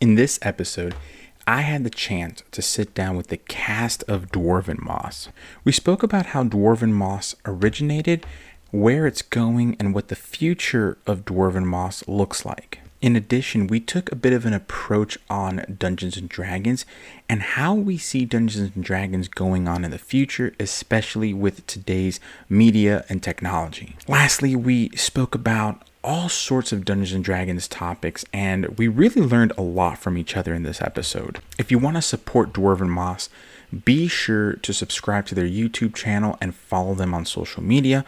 In 0.00 0.14
this 0.14 0.38
episode, 0.42 0.94
I 1.44 1.62
had 1.62 1.82
the 1.82 1.90
chance 1.90 2.44
to 2.52 2.62
sit 2.62 2.94
down 2.94 3.16
with 3.16 3.28
the 3.28 3.36
cast 3.36 4.04
of 4.04 4.30
Dwarven 4.30 4.80
Moss. 4.80 5.28
We 5.64 5.72
spoke 5.72 6.04
about 6.04 6.26
how 6.26 6.44
Dwarven 6.44 6.92
Moss 6.92 7.34
originated, 7.44 8.24
where 8.70 9.08
it's 9.08 9.22
going, 9.22 9.76
and 9.80 9.92
what 9.92 10.06
the 10.06 10.14
future 10.14 10.98
of 11.04 11.24
Dwarven 11.24 11.64
Moss 11.64 12.06
looks 12.06 12.44
like. 12.46 12.78
In 13.00 13.16
addition, 13.16 13.66
we 13.66 13.80
took 13.80 14.12
a 14.12 14.16
bit 14.16 14.32
of 14.32 14.46
an 14.46 14.52
approach 14.52 15.18
on 15.28 15.76
Dungeons 15.78 16.16
and 16.16 16.28
Dragons 16.28 16.86
and 17.28 17.42
how 17.42 17.74
we 17.74 17.98
see 17.98 18.24
Dungeons 18.24 18.70
and 18.74 18.84
Dragons 18.84 19.26
going 19.26 19.66
on 19.66 19.84
in 19.84 19.90
the 19.90 19.98
future, 19.98 20.54
especially 20.60 21.34
with 21.34 21.66
today's 21.66 22.20
media 22.48 23.04
and 23.08 23.20
technology. 23.20 23.96
Lastly, 24.06 24.54
we 24.54 24.90
spoke 24.90 25.34
about 25.34 25.87
all 26.04 26.28
sorts 26.28 26.72
of 26.72 26.84
Dungeons 26.84 27.12
and 27.12 27.24
Dragons 27.24 27.68
topics, 27.68 28.24
and 28.32 28.78
we 28.78 28.88
really 28.88 29.20
learned 29.20 29.52
a 29.58 29.62
lot 29.62 29.98
from 29.98 30.16
each 30.16 30.36
other 30.36 30.54
in 30.54 30.62
this 30.62 30.80
episode. 30.80 31.40
If 31.58 31.70
you 31.70 31.78
want 31.78 31.96
to 31.96 32.02
support 32.02 32.52
Dwarven 32.52 32.88
Moss, 32.88 33.28
be 33.84 34.08
sure 34.08 34.54
to 34.54 34.72
subscribe 34.72 35.26
to 35.26 35.34
their 35.34 35.46
YouTube 35.46 35.94
channel 35.94 36.38
and 36.40 36.54
follow 36.54 36.94
them 36.94 37.12
on 37.12 37.26
social 37.26 37.62
media. 37.62 38.04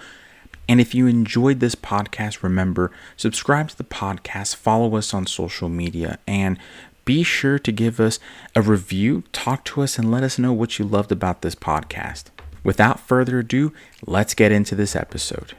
And 0.69 0.80
if 0.80 0.95
you 0.95 1.06
enjoyed 1.06 1.61
this 1.61 1.74
podcast, 1.74 2.42
remember, 2.42 2.92
subscribe 3.16 3.69
to 3.70 3.77
the 3.77 3.84
podcast, 3.84 4.56
follow 4.56 4.97
us 4.97 5.12
on 5.12 5.27
social 5.27 5.69
media, 5.69 6.19
and 6.27 6.59
be 7.05 7.22
sure 7.22 7.59
to 7.59 7.72
give 7.72 7.98
us 7.98 8.20
a 8.55 8.62
review, 8.62 9.25
talk 9.33 9.64
to 9.64 9.83
us, 9.83 9.98
and 9.98 10.11
let 10.11 10.22
us 10.22 10.38
know 10.38 10.52
what 10.52 10.78
you 10.78 10.84
loved 10.84 11.11
about 11.11 11.42
this 11.42 11.56
podcast. 11.56 12.25
Without 12.62 13.00
further 13.00 13.41
ado, 13.41 13.72
let's 14.06 14.34
get 14.34 14.52
into 14.52 14.75
this 14.75 14.95
episode. 14.95 15.55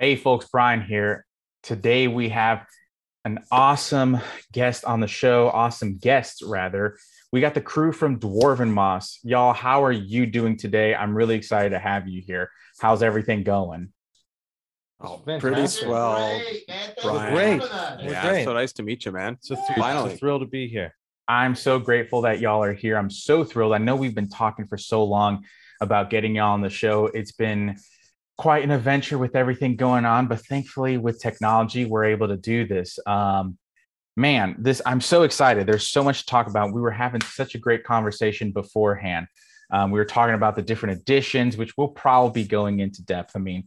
Hey, 0.00 0.16
folks, 0.16 0.48
Brian 0.50 0.80
here. 0.80 1.26
Today 1.62 2.08
we 2.08 2.30
have 2.30 2.64
an 3.26 3.40
awesome 3.52 4.18
guest 4.50 4.86
on 4.86 5.00
the 5.00 5.06
show, 5.06 5.50
awesome 5.50 5.98
guests, 5.98 6.42
rather. 6.42 6.96
We 7.32 7.42
got 7.42 7.52
the 7.52 7.60
crew 7.60 7.92
from 7.92 8.18
Dwarven 8.18 8.72
Moss. 8.72 9.18
Y'all, 9.22 9.52
how 9.52 9.84
are 9.84 9.92
you 9.92 10.24
doing 10.24 10.56
today? 10.56 10.94
I'm 10.94 11.14
really 11.14 11.34
excited 11.34 11.70
to 11.70 11.78
have 11.78 12.08
you 12.08 12.22
here. 12.26 12.50
How's 12.80 13.02
everything 13.02 13.42
going? 13.44 13.92
Oh, 15.02 15.18
pretty 15.18 15.66
swell. 15.66 16.38
Great, 16.40 16.64
man. 16.66 16.78
Thanks 16.96 17.02
Brian. 17.02 17.34
Great. 17.34 17.50
having 17.50 17.62
us. 17.70 18.02
We're 18.02 18.10
Yeah, 18.10 18.28
great. 18.30 18.44
so 18.44 18.52
nice 18.54 18.72
to 18.72 18.82
meet 18.82 19.04
you, 19.04 19.12
man. 19.12 19.34
It's 19.34 19.50
a, 19.50 19.56
th- 19.56 19.66
Finally. 19.78 20.06
it's 20.06 20.14
a 20.14 20.18
thrill 20.18 20.38
to 20.40 20.46
be 20.46 20.66
here. 20.66 20.94
I'm 21.28 21.54
so 21.54 21.78
grateful 21.78 22.22
that 22.22 22.40
y'all 22.40 22.64
are 22.64 22.72
here. 22.72 22.96
I'm 22.96 23.10
so 23.10 23.44
thrilled. 23.44 23.74
I 23.74 23.78
know 23.78 23.96
we've 23.96 24.14
been 24.14 24.30
talking 24.30 24.66
for 24.66 24.78
so 24.78 25.04
long 25.04 25.44
about 25.82 26.08
getting 26.08 26.36
y'all 26.36 26.52
on 26.54 26.62
the 26.62 26.70
show. 26.70 27.06
It's 27.06 27.32
been 27.32 27.76
quite 28.40 28.64
an 28.64 28.70
adventure 28.70 29.18
with 29.18 29.36
everything 29.36 29.76
going 29.76 30.06
on, 30.06 30.26
but 30.26 30.40
thankfully, 30.46 30.96
with 30.96 31.20
technology, 31.20 31.84
we're 31.84 32.04
able 32.04 32.26
to 32.26 32.38
do 32.38 32.66
this. 32.66 32.98
Um, 33.06 33.58
man, 34.16 34.56
this 34.58 34.80
I'm 34.86 35.02
so 35.02 35.24
excited. 35.24 35.66
There's 35.66 35.86
so 35.86 36.02
much 36.02 36.20
to 36.20 36.26
talk 36.26 36.46
about. 36.46 36.72
We 36.72 36.80
were 36.80 36.90
having 36.90 37.20
such 37.20 37.54
a 37.54 37.58
great 37.58 37.84
conversation 37.84 38.50
beforehand. 38.50 39.26
Um, 39.70 39.90
we 39.90 39.98
were 39.98 40.06
talking 40.06 40.34
about 40.34 40.56
the 40.56 40.62
different 40.62 40.98
editions, 40.98 41.58
which 41.58 41.76
we'll 41.76 41.88
probably 41.88 42.42
be 42.42 42.48
going 42.48 42.80
into 42.80 43.04
depth. 43.04 43.32
I 43.36 43.40
mean, 43.40 43.64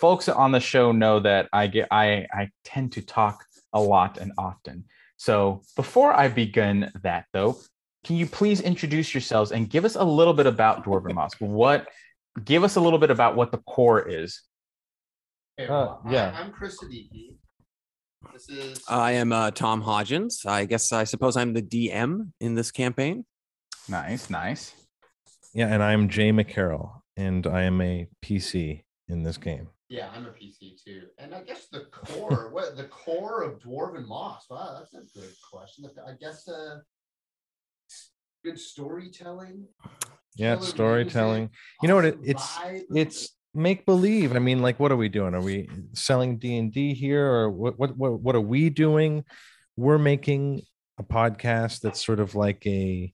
folks 0.00 0.28
on 0.28 0.50
the 0.50 0.58
show 0.58 0.90
know 0.90 1.20
that 1.20 1.48
I 1.52 1.68
get 1.68 1.86
I 1.92 2.26
I 2.32 2.50
tend 2.64 2.94
to 2.94 3.02
talk 3.02 3.44
a 3.72 3.80
lot 3.80 4.18
and 4.18 4.32
often. 4.36 4.86
So 5.18 5.62
before 5.76 6.12
I 6.12 6.26
begin 6.26 6.90
that 7.04 7.26
though, 7.32 7.60
can 8.02 8.16
you 8.16 8.26
please 8.26 8.60
introduce 8.60 9.14
yourselves 9.14 9.52
and 9.52 9.70
give 9.70 9.84
us 9.84 9.94
a 9.94 10.02
little 10.04 10.34
bit 10.34 10.46
about 10.46 10.84
Dwarven 10.84 11.14
Moss? 11.14 11.34
What 11.38 11.86
give 12.44 12.64
us 12.64 12.76
a 12.76 12.80
little 12.80 12.98
bit 12.98 13.10
about 13.10 13.36
what 13.36 13.52
the 13.52 13.58
core 13.58 14.06
is. 14.08 14.42
Hey, 15.56 15.66
Uh, 15.66 15.70
well, 15.70 16.02
I- 16.04 16.12
yeah. 16.12 16.36
I'm 16.38 16.52
Chris 16.52 16.78
Siddiqui. 16.82 17.36
This 18.32 18.48
is 18.48 18.82
I 18.88 19.12
am 19.12 19.32
uh, 19.32 19.50
Tom 19.52 19.82
Hodgins. 19.82 20.44
I 20.46 20.64
guess 20.64 20.92
I 20.92 21.04
suppose 21.04 21.36
I'm 21.36 21.52
the 21.52 21.62
DM 21.62 22.32
in 22.40 22.54
this 22.54 22.70
campaign. 22.70 23.24
Nice, 23.88 24.28
nice. 24.30 24.74
Yeah, 25.54 25.68
and 25.72 25.82
I'm 25.82 26.08
Jay 26.08 26.32
McCarroll, 26.32 27.00
and 27.16 27.46
I 27.46 27.62
am 27.62 27.80
a 27.80 28.08
PC 28.24 28.82
in 29.08 29.22
this 29.22 29.38
game. 29.38 29.68
yeah, 29.88 30.10
I'm 30.14 30.26
a 30.26 30.30
PC 30.30 30.82
too. 30.84 31.02
And 31.18 31.32
I 31.34 31.42
guess 31.44 31.68
the 31.68 31.84
core, 31.92 32.50
what 32.52 32.76
the 32.76 32.84
core 32.84 33.42
of 33.42 33.60
Dwarven 33.60 34.06
Moss? 34.06 34.46
Wow, 34.50 34.80
that's 34.80 34.92
a 34.94 35.18
good 35.18 35.32
question. 35.50 35.88
I 36.06 36.12
guess 36.20 36.48
uh 36.48 36.78
s- 36.78 36.82
good 38.46 38.60
storytelling. 38.60 39.66
Yeah, 40.36 40.54
killer 40.54 40.66
storytelling. 40.66 41.42
music, 41.42 41.52
You 41.82 41.88
know 41.88 41.94
what? 41.96 42.04
It, 42.04 42.18
it's 42.22 42.46
vibe. 42.58 42.82
it's 42.94 43.36
make 43.54 43.84
believe. 43.86 44.36
I 44.36 44.38
mean, 44.38 44.60
like, 44.62 44.78
what 44.78 44.92
are 44.92 44.96
we 44.96 45.08
doing? 45.08 45.34
Are 45.34 45.40
we 45.42 45.68
selling 45.94 46.38
D 46.38 46.56
and 46.56 46.72
D 46.72 46.94
here, 46.94 47.26
or 47.26 47.50
what? 47.50 47.78
What? 47.78 47.96
What? 47.96 48.20
What 48.20 48.36
are 48.36 48.40
we 48.40 48.70
doing? 48.70 49.24
We're 49.76 49.98
making 49.98 50.62
a 50.98 51.02
podcast 51.02 51.80
that's 51.80 52.04
sort 52.04 52.20
of 52.20 52.34
like 52.34 52.64
a, 52.66 53.12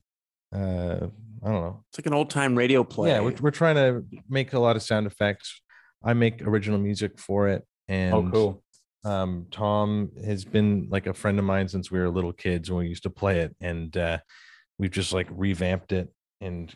uh, 0.54 1.06
I 1.42 1.46
don't 1.50 1.62
know. 1.64 1.84
It's 1.88 1.98
like 1.98 2.06
an 2.06 2.14
old 2.14 2.28
time 2.30 2.56
radio 2.56 2.84
play. 2.84 3.08
Yeah, 3.10 3.20
we're, 3.20 3.34
we're 3.40 3.50
trying 3.50 3.76
to 3.76 4.04
make 4.28 4.52
a 4.52 4.58
lot 4.60 4.76
of 4.76 4.82
sound 4.82 5.06
effects. 5.06 5.60
I 6.04 6.12
make 6.12 6.42
original 6.42 6.78
music 6.78 7.18
for 7.18 7.48
it, 7.48 7.64
and 7.88 8.14
Oh, 8.14 8.30
cool. 8.30 8.62
um 9.04 9.46
tom 9.50 10.10
has 10.24 10.44
been 10.44 10.88
like 10.90 11.06
a 11.06 11.14
friend 11.14 11.38
of 11.38 11.44
mine 11.44 11.68
since 11.68 11.90
we 11.90 11.98
were 11.98 12.08
little 12.10 12.32
kids 12.32 12.70
when 12.70 12.80
we 12.80 12.88
used 12.88 13.02
to 13.04 13.10
play 13.10 13.40
it 13.40 13.56
and 13.60 13.96
uh 13.96 14.18
we've 14.78 14.90
just 14.90 15.12
like 15.12 15.28
revamped 15.30 15.92
it 15.92 16.12
and 16.40 16.74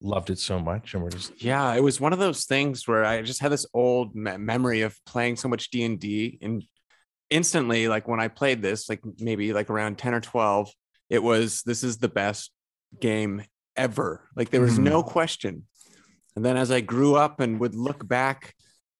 loved 0.00 0.30
it 0.30 0.38
so 0.38 0.58
much 0.58 0.94
and 0.94 1.02
we're 1.02 1.10
just 1.10 1.42
yeah, 1.42 1.74
it 1.74 1.82
was 1.82 2.00
one 2.00 2.12
of 2.12 2.18
those 2.18 2.44
things 2.44 2.88
where 2.88 3.04
I 3.04 3.22
just 3.22 3.40
had 3.40 3.52
this 3.52 3.66
old 3.74 4.14
me- 4.14 4.36
memory 4.36 4.80
of 4.82 4.96
playing 5.04 5.36
so 5.36 5.48
much 5.48 5.70
D 5.70 6.38
and 6.42 6.62
instantly, 7.28 7.86
like 7.88 8.08
when 8.08 8.18
I 8.20 8.28
played 8.28 8.62
this, 8.62 8.88
like 8.88 9.00
maybe 9.18 9.52
like 9.52 9.70
around 9.70 9.98
ten 9.98 10.14
or 10.14 10.20
twelve, 10.20 10.70
it 11.08 11.22
was 11.22 11.62
this 11.62 11.84
is 11.84 11.98
the 11.98 12.08
best 12.08 12.50
game 13.00 13.42
ever. 13.76 14.28
Like 14.34 14.50
there 14.50 14.60
was 14.60 14.78
Mhm. 14.78 14.84
no 14.84 15.02
question. 15.02 15.66
And 16.36 16.44
then 16.44 16.56
as 16.56 16.70
I 16.70 16.80
grew 16.80 17.14
up 17.16 17.40
and 17.40 17.60
would 17.60 17.74
look 17.74 18.06
back 18.06 18.54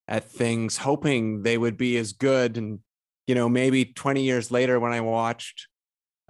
at 0.07 0.31
things, 0.31 0.77
hoping 0.77 1.43
they 1.43 1.57
would 1.57 1.77
be 1.77 1.97
as 1.97 2.12
good, 2.12 2.57
and 2.59 2.81
you 3.27 3.34
know, 3.34 3.49
maybe 3.49 3.84
twenty 3.87 4.22
years 4.25 4.51
later 4.51 4.78
when 4.78 4.93
I 4.93 5.01
watched. 5.01 5.67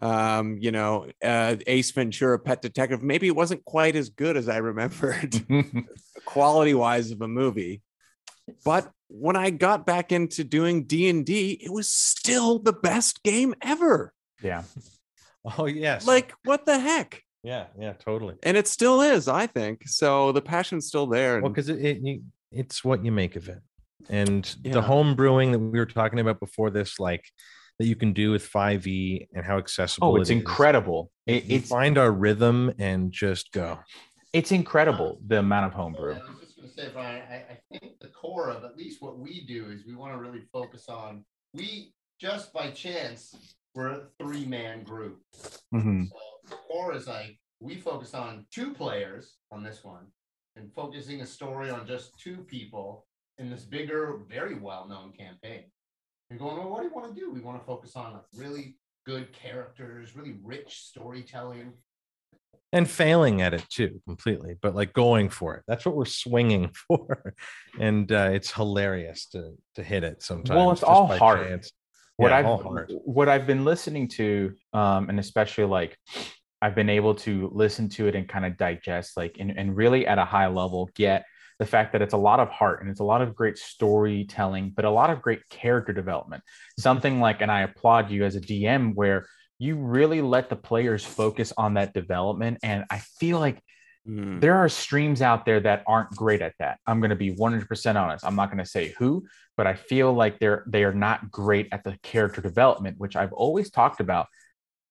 Um, 0.03 0.57
you 0.59 0.73
know, 0.73 1.07
uh, 1.23 1.57
Ace 1.67 1.91
Ventura: 1.91 2.39
Pet 2.39 2.63
Detective. 2.63 3.03
Maybe 3.03 3.27
it 3.27 3.37
wasn't 3.37 3.65
quite 3.65 3.97
as 3.97 4.09
good 4.09 4.37
as 4.37 4.49
I 4.49 4.59
remembered 4.59 5.35
quality 6.25 6.75
wise 6.75 7.11
of 7.11 7.21
a 7.23 7.29
movie 7.29 7.83
but 8.65 8.91
when 9.09 9.37
i 9.37 9.49
got 9.51 9.87
back 9.87 10.13
into 10.13 10.45
doing 10.45 10.85
d&d 10.85 11.53
it 11.63 11.73
was 11.73 11.89
still 11.91 12.59
the 12.59 12.73
best 12.73 13.23
game 13.23 13.55
ever 13.63 14.13
yeah. 14.43 14.63
oh 15.59 15.67
yes 15.67 16.07
like 16.07 16.33
what 16.45 16.67
the 16.67 16.79
heck 16.79 17.23
yeah 17.43 17.67
yeah 17.79 17.93
totally 17.93 18.35
and 18.43 18.57
it 18.57 18.67
still 18.67 19.01
is 19.01 19.29
i 19.29 19.47
think 19.47 19.83
so 19.87 20.33
the 20.33 20.43
passion's 20.43 20.87
still 20.87 21.07
there 21.07 21.41
well 21.41 21.51
because 21.51 21.69
it, 21.69 21.81
it, 21.81 22.21
it's 22.51 22.85
what 22.85 23.05
you 23.05 23.13
make 23.13 23.37
of 23.37 23.49
it 23.49 23.61
and 24.09 24.57
Yeah. 24.63 24.73
the 24.73 24.83
home 24.83 25.15
brewing 25.15 25.53
that 25.53 25.59
we 25.59 25.79
were 25.79 25.87
talking 25.87 26.19
about 26.19 26.41
before 26.41 26.71
this 26.71 26.99
like 26.99 27.25
that 27.81 27.87
you 27.87 27.97
can 27.97 28.13
do 28.13 28.31
with 28.31 28.47
5e 28.47 29.27
and 29.35 29.43
how 29.43 29.57
accessible 29.57 30.09
Oh, 30.13 30.17
it's 30.17 30.29
it 30.29 30.35
is. 30.35 30.39
incredible. 30.41 31.11
It, 31.27 31.47
we 31.49 31.55
it's 31.55 31.69
find 31.71 31.97
our 31.97 32.13
rhythm 32.13 32.75
and 32.79 33.11
just 33.11 33.53
go 33.53 33.79
it's 34.35 34.53
incredible 34.53 35.19
the 35.27 35.39
amount 35.41 35.67
of 35.67 35.73
homebrew. 35.73 36.15
I 36.15 36.19
was 36.19 36.39
just 36.41 36.57
gonna 36.57 36.69
say, 36.69 36.89
Brian, 36.93 37.23
I, 37.29 37.37
I 37.55 37.59
think 37.79 37.99
the 38.01 38.09
core 38.09 38.51
of 38.51 38.63
at 38.65 38.77
least 38.77 39.03
what 39.03 39.19
we 39.19 39.45
do 39.47 39.71
is 39.71 39.85
we 39.87 39.97
want 39.97 40.13
to 40.13 40.19
really 40.19 40.43
focus 40.53 40.89
on 40.89 41.25
we 41.55 41.93
just 42.21 42.53
by 42.53 42.71
chance 42.71 43.35
we're 43.75 43.89
a 43.89 44.03
three 44.21 44.45
man 44.45 44.85
group. 44.85 45.21
Mhm. 45.75 46.07
So 46.09 46.17
the 46.49 46.55
core 46.55 46.95
is 46.95 47.09
like 47.09 47.41
we 47.61 47.77
focus 47.77 48.15
on 48.15 48.45
two 48.53 48.73
players 48.75 49.39
on 49.51 49.65
this 49.65 49.83
one 49.83 50.07
and 50.55 50.71
focusing 50.75 51.23
a 51.23 51.27
story 51.27 51.71
on 51.71 51.85
just 51.87 52.17
two 52.21 52.45
people 52.47 53.07
in 53.39 53.51
this 53.51 53.65
bigger, 53.65 54.19
very 54.29 54.55
well 54.55 54.87
known 54.87 55.13
campaign. 55.13 55.65
And 56.31 56.39
going, 56.39 56.57
well, 56.59 56.71
what 56.71 56.81
do 56.83 56.89
you 56.89 56.95
want 56.95 57.13
to 57.15 57.21
do? 57.21 57.31
We 57.31 57.41
want 57.41 57.61
to 57.61 57.67
focus 57.67 57.97
on 57.97 58.13
like 58.13 58.23
really 58.37 58.77
good 59.05 59.33
characters, 59.33 60.15
really 60.17 60.37
rich 60.43 60.77
storytelling. 60.77 61.73
and 62.73 62.89
failing 62.89 63.43
at 63.43 63.53
it 63.53 63.65
too 63.69 64.01
completely 64.07 64.55
but 64.63 64.77
like 64.77 64.93
going 64.93 65.29
for 65.29 65.57
it 65.57 65.65
that's 65.67 65.85
what 65.85 65.97
we're 65.97 66.05
swinging 66.05 66.71
for 66.87 67.35
and 67.81 68.13
uh 68.13 68.29
it's 68.33 68.53
hilarious 68.53 69.27
to 69.27 69.55
to 69.75 69.83
hit 69.83 70.05
it 70.05 70.23
sometimes 70.23 70.51
Well, 70.57 70.71
it's 70.71 70.83
all 70.85 71.07
hard. 71.09 71.49
chance. 71.49 71.73
what 72.17 72.31
Yeah, 72.31 72.37
I've 72.39 72.47
all 72.47 72.63
hard. 72.63 72.93
what 73.05 73.29
I've 73.29 73.47
been 73.47 73.65
listening 73.65 74.07
to, 74.19 74.53
um, 74.73 75.09
and 75.09 75.19
especially 75.19 75.65
like 75.65 75.97
I've 76.63 76.75
been 76.77 76.91
able 76.91 77.15
to 77.27 77.51
listen 77.53 77.89
to 77.97 78.07
it 78.07 78.15
and 78.15 78.29
kind 78.29 78.45
of 78.45 78.57
digest, 78.59 79.17
like 79.17 79.37
and, 79.41 79.51
and 79.59 79.75
really 79.75 80.07
at 80.07 80.19
a 80.19 80.25
high 80.27 80.47
level 80.49 80.91
get 80.95 81.25
the 81.61 81.67
fact 81.67 81.93
that 81.93 82.03
it's 82.03 82.15
a 82.15 82.17
lot 82.17 82.41
of 82.41 82.49
heart 82.49 82.81
and 82.81 82.91
it's 82.91 83.01
a 83.01 83.05
lot 83.05 83.23
of 83.23 83.37
great 83.37 83.59
storytelling, 83.59 84.73
but 84.75 84.85
a 84.85 84.91
lot 84.91 85.11
of 85.11 85.23
great 85.23 85.49
character 85.51 85.93
development. 85.93 86.43
Something 86.79 87.21
like, 87.21 87.43
and 87.43 87.53
I 87.53 87.61
applaud 87.61 88.11
you 88.11 88.25
as 88.25 88.35
a 88.35 88.41
DM 88.41 88.95
where 88.95 89.27
you 89.59 89.77
really 89.77 90.23
let 90.23 90.49
the 90.49 90.57
players 90.57 91.05
focus 91.05 91.53
on 91.57 91.75
that 91.75 91.95
development. 91.95 92.59
And 92.65 92.85
I 92.91 92.99
feel 92.99 93.39
like 93.39 93.63
Mm. 94.09 94.41
there 94.41 94.57
are 94.57 94.69
streams 94.71 95.21
out 95.21 95.45
there 95.45 95.61
that 95.61 95.85
aren't 95.87 96.11
great 96.13 96.41
at 96.41 96.55
that. 96.59 96.79
I'm 96.87 97.01
going 97.01 97.11
to 97.11 97.17
be 97.17 97.33
100% 97.37 97.97
honest. 97.97 98.25
I'm 98.25 98.35
not 98.35 98.51
going 98.51 98.65
to 98.65 98.65
say 98.65 98.95
who, 98.99 99.27
but 99.59 99.67
I 99.67 99.75
feel 99.75 100.15
like 100.15 100.39
they're 100.39 100.65
they 100.67 100.85
are 100.85 100.95
not 100.95 101.31
great 101.31 101.69
at 101.71 101.85
the 101.85 101.99
character 102.03 102.41
development, 102.41 102.97
which 102.99 103.15
I've 103.15 103.35
always 103.35 103.71
talked 103.71 104.01
about. 104.01 104.27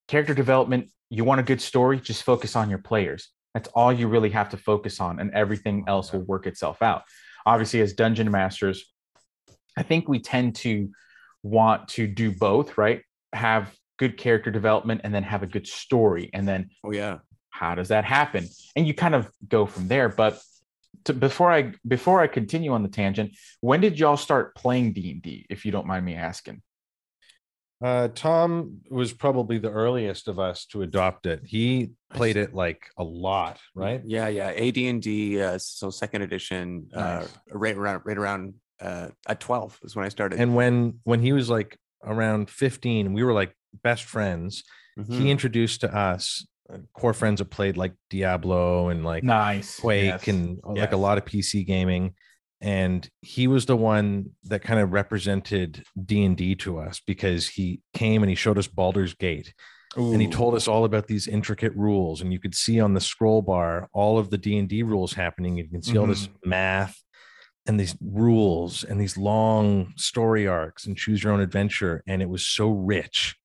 character 0.07 0.35
development, 0.35 0.91
you 1.09 1.23
want 1.23 1.39
a 1.39 1.43
good 1.43 1.59
story, 1.61 1.99
just 1.99 2.21
focus 2.21 2.55
on 2.55 2.69
your 2.69 2.79
players. 2.79 3.29
That's 3.53 3.69
all 3.69 3.91
you 3.91 4.07
really 4.07 4.29
have 4.29 4.49
to 4.49 4.57
focus 4.57 4.99
on, 4.99 5.19
and 5.19 5.31
everything 5.33 5.85
oh, 5.87 5.93
else 5.93 6.13
will 6.13 6.21
work 6.21 6.47
itself 6.47 6.81
out. 6.81 7.03
Obviously, 7.45 7.81
as 7.81 7.93
dungeon 7.93 8.29
masters, 8.29 8.85
I 9.77 9.83
think 9.83 10.07
we 10.07 10.19
tend 10.19 10.55
to 10.57 10.89
want 11.43 11.87
to 11.89 12.05
do 12.07 12.31
both, 12.31 12.77
right? 12.77 13.01
Have 13.33 13.73
good 13.97 14.17
character 14.17 14.51
development 14.51 15.01
and 15.03 15.13
then 15.13 15.23
have 15.23 15.43
a 15.43 15.47
good 15.47 15.67
story. 15.67 16.29
And 16.33 16.47
then 16.47 16.69
Oh 16.83 16.91
yeah. 16.91 17.19
how 17.49 17.75
does 17.75 17.89
that 17.89 18.05
happen? 18.05 18.47
And 18.75 18.87
you 18.87 18.93
kind 18.93 19.15
of 19.15 19.29
go 19.47 19.65
from 19.65 19.87
there. 19.87 20.09
But 20.09 20.39
to, 21.05 21.13
before 21.13 21.51
I 21.51 21.73
before 21.87 22.21
I 22.21 22.27
continue 22.27 22.71
on 22.71 22.83
the 22.83 22.89
tangent, 22.89 23.31
when 23.61 23.81
did 23.81 23.99
y'all 23.99 24.17
start 24.17 24.55
playing 24.55 24.93
D 24.93 25.11
and 25.11 25.21
D? 25.21 25.45
If 25.49 25.65
you 25.65 25.71
don't 25.71 25.87
mind 25.87 26.05
me 26.05 26.15
asking. 26.15 26.61
Uh, 27.81 28.09
Tom 28.13 28.79
was 28.89 29.13
probably 29.13 29.57
the 29.57 29.71
earliest 29.71 30.27
of 30.27 30.37
us 30.37 30.65
to 30.65 30.81
adopt 30.81 31.25
it. 31.25 31.41
He 31.45 31.91
played 32.13 32.35
it 32.35 32.53
like 32.53 32.87
a 32.97 33.03
lot, 33.03 33.57
right? 33.73 34.01
Yeah, 34.05 34.27
yeah. 34.27 34.47
AD 34.49 34.77
and 34.77 35.01
D. 35.01 35.41
Uh, 35.41 35.57
so 35.57 35.89
second 35.89 36.23
edition. 36.23 36.89
Uh, 36.93 37.25
right 37.51 37.75
around, 37.77 38.01
right 38.05 38.17
around 38.17 38.55
uh, 38.81 39.09
at 39.27 39.39
twelve 39.39 39.79
is 39.83 39.95
when 39.95 40.05
I 40.05 40.09
started. 40.09 40.39
And 40.39 40.55
when 40.55 40.99
when 41.03 41.21
he 41.21 41.31
was 41.31 41.49
like 41.49 41.77
around 42.03 42.49
15, 42.49 43.13
we 43.13 43.23
were 43.23 43.33
like 43.33 43.53
best 43.83 44.03
friends. 44.03 44.63
Mhm. 44.97 45.13
He 45.13 45.31
introduced 45.31 45.81
to 45.81 45.93
us 45.95 46.45
uh, 46.73 46.77
core 46.93 47.13
friends 47.13 47.39
that 47.39 47.49
played 47.49 47.77
like 47.77 47.93
Diablo 48.09 48.89
and 48.89 49.05
like 49.05 49.23
Nice. 49.23 49.79
Quake 49.79 50.05
Yes. 50.05 50.27
and 50.27 50.59
uh, 50.67 50.73
like 50.73 50.91
a 50.91 50.97
lot 50.97 51.17
of 51.17 51.23
PC 51.25 51.65
gaming. 51.65 52.13
And 52.61 53.07
he 53.21 53.47
was 53.47 53.65
the 53.65 53.77
one 53.77 54.31
that 54.45 54.61
kind 54.63 54.79
of 54.79 54.91
represented 54.91 55.83
D 56.05 56.23
and 56.25 56.35
D 56.35 56.55
to 56.55 56.79
us 56.79 57.01
because 57.05 57.47
he 57.47 57.81
came 57.93 58.21
and 58.21 58.29
he 58.29 58.35
showed 58.35 58.57
us 58.57 58.67
Baldur's 58.67 59.13
Gate 59.13 59.53
and 59.95 60.21
he 60.21 60.27
told 60.27 60.53
us 60.53 60.67
all 60.67 60.85
about 60.85 61.07
these 61.07 61.27
intricate 61.27 61.75
rules 61.75 62.21
and 62.21 62.31
you 62.31 62.37
could 62.39 62.53
see 62.53 62.79
on 62.79 62.93
the 62.93 63.01
scroll 63.01 63.41
bar 63.41 63.89
all 63.91 64.19
of 64.19 64.29
the 64.29 64.37
d&d 64.37 64.83
rules 64.83 65.13
happening 65.13 65.57
you 65.57 65.67
can 65.67 65.81
see 65.81 65.97
all 65.97 66.05
this 66.05 66.29
math 66.45 67.01
and 67.65 67.79
these 67.79 67.95
rules 67.99 68.83
and 68.83 69.01
these 69.01 69.17
long 69.17 69.91
story 69.97 70.47
arcs 70.47 70.85
and 70.85 70.95
choose 70.95 71.23
your 71.23 71.33
own 71.33 71.39
adventure 71.39 72.03
and 72.07 72.21
it 72.21 72.29
was 72.29 72.45
so 72.45 72.69
rich. 72.69 73.35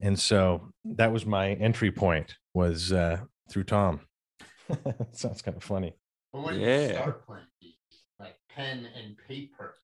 And 0.00 0.18
so 0.18 0.68
that 0.84 1.12
was 1.12 1.24
my 1.24 1.52
entry 1.52 1.90
point 1.90 2.34
was 2.52 2.92
uh, 2.92 3.20
through 3.50 3.64
tom. 3.64 4.00
Sounds 5.12 5.40
kind 5.40 5.56
of 5.56 5.62
funny. 5.62 5.94
But 6.32 6.42
when 6.42 6.54
did 6.54 6.62
Yeah. 6.62 6.88
you 6.88 6.94
start 6.94 7.26
playing 7.26 7.44
D&D? 7.62 7.76
Like 8.20 8.36
pen 8.56 8.88
and 8.96 9.16
paper. 9.28 9.74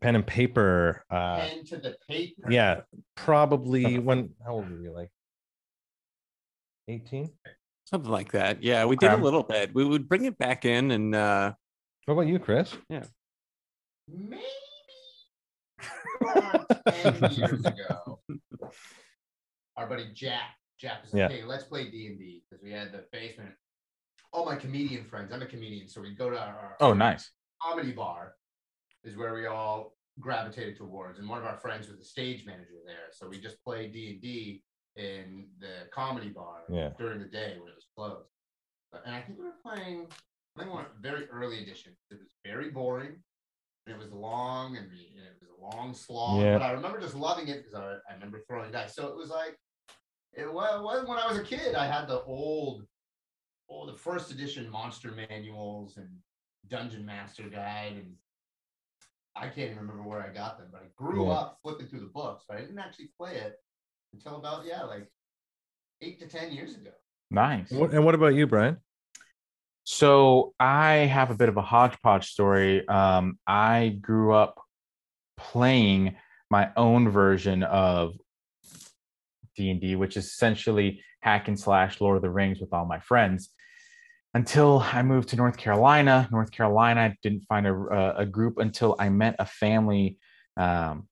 pen 0.00 0.14
and 0.14 0.26
paper 0.26 1.02
uh, 1.10 1.38
pen 1.38 1.64
to 1.64 1.76
the 1.78 1.96
paper. 2.08 2.50
yeah 2.50 2.80
probably 3.16 3.98
when 3.98 4.30
how 4.44 4.52
old 4.52 4.70
were 4.70 4.80
you 4.80 4.92
like 4.92 5.10
18 6.88 7.30
something 7.84 8.10
like 8.10 8.32
that. 8.32 8.62
Yeah, 8.62 8.84
we 8.84 8.96
did 8.96 9.10
Okay. 9.10 9.20
a 9.20 9.24
little 9.24 9.42
bit. 9.42 9.74
We 9.74 9.82
would 9.82 10.08
bring 10.10 10.26
it 10.26 10.36
back 10.36 10.66
in, 10.66 10.90
and 10.90 11.14
uh, 11.14 11.52
what 12.04 12.12
about 12.14 12.26
you 12.26 12.38
chris 12.38 12.74
Yeah. 12.90 13.04
Maybe 14.06 14.42
around 16.22 16.66
10 16.88 17.32
years 17.32 17.64
ago. 17.64 18.20
Our 19.76 19.86
buddy 19.86 20.10
Jack. 20.14 20.50
Jack 20.78 21.02
was 21.02 21.12
like, 21.14 21.20
Yeah. 21.20 21.28
hey, 21.38 21.44
let's 21.44 21.64
play 21.64 21.90
D&D 21.90 22.42
because 22.48 22.62
we 22.62 22.70
had 22.72 22.92
the 22.92 23.04
basement. 23.12 23.50
All 24.32 24.44
my 24.44 24.56
comedian 24.56 25.04
friends, 25.04 25.32
I'm 25.32 25.40
a 25.42 25.46
comedian, 25.46 25.88
so 25.88 26.00
we 26.02 26.14
go 26.14 26.28
to 26.30 26.38
our 26.38 26.76
Oh, 26.80 26.92
nice. 26.92 27.30
Comedy 27.62 27.92
bar 27.92 28.34
is 29.04 29.16
where 29.16 29.34
we 29.34 29.46
all 29.46 29.94
gravitated 30.20 30.76
towards 30.76 31.18
and 31.18 31.28
one 31.28 31.38
of 31.38 31.44
our 31.44 31.56
friends 31.56 31.88
was 31.88 31.98
the 31.98 32.04
stage 32.04 32.44
manager 32.44 32.78
there 32.86 33.06
so 33.12 33.28
we 33.28 33.40
just 33.40 33.62
played 33.62 33.92
d&d 33.92 34.62
in 34.96 35.46
the 35.60 35.88
comedy 35.94 36.28
bar 36.30 36.62
Yeah. 36.68 36.90
during 36.98 37.20
the 37.20 37.26
day 37.26 37.56
when 37.58 37.68
it 37.68 37.74
was 37.76 37.86
closed 37.96 38.28
But- 38.90 39.02
and 39.06 39.14
i 39.14 39.20
think 39.20 39.38
we 39.38 39.44
were 39.44 39.52
playing 39.62 40.08
i 40.56 40.60
think 40.62 40.74
went 40.74 40.88
very 41.00 41.28
early 41.28 41.62
edition 41.62 41.96
it 42.10 42.18
was 42.18 42.34
very 42.44 42.70
boring 42.70 43.22
and 43.86 43.94
it 43.94 43.98
was 43.98 44.10
long 44.12 44.76
and, 44.76 44.90
we, 44.90 45.12
and 45.16 45.24
it 45.24 45.36
was 45.40 45.50
a 45.56 45.76
long 45.76 45.94
slog 45.94 46.42
Yeah. 46.42 46.58
but 46.58 46.64
i 46.64 46.72
remember 46.72 47.00
just 47.00 47.14
loving 47.14 47.46
it 47.46 47.58
because 47.64 47.74
I, 47.74 47.92
I 48.10 48.14
remember 48.14 48.40
throwing 48.48 48.72
dice 48.72 48.94
so 48.96 49.06
it 49.06 49.16
was 49.16 49.30
like 49.30 49.56
it 50.32 50.52
was, 50.52 50.82
was 50.82 51.06
when 51.08 51.18
i 51.18 51.28
was 51.28 51.38
a 51.38 51.44
kid 51.44 51.76
i 51.76 51.86
had 51.86 52.08
the 52.08 52.22
old 52.22 52.82
oh 53.70 53.86
the 53.86 53.96
first 53.96 54.32
edition 54.32 54.68
monster 54.68 55.12
manuals 55.12 55.96
and 55.96 56.08
dungeon 56.68 57.04
master 57.06 57.44
guide 57.44 57.92
and 57.96 58.14
I 59.36 59.42
can't 59.48 59.70
even 59.70 59.78
remember 59.78 60.02
where 60.02 60.20
I 60.20 60.30
got 60.34 60.58
them, 60.58 60.68
but 60.72 60.82
I 60.82 60.86
grew 60.96 61.26
Yeah. 61.28 61.34
up 61.34 61.58
flipping 61.62 61.86
through 61.86 62.00
the 62.00 62.06
books, 62.06 62.44
but 62.48 62.56
I 62.56 62.60
didn't 62.60 62.78
actually 62.80 63.10
play 63.16 63.36
it 63.36 63.56
until 64.12 64.36
about 64.36 64.64
yeah, 64.66 64.82
like 64.82 65.08
eight 66.00 66.18
to 66.20 66.26
ten 66.26 66.52
years 66.52 66.74
ago. 66.74 66.90
Nice. 67.30 67.70
and 67.70 68.04
what 68.04 68.14
about 68.14 68.34
you 68.34 68.46
brian 68.46 68.78
So 69.84 70.54
I 70.58 70.92
have 70.94 71.30
a 71.30 71.34
bit 71.34 71.48
of 71.48 71.56
a 71.56 71.62
hodgepodge 71.62 72.26
story. 72.30 72.86
Um, 72.88 73.38
I 73.46 73.98
grew 74.00 74.32
up 74.34 74.60
playing 75.36 76.16
my 76.50 76.70
own 76.76 77.08
version 77.10 77.62
of 77.62 78.14
D 79.56 79.70
and 79.70 79.80
D, 79.80 79.94
which 79.96 80.16
is 80.16 80.26
essentially 80.26 81.02
hack 81.20 81.48
and 81.48 81.58
slash 81.58 82.00
Lord 82.00 82.16
of 82.16 82.22
the 82.22 82.30
Rings 82.30 82.60
with 82.60 82.72
all 82.72 82.86
my 82.86 83.00
friends. 83.00 83.50
Until 84.38 84.86
I 84.92 85.02
moved 85.02 85.30
to 85.30 85.36
North 85.36 85.56
Carolina, 85.56 86.28
North 86.30 86.52
Carolina, 86.52 87.00
I 87.00 87.16
didn't 87.24 87.42
find 87.48 87.66
a, 87.66 88.18
a, 88.18 88.24
group 88.24 88.58
until 88.58 88.94
I 88.96 89.08
met 89.08 89.34
a 89.40 89.44
family, 89.44 90.16
um, 90.56 91.08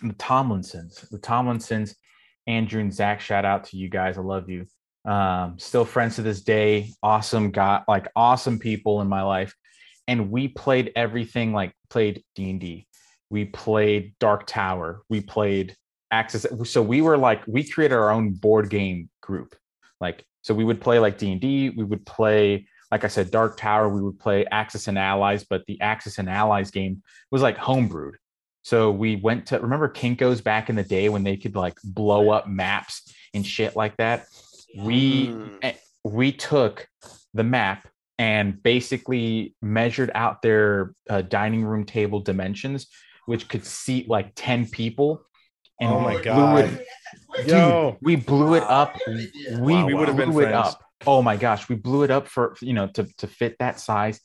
the 0.00 0.14
Tomlinsons. 0.14 1.06
The 1.10 1.18
Tomlinsons, 1.18 1.94
Andrew 2.46 2.80
and 2.80 2.90
Zach. 2.90 3.20
Shout 3.20 3.44
out 3.44 3.64
to 3.64 3.76
you 3.76 3.90
guys. 3.90 4.16
I 4.16 4.22
love 4.22 4.48
you 4.48 4.64
um 5.04 5.58
still 5.58 5.84
friends 5.84 6.14
to 6.14 6.22
this 6.22 6.42
day 6.42 6.88
awesome 7.02 7.50
got 7.50 7.84
like 7.88 8.06
awesome 8.14 8.56
people 8.60 9.00
in 9.00 9.08
my 9.08 9.22
life 9.22 9.52
and 10.06 10.30
we 10.30 10.46
played 10.46 10.92
everything 10.94 11.52
like 11.52 11.72
played 11.90 12.22
d&d 12.36 12.86
we 13.28 13.44
played 13.44 14.14
dark 14.20 14.46
tower 14.46 15.02
we 15.08 15.20
played 15.20 15.74
Axis 16.12 16.46
so 16.64 16.80
we 16.80 17.00
were 17.02 17.18
like 17.18 17.42
we 17.48 17.68
created 17.68 17.96
our 17.96 18.10
own 18.10 18.30
board 18.30 18.70
game 18.70 19.10
group 19.20 19.56
like 20.00 20.24
so 20.42 20.52
we 20.54 20.64
would 20.64 20.80
play 20.80 20.98
like 20.98 21.18
d&d 21.18 21.70
we 21.70 21.84
would 21.84 22.04
play 22.04 22.66
like 22.90 23.04
i 23.04 23.08
said 23.08 23.30
dark 23.30 23.56
tower 23.56 23.88
we 23.88 24.02
would 24.02 24.18
play 24.18 24.44
axis 24.50 24.88
and 24.88 24.98
allies 24.98 25.44
but 25.44 25.64
the 25.66 25.80
axis 25.80 26.18
and 26.18 26.28
allies 26.28 26.70
game 26.70 27.02
was 27.30 27.42
like 27.42 27.56
homebrewed. 27.56 28.14
So 28.64 28.92
we 28.92 29.16
went 29.16 29.46
to 29.46 29.58
remember 29.58 29.88
kinkos 29.88 30.42
back 30.42 30.70
in 30.70 30.76
the 30.76 30.84
day 30.84 31.08
when 31.08 31.24
they 31.24 31.36
could 31.36 31.56
like 31.56 31.76
blow 31.82 32.30
up 32.30 32.46
maps 32.46 33.12
and 33.34 33.44
shit 33.44 33.74
like 33.74 33.96
that? 33.96 34.26
We 34.76 35.28
Mm. 35.28 35.76
we 36.04 36.32
took 36.32 36.86
the 37.34 37.44
map 37.44 37.88
and 38.18 38.62
basically 38.62 39.56
measured 39.60 40.12
out 40.14 40.42
their 40.42 40.94
uh, 41.10 41.22
dining 41.22 41.64
room 41.64 41.84
table 41.84 42.20
dimensions 42.20 42.86
which 43.26 43.48
could 43.48 43.64
seat 43.64 44.08
like 44.08 44.32
10 44.34 44.68
people 44.68 45.24
and 45.82 45.90
Oh 45.92 45.98
we 45.98 46.04
my 46.04 46.12
blew 46.14 46.22
God. 46.22 46.58
it- 46.64 46.86
Dude, 47.36 47.48
Yo. 47.48 47.96
we 48.02 48.16
blew 48.16 48.54
it 48.54 48.62
up 48.64 48.96
we, 49.06 49.74
Wow, 49.74 49.86
we 49.86 49.94
would 49.94 50.08
have 50.08 50.16
been 50.18 50.32
friends. 50.32 50.54
up 50.54 50.80
oh 51.06 51.22
my 51.22 51.36
gosh 51.36 51.66
we 51.68 51.76
blew 51.76 52.02
it 52.04 52.10
up 52.10 52.28
for 52.28 52.54
you 52.60 52.74
know 52.74 52.86
to, 52.88 53.04
to 53.18 53.26
fit 53.26 53.56
that 53.58 53.80
size 53.80 54.20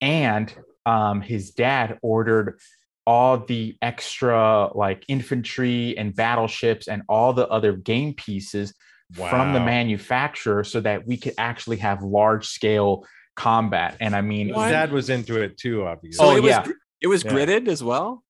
and 0.00 0.52
um 0.84 1.20
his 1.20 1.52
dad 1.52 1.98
ordered 2.02 2.58
all 3.06 3.38
the 3.38 3.76
extra 3.80 4.70
like 4.74 5.04
infantry 5.08 5.96
and 5.96 6.14
battleships 6.16 6.88
and 6.88 7.02
all 7.08 7.32
the 7.32 7.46
other 7.48 7.72
game 7.74 8.12
pieces 8.14 8.74
from 9.14 9.52
the 9.54 9.60
manufacturer 9.60 10.62
so 10.64 10.80
that 10.80 11.06
we 11.06 11.16
could 11.16 11.34
actually 11.38 11.76
have 11.78 12.02
large 12.02 12.46
scale 12.46 13.06
combat 13.36 13.96
and 14.00 14.14
i 14.16 14.20
mean 14.20 14.48
His 14.48 14.56
dad 14.56 14.90
was 14.92 15.08
into 15.10 15.40
it 15.40 15.56
too, 15.56 15.86
obviously. 15.86 16.18
So 16.24 16.32
Oh, 16.32 16.36
it 16.36 16.42
was 16.42 16.50
yeah. 16.50 16.64
gr- 16.64 16.72
it 17.00 17.06
was 17.06 17.22
Yeah. 17.24 17.32
gridded 17.32 17.68
as 17.68 17.82
well. 17.84 18.22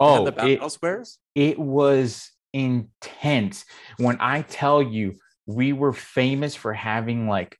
It 0.00 0.04
oh 0.04 0.24
had 0.24 0.36
the 0.36 0.46
it, 0.46 0.54
battle 0.56 0.70
squares. 0.70 1.18
it 1.34 1.58
was 1.58 2.30
intense. 2.52 3.64
When 3.98 4.16
i 4.20 4.42
tell 4.42 4.82
you 4.82 5.14
we 5.46 5.72
were 5.72 5.92
famous 5.92 6.54
for 6.54 6.72
having 6.72 7.28
like 7.28 7.58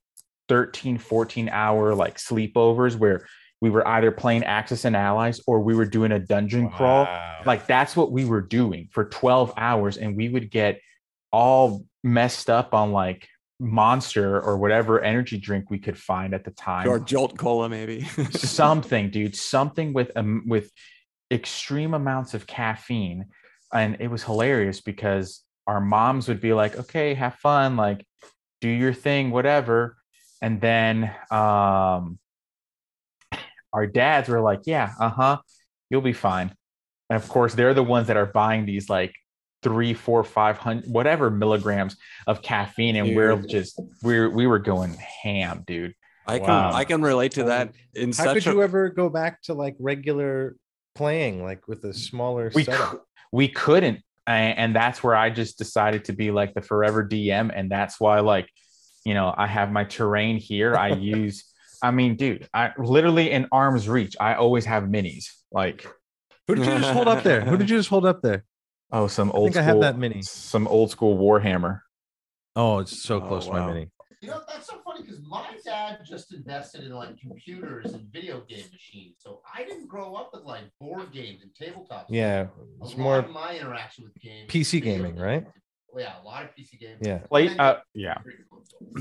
13 0.49 0.97
14 0.97 1.49
hour 1.49 1.95
like 1.95 2.17
sleepovers 2.17 2.95
where 2.97 3.25
we 3.59 3.69
were 3.69 3.87
either 3.87 4.11
playing 4.11 4.43
axis 4.43 4.85
and 4.85 4.95
allies 4.95 5.41
or 5.47 5.61
we 5.61 5.75
were 5.75 5.85
doing 5.85 6.11
a 6.11 6.19
dungeon 6.19 6.69
crawl. 6.69 7.07
Like 7.45 7.65
that's 7.65 7.95
what 7.95 8.11
we 8.11 8.23
were 8.23 8.41
doing 8.41 8.87
for 8.91 9.05
12 9.05 9.53
hours 9.57 9.97
and 9.97 10.15
we 10.15 10.29
would 10.29 10.51
get 10.51 10.79
all 11.31 11.85
messed 12.03 12.49
up 12.49 12.73
on 12.73 12.91
like 12.91 13.27
monster 13.59 14.39
or 14.39 14.57
whatever 14.57 15.01
energy 15.01 15.37
drink 15.37 15.71
we 15.71 15.79
could 15.79 15.97
find 15.97 16.33
at 16.33 16.43
the 16.43 16.51
time. 16.51 16.87
Or 16.87 16.99
Jolt 16.99 17.37
Cola, 17.37 17.67
maybe. 17.67 18.01
something 18.31 19.09
dude. 19.09 19.35
Something 19.35 19.93
with 19.93 20.11
um, 20.15 20.43
with 20.45 20.71
extreme 21.31 21.93
amounts 21.93 22.33
of 22.33 22.47
caffeine. 22.47 23.25
And 23.73 23.97
it 23.99 24.07
was 24.07 24.23
hilarious 24.23 24.81
because 24.81 25.43
our 25.65 25.81
moms 25.81 26.27
would 26.29 26.39
be 26.39 26.53
like 26.53 26.77
okay 26.77 27.13
have 27.13 27.35
fun 27.35 27.75
like 27.75 28.05
do 28.61 28.69
your 28.69 28.93
thing 28.93 29.31
whatever. 29.31 29.97
And 30.41 30.61
then 30.61 31.13
um 31.29 32.19
our 33.73 33.85
dads 33.85 34.29
were 34.29 34.41
like 34.41 34.61
yeah 34.65 34.93
uh-huh 34.99 35.37
you'll 35.89 36.01
be 36.01 36.13
fine. 36.13 36.53
And 37.09 37.21
of 37.21 37.27
course 37.29 37.53
they're 37.53 37.73
the 37.73 37.83
ones 37.83 38.07
that 38.07 38.17
are 38.17 38.25
buying 38.25 38.65
these 38.65 38.89
like 38.89 39.13
three, 39.63 39.93
four, 39.93 40.23
five 40.23 40.57
hundred, 40.57 40.89
whatever 40.89 41.29
milligrams 41.29 41.95
of 42.27 42.41
caffeine, 42.41 42.95
and 42.95 43.15
we're 43.15 43.37
just 43.37 43.79
we're 44.03 44.29
we 44.29 44.47
were 44.47 44.59
going 44.59 44.93
ham, 44.93 45.63
dude. 45.65 45.93
I 46.25 46.39
can 46.39 46.47
Wow. 46.47 46.71
I 46.73 46.83
can 46.83 47.01
relate 47.01 47.33
to 47.33 47.45
that 47.45 47.73
in 47.93 48.09
How 48.09 48.25
such 48.25 48.43
could 48.43 48.47
a 48.47 48.51
you 48.51 48.61
ever 48.61 48.89
go 48.89 49.09
back 49.09 49.41
to 49.43 49.53
like 49.53 49.75
regular 49.79 50.55
playing, 50.97 51.43
like 51.43 51.67
with 51.67 51.83
a 51.83 51.93
smaller 51.93 52.51
We 52.53 52.63
setup? 52.63 52.89
cou- 52.91 53.01
we 53.31 53.47
couldn't, 53.47 53.99
a- 54.27 54.31
and 54.31 54.75
that's 54.75 55.03
where 55.03 55.15
I 55.15 55.29
just 55.29 55.57
decided 55.57 56.05
to 56.05 56.13
be 56.13 56.31
like 56.31 56.53
the 56.53 56.61
forever 56.61 57.07
DM, 57.07 57.51
and 57.55 57.69
that's 57.71 57.99
why 57.99 58.19
like, 58.21 58.49
you 59.05 59.13
know, 59.13 59.33
I 59.37 59.47
have 59.47 59.71
my 59.71 59.83
terrain 59.85 60.37
here. 60.37 60.75
I 60.75 60.89
use, 61.17 61.45
I 61.81 61.91
mean, 61.91 62.15
dude, 62.15 62.47
I 62.53 62.71
literally 62.77 63.31
in 63.31 63.47
arm's 63.51 63.87
reach. 63.87 64.15
I 64.19 64.33
always 64.35 64.65
have 64.65 64.83
minis. 64.83 65.25
Like, 65.51 65.87
Who 66.47 66.55
did 66.55 66.65
you 66.65 66.77
just 66.79 66.91
hold 66.93 67.07
up 67.07 67.23
there? 67.23 67.41
Who 67.41 67.57
did 67.57 67.69
you 67.69 67.77
just 67.77 67.89
hold 67.89 68.05
up 68.05 68.21
there? 68.21 68.43
oh, 68.91 69.07
some 69.07 69.29
old. 69.31 69.35
I 69.35 69.39
old 69.39 69.45
think 69.47 69.55
school, 69.55 69.63
I 69.63 69.65
have 69.65 69.79
that 69.81 69.97
mini. 69.99 70.21
some 70.23 70.67
old 70.67 70.91
school 70.91 71.17
Warhammer. 71.17 71.81
Oh, 72.55 72.79
it's 72.79 73.01
so 73.03 73.17
Oh, 73.17 73.27
close 73.27 73.45
to 73.45 73.51
my 73.53 73.67
mini. 73.67 73.89
You 74.21 74.29
know, 74.29 74.41
that's 74.47 74.67
so 74.67 74.79
funny 74.83 75.03
because 75.03 75.21
my 75.21 75.45
dad 75.63 75.99
just 76.03 76.33
invested 76.33 76.83
in 76.83 76.91
like 76.91 77.19
computers 77.19 77.93
and 77.93 78.01
video 78.11 78.41
game 78.49 78.65
machines. 78.71 79.17
So 79.19 79.41
I 79.55 79.63
didn't 79.63 79.87
grow 79.87 80.15
up 80.15 80.31
with 80.33 80.43
like 80.43 80.63
board 80.79 81.11
games 81.11 81.43
and 81.43 81.51
tabletops. 81.53 82.05
Yeah, 82.09 82.43
a 82.43 82.83
it's 82.83 82.91
lot 82.95 82.99
more 82.99 83.19
of 83.19 83.29
my 83.29 83.57
interaction 83.57 84.05
with 84.05 84.15
games. 84.19 84.51
PC 84.51 84.81
gaming, 84.81 85.11
games. 85.11 85.19
right? 85.19 85.47
Yeah, 85.95 86.13
a 86.21 86.25
lot 86.25 86.43
of 86.43 86.49
PC 86.55 86.79
games. 86.79 86.97
yeah. 87.01 87.19
Play, 87.19 87.55
uh, 87.57 87.75
yeah. 87.93 88.17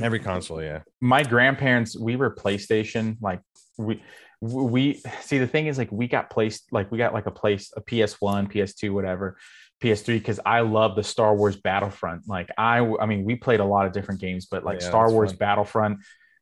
Every 0.03 0.19
console, 0.21 0.63
yeah. 0.63 0.81
my 1.01 1.23
grandparents 1.23 1.99
we 1.99 2.17
were 2.17 2.35
playstation 2.35 3.17
like 3.21 3.41
we 3.79 4.03
we 4.41 5.03
see 5.23 5.39
the 5.39 5.47
thing 5.47 5.67
is 5.67 5.79
like 5.79 5.91
we 5.91 6.09
got 6.09 6.31
placed 6.31 6.73
like 6.73 6.91
we 6.91 6.99
got 6.99 7.15
like 7.15 7.27
a 7.27 7.31
place 7.31 7.73
a 7.77 7.81
ps1 7.81 8.53
ps2 8.53 8.91
whatever 8.91 9.39
ps3 9.83 10.07
because 10.07 10.41
i 10.47 10.61
love 10.61 10.97
the 10.97 11.03
star 11.03 11.35
wars 11.37 11.57
battlefront 11.57 12.23
like 12.29 12.49
i 12.57 12.79
i 13.01 13.07
mean 13.07 13.25
we 13.25 13.37
played 13.37 13.61
a 13.61 13.65
lot 13.65 13.87
of 13.87 13.93
different 13.93 14.21
games 14.21 14.47
but 14.47 14.65
like 14.65 14.81
Yeah, 14.81 14.89
star 14.89 15.11
wars 15.11 15.31
fun. 15.31 15.39
battlefront 15.39 15.99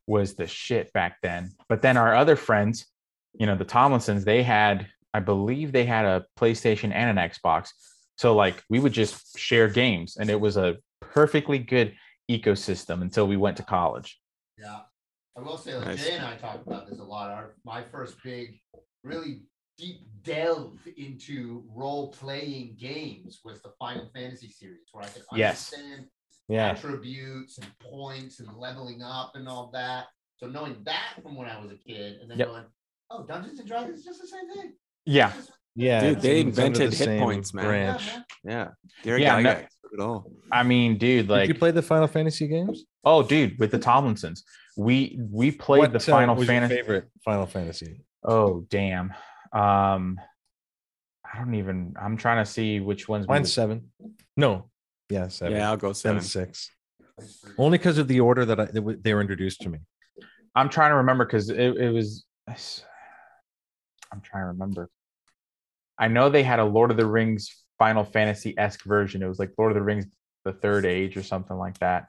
was 0.07 0.35
the 0.35 0.47
shit 0.47 0.91
back 0.93 1.17
then 1.21 1.51
but 1.67 1.81
then 1.81 1.97
our 1.97 2.15
other 2.15 2.35
friends 2.35 2.85
you 3.33 3.45
know 3.45 3.55
the 3.55 3.65
tomlinsons 3.65 4.23
they 4.23 4.41
had 4.43 4.87
i 5.13 5.19
believe 5.19 5.71
they 5.71 5.85
had 5.85 6.05
a 6.05 6.25
playstation 6.39 6.91
and 6.93 7.17
an 7.19 7.29
xbox 7.29 7.69
so 8.17 8.35
like 8.35 8.63
we 8.69 8.79
would 8.79 8.93
just 8.93 9.37
share 9.37 9.67
games 9.67 10.15
and 10.17 10.29
it 10.29 10.39
was 10.39 10.55
a 10.57 10.77
perfectly 11.01 11.59
good 11.59 11.93
ecosystem 12.31 13.01
until 13.01 13.27
we 13.27 13.35
went 13.37 13.57
to 13.57 13.63
college 13.63 14.19
Yeah. 14.57 14.79
I 15.37 15.41
will 15.41 15.57
say, 15.57 15.75
like 15.75 15.87
Nice. 15.87 16.05
Jay 16.07 16.13
and 16.15 16.25
I 16.25 16.37
talked 16.37 16.65
about 16.65 16.89
this 16.89 16.97
a 16.99 17.03
lot. 17.03 17.29
Our 17.29 17.55
my 17.65 17.83
first 17.83 18.15
big, 18.23 18.57
really 19.03 19.41
deep 19.77 20.01
delve 20.23 20.79
into 20.97 21.63
role 21.73 22.11
playing 22.11 22.75
games 22.79 23.41
was 23.43 23.61
the 23.61 23.71
Final 23.79 24.09
Fantasy 24.15 24.49
series, 24.49 24.87
where 24.91 25.03
I 25.03 25.07
could 25.07 25.23
Yes. 25.35 25.73
understand 25.73 26.07
Yeah. 26.47 26.67
attributes 26.71 27.57
and 27.57 27.67
points 27.79 28.39
and 28.39 28.51
leveling 28.57 29.01
up 29.03 29.31
and 29.35 29.47
all 29.47 29.69
that. 29.73 30.05
So 30.37 30.47
knowing 30.47 30.83
that 30.83 31.19
from 31.21 31.35
when 31.35 31.47
I 31.49 31.59
was 31.61 31.71
a 31.71 31.77
kid, 31.77 32.19
and 32.21 32.29
then 32.29 32.37
Yep. 32.39 32.47
going, 32.47 32.65
oh, 33.11 33.25
Dungeons 33.25 33.59
and 33.59 33.67
Dragons 33.67 33.99
is 33.99 34.05
just 34.05 34.21
the 34.21 34.27
same 34.27 34.49
thing. 34.53 34.73
yeah 35.05 35.31
just- 35.33 35.51
Yeah. 35.77 35.99
Dude, 36.01 36.21
they 36.21 36.39
invented 36.39 36.91
the 36.93 36.95
hit 36.95 37.19
points, 37.19 37.53
man. 37.53 37.65
yeah, 37.65 37.69
Branch. 37.69 38.05
man. 38.07 38.25
yeah. 38.45 38.71
Derek 39.03 39.21
Yeah, 39.23 39.37
yeah, 39.37 39.43
no- 39.43 39.53
took 39.83 39.93
it 39.93 39.99
all. 39.99 40.31
I 40.51 40.63
mean, 40.63 40.97
dude, 40.97 41.27
like 41.27 41.41
Did 41.41 41.41
like, 41.41 41.47
you 41.49 41.55
play 41.59 41.71
the 41.71 41.81
Final 41.81 42.07
Fantasy 42.07 42.47
games? 42.47 42.85
oh, 43.03 43.21
dude, 43.23 43.59
with 43.59 43.71
the 43.71 43.79
Tomlinsons, 43.79 44.43
we 44.77 45.19
we 45.31 45.51
played 45.51 45.91
the 45.91 45.97
What, 45.99 46.09
uh, 46.09 46.11
Final 46.11 46.35
was 46.35 46.47
your 46.47 46.53
Fantasy. 46.55 46.75
favorite 46.75 47.09
Final 47.25 47.45
Fantasy. 47.45 48.05
Oh, 48.23 48.61
damn. 48.69 49.13
Um, 49.55 50.19
I 51.23 51.37
don't 51.39 51.55
even. 51.55 51.95
I'm 51.99 52.17
trying 52.17 52.43
to 52.43 52.49
see 52.49 52.79
which 52.79 53.07
ones. 53.07 53.25
we 53.27 53.33
Mine's 53.33 53.47
would- 53.47 53.53
seven. 53.53 53.91
No. 54.37 54.69
Yeah, 55.09 55.27
seven. 55.27 55.57
Yeah, 55.57 55.69
I'll 55.69 55.77
go 55.77 55.93
seven, 55.93 56.21
seven. 56.21 56.53
six. 56.53 56.71
Only 57.57 57.77
because 57.77 57.97
of 57.97 58.07
the 58.07 58.19
order 58.19 58.43
that 58.45 58.59
I, 58.59 58.65
they 58.71 59.13
were 59.13 59.21
introduced 59.21 59.61
to 59.61 59.69
me. 59.69 59.79
I'm 60.55 60.67
trying 60.69 60.91
to 60.91 60.95
remember 60.97 61.25
because 61.25 61.49
it, 61.49 61.57
it 61.59 61.91
was. 61.93 62.25
I'm 62.47 64.21
trying 64.21 64.43
to 64.43 64.47
remember. 64.47 64.89
I 65.97 66.07
know 66.07 66.29
they 66.29 66.43
had 66.43 66.59
a 66.59 66.65
Lord 66.65 66.91
of 66.91 66.97
the 66.97 67.05
Rings 67.05 67.63
Final 67.79 68.03
Fantasy 68.03 68.53
esque 68.57 68.83
version. 68.83 69.23
It 69.23 69.27
was 69.27 69.39
like 69.39 69.51
Lord 69.57 69.71
of 69.71 69.75
the 69.75 69.81
Rings: 69.83 70.05
The 70.43 70.53
Third 70.53 70.85
Age 70.85 71.15
or 71.17 71.23
something 71.23 71.57
like 71.57 71.77
that. 71.79 72.07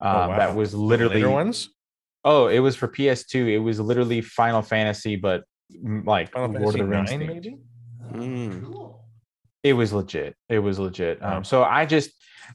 Um, 0.00 0.16
Oh, 0.16 0.28
wow. 0.28 0.36
That 0.38 0.54
was 0.56 0.72
The 0.72 0.78
literally 0.78 1.16
later 1.16 1.30
ones. 1.30 1.68
Oh, 2.24 2.48
it 2.48 2.58
was 2.60 2.76
for 2.76 2.88
PS2. 2.88 3.48
It 3.52 3.58
was 3.58 3.80
literally 3.80 4.20
Final 4.20 4.62
Fantasy, 4.62 5.16
but 5.16 5.44
like 5.82 6.32
Final 6.32 6.50
Lord 6.60 6.74
Fantasy 6.74 6.80
of 6.80 6.86
the 6.86 6.90
Rings. 6.90 7.10
nine, 7.10 7.20
themed. 7.20 7.26
maybe. 7.26 7.58
Mm. 8.12 8.64
Cool. 8.64 9.04
It 9.62 9.72
was 9.74 9.92
legit. 9.92 10.36
It 10.48 10.58
was 10.58 10.78
legit. 10.78 11.22
Um, 11.22 11.44
so 11.44 11.62
I 11.62 11.86
just, 11.86 12.10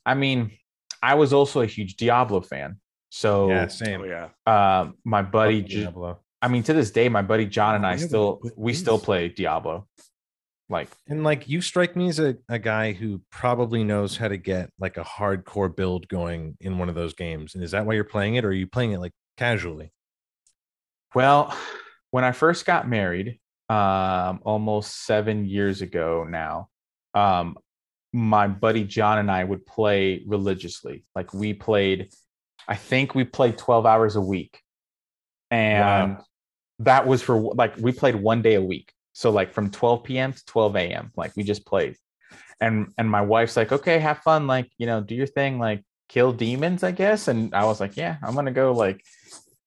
I 0.06 0.14
mean, 0.14 0.52
I 1.02 1.16
was 1.16 1.32
also 1.34 1.62
a 1.62 1.66
huge 1.66 1.96
Diablo 1.96 2.42
fan. 2.42 2.80
So 3.10 3.50
Yeah, 3.50 3.68
same. 3.68 4.02
Oh 4.02 4.06
yeah. 4.06 4.30
uh, 4.46 4.92
my 5.06 5.22
buddy, 5.22 5.62
Fuck 5.62 5.70
J- 5.70 5.80
Diablo. 5.82 6.20
I 6.42 6.50
mean, 6.50 6.64
to 6.64 6.74
this 6.74 6.92
day, 6.92 7.08
my 7.10 7.22
buddy 7.22 7.46
John 7.46 7.76
and 7.76 7.86
Oh, 7.86 7.90
I 7.90 7.92
yeah, 7.94 7.98
still, 8.08 8.40
but 8.44 8.58
we 8.58 8.74
still 8.74 9.00
play 9.00 9.30
Diablo. 9.30 9.88
Like, 10.70 10.90
And 11.08 11.24
like 11.24 11.48
you 11.48 11.62
strike 11.62 11.96
me 11.96 12.10
as 12.10 12.20
a, 12.20 12.36
a 12.50 12.60
guy 12.60 12.92
who 12.92 13.22
probably 13.32 13.86
knows 13.86 14.18
how 14.18 14.28
to 14.28 14.36
get 14.38 14.70
like 14.78 14.98
a 14.98 15.04
hardcore 15.04 15.74
build 15.74 16.10
going 16.10 16.58
in 16.60 16.78
one 16.78 16.90
of 16.90 16.96
those 16.96 17.14
games. 17.14 17.56
And 17.56 17.64
is 17.64 17.72
that 17.72 17.86
why 17.86 17.94
you're 17.94 18.04
playing 18.04 18.36
it, 18.36 18.44
or 18.44 18.50
are 18.50 18.54
you 18.54 18.68
playing 18.68 18.92
it 18.92 19.00
like 19.00 19.14
casually? 19.38 19.94
Well, 21.16 21.56
when 22.18 22.24
I 22.24 22.32
first 22.32 22.66
got 22.66 22.90
married, 22.90 23.40
um, 23.70 24.40
almost 24.42 25.06
seven 25.06 25.46
years 25.46 25.84
ago 25.84 26.26
now, 26.28 26.68
um, 27.14 27.60
my 28.12 28.48
buddy 28.48 28.84
John 28.86 29.20
and 29.20 29.30
I 29.30 29.44
would 29.44 29.68
play 29.68 30.24
religiously. 30.26 31.06
Like 31.16 31.32
we 31.32 31.54
played, 31.54 32.10
I 32.68 32.74
think 32.74 33.14
we 33.14 33.24
played 33.24 33.60
12 33.60 33.86
hours 33.86 34.16
a 34.16 34.22
week. 34.22 34.60
And 35.52 36.18
that 36.80 37.06
was 37.06 37.22
for 37.22 37.36
like 37.54 37.78
we 37.78 37.92
played 37.92 38.16
one 38.16 38.42
day 38.42 38.56
a 38.56 38.64
week. 38.64 38.92
So 39.14 39.30
like 39.30 39.54
from 39.54 39.70
12 39.70 40.04
p.m. 40.04 40.34
to 40.34 40.46
12 40.46 40.76
a.m. 40.76 41.12
Like 41.16 41.34
we 41.36 41.44
just 41.44 41.68
played. 41.68 41.98
And 42.60 42.94
and 42.98 43.08
my 43.08 43.22
wife's 43.22 43.56
like, 43.56 43.72
okay, 43.72 44.00
have 44.00 44.24
fun, 44.24 44.48
like, 44.48 44.72
you 44.80 44.88
know, 44.88 45.02
do 45.02 45.14
your 45.14 45.28
thing, 45.28 45.60
like 45.60 45.84
kill 46.10 46.34
demons, 46.34 46.82
I 46.82 46.94
guess. 46.94 47.28
And 47.28 47.54
I 47.54 47.66
was 47.66 47.80
like, 47.80 47.96
yeah, 47.96 48.18
I'm 48.24 48.34
gonna 48.34 48.50
go 48.50 48.72
like 48.72 49.04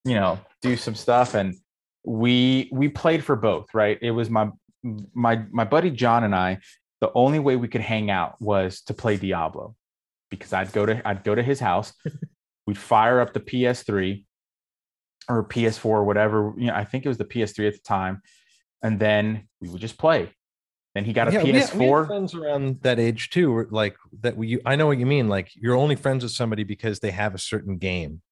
you 0.04 0.16
know 0.16 0.40
do 0.62 0.76
some 0.76 0.96
stuff 0.96 1.34
and 1.34 1.54
we 2.04 2.68
we 2.72 2.88
played 2.88 3.24
for 3.24 3.36
both 3.36 3.66
right 3.74 3.98
it 4.00 4.10
was 4.10 4.30
my 4.30 4.48
my 5.14 5.42
my 5.50 5.64
buddy 5.64 5.90
john 5.90 6.24
and 6.24 6.34
i 6.34 6.58
the 7.00 7.10
only 7.14 7.38
way 7.38 7.56
we 7.56 7.68
could 7.68 7.80
hang 7.80 8.10
out 8.10 8.40
was 8.40 8.80
to 8.80 8.94
play 8.94 9.16
diablo 9.16 9.74
because 10.30 10.52
i'd 10.52 10.72
go 10.72 10.86
to 10.86 11.06
i'd 11.06 11.22
go 11.24 11.34
to 11.34 11.42
his 11.42 11.60
house 11.60 11.92
we'd 12.66 12.78
fire 12.78 13.20
up 13.20 13.32
the 13.34 13.40
ps3 13.40 14.24
or 15.28 15.44
ps4 15.44 15.84
or 15.84 16.04
whatever 16.04 16.54
you 16.56 16.68
know 16.68 16.74
i 16.74 16.84
think 16.84 17.04
it 17.04 17.08
was 17.08 17.18
the 17.18 17.24
ps3 17.24 17.66
at 17.68 17.74
the 17.74 17.80
time 17.80 18.22
and 18.82 18.98
then 18.98 19.46
we 19.60 19.68
would 19.68 19.80
just 19.80 19.98
play 19.98 20.30
then 20.94 21.04
he 21.04 21.12
got 21.12 21.28
a 21.28 21.32
Yeah, 21.32 21.44
we 21.44 21.52
had- 21.52 21.74
we 21.74 21.84
had 21.84 21.90
ps4 21.90 22.06
friends 22.06 22.34
around 22.34 22.80
that 22.82 22.98
age 22.98 23.30
too. 23.30 23.64
Like 23.70 23.94
that, 24.22 24.36
we. 24.36 24.58
I 24.66 24.74
know 24.74 24.88
what 24.88 24.98
you 24.98 25.06
mean. 25.06 25.28
Like 25.28 25.48
you're 25.54 25.76
only 25.76 25.94
friends 25.94 26.24
with 26.24 26.32
somebody 26.32 26.64
because 26.64 26.98
they 26.98 27.12
have 27.12 27.32
a 27.32 27.38
certain 27.38 27.78
game. 27.78 28.22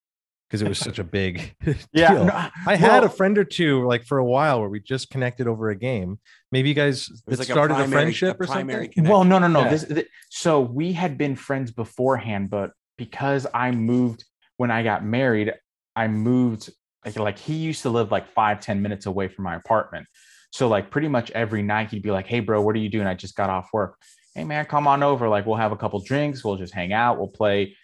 Because 0.48 0.62
it 0.62 0.68
was 0.68 0.78
such 0.78 0.98
a 0.98 1.04
big 1.04 1.54
yeah 1.92 2.14
deal. 2.14 2.24
no, 2.24 2.48
I 2.66 2.76
had 2.76 3.04
a 3.04 3.08
friend 3.10 3.36
or 3.36 3.44
two 3.44 3.86
like 3.86 4.04
for 4.04 4.16
a 4.16 4.24
while 4.24 4.60
where 4.60 4.70
we 4.70 4.80
just 4.80 5.10
connected 5.10 5.46
over 5.46 5.68
a 5.68 5.76
game. 5.76 6.18
Maybe 6.50 6.70
you 6.70 6.74
guys 6.74 7.10
It 7.28 7.38
like 7.38 7.46
started 7.48 7.74
a, 7.74 7.76
primary- 7.78 8.02
friendship 8.04 8.40
or 8.40 8.46
something. 8.46 8.68
connection. 8.68 9.04
Well, 9.08 9.24
no, 9.24 9.38
no, 9.38 9.46
no. 9.48 9.60
Yeah. 9.60 9.68
This, 9.68 9.84
th- 9.84 10.06
so 10.30 10.60
we 10.60 10.92
had 10.92 11.18
been 11.18 11.36
friends 11.36 11.70
beforehand, 11.70 12.48
but 12.48 12.70
because 12.96 13.46
I 13.52 13.70
moved 13.72 14.24
when 14.56 14.70
I 14.70 14.82
got 14.82 15.04
married, 15.04 15.52
I 15.94 16.08
moved 16.08 16.70
like, 17.04 17.16
like 17.18 17.38
he 17.38 17.54
used 17.54 17.82
to 17.82 17.90
live 17.90 18.10
like 18.10 18.26
five 18.28 18.60
ten 18.60 18.80
minutes 18.80 19.04
away 19.06 19.28
from 19.28 19.44
my 19.44 19.54
apartment. 19.54 20.06
So 20.50 20.66
like 20.68 20.90
pretty 20.90 21.08
much 21.08 21.30
every 21.32 21.62
night 21.62 21.90
he'd 21.90 22.02
be 22.02 22.10
like, 22.10 22.26
Hey 22.26 22.40
bro, 22.40 22.62
what 22.62 22.74
are 22.74 22.78
you 22.78 22.88
doing? 22.88 23.06
I 23.06 23.12
just 23.14 23.36
got 23.36 23.50
off 23.50 23.68
work. 23.74 23.96
Hey 24.34 24.44
man, 24.44 24.64
come 24.64 24.86
on 24.88 25.02
over. 25.02 25.28
Like 25.28 25.44
we'll 25.44 25.56
have 25.56 25.72
a 25.72 25.76
couple 25.76 26.00
drinks. 26.00 26.42
We'll 26.42 26.56
just 26.56 26.72
hang 26.72 26.92
out. 26.94 27.18
We'll 27.18 27.28
play, 27.28 27.76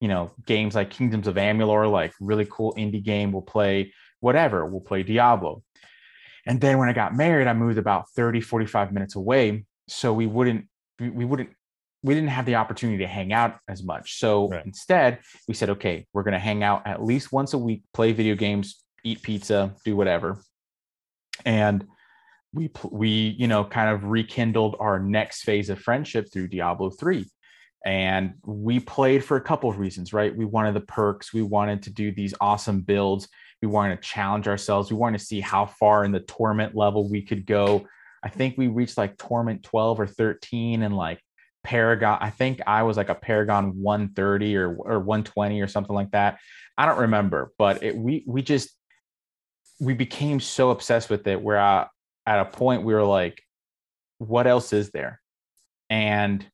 you 0.00 0.08
know, 0.08 0.30
games 0.46 0.74
like 0.74 0.90
Kingdoms 0.90 1.26
of 1.26 1.36
Amalur, 1.36 1.90
like 1.90 2.12
really 2.20 2.46
cool 2.50 2.74
indie 2.76 3.02
game. 3.02 3.32
We'll 3.32 3.42
play 3.42 3.92
whatever. 4.20 4.66
We'll 4.66 4.80
play 4.80 5.02
Diablo. 5.02 5.62
And 6.46 6.60
then 6.60 6.78
when 6.78 6.88
I 6.88 6.92
got 6.94 7.14
married, 7.14 7.46
I 7.46 7.52
moved 7.52 7.78
about 7.78 8.08
30, 8.16 8.40
45 8.40 8.92
minutes 8.92 9.14
away. 9.14 9.64
So 9.88 10.12
we 10.12 10.26
wouldn't, 10.26 10.66
we, 10.98 11.24
wouldn't, 11.24 11.50
we 12.02 12.14
didn't 12.14 12.30
have 12.30 12.46
the 12.46 12.54
opportunity 12.54 12.98
to 12.98 13.06
hang 13.06 13.32
out 13.32 13.58
as 13.68 13.82
much. 13.82 14.18
So 14.18 14.48
Right. 14.48 14.64
instead, 14.64 15.20
we 15.46 15.54
said, 15.54 15.70
okay, 15.70 16.06
we're 16.14 16.22
going 16.22 16.32
to 16.32 16.38
hang 16.40 16.62
out 16.62 16.86
at 16.86 17.02
least 17.02 17.30
once 17.30 17.52
a 17.52 17.58
week, 17.58 17.82
play 17.92 18.12
video 18.12 18.34
games, 18.34 18.82
eat 19.04 19.22
pizza, 19.22 19.74
do 19.84 19.96
whatever. 19.96 20.40
And 21.44 21.86
we, 22.54 22.70
we, 22.90 23.36
you 23.38 23.48
know, 23.48 23.64
kind 23.64 23.90
of 23.90 24.04
rekindled 24.04 24.76
our 24.80 24.98
next 24.98 25.42
phase 25.42 25.68
of 25.68 25.78
friendship 25.78 26.32
through 26.32 26.48
Diablo 26.48 26.90
3 26.90 27.26
and 27.84 28.34
we 28.44 28.78
played 28.78 29.24
for 29.24 29.36
a 29.36 29.40
couple 29.40 29.70
of 29.70 29.78
reasons 29.78 30.12
right 30.12 30.36
we 30.36 30.44
wanted 30.44 30.74
the 30.74 30.80
perks 30.80 31.32
we 31.32 31.42
wanted 31.42 31.82
to 31.82 31.90
do 31.90 32.12
these 32.12 32.34
awesome 32.40 32.80
builds 32.80 33.28
we 33.62 33.68
wanted 33.68 33.96
to 33.96 34.08
challenge 34.08 34.46
ourselves 34.46 34.90
we 34.90 34.96
wanted 34.96 35.18
to 35.18 35.24
see 35.24 35.40
how 35.40 35.64
far 35.64 36.04
in 36.04 36.12
the 36.12 36.20
torment 36.20 36.74
level 36.74 37.08
we 37.08 37.22
could 37.22 37.46
go 37.46 37.86
i 38.22 38.28
think 38.28 38.56
we 38.58 38.68
reached 38.68 38.98
like 38.98 39.16
torment 39.16 39.62
12 39.62 40.00
or 40.00 40.06
13 40.06 40.82
and 40.82 40.96
like 40.96 41.20
Paragon. 41.62 42.18
I 42.20 42.30
think 42.30 42.60
I 42.66 42.82
was 42.84 42.96
like 42.96 43.10
a 43.10 43.14
Paragon 43.14 43.76
130 43.80 44.56
or 44.56 44.76
or 44.76 44.98
120 44.98 45.60
or 45.60 45.68
something 45.68 45.94
like 45.94 46.10
that. 46.12 46.38
I 46.78 46.86
don't 46.86 47.00
remember, 47.00 47.52
but 47.58 47.82
it, 47.82 47.96
we 47.96 48.24
we 48.26 48.42
just 48.42 48.70
we 49.80 49.94
became 49.94 50.40
so 50.40 50.70
obsessed 50.70 51.10
with 51.10 51.26
it 51.26 51.40
where 51.40 51.58
I, 51.58 51.86
at 52.26 52.40
a 52.40 52.44
point 52.44 52.84
we 52.84 52.94
were 52.94 53.04
like, 53.04 53.42
what 54.18 54.46
else 54.46 54.72
is 54.72 54.90
there? 54.90 55.20
And 55.88 56.46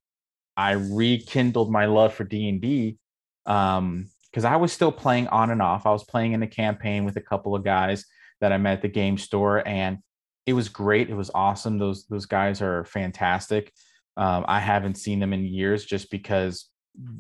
I 0.56 0.72
rekindled 0.72 1.70
my 1.70 1.86
love 1.86 2.14
for 2.14 2.25
D 2.25 2.48
and 2.48 2.60
D 2.60 2.98
um, 3.44 4.08
because 4.30 4.44
I 4.44 4.56
was 4.56 4.72
still 4.72 4.92
playing 4.92 5.28
on 5.28 5.50
and 5.50 5.60
off. 5.62 5.86
I 5.86 5.90
was 5.90 6.04
playing 6.04 6.32
in 6.32 6.42
a 6.42 6.46
campaign 6.46 7.04
with 7.04 7.16
a 7.16 7.20
couple 7.20 7.54
of 7.54 7.64
guys 7.64 8.04
that 8.40 8.52
I 8.52 8.58
met 8.58 8.75
at 8.75 8.82
the 8.82 8.88
game 8.88 9.18
store, 9.18 9.66
and 9.66 9.98
it 10.46 10.52
was 10.52 10.68
great. 10.68 11.10
It 11.10 11.14
was 11.14 11.30
awesome. 11.34 11.78
Those 11.78 12.06
those 12.06 12.26
guys 12.26 12.62
are 12.62 12.84
fantastic. 12.84 13.72
Um, 14.16 14.44
I 14.48 14.60
haven't 14.60 14.96
seen 14.96 15.20
them 15.20 15.32
in 15.32 15.44
years 15.44 15.84
just 15.84 16.10
because 16.10 16.70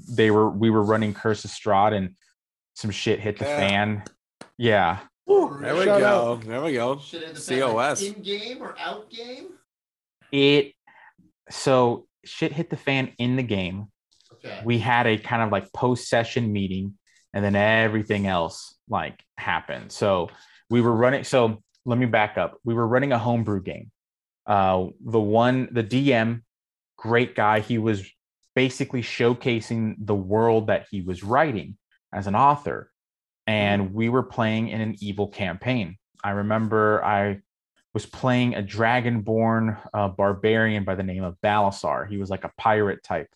they 0.08 0.30
were 0.30 0.48
we 0.48 0.70
were 0.70 0.82
running 0.82 1.12
Curse 1.12 1.44
of 1.44 1.50
Strahd 1.50 1.92
and 1.94 2.14
some 2.74 2.90
shit 2.90 3.20
hit 3.20 3.38
the 3.38 3.44
Yeah. 3.44 3.56
fan. 3.56 4.04
Yeah. 4.58 4.98
There 5.26 5.74
we 5.74 5.84
Shout 5.84 6.00
go. 6.00 6.40
There 6.44 6.62
we 6.62 6.74
go. 6.74 6.98
Shit 6.98 7.22
in 7.22 7.34
the 7.34 7.40
COS. 7.40 8.02
In 8.02 8.22
game 8.22 8.62
or 8.62 8.76
out 8.78 9.10
game? 9.10 9.48
It 10.30 10.72
so 11.50 12.06
shit 12.26 12.52
hit 12.52 12.70
the 12.70 12.76
fan 12.76 13.12
in 13.18 13.36
the 13.36 13.42
game. 13.42 13.86
Okay. 14.34 14.60
We 14.64 14.78
had 14.78 15.06
a 15.06 15.18
kind 15.18 15.42
of 15.42 15.50
like 15.50 15.72
post 15.72 16.08
session 16.08 16.52
meeting 16.52 16.94
and 17.32 17.44
then 17.44 17.56
everything 17.56 18.26
else 18.26 18.74
like 18.88 19.22
happened. 19.36 19.92
So 19.92 20.30
we 20.70 20.80
were 20.80 20.92
running 20.92 21.24
so 21.24 21.62
let 21.84 21.98
me 21.98 22.06
back 22.06 22.38
up. 22.38 22.58
We 22.64 22.74
were 22.74 22.86
running 22.86 23.12
a 23.12 23.18
homebrew 23.18 23.62
game. 23.62 23.90
Uh 24.46 24.86
the 25.04 25.20
one 25.20 25.68
the 25.72 25.84
DM 25.84 26.42
great 26.96 27.34
guy 27.34 27.60
he 27.60 27.78
was 27.78 28.08
basically 28.54 29.02
showcasing 29.02 29.96
the 29.98 30.14
world 30.14 30.68
that 30.68 30.86
he 30.90 31.02
was 31.02 31.22
writing 31.22 31.76
as 32.12 32.26
an 32.26 32.34
author 32.34 32.90
and 33.46 33.92
we 33.92 34.08
were 34.08 34.22
playing 34.22 34.68
in 34.68 34.80
an 34.80 34.96
evil 35.00 35.28
campaign. 35.28 35.96
I 36.24 36.30
remember 36.30 37.04
I 37.04 37.40
was 37.96 38.04
playing 38.04 38.54
a 38.54 38.62
dragonborn 38.62 39.80
uh, 39.94 40.06
barbarian 40.06 40.84
by 40.84 40.94
the 40.94 41.02
name 41.02 41.24
of 41.24 41.34
Balasar. 41.40 42.06
He 42.06 42.18
was 42.18 42.28
like 42.28 42.44
a 42.44 42.52
pirate 42.58 43.02
type. 43.02 43.30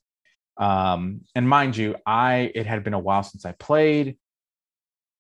Um, 0.59 1.23
and 1.35 1.49
mind 1.49 1.79
you, 1.79 1.97
I 2.05 2.53
it 2.55 2.67
had 2.67 2.85
been 2.85 2.93
a 2.93 2.99
while 2.99 3.23
since 3.23 3.47
I 3.47 3.53
played. 3.53 4.19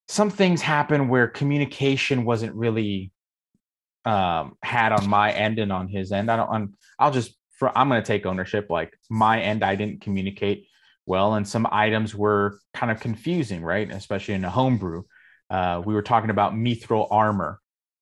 Some 0.08 0.28
things 0.28 0.60
happened 0.60 1.08
where 1.08 1.26
communication 1.26 2.26
wasn't 2.26 2.54
really 2.54 3.12
um, 4.04 4.58
had 4.62 4.92
on 4.92 5.08
my 5.08 5.32
end 5.32 5.58
and 5.58 5.72
on 5.72 5.88
his 5.88 6.12
end. 6.12 6.30
I 6.30 6.36
don't. 6.36 6.50
I'm, 6.50 6.74
I'll 6.98 7.10
just. 7.10 7.34
For, 7.52 7.72
I'm 7.76 7.88
going 7.88 8.02
to 8.02 8.06
take 8.06 8.26
ownership. 8.26 8.68
Like 8.68 8.92
my 9.08 9.40
end, 9.40 9.64
I 9.64 9.74
didn't 9.74 10.02
communicate 10.02 10.66
well, 11.06 11.32
and 11.32 11.48
some 11.48 11.66
items 11.72 12.14
were 12.14 12.58
kind 12.74 12.92
of 12.92 13.00
confusing, 13.00 13.62
right? 13.62 13.90
Especially 13.90 14.34
in 14.34 14.44
a 14.44 14.50
homebrew. 14.50 15.04
Uh, 15.48 15.80
we 15.82 15.94
were 15.94 16.02
talking 16.02 16.28
about 16.28 16.52
mithril 16.52 17.08
armor. 17.10 17.58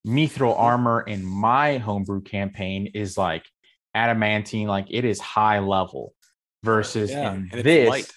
Mithril 0.07 0.59
armor 0.59 1.03
in 1.03 1.25
my 1.25 1.79
homebrew 1.79 2.23
campaign 2.23 2.91
is 2.95 3.19
like 3.19 3.45
adamantine, 3.95 4.69
like 4.69 4.87
it 4.91 5.05
is 5.05 5.21
high 5.21 5.59
level 5.59 6.15
versus 6.63 7.11
Yeah, 7.11 7.35
in 7.35 7.49
this, 7.53 7.89
light. 7.89 8.13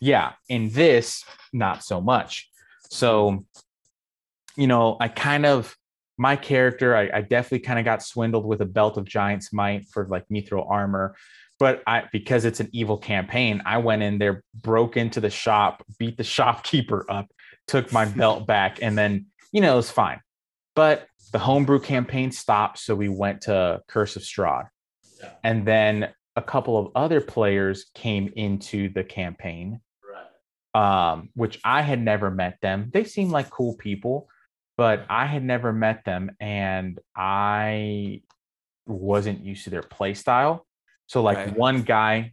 yeah, 0.00 0.32
in 0.48 0.70
this, 0.70 1.24
not 1.52 1.82
so 1.84 2.00
much. 2.00 2.48
So, 2.90 3.44
you 4.56 4.66
know, 4.66 4.96
I 5.00 5.08
kind 5.08 5.46
of 5.46 5.76
my 6.16 6.36
character, 6.36 6.94
I, 6.94 7.10
I 7.12 7.20
definitely 7.22 7.60
kind 7.60 7.78
of 7.78 7.84
got 7.84 8.02
swindled 8.02 8.44
with 8.46 8.60
a 8.60 8.66
belt 8.66 8.96
of 8.96 9.04
giant's 9.04 9.52
might 9.52 9.86
for 9.86 10.06
like 10.08 10.28
mithril 10.28 10.68
armor. 10.68 11.16
But 11.58 11.82
I 11.86 12.04
because 12.12 12.44
it's 12.44 12.60
an 12.60 12.68
evil 12.72 12.98
campaign, 12.98 13.62
I 13.64 13.78
went 13.78 14.02
in 14.02 14.18
there, 14.18 14.42
broke 14.54 14.96
into 14.96 15.20
the 15.20 15.30
shop, 15.30 15.84
beat 15.98 16.16
the 16.16 16.24
shopkeeper 16.36 17.06
up, 17.08 17.26
took 17.68 17.92
my 17.92 18.04
belt 18.04 18.46
back, 18.46 18.82
and 18.82 18.98
then 18.98 19.26
you 19.52 19.60
know, 19.60 19.78
it's 19.78 19.90
fine. 19.90 20.20
But 20.74 21.06
the 21.32 21.38
homebrew 21.38 21.80
campaign 21.80 22.30
stopped, 22.32 22.78
so 22.78 22.94
we 22.94 23.08
went 23.08 23.42
to 23.42 23.80
Curse 23.88 24.16
of 24.16 24.22
Strahd. 24.22 24.68
Yeah. 25.22 25.30
And 25.42 25.66
then 25.66 26.12
a 26.36 26.42
couple 26.42 26.76
of 26.78 26.92
other 26.94 27.20
players 27.20 27.86
came 27.94 28.32
into 28.36 28.88
the 28.88 29.04
campaign 29.04 29.80
Right. 30.74 31.10
um, 31.12 31.30
which 31.34 31.60
I 31.64 31.82
had 31.82 32.00
never 32.02 32.30
met 32.30 32.58
them. 32.60 32.90
They 32.92 33.04
seemed 33.04 33.30
like 33.30 33.50
cool 33.50 33.76
people, 33.76 34.28
but 34.76 35.06
I 35.08 35.26
had 35.26 35.44
never 35.44 35.72
met 35.72 36.04
them, 36.04 36.32
and 36.40 36.98
I 37.14 38.22
wasn't 38.86 39.40
used 39.44 39.64
to 39.64 39.70
their 39.70 39.82
play 39.82 40.14
style. 40.14 40.66
So, 41.06 41.22
like 41.22 41.38
Okay. 41.38 41.50
one 41.52 41.82
guy, 41.82 42.32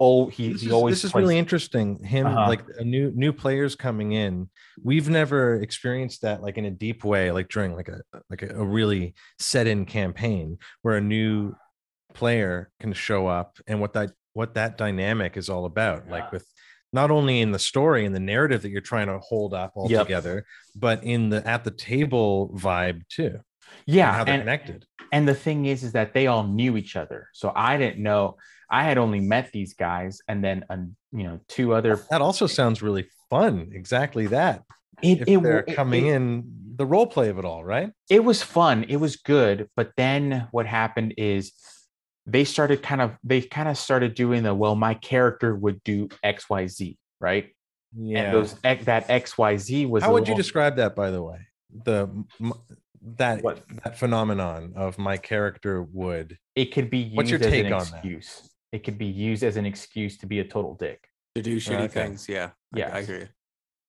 oh, 0.00 0.28
he, 0.28 0.52
this 0.52 0.60
he 0.62 0.66
is, 0.68 0.72
always 0.72 0.94
this 0.96 1.04
is 1.04 1.10
plays- 1.12 1.22
really 1.22 1.38
interesting 1.38 2.02
him 2.04 2.26
Uh-huh. 2.26 2.48
like 2.48 2.62
a 2.78 2.84
new 2.84 3.10
new 3.14 3.32
players 3.32 3.74
coming 3.74 4.12
in 4.12 4.48
we've 4.84 5.08
never 5.08 5.56
experienced 5.56 6.22
that 6.22 6.40
like 6.42 6.56
in 6.56 6.64
a 6.66 6.70
deep 6.70 7.04
way 7.04 7.32
like 7.32 7.48
during 7.48 7.74
like 7.74 7.88
a 7.88 8.00
like 8.30 8.42
a, 8.42 8.50
a 8.60 8.64
really 8.64 9.14
set 9.38 9.66
in 9.66 9.84
campaign 9.84 10.58
where 10.82 10.96
a 10.96 11.00
new 11.00 11.54
player 12.14 12.70
can 12.80 12.92
show 12.92 13.26
up 13.26 13.58
and 13.66 13.80
what 13.80 13.92
that 13.92 14.10
what 14.34 14.54
that 14.54 14.78
dynamic 14.78 15.36
is 15.36 15.48
all 15.48 15.64
about 15.64 16.04
Yeah. 16.06 16.12
like 16.12 16.32
with 16.32 16.46
not 16.92 17.10
only 17.10 17.40
in 17.40 17.50
the 17.52 17.58
story 17.58 18.06
and 18.06 18.14
the 18.14 18.20
narrative 18.20 18.62
that 18.62 18.70
you're 18.70 18.80
trying 18.80 19.08
to 19.08 19.18
hold 19.18 19.52
up 19.52 19.72
all 19.74 19.90
Yep. 19.90 20.06
together 20.06 20.44
but 20.74 21.02
in 21.04 21.28
the 21.28 21.46
at 21.46 21.64
the 21.64 21.70
table 21.70 22.50
vibe 22.56 23.02
too 23.08 23.34
and 23.86 23.96
yeah, 23.96 24.12
how 24.12 24.24
they're 24.24 24.34
and, 24.34 24.42
connected 24.42 24.86
and 25.12 25.26
the 25.26 25.34
thing 25.34 25.66
is, 25.66 25.82
is 25.84 25.92
that 25.92 26.12
they 26.14 26.26
all 26.26 26.44
knew 26.46 26.76
each 26.76 26.94
other. 26.94 27.28
So 27.32 27.50
I 27.56 27.78
didn't 27.78 28.02
know. 28.02 28.36
I 28.70 28.84
had 28.84 28.98
only 28.98 29.20
met 29.20 29.50
these 29.52 29.74
guys, 29.74 30.20
and 30.28 30.42
then 30.44 30.64
um, 30.70 30.94
you 31.12 31.24
know 31.24 31.40
two 31.48 31.72
other. 31.74 31.96
that 32.10 32.20
also 32.20 32.46
sounds 32.46 32.82
really 32.82 33.06
fun 33.30 33.70
exactly 33.74 34.26
that 34.28 34.62
It, 35.02 35.22
if 35.22 35.28
it, 35.28 35.42
they're 35.42 35.60
it- 35.60 35.74
coming 35.74 36.06
in 36.06 36.52
the 36.76 36.86
role 36.86 37.06
play 37.06 37.28
of 37.28 37.38
it 37.38 37.44
all 37.44 37.64
right 37.64 37.90
it 38.08 38.22
was 38.24 38.40
fun 38.42 38.84
it 38.84 38.96
was 38.96 39.16
good 39.16 39.68
but 39.74 39.90
then 39.96 40.46
what 40.52 40.64
happened 40.64 41.12
is 41.18 41.52
they 42.24 42.44
started 42.44 42.82
kind 42.84 43.00
of 43.00 43.16
they 43.24 43.40
kind 43.42 43.68
of 43.68 43.76
started 43.76 44.14
doing 44.14 44.44
the 44.44 44.54
well 44.54 44.76
my 44.76 44.94
character 44.94 45.56
would 45.56 45.82
do 45.82 46.06
xyz 46.24 46.96
right 47.20 47.46
Yeah. 47.96 48.18
and 48.22 48.34
those 48.34 48.54
that 48.62 49.08
xyz 49.08 49.88
was 49.88 50.04
How 50.04 50.10
a 50.10 50.12
would 50.12 50.28
you 50.28 50.36
describe 50.36 50.76
that, 50.76 50.94
by 50.94 51.10
the 51.10 51.22
way? 51.22 51.40
The 51.84 52.08
that 53.16 53.42
What? 53.42 53.62
that 53.84 53.98
phenomenon 53.98 54.72
of 54.76 54.98
my 54.98 55.16
character 55.16 55.82
would. 55.82 56.38
it 56.54 56.66
could 56.72 56.90
be 56.90 56.98
used 56.98 57.16
What's 57.16 57.30
your 57.30 57.40
as 57.40 57.46
take 57.46 57.66
an 57.66 57.72
on 57.72 57.80
that? 57.90 57.94
excuse 58.04 58.48
it 58.72 58.84
could 58.84 58.98
be 58.98 59.06
used 59.06 59.42
as 59.42 59.56
an 59.56 59.66
excuse 59.66 60.16
to 60.18 60.26
be 60.26 60.40
a 60.40 60.44
total 60.44 60.74
dick 60.74 61.08
To 61.34 61.42
do 61.42 61.56
shitty 61.56 61.84
Okay. 61.84 61.88
things. 61.88 62.28
Yeah. 62.28 62.50
I- 62.74 62.76
I, 62.76 62.78
Yes. 62.78 63.06
hear 63.06 63.18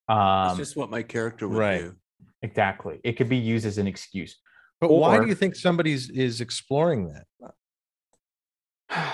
you. 0.09 0.13
um 0.15 0.49
It's 0.51 0.57
just 0.57 0.77
what 0.77 0.89
my 0.89 1.03
character 1.03 1.47
would 1.47 1.57
right. 1.57 1.81
do. 1.81 1.95
exactly 2.41 2.99
it 3.03 3.13
could 3.13 3.29
be 3.29 3.37
used 3.37 3.65
as 3.65 3.77
an 3.77 3.87
excuse 3.87 4.37
But 4.79 4.89
why 4.91 5.19
do 5.19 5.27
you 5.27 5.35
think 5.35 5.55
somebody's 5.55 6.09
is 6.09 6.39
exploring 6.41 7.09
that? 7.13 7.25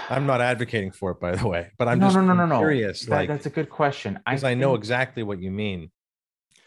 I'm 0.09 0.25
not 0.25 0.39
advocating 0.39 0.91
for 0.91 1.11
it, 1.11 1.19
by 1.19 1.35
the 1.35 1.47
way, 1.47 1.71
but 1.77 1.87
I'm 1.89 1.99
no, 1.99 2.05
just 2.07 2.15
no, 2.15 2.21
no, 2.21 2.33
no, 2.33 2.45
no. 2.45 2.59
curious, 2.59 3.01
That- 3.05 3.15
like 3.15 3.27
that's 3.27 3.45
a 3.45 3.49
good 3.49 3.69
question. 3.69 4.19
because 4.25 4.43
I, 4.45 4.53
know 4.53 4.69
think- 4.71 4.79
exactly 4.83 5.23
what 5.23 5.41
you 5.41 5.51
mean. 5.51 5.91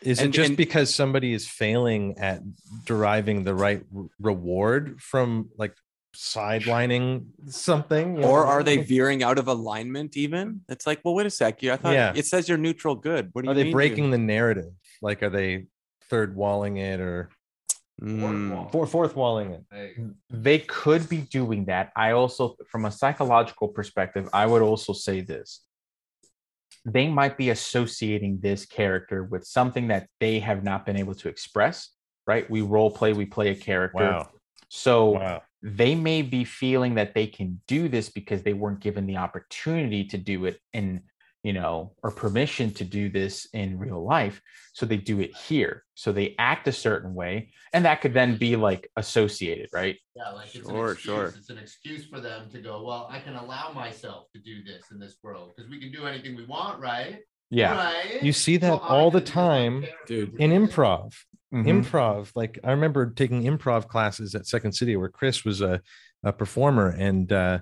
Is 0.02 0.18
And- 0.20 0.28
it 0.28 0.32
just 0.36 0.48
and- 0.50 0.56
because 0.56 0.94
somebody 0.94 1.32
is 1.32 1.48
failing 1.48 2.18
at 2.18 2.40
deriving 2.84 3.44
the 3.44 3.54
right 3.54 3.82
re- 3.90 4.08
reward 4.20 5.00
from 5.00 5.50
like 5.56 5.74
sidelining 6.14 7.26
something, 7.46 8.16
Or 8.24 8.42
know? 8.44 8.48
are 8.48 8.62
they 8.62 8.78
veering 8.78 9.22
out 9.22 9.38
of 9.38 9.48
alignment 9.48 10.16
even? 10.16 10.62
It's 10.68 10.86
like, 10.86 11.00
well, 11.04 11.14
wait 11.14 11.26
a 11.26 11.30
sec. 11.30 11.62
You 11.62 11.72
I 11.72 11.76
thought 11.76 11.94
Yeah. 11.94 12.12
it 12.14 12.26
says 12.26 12.48
you're 12.48 12.58
neutral 12.58 12.94
good. 12.94 13.30
What 13.32 13.42
do 13.42 13.46
you 13.46 13.52
Are 13.52 13.54
they 13.54 13.64
mean 13.64 13.72
breaking 13.72 14.04
you- 14.06 14.10
the 14.10 14.18
narrative? 14.18 14.72
Like, 15.02 15.22
are 15.22 15.30
they 15.30 15.66
third 16.08 16.34
walling 16.34 16.78
it 16.78 17.00
or 17.00 17.30
Mm. 18.00 18.70
four, 18.70 18.86
fourth 18.86 19.16
walling 19.16 19.50
it? 19.52 19.64
Hey, 19.70 19.94
they 20.30 20.60
could 20.60 21.08
be 21.08 21.18
doing 21.18 21.64
that. 21.66 21.92
I 21.96 22.12
also, 22.12 22.56
from 22.68 22.84
a 22.84 22.90
psychological 22.90 23.68
perspective, 23.68 24.28
I 24.32 24.46
would 24.46 24.62
also 24.62 24.92
say 24.92 25.20
this. 25.20 25.64
They 26.84 27.08
might 27.08 27.36
be 27.36 27.50
associating 27.50 28.38
this 28.40 28.64
character 28.64 29.24
with 29.24 29.44
something 29.44 29.88
that 29.88 30.08
they 30.20 30.38
have 30.40 30.62
not 30.64 30.86
been 30.86 30.96
able 30.96 31.14
to 31.16 31.28
express, 31.28 31.90
right? 32.26 32.48
We 32.48 32.62
role 32.62 32.90
play, 32.90 33.12
we 33.12 33.26
play 33.26 33.48
a 33.50 33.54
character. 33.56 33.98
Wow. 33.98 34.30
So 34.68 35.10
Wow. 35.10 35.42
They 35.62 35.94
may 35.94 36.22
be 36.22 36.44
feeling 36.44 36.94
that 36.94 37.14
they 37.14 37.26
can 37.26 37.60
do 37.66 37.88
this 37.88 38.08
because 38.08 38.42
they 38.42 38.52
weren't 38.52 38.80
given 38.80 39.06
the 39.06 39.16
opportunity 39.16 40.04
to 40.04 40.18
do 40.18 40.44
it 40.44 40.60
in, 40.72 41.02
you 41.42 41.52
know, 41.52 41.94
or 42.02 42.10
permission 42.10 42.72
to 42.74 42.84
do 42.84 43.08
this 43.08 43.46
in 43.52 43.78
real 43.78 44.04
life. 44.04 44.40
So 44.72 44.86
they 44.86 44.96
do 44.96 45.20
it 45.20 45.34
here. 45.34 45.84
So 45.94 46.12
they 46.12 46.36
act 46.38 46.68
a 46.68 46.72
certain 46.72 47.14
way. 47.14 47.50
And 47.72 47.84
that 47.84 48.00
could 48.00 48.14
then 48.14 48.36
be 48.36 48.54
like 48.56 48.88
associated, 48.96 49.68
right? 49.72 49.96
yeah, 50.14 50.30
like 50.30 50.54
it's 50.54 50.68
Sure, 50.68 50.86
an 50.86 50.92
excuse. 50.92 51.14
sure. 51.14 51.34
It's 51.36 51.50
an 51.50 51.58
excuse 51.58 52.04
for 52.06 52.20
them 52.20 52.48
to 52.50 52.60
go. 52.60 52.84
Well, 52.84 53.08
I 53.10 53.18
can 53.18 53.34
allow 53.34 53.72
myself 53.72 54.26
to 54.34 54.40
do 54.40 54.62
this 54.62 54.84
in 54.92 54.98
this 54.98 55.16
world 55.22 55.52
because 55.56 55.68
we 55.70 55.80
can 55.80 55.90
do 55.90 56.06
anything 56.06 56.36
we 56.36 56.44
want, 56.46 56.80
right? 56.80 57.18
Yeah. 57.50 57.74
Right. 57.76 58.22
You 58.22 58.32
see 58.32 58.56
that 58.58 58.66
So 58.68 58.78
all 58.78 59.10
the 59.10 59.20
can 59.20 59.26
do 59.26 59.40
my 59.40 59.42
time 59.42 59.84
Dude. 60.06 60.34
In 60.40 60.52
it. 60.52 60.60
improv, 60.70 61.14
Mhm. 61.54 61.66
improv, 61.84 62.30
like 62.34 62.58
I 62.62 62.72
remember 62.72 63.10
taking 63.10 63.44
improv 63.44 63.88
classes 63.88 64.34
at 64.34 64.46
Second 64.46 64.72
City 64.72 64.96
where 64.96 65.08
Chris 65.08 65.44
was 65.44 65.60
a, 65.62 65.80
a 66.22 66.32
performer 66.32 66.88
and 66.90 67.32
uh, 67.32 67.58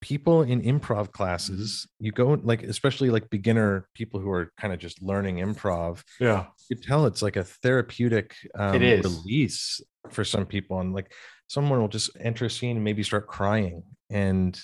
people 0.00 0.42
in 0.42 0.62
improv 0.62 1.10
classes, 1.12 1.86
you 1.98 2.12
go 2.12 2.38
like, 2.42 2.62
especially 2.62 3.10
like 3.10 3.28
beginner 3.30 3.86
people 3.94 4.20
who 4.20 4.30
are 4.30 4.52
kind 4.58 4.72
of 4.72 4.78
just 4.78 5.02
learning 5.02 5.36
improv, 5.36 6.02
Yeah. 6.18 6.46
you 6.68 6.76
could 6.76 6.84
tell 6.84 7.06
it's 7.06 7.22
like 7.22 7.36
a 7.36 7.44
therapeutic 7.44 8.34
um, 8.58 8.80
is. 8.82 9.04
release 9.04 9.80
for 10.10 10.24
some 10.24 10.46
people. 10.46 10.80
And 10.80 10.94
like 10.94 11.12
someone 11.48 11.80
will 11.80 11.88
just 11.88 12.10
enter 12.20 12.46
a 12.46 12.50
scene 12.50 12.76
and 12.76 12.84
maybe 12.84 13.02
start 13.02 13.26
crying. 13.26 13.82
And 14.10 14.58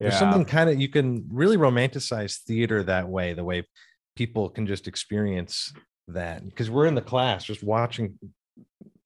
there's 0.00 0.18
something 0.18 0.44
kind 0.44 0.68
of, 0.70 0.80
you 0.80 0.88
can 0.88 1.26
really 1.30 1.56
romanticize 1.56 2.38
theater 2.40 2.82
that 2.84 3.08
way, 3.08 3.32
the 3.32 3.44
way 3.44 3.66
people 4.16 4.48
can 4.50 4.66
just 4.66 4.86
experience 4.88 5.72
that. 6.08 6.44
Because 6.44 6.70
we're 6.70 6.86
in 6.86 6.94
the 6.94 7.00
class 7.02 7.44
just 7.44 7.62
watching 7.62 8.18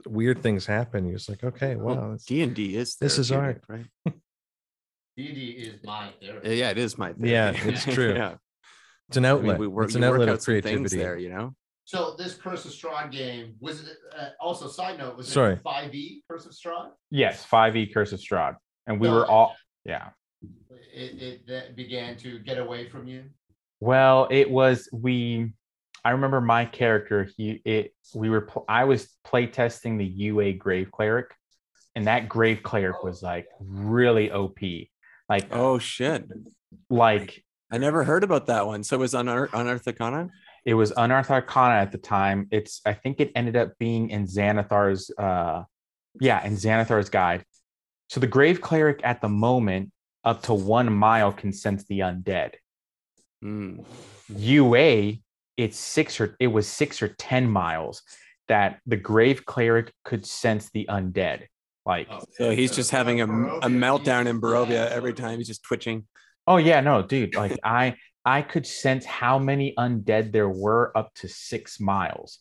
weird 0.06 0.42
things 0.42 0.66
happen. 0.66 1.04
You're 1.06 1.18
just 1.18 1.28
like, 1.28 1.44
okay, 1.44 1.76
wow. 1.76 1.94
that's- 1.94 2.24
D 2.24 2.42
and 2.42 2.54
D 2.54 2.76
is 2.76 2.96
This 2.96 3.18
is 3.18 3.30
art, 3.30 3.62
right? 3.68 3.86
D&D 5.16 5.50
is 5.50 5.84
my 5.84 6.06
Yeah, 6.20 6.28
therapy. 6.30 6.56
yeah, 6.56 6.70
it 6.70 6.78
is 6.78 6.96
my 6.96 7.12
Yeah, 7.18 7.52
it's 7.54 7.84
true. 7.94 8.14
yeah, 8.14 8.34
It's 9.08 9.16
an 9.16 9.24
I 9.24 9.32
mean, 9.32 9.40
outlet. 9.40 9.58
we 9.58 9.66
work, 9.66 9.86
it's 9.86 9.96
an 9.96 10.04
outlet 10.04 10.28
out 10.28 10.36
of 10.36 10.44
creativity. 10.44 10.96
there, 10.96 11.18
you 11.18 11.28
know. 11.28 11.54
So 11.84 12.14
this 12.16 12.34
Curse 12.34 12.66
of 12.66 12.70
Strahd 12.70 13.10
game 13.10 13.54
was 13.60 13.80
it? 13.80 13.96
Uh, 14.16 14.28
also, 14.40 14.68
side 14.68 14.98
note, 14.98 15.16
was 15.16 15.26
Sorry. 15.26 15.54
it 15.54 15.60
five 15.64 15.92
E 15.94 16.22
Curse 16.30 16.46
of 16.46 16.52
Strahd? 16.52 16.90
Yes, 17.10 17.44
5e 17.50 17.92
Curse 17.92 18.12
of 18.12 18.20
Strahd. 18.20 18.56
And 18.86 19.00
we 19.00 19.08
No, 19.08 19.14
were 19.14 19.26
all 19.26 19.56
yeah. 19.84 20.10
It, 20.98 21.22
it 21.22 21.46
that 21.46 21.76
began 21.76 22.16
to 22.18 22.38
get 22.40 22.58
away 22.58 22.88
from 22.88 23.06
you. 23.06 23.24
Well, 23.80 24.26
it 24.30 24.50
was 24.50 24.88
we. 24.92 25.52
I 26.04 26.10
remember 26.10 26.40
my 26.40 26.64
character. 26.64 27.28
He 27.36 27.62
it. 27.64 27.94
We 28.14 28.30
were. 28.30 28.42
pl- 28.42 28.64
I 28.68 28.84
was 28.84 29.08
playtesting 29.26 29.98
the 29.98 30.04
UA 30.04 30.54
Grave 30.54 30.90
Cleric, 30.90 31.34
and 31.94 32.06
that 32.06 32.28
Grave 32.28 32.62
Cleric 32.62 33.04
was 33.04 33.22
like 33.22 33.46
really 33.60 34.30
OP. 34.32 34.58
Like 35.28 35.46
Oh 35.52 35.78
shit! 35.78 36.26
like 36.90 37.44
I 37.70 37.78
never 37.78 38.02
heard 38.02 38.24
about 38.24 38.46
that 38.46 38.66
one. 38.66 38.82
So 38.82 38.96
it 38.96 39.00
was 39.00 39.14
on 39.14 39.28
Ur- 39.28 39.50
on 39.52 39.68
Arcana. 39.68 40.30
it 40.64 40.74
was 40.74 40.92
Unearthed 40.96 41.30
Arcana 41.30 41.74
at 41.74 41.92
the 41.92 41.98
time. 41.98 42.48
It's 42.50 42.80
I 42.84 42.94
think 42.94 43.20
it 43.20 43.30
ended 43.36 43.54
up 43.56 43.78
being 43.78 44.10
in 44.10 44.26
Xanathar's. 44.26 45.10
Uh, 45.16 45.62
yeah, 46.20 46.44
in 46.44 46.54
Xanathar's 46.54 47.10
guide. 47.10 47.44
So 48.08 48.18
the 48.18 48.26
Grave 48.26 48.60
Cleric 48.60 49.00
at 49.04 49.20
the 49.20 49.28
moment, 49.28 49.92
up 50.28 50.42
to 50.42 50.52
one 50.54 50.92
mile, 50.92 51.32
can 51.32 51.52
sense 51.52 51.84
the 51.84 52.00
undead. 52.00 52.50
Mm. 53.44 53.84
UA, 54.36 55.14
it's 55.56 55.78
six 55.78 56.20
or 56.20 56.36
it 56.38 56.48
was 56.48 56.68
six 56.68 57.02
or 57.02 57.08
ten 57.08 57.48
miles 57.50 58.02
that 58.48 58.80
the 58.86 58.96
grave 58.96 59.44
cleric 59.46 59.92
could 60.04 60.26
sense 60.26 60.70
the 60.74 60.86
undead. 60.88 61.44
Like, 61.86 62.08
Oh, 62.10 62.20
So 62.36 62.50
he's 62.50 62.74
just 62.76 62.90
having 62.90 63.20
a, 63.20 63.24
a 63.24 63.68
meltdown 63.68 64.26
in 64.26 64.40
Barovia 64.40 64.90
every 64.90 65.14
time. 65.14 65.38
He's 65.38 65.46
just 65.48 65.62
twitching. 65.62 66.06
oh 66.46 66.58
yeah, 66.58 66.80
no, 66.80 67.02
dude. 67.02 67.34
Like 67.34 67.58
I 67.64 67.96
I 68.24 68.42
could 68.42 68.66
sense 68.66 69.04
how 69.06 69.38
many 69.38 69.74
undead 69.78 70.32
there 70.32 70.48
were 70.50 70.92
up 70.96 71.14
to 71.20 71.28
six 71.28 71.80
miles. 71.80 72.40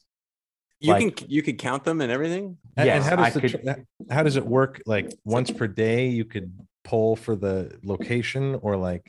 You 0.80 0.93
Like- 0.93 1.15
can 1.15 1.28
you 1.30 1.41
could 1.41 1.58
count 1.58 1.84
them 1.86 2.02
and 2.02 2.12
everything. 2.12 2.58
And, 2.76 2.88
and 2.89 3.04
Yes, 3.04 3.08
how 3.08 3.15
does 3.15 3.26
I 3.26 3.30
the 3.30 3.41
could- 3.41 3.86
how 4.12 4.23
does 4.23 4.36
it 4.36 4.45
work? 4.45 4.82
Like 4.86 5.08
once 5.23 5.50
per 5.52 5.67
day, 5.67 6.08
you 6.10 6.26
could 6.26 6.52
poll 6.88 7.15
for 7.15 7.36
the 7.36 7.78
location, 7.84 8.58
or 8.62 8.78
like 8.78 9.06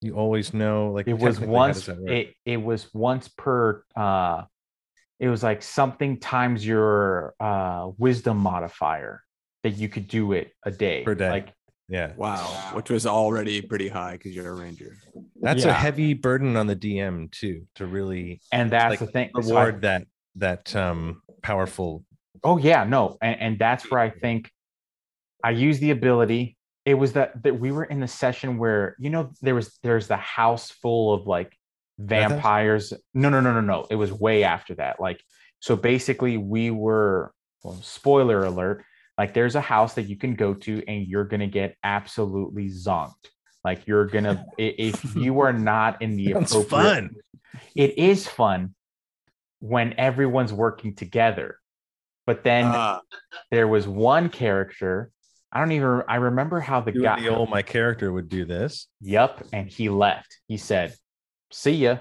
you 0.00 0.14
always 0.14 0.52
know. 0.54 0.90
Like 0.92 1.06
It 1.06 1.14
was 1.14 1.36
technically, 1.36 1.56
how 1.58 1.66
does 1.68 1.88
once 1.88 2.00
it 2.10 2.34
it 2.44 2.56
was 2.62 2.88
once 2.94 3.28
per 3.28 3.82
uh 3.96 4.42
it 5.18 5.28
was 5.28 5.42
like 5.42 5.62
something 5.62 6.18
times 6.18 6.66
your 6.66 7.34
uh 7.40 7.90
wisdom 7.98 8.38
modifier 8.38 9.22
that 9.62 9.72
you 9.80 9.88
could 9.88 10.08
do 10.08 10.32
it 10.32 10.52
a 10.64 10.70
day. 10.70 11.02
Per 11.04 11.14
day. 11.14 11.30
Like 11.30 11.48
yeah, 11.88 12.12
Wow, 12.16 12.36
Wow. 12.36 12.76
which 12.76 12.88
was 12.88 13.04
already 13.04 13.60
pretty 13.62 13.88
high 13.88 14.12
because 14.12 14.32
you're 14.34 14.48
a 14.48 14.54
ranger. 14.54 14.92
that's 15.42 15.64
a 15.64 15.72
heavy 15.72 16.14
burden 16.14 16.56
on 16.56 16.66
the 16.68 16.76
DM 16.76 17.30
too 17.32 17.66
to 17.74 17.84
really 17.86 18.40
and 18.52 18.70
that's 18.70 18.90
like, 18.92 18.98
the 19.00 19.06
thing. 19.06 19.30
so 19.34 19.40
I- 19.40 19.46
reward 19.66 19.82
that 19.82 20.02
that 20.36 20.74
um 20.76 21.20
powerful. 21.42 22.04
Oh 22.44 22.56
yeah, 22.58 22.84
no, 22.84 23.18
and, 23.20 23.36
and 23.44 23.58
that's 23.58 23.90
where 23.90 24.00
I 24.00 24.10
think 24.10 24.50
I 25.44 25.50
use 25.50 25.78
the 25.80 25.90
ability. 25.90 26.56
It 26.90 26.94
was 26.94 27.12
that 27.12 27.40
that 27.44 27.60
we 27.60 27.70
were 27.70 27.84
in 27.84 28.00
the 28.00 28.08
session 28.08 28.58
where 28.58 28.96
you 28.98 29.10
know 29.10 29.30
there 29.42 29.54
was 29.54 29.78
there's 29.84 30.08
the 30.08 30.16
house 30.16 30.70
full 30.70 31.14
of 31.14 31.26
like 31.26 31.56
vampires. 31.98 32.92
No, 33.14 33.28
no, 33.28 33.40
no, 33.40 33.52
no, 33.52 33.60
no. 33.60 33.86
It 33.88 33.94
was 33.94 34.12
way 34.12 34.42
after 34.42 34.74
that. 34.74 35.00
Like 35.00 35.22
so, 35.60 35.76
basically, 35.76 36.36
we 36.36 36.70
were. 36.70 37.32
Well, 37.62 37.78
spoiler 37.82 38.42
alert. 38.44 38.84
Like 39.18 39.34
there's 39.34 39.54
a 39.54 39.60
house 39.60 39.94
that 39.94 40.04
you 40.04 40.16
can 40.16 40.34
go 40.34 40.54
to 40.54 40.82
and 40.88 41.06
you're 41.06 41.26
gonna 41.26 41.46
get 41.46 41.76
absolutely 41.84 42.68
zonked. 42.70 43.26
Like 43.62 43.86
you're 43.86 44.06
gonna 44.06 44.44
if 44.58 45.14
you 45.14 45.40
are 45.40 45.52
not 45.52 46.00
in 46.02 46.16
the 46.16 46.32
appropriate 46.32 46.68
fun. 46.70 47.10
it 47.76 47.98
is 47.98 48.26
fun 48.26 48.74
when 49.60 49.94
everyone's 49.98 50.52
working 50.52 50.94
together. 50.96 51.58
But 52.26 52.42
then 52.44 52.64
Ah, 52.66 53.00
there 53.50 53.68
was 53.68 53.86
one 53.86 54.28
character. 54.30 55.10
I 55.52 55.58
don't 55.60 55.72
even. 55.72 56.02
I 56.08 56.16
remember 56.16 56.60
how 56.60 56.80
the 56.80 56.92
You 56.94 57.02
guy. 57.02 57.20
the 57.20 57.28
old 57.28 57.50
my 57.50 57.62
character 57.62 58.12
would 58.12 58.28
do 58.28 58.44
this. 58.44 58.86
Yep, 59.00 59.48
and 59.52 59.68
he 59.68 59.88
left. 59.88 60.38
He 60.46 60.56
said, 60.56 60.94
"See 61.50 61.72
ya," 61.72 61.98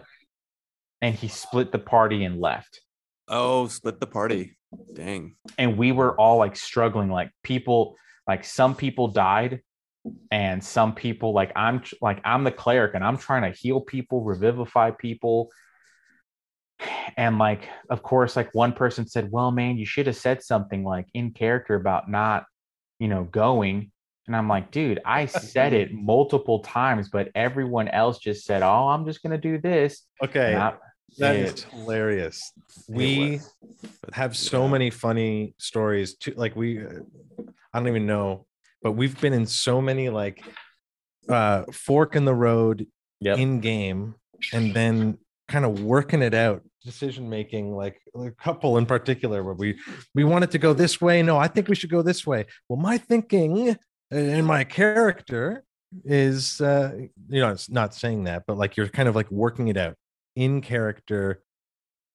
and 1.01 1.15
he 1.15 1.27
split 1.27 1.71
the 1.71 1.79
party 1.79 2.23
and 2.25 2.39
left. 2.39 2.81
oh, 3.27 3.67
split 3.67 3.99
the 3.99 4.07
party. 4.07 4.57
Dang. 4.93 5.35
And 5.57 5.77
we 5.77 5.91
were 5.91 6.15
all 6.19 6.37
like 6.37 6.55
struggling. 6.55 7.09
Like 7.09 7.31
people, 7.43 7.95
like 8.27 8.43
some 8.43 8.75
people 8.75 9.07
died, 9.07 9.61
and 10.31 10.63
some 10.63 10.93
people, 10.93 11.33
like 11.33 11.51
I'm, 11.55 11.81
like 12.01 12.21
I'm 12.23 12.43
the 12.43 12.51
cleric, 12.51 12.93
and 12.95 13.03
I'm 13.03 13.17
trying 13.17 13.51
to 13.51 13.57
heal 13.57 13.81
people, 13.81 14.21
revivify 14.23 14.91
people. 14.91 15.49
And 17.17 17.37
like, 17.39 17.67
of 17.89 18.01
course, 18.03 18.35
like 18.35 18.53
one 18.53 18.73
person 18.73 19.07
said, 19.07 19.31
"Well, 19.31 19.51
man, 19.51 19.77
you 19.77 19.85
should 19.85 20.07
have 20.07 20.15
said 20.15 20.43
something 20.43 20.83
like 20.83 21.07
in 21.13 21.31
character 21.31 21.75
about 21.75 22.09
not, 22.09 22.45
you 22.99 23.07
know, 23.07 23.23
going." 23.23 23.91
And 24.27 24.35
I'm 24.35 24.47
like, 24.47 24.69
dude, 24.71 24.99
I 25.05 25.25
said 25.55 25.73
it 25.73 25.91
multiple 25.93 26.59
times, 26.59 27.09
but 27.09 27.29
everyone 27.33 27.87
else 27.87 28.19
just 28.19 28.45
said, 28.45 28.61
"Oh, 28.61 28.87
I'm 28.89 29.05
just 29.05 29.23
gonna 29.23 29.37
do 29.37 29.57
this." 29.59 30.03
Okay, 30.23 30.55
I- 30.55 30.75
that 31.17 31.35
it- 31.35 31.55
is 31.55 31.63
hilarious. 31.63 32.51
We 32.87 33.39
have 34.13 34.35
so 34.37 34.65
Yeah. 34.65 34.71
many 34.71 34.89
funny 34.89 35.53
stories 35.57 36.15
too. 36.15 36.33
Like 36.35 36.55
we, 36.55 36.79
uh, 36.85 36.89
I 37.73 37.79
don't 37.79 37.87
even 37.87 38.05
know, 38.05 38.45
but 38.83 38.93
we've 38.93 39.19
been 39.19 39.33
in 39.33 39.45
so 39.45 39.81
many 39.81 40.09
like 40.09 40.43
uh 41.27 41.63
fork 41.71 42.15
in 42.15 42.25
the 42.25 42.33
road 42.33 42.87
Yep. 43.21 43.37
in 43.37 43.59
game, 43.59 44.15
and 44.53 44.73
then 44.73 45.17
kind 45.47 45.65
of 45.65 45.81
working 45.83 46.21
it 46.21 46.33
out 46.33 46.63
decision 46.83 47.29
making 47.29 47.75
like 47.75 47.99
a 48.15 48.31
couple 48.31 48.77
in 48.77 48.85
particular 48.85 49.43
where 49.43 49.53
we 49.53 49.77
we 50.15 50.23
wanted 50.23 50.51
to 50.51 50.57
go 50.57 50.73
this 50.73 51.01
way. 51.01 51.21
No 51.21 51.37
i 51.37 51.47
think 51.47 51.67
we 51.67 51.75
should 51.75 51.89
go 51.89 52.01
this 52.01 52.25
way. 52.25 52.45
Well 52.67 52.79
my 52.79 52.97
thinking 52.97 53.77
and 54.11 54.45
my 54.45 54.63
character 54.63 55.63
is 56.05 56.61
uh 56.61 56.93
you 57.29 57.41
know 57.41 57.49
it's 57.49 57.69
not 57.69 57.95
saying 57.95 58.25
that 58.25 58.43
but 58.47 58.57
like 58.57 58.77
you're 58.77 58.87
kind 58.87 59.09
of 59.09 59.15
like 59.15 59.29
working 59.31 59.67
it 59.69 59.77
out 59.77 59.95
in 60.35 60.61
character 60.61 61.41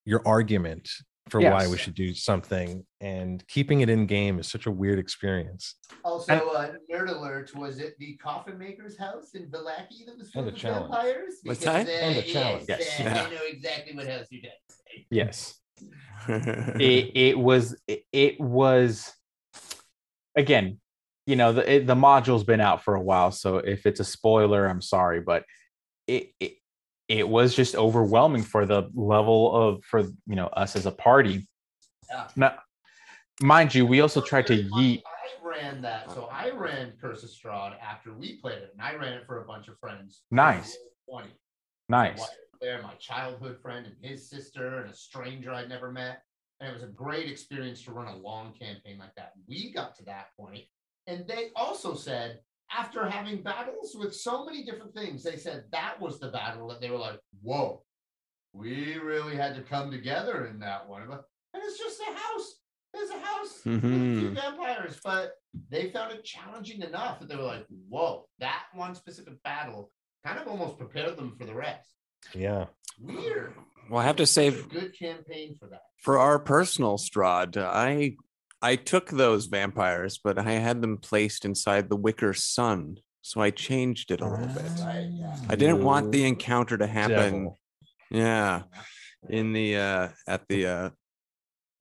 your 0.04 0.22
argument 0.26 0.88
for 1.30 1.40
why 1.40 1.66
we 1.66 1.78
should 1.78 1.94
do 1.94 2.12
something 2.12 2.84
and 3.00 3.46
keeping 3.48 3.80
it 3.80 3.88
in 3.88 4.06
game 4.06 4.38
is 4.38 4.46
such 4.48 4.66
a 4.66 4.70
weird 4.70 4.98
experience 4.98 5.76
Also, 6.04 6.34
uh, 6.34 6.72
nerd 6.92 7.08
alert: 7.08 7.54
was 7.54 7.78
it 7.78 7.94
the 7.98 8.14
Coffin 8.16 8.58
Maker's 8.58 8.98
house 8.98 9.34
in 9.34 9.46
Vallaki 9.50 10.04
that 10.06 10.18
was 10.18 10.30
filled 10.30 10.46
And 10.46 10.48
a 10.48 10.52
with 10.52 10.60
challenge. 10.60 10.90
vampires? 10.92 11.34
What's 11.44 11.60
Because, 11.60 11.86
that? 11.86 11.88
And 11.88 12.16
a 12.16 12.20
yes, 12.20 12.32
challenge. 12.32 12.64
Yes. 12.68 13.00
uh, 13.00 13.02
Yeah. 13.04 13.24
I 13.26 13.30
know 13.34 13.40
exactly 13.48 13.96
what 13.96 14.06
house 14.06 14.26
you're 14.30 14.42
talking. 14.42 15.04
Yes. 15.10 15.54
it, 16.28 17.10
it 17.16 17.38
was 17.38 17.76
it, 17.88 18.04
it 18.12 18.40
was 18.40 19.12
again 20.36 20.78
you 21.26 21.36
know 21.36 21.52
the 21.52 21.74
it, 21.74 21.86
the 21.86 21.94
module's 21.94 22.44
been 22.44 22.60
out 22.60 22.82
for 22.84 22.94
a 22.94 23.00
while 23.00 23.30
so 23.32 23.58
if 23.58 23.84
it's 23.84 24.00
a 24.00 24.04
spoiler 24.04 24.66
i'm 24.66 24.80
sorry 24.80 25.20
but 25.20 25.44
it, 26.06 26.30
it 26.40 26.52
it 27.08 27.28
was 27.28 27.54
just 27.54 27.74
overwhelming 27.74 28.42
for 28.42 28.66
the 28.66 28.88
level 28.94 29.54
of 29.54 29.84
for 29.84 30.00
you 30.00 30.36
know 30.36 30.46
us 30.48 30.76
as 30.76 30.86
a 30.86 30.90
party 30.90 31.46
Yeah. 32.10 32.28
now 32.36 32.58
mind 33.40 33.74
you 33.74 33.86
we 33.86 34.00
also 34.00 34.20
tried 34.20 34.46
to 34.48 34.62
yeet 34.62 35.02
I 35.06 35.46
ran 35.46 35.82
that, 35.82 36.10
so 36.10 36.28
I 36.32 36.50
ran 36.50 36.94
Curse 37.00 37.22
of 37.22 37.30
Strahd 37.30 37.76
after 37.80 38.12
we 38.12 38.38
played 38.40 38.58
it, 38.58 38.70
and 38.72 38.82
I 38.82 38.96
ran 38.96 39.12
it 39.12 39.24
for 39.24 39.40
a 39.40 39.46
bunch 39.46 39.68
of 39.68 39.78
friends. 39.78 40.22
Nice. 40.32 40.76
Twenty. 41.08 41.30
nice 41.88 42.26
there, 42.64 42.82
my 42.82 42.94
childhood 42.94 43.58
friend 43.60 43.86
and 43.86 43.94
his 44.00 44.28
sister, 44.28 44.80
and 44.80 44.90
a 44.90 44.94
stranger 44.94 45.52
I'd 45.52 45.68
never 45.68 45.92
met. 45.92 46.22
And 46.60 46.70
it 46.70 46.72
was 46.72 46.82
a 46.82 46.92
great 46.92 47.28
experience 47.30 47.82
to 47.82 47.92
run 47.92 48.06
a 48.06 48.16
long 48.16 48.54
campaign 48.58 48.96
like 48.98 49.14
that. 49.16 49.32
We 49.46 49.72
got 49.72 49.94
to 49.96 50.04
that 50.04 50.28
point, 50.38 50.64
and 51.06 51.26
they 51.26 51.48
also 51.56 51.94
said, 51.94 52.40
after 52.72 53.08
having 53.08 53.42
battles 53.42 53.96
with 53.98 54.14
so 54.14 54.44
many 54.44 54.64
different 54.64 54.94
things, 54.94 55.22
they 55.22 55.36
said 55.36 55.64
that 55.72 56.00
was 56.00 56.18
the 56.18 56.28
battle 56.28 56.68
that 56.68 56.80
they 56.80 56.90
were 56.90 56.98
like, 56.98 57.20
whoa, 57.42 57.82
we 58.52 58.96
really 58.98 59.36
had 59.36 59.54
to 59.56 59.62
come 59.62 59.90
together 59.90 60.46
in 60.46 60.58
that 60.60 60.88
one. 60.88 61.02
And 61.02 61.62
it's 61.62 61.78
just 61.78 62.00
a 62.00 62.12
house. 62.12 62.60
There's 62.92 63.10
a 63.10 63.14
house 63.18 63.24
house 63.24 63.64
with 63.64 63.82
Mhm. 63.82 64.20
two 64.20 64.30
vampires, 64.30 65.00
but 65.02 65.32
they 65.68 65.90
found 65.90 66.12
it 66.12 66.24
challenging 66.24 66.80
enough 66.82 67.18
that 67.20 67.28
they 67.28 67.36
were 67.36 67.42
like, 67.42 67.66
"Whoa, 67.88 68.28
that 68.38 68.66
one 68.74 68.94
specific 68.94 69.42
battle 69.42 69.90
kind 70.24 70.38
of 70.38 70.46
almost 70.46 70.78
prepared 70.78 71.16
them 71.16 71.36
for 71.36 71.44
the 71.44 71.54
rest." 71.54 71.92
Yeah. 72.34 72.66
Weird. 73.00 73.54
Well, 73.90 74.00
I 74.00 74.04
have 74.04 74.16
to 74.16 74.26
say, 74.26 74.50
good 74.50 74.96
campaign 74.96 75.56
for 75.58 75.66
that. 75.68 75.82
for 75.98 76.18
our 76.18 76.38
personal 76.38 76.96
Strahd, 76.96 77.56
I 77.56 78.16
I 78.64 78.76
took 78.76 79.10
those 79.10 79.44
vampires, 79.44 80.18
but 80.24 80.38
I 80.38 80.52
had 80.52 80.80
them 80.80 80.96
placed 80.96 81.44
inside 81.44 81.90
the 81.90 81.96
Wicker 81.96 82.32
Sun, 82.32 82.96
so 83.20 83.42
I 83.42 83.50
changed 83.50 84.10
it 84.10 84.22
a 84.22 84.26
little 84.26 84.46
bit. 84.46 84.72
Right, 84.82 85.06
yeah. 85.12 85.36
I 85.50 85.54
didn't 85.54 85.84
want 85.84 86.12
the 86.12 86.24
encounter 86.24 86.78
to 86.78 86.86
happen. 86.86 87.44
Devil. 87.44 87.58
Yeah, 88.10 88.62
in 89.28 89.52
the 89.52 89.76
uh 89.76 90.08
at 90.26 90.48
the 90.48 90.66
uh 90.66 90.90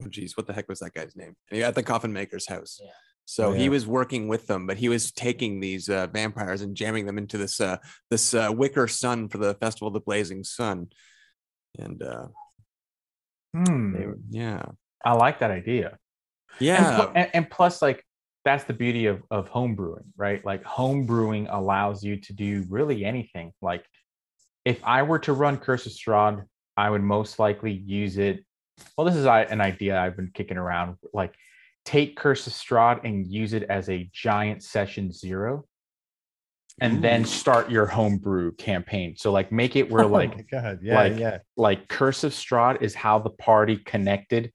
oh 0.03 0.09
geez, 0.09 0.35
what 0.35 0.45
the 0.45 0.51
heck 0.51 0.67
was 0.67 0.79
that 0.79 0.93
guy's 0.93 1.15
name? 1.15 1.37
Yeah, 1.51 1.69
At 1.69 1.75
the 1.75 1.83
coffin 1.83 2.11
maker's 2.11 2.49
house. 2.49 2.79
Yeah. 2.83 2.89
So 3.23 3.49
Oh, 3.49 3.53
he 3.53 3.69
was 3.69 3.87
working 3.87 4.27
with 4.27 4.47
them, 4.47 4.67
but 4.67 4.75
he 4.75 4.89
was 4.89 5.13
taking 5.13 5.61
these 5.61 5.87
uh, 5.87 6.07
vampires 6.07 6.61
and 6.61 6.75
jamming 6.75 7.05
them 7.05 7.17
into 7.17 7.37
this 7.37 7.61
uh 7.61 7.77
this 8.09 8.33
uh, 8.33 8.49
wicker 8.51 8.89
sun 8.89 9.29
for 9.29 9.37
the 9.37 9.53
festival 9.53 9.87
of 9.87 9.93
the 9.93 10.01
blazing 10.01 10.43
sun. 10.43 10.87
And 11.79 12.03
uh 12.03 12.27
Hmm, 13.55 13.93
they 13.93 14.05
yeah. 14.31 14.65
I 15.05 15.13
like 15.13 15.39
that 15.39 15.51
idea. 15.51 15.97
Yeah. 16.59 17.11
and, 17.15 17.29
and 17.33 17.49
plus, 17.49 17.81
like 17.81 18.03
that's 18.45 18.63
the 18.65 18.73
beauty 18.73 19.05
of 19.05 19.23
of 19.31 19.47
home 19.47 19.75
brewing, 19.75 20.03
right? 20.17 20.43
Like 20.45 20.63
home 20.63 21.05
brewing 21.05 21.47
allows 21.47 22.03
you 22.03 22.17
to 22.17 22.33
do 22.33 22.65
really 22.69 23.05
anything. 23.05 23.53
Like 23.61 23.85
if 24.65 24.79
I 24.83 25.03
were 25.03 25.19
to 25.19 25.33
run 25.33 25.57
Curse 25.57 25.85
of 25.85 25.91
Strahd, 25.93 26.43
I 26.77 26.89
would 26.89 27.03
most 27.03 27.39
likely 27.39 27.71
use 27.71 28.17
it. 28.17 28.43
Well, 28.97 29.05
this 29.05 29.15
is 29.15 29.25
an 29.25 29.61
idea 29.61 29.99
I've 29.99 30.15
been 30.15 30.31
kicking 30.33 30.57
around. 30.57 30.97
Like 31.13 31.33
take 31.85 32.15
Curse 32.15 32.47
of 32.47 32.53
Strahd 32.53 33.03
and 33.03 33.27
use 33.27 33.53
it 33.53 33.63
as 33.63 33.89
a 33.89 34.09
giant 34.13 34.63
session 34.63 35.11
zero, 35.11 35.65
and 36.81 37.03
then 37.03 37.23
start 37.25 37.69
your 37.69 37.85
homebrew 37.85 38.53
campaign. 38.55 39.15
So 39.17 39.31
like 39.31 39.51
make 39.51 39.75
it 39.75 39.89
where 39.91 40.05
Oh 40.05 40.07
like 40.07 40.49
God. 40.49 40.79
Yeah. 40.81 40.95
like- 40.95 41.17
yeah. 41.17 41.37
like 41.55 41.87
Curse 41.87 42.23
of 42.23 42.31
Strahd 42.33 42.81
is 42.81 42.95
how 42.95 43.19
the 43.19 43.29
party 43.29 43.77
connected 43.77 44.51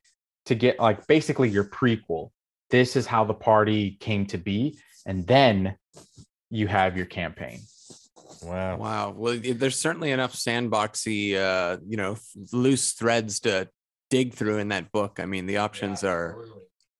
to 0.48 0.54
get 0.54 0.78
like 0.78 1.06
basically 1.06 1.48
your 1.48 1.64
prequel. 1.64 2.30
This 2.70 2.96
is 2.96 3.06
how 3.06 3.24
the 3.24 3.34
party 3.34 3.96
came 4.00 4.26
to 4.26 4.38
be, 4.38 4.78
and 5.06 5.26
then 5.26 5.76
you 6.50 6.66
have 6.66 6.96
your 6.96 7.06
campaign. 7.06 7.60
Wow. 8.42 8.76
Wow. 8.76 9.14
Well, 9.16 9.38
there's 9.42 9.78
certainly 9.78 10.10
enough 10.10 10.34
sandboxy, 10.34 11.34
uh, 11.36 11.78
you 11.86 11.96
know, 11.96 12.16
loose 12.52 12.92
threads 12.92 13.40
to 13.40 13.68
dig 14.10 14.34
through 14.34 14.58
in 14.58 14.68
that 14.68 14.90
book. 14.92 15.18
I 15.20 15.26
mean, 15.26 15.46
the 15.46 15.58
options 15.58 16.02
Yeah, 16.02 16.10
are. 16.10 16.44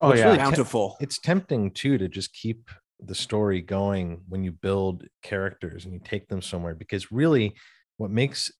Oh 0.00 0.10
It's 0.10 0.20
yeah, 0.20 0.26
really 0.26 0.38
te- 0.38 0.44
bountiful. 0.44 0.96
It's 1.00 1.18
tempting 1.18 1.72
too 1.72 1.98
to 1.98 2.08
just 2.08 2.32
keep 2.32 2.70
the 3.00 3.14
story 3.14 3.60
going 3.60 4.22
when 4.28 4.44
you 4.44 4.52
build 4.52 5.04
characters 5.22 5.84
and 5.84 5.94
you 5.94 6.00
take 6.04 6.28
them 6.28 6.42
somewhere 6.42 6.74
because 6.74 7.10
really 7.10 7.54
what 7.96 8.10
makes 8.10 8.50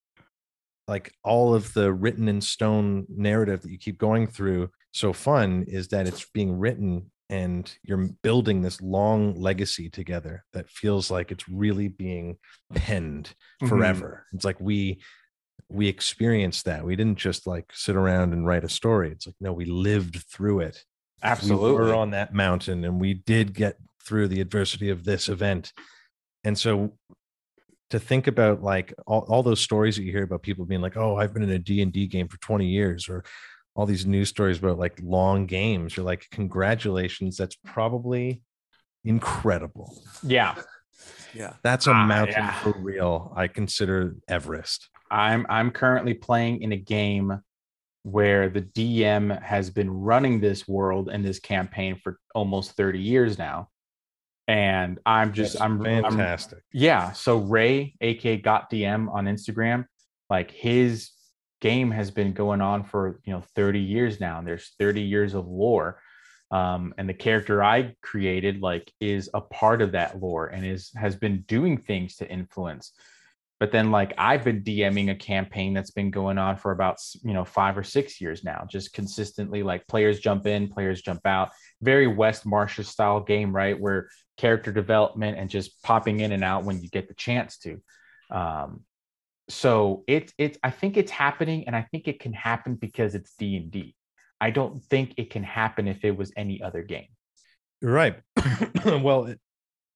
like 0.88 1.12
all 1.22 1.55
of 1.55 1.72
the 1.74 1.92
written 1.92 2.29
in 2.29 2.40
stone 2.40 3.07
narrative 3.09 3.62
that 3.62 3.70
you 3.70 3.79
keep 3.79 3.98
going 3.98 4.27
through 4.27 4.70
so 4.92 5.12
fun 5.12 5.64
is 5.68 5.88
that 5.88 6.09
it's 6.09 6.27
being 6.33 6.59
written 6.59 7.11
and 7.31 7.77
you're 7.83 8.09
building 8.22 8.62
this 8.62 8.81
long 8.81 9.38
legacy 9.38 9.90
together 9.90 10.44
that 10.55 10.70
feels 10.70 11.11
like 11.11 11.31
it's 11.31 11.46
really 11.48 11.87
being 11.88 12.38
penned 12.74 13.35
Mhm. 13.62 13.68
forever. 13.68 14.27
It's 14.33 14.44
like 14.44 14.59
we 14.61 15.01
we 15.70 15.87
experienced 15.88 16.64
that. 16.64 16.83
We 16.87 16.96
didn't 16.96 17.18
just 17.18 17.46
like 17.46 17.66
sit 17.74 17.94
around 17.94 18.33
and 18.33 18.46
write 18.46 18.64
a 18.64 18.68
story. 18.70 19.11
It's 19.12 19.27
like 19.27 19.37
no, 19.40 19.53
we 19.53 19.66
lived 19.66 20.16
through 20.33 20.61
it. 20.61 20.83
absolutely 21.22 21.72
We 21.72 21.77
were 21.77 21.94
on 21.94 22.11
that 22.12 22.33
mountain 22.33 22.85
and 22.85 22.98
we 22.98 23.12
did 23.12 23.53
get 23.53 23.77
through 24.03 24.29
the 24.29 24.40
adversity 24.40 24.88
of 24.88 25.05
this 25.05 25.29
event. 25.29 25.72
And 26.44 26.57
so 26.57 26.96
to 27.90 27.98
think 27.98 28.27
about 28.27 28.62
like 28.62 28.92
all, 29.07 29.20
all 29.29 29.42
those 29.42 29.61
stories 29.61 29.96
that 29.96 30.03
you 30.03 30.12
hear 30.12 30.24
about 30.24 30.42
people 30.42 30.64
being 30.66 30.81
like, 30.83 30.96
oh, 30.96 31.16
I've 31.16 31.33
been 31.33 31.42
in 31.42 31.51
a 31.51 31.59
D&D 31.59 32.07
game 32.07 32.29
for 32.29 32.38
20 32.38 32.66
years 32.66 33.09
or 33.09 33.24
all 33.74 33.87
these 33.87 34.05
news 34.07 34.29
stories 34.29 34.59
about 34.59 34.79
like 34.79 34.98
long 35.03 35.46
games. 35.46 35.96
You're 35.96 36.05
like, 36.07 36.27
congratulations. 36.31 37.37
That's 37.37 37.57
probably 37.64 38.42
incredible. 39.05 39.96
yeah, 40.22 40.55
Yeah. 41.35 41.55
That's 41.62 41.87
a 41.87 41.92
Ah, 41.92 42.07
mountain 42.07 42.35
yeah. 42.37 42.55
for 42.61 42.74
real. 42.79 43.33
I 43.37 43.46
consider 43.48 44.16
Everest. 44.29 44.88
I'm 45.11 45.46
I'm 45.48 45.70
currently 45.70 46.12
playing 46.14 46.61
in 46.62 46.72
a 46.72 46.77
game 46.77 47.40
where 48.03 48.48
the 48.48 48.62
DM 48.62 49.40
has 49.42 49.70
been 49.70 49.90
running 49.90 50.40
this 50.40 50.66
world 50.68 51.09
and 51.09 51.24
this 51.24 51.38
campaign 51.38 51.98
for 52.03 52.18
almost 52.35 52.72
30 52.72 53.01
years 53.01 53.38
now. 53.38 53.68
And 54.49 54.99
I'm 55.05 55.33
just 55.33 55.53
That's 55.53 55.63
I'm 55.63 55.85
I'm 55.85 56.03
fantastic. 56.03 56.61
yeah 56.73 57.13
so 57.13 57.37
ray 57.37 57.95
aka 58.01 58.39
got 58.39 58.71
dm 58.71 59.13
on 59.13 59.27
instagram 59.27 59.85
like 60.31 60.51
his 60.51 61.11
game 61.61 61.91
has 61.91 62.11
been 62.11 62.33
going 62.33 62.61
on 62.63 62.83
for 62.83 63.21
you 63.25 63.33
know 63.33 63.43
30 63.55 63.79
years 63.81 64.21
now 64.21 64.39
and 64.39 64.47
there's 64.47 64.73
30 64.79 65.03
years 65.03 65.35
of 65.35 65.47
lore 65.47 66.01
um, 66.51 66.95
and 66.97 67.07
the 67.09 67.15
character 67.15 67.63
i 67.63 67.95
created 68.03 68.63
like 68.63 68.91
is 69.01 69.29
a 69.35 69.41
part 69.41 69.83
of 69.83 69.93
that 69.93 70.19
lore 70.19 70.47
and 70.47 70.65
is 70.65 70.91
has 70.97 71.15
been 71.15 71.43
doing 71.43 71.77
things 71.77 72.17
to 72.17 72.31
influence 72.31 72.93
but 73.61 73.73
then 73.73 73.90
like 73.90 74.12
i've 74.18 74.44
been 74.44 74.62
dming 74.62 75.11
a 75.11 75.14
campaign 75.14 75.75
that's 75.75 75.90
been 75.90 76.11
going 76.11 76.38
on 76.38 76.57
for 76.57 76.73
about 76.73 76.97
you 77.23 77.33
know 77.33 77.44
five 77.44 77.77
or 77.77 77.83
six 77.83 78.21
years 78.21 78.44
now 78.44 78.66
just 78.71 78.92
consistently 78.92 79.62
like 79.62 79.87
players 79.87 80.21
jump 80.21 80.47
in 80.47 80.68
players 80.68 81.03
jump 81.03 81.25
out 81.27 81.51
very 81.81 82.07
West 82.07 82.44
Marches 82.44 82.88
style 82.88 83.21
game 83.21 83.55
right 83.55 83.79
where 83.79 84.09
character 84.37 84.73
development 84.73 85.38
and 85.38 85.51
just 85.51 85.83
popping 85.83 86.21
in 86.21 86.33
and 86.33 86.44
out 86.44 86.64
when 86.64 86.81
you 86.81 86.88
get 86.88 87.09
the 87.09 87.14
chance 87.14 87.59
to. 87.59 87.81
Um, 88.31 88.85
so 89.49 90.05
it's 90.07 90.33
it's 90.38 90.59
I 90.62 90.71
think 90.71 90.97
it's 90.97 91.11
happening, 91.11 91.66
and 91.66 91.75
I 91.75 91.83
think 91.90 92.07
it 92.07 92.21
can 92.21 92.33
happen 92.33 92.75
because 92.75 93.14
it's 93.14 93.35
D 93.38 93.57
and 93.57 93.71
D. 93.71 93.94
I 94.40 94.51
don't 94.51 94.83
think 94.85 95.14
it 95.16 95.31
can 95.31 95.42
happen 95.42 95.88
if 95.88 96.05
it 96.05 96.16
was 96.16 96.33
any 96.37 96.62
other 96.62 96.83
game. 96.83 97.09
You're 97.81 97.92
right. 97.92 98.21
well, 98.85 99.35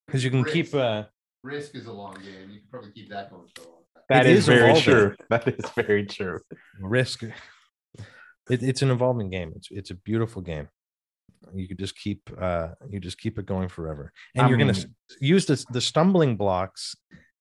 because 0.06 0.24
you 0.24 0.30
can 0.30 0.44
keep 0.44 0.74
uh 0.74 1.04
Risk 1.42 1.74
is 1.74 1.86
a 1.86 1.92
long 1.92 2.14
game. 2.14 2.50
You 2.50 2.60
can 2.60 2.68
probably 2.70 2.92
keep 2.92 3.10
that 3.10 3.30
going 3.30 3.48
for 3.54 3.62
a 3.62 3.64
long 3.66 3.82
time. 3.94 4.02
That 4.08 4.26
It 4.26 4.32
is, 4.32 4.38
is 4.40 4.46
very 4.46 4.70
evolving. 4.70 4.82
true. 4.82 5.16
That 5.30 5.48
is 5.48 5.70
very 5.76 6.06
true. 6.06 6.38
risk 6.80 7.22
it, 8.50 8.60
it's 8.62 8.82
an 8.82 8.90
evolving 8.90 9.30
game 9.30 9.52
it's 9.54 9.68
it's 9.70 9.90
a 9.90 9.94
beautiful 9.94 10.42
game 10.42 10.68
you 11.54 11.68
could 11.68 11.78
just 11.78 11.96
keep 11.96 12.20
uh 12.40 12.68
you 12.90 12.98
just 12.98 13.18
keep 13.18 13.38
it 13.38 13.46
going 13.46 13.68
forever 13.68 14.12
and 14.34 14.46
I 14.46 14.48
you're 14.48 14.58
going 14.58 14.74
to 14.74 14.88
use 15.20 15.46
this 15.46 15.64
the 15.70 15.80
stumbling 15.80 16.36
blocks 16.36 16.94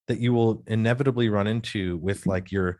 that 0.07 0.19
you 0.19 0.31
will 0.31 0.63
inevitably 0.67 1.29
run 1.29 1.47
into 1.47 1.97
with 1.97 2.27
like 2.27 2.51
your 2.51 2.77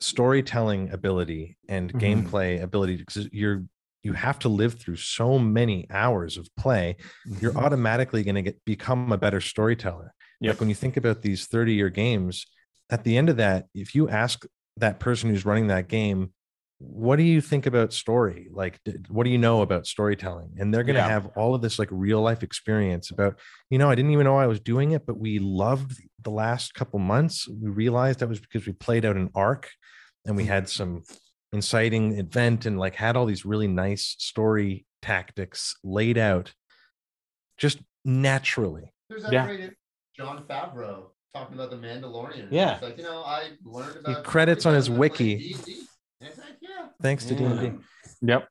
storytelling 0.00 0.90
ability 0.92 1.56
and 1.68 1.92
Mhm. 1.92 2.00
gameplay 2.24 2.62
ability 2.62 2.96
because 2.96 3.28
you're 3.32 3.64
you 4.02 4.12
have 4.12 4.38
to 4.38 4.48
live 4.48 4.74
through 4.74 4.96
so 4.96 5.38
many 5.38 5.86
hours 5.90 6.36
of 6.36 6.48
play 6.56 6.96
you're 7.40 7.52
mm-hmm. 7.52 7.64
automatically 7.64 8.22
going 8.22 8.34
to 8.34 8.42
get 8.42 8.64
become 8.64 9.12
a 9.12 9.18
better 9.18 9.40
storyteller. 9.40 10.14
Yep. 10.40 10.54
like 10.54 10.60
when 10.60 10.68
you 10.68 10.74
think 10.74 10.96
about 10.96 11.22
these 11.22 11.46
30 11.46 11.74
year 11.74 11.90
games 11.90 12.46
at 12.90 13.04
the 13.04 13.16
end 13.16 13.28
of 13.28 13.36
that 13.36 13.66
if 13.74 13.94
you 13.94 14.08
ask 14.08 14.44
that 14.76 14.98
person 14.98 15.30
who's 15.30 15.44
running 15.44 15.68
that 15.68 15.88
game 15.88 16.32
what 16.82 17.16
do 17.16 17.22
you 17.22 17.42
think 17.42 17.66
about 17.66 17.92
story? 17.92 18.48
Like 18.50 18.80
what 19.10 19.24
do 19.24 19.30
you 19.30 19.36
know 19.36 19.60
about 19.60 19.86
storytelling? 19.86 20.54
And 20.58 20.72
they're 20.72 20.82
going 20.82 20.94
to 20.94 21.02
Yeah. 21.02 21.08
have 21.08 21.26
all 21.36 21.54
of 21.54 21.60
this 21.60 21.78
like 21.78 21.88
real 21.90 22.22
life 22.22 22.42
experience 22.42 23.10
about 23.10 23.38
you 23.68 23.76
know 23.76 23.90
i 23.90 23.94
didn't 23.94 24.12
even 24.12 24.24
know 24.24 24.38
i 24.38 24.46
was 24.46 24.60
doing 24.60 24.92
it 24.92 25.04
but 25.04 25.18
we 25.18 25.38
loved 25.38 26.00
the 26.22 26.30
last 26.30 26.74
couple 26.74 26.98
months. 26.98 27.48
We 27.48 27.70
realized 27.70 28.20
that 28.20 28.28
was 28.28 28.40
because 28.40 28.66
we 28.66 28.72
played 28.72 29.04
out 29.04 29.16
an 29.16 29.30
arc 29.34 29.70
and 30.26 30.36
we 30.36 30.44
mm-hmm. 30.44 30.52
had 30.52 30.68
some 30.68 31.02
inciting 31.52 32.18
event 32.18 32.66
and 32.66 32.78
like 32.78 32.94
had 32.94 33.16
all 33.16 33.26
these 33.26 33.44
really 33.44 33.66
nice 33.68 34.14
story 34.18 34.86
tactics 35.02 35.74
laid 35.82 36.16
out 36.18 36.52
just 37.56 37.78
naturally 38.04 38.92
There's 39.08 39.22
that 39.24 39.32
Yeah. 39.32 39.46
great 39.46 39.72
Jon 40.16 40.44
Favreau 40.44 41.06
talking 41.34 41.54
about 41.54 41.70
the 41.70 41.76
Mandalorian. 41.76 42.48
Yeah. 42.50 42.74
It's 42.74 42.82
like, 42.82 42.98
you 42.98 43.04
know, 43.04 43.22
I 43.22 43.50
learned 43.64 43.96
about 43.98 44.24
credits 44.24 44.66
on 44.66 44.74
his 44.74 44.86
storytelling 44.86 45.08
by 45.10 45.16
playing 45.16 45.36
wiki. 45.38 45.52
D&D. 45.54 45.80
And 46.20 46.28
it's 46.30 46.38
like, 46.38 46.48
yeah. 46.60 46.86
thanks 47.02 47.24
to 47.26 47.34
Yeah. 47.34 47.60
d&d 47.60 47.78
Yep. 48.22 48.48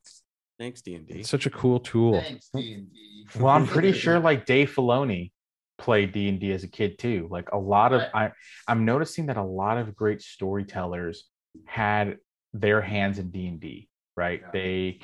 Thanks, 0.58 0.82
D 0.82 0.96
and 0.96 1.08
D. 1.08 1.14
it's 1.20 1.30
such 1.30 1.46
a 1.46 1.50
cool 1.50 1.80
tool 1.80 2.20
Thanks, 2.22 2.50
D&D. 2.54 3.26
Well, 3.40 3.48
I'm 3.54 3.66
pretty 3.68 3.92
sure 4.04 4.20
like 4.20 4.46
Dave 4.46 4.72
Filoni 4.74 5.32
played 5.78 6.12
D 6.12 6.28
and 6.28 6.40
D 6.40 6.52
as 6.52 6.64
a 6.64 6.68
kid 6.68 6.98
too. 7.00 7.28
Like 7.32 7.50
a 7.54 7.58
lot 7.58 7.94
of 7.94 8.02
I, 8.14 8.32
I'm 8.68 8.84
noticing 8.84 9.28
that 9.28 9.38
a 9.38 9.44
lot 9.44 9.78
of 9.78 9.96
great 9.96 10.22
storytellers 10.22 11.30
had 11.66 12.18
their 12.54 12.82
hands 12.82 13.20
in 13.20 13.32
D 13.32 13.48
and 13.48 13.60
D. 13.60 13.90
Right? 14.16 14.42
Yeah. 14.42 14.50
They, 14.54 15.00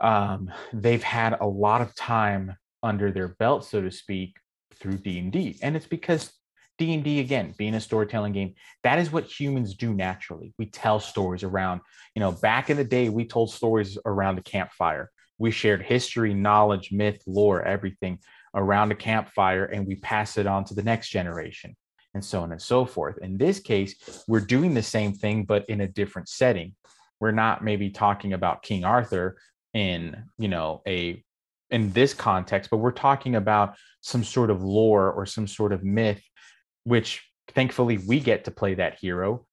um, 0.00 0.50
they've 0.72 1.02
had 1.02 1.38
a 1.40 1.46
lot 1.46 1.80
of 1.80 1.94
time 1.94 2.56
under 2.82 3.12
their 3.12 3.28
belt, 3.28 3.64
so 3.64 3.80
to 3.80 3.90
speak, 3.90 4.36
through 4.74 4.98
D 4.98 5.58
and 5.62 5.74
it's 5.76 5.86
because 5.86 6.32
D 6.78 6.92
and 6.92 7.02
D 7.02 7.20
again, 7.20 7.54
being 7.56 7.74
a 7.74 7.80
storytelling 7.80 8.32
game, 8.32 8.54
that 8.82 8.98
is 8.98 9.10
what 9.10 9.24
humans 9.24 9.74
do 9.74 9.94
naturally. 9.94 10.52
We 10.58 10.66
tell 10.66 11.00
stories 11.00 11.42
around. 11.42 11.80
You 12.14 12.20
know, 12.20 12.32
back 12.32 12.68
in 12.68 12.76
the 12.76 12.84
day, 12.84 13.08
we 13.08 13.24
told 13.24 13.50
stories 13.50 13.96
around 14.04 14.36
the 14.36 14.42
campfire 14.42 15.10
we 15.38 15.50
shared 15.50 15.82
history, 15.82 16.34
knowledge, 16.34 16.92
myth, 16.92 17.22
lore, 17.26 17.62
everything 17.62 18.18
around 18.54 18.90
a 18.92 18.94
campfire, 18.94 19.64
and 19.66 19.86
we 19.86 19.96
pass 19.96 20.38
it 20.38 20.46
on 20.46 20.64
to 20.64 20.74
the 20.74 20.82
next 20.82 21.10
generation, 21.10 21.76
and 22.16 22.24
so 22.24 22.42
on 22.42 22.52
and 22.52 22.60
so 22.60 22.84
forth. 22.84 23.18
In 23.18 23.38
this 23.38 23.60
case, 23.60 24.24
we're 24.26 24.40
doing 24.40 24.74
the 24.74 24.82
same 24.82 25.12
thing, 25.12 25.44
but 25.44 25.64
in 25.68 25.80
a 25.82 25.88
different 25.88 26.28
setting. 26.28 26.74
We're 27.20 27.30
not 27.30 27.64
maybe 27.64 27.90
talking 27.90 28.32
about 28.32 28.62
King 28.62 28.84
Arthur 28.84 29.36
in, 29.72 30.24
you 30.38 30.48
know, 30.48 30.82
a 30.86 31.22
in 31.70 31.92
this 31.92 32.14
context, 32.14 32.70
but 32.70 32.78
we're 32.78 32.92
talking 32.92 33.36
about 33.36 33.76
some 34.00 34.22
sort 34.22 34.50
of 34.50 34.62
lore 34.62 35.10
or 35.12 35.26
some 35.26 35.46
sort 35.46 35.72
of 35.72 35.82
myth, 35.82 36.22
which 36.84 37.24
thankfully 37.48 37.98
we 37.98 38.20
get 38.20 38.44
to 38.44 38.50
play 38.50 38.74
that 38.74 38.98
hero 38.98 39.46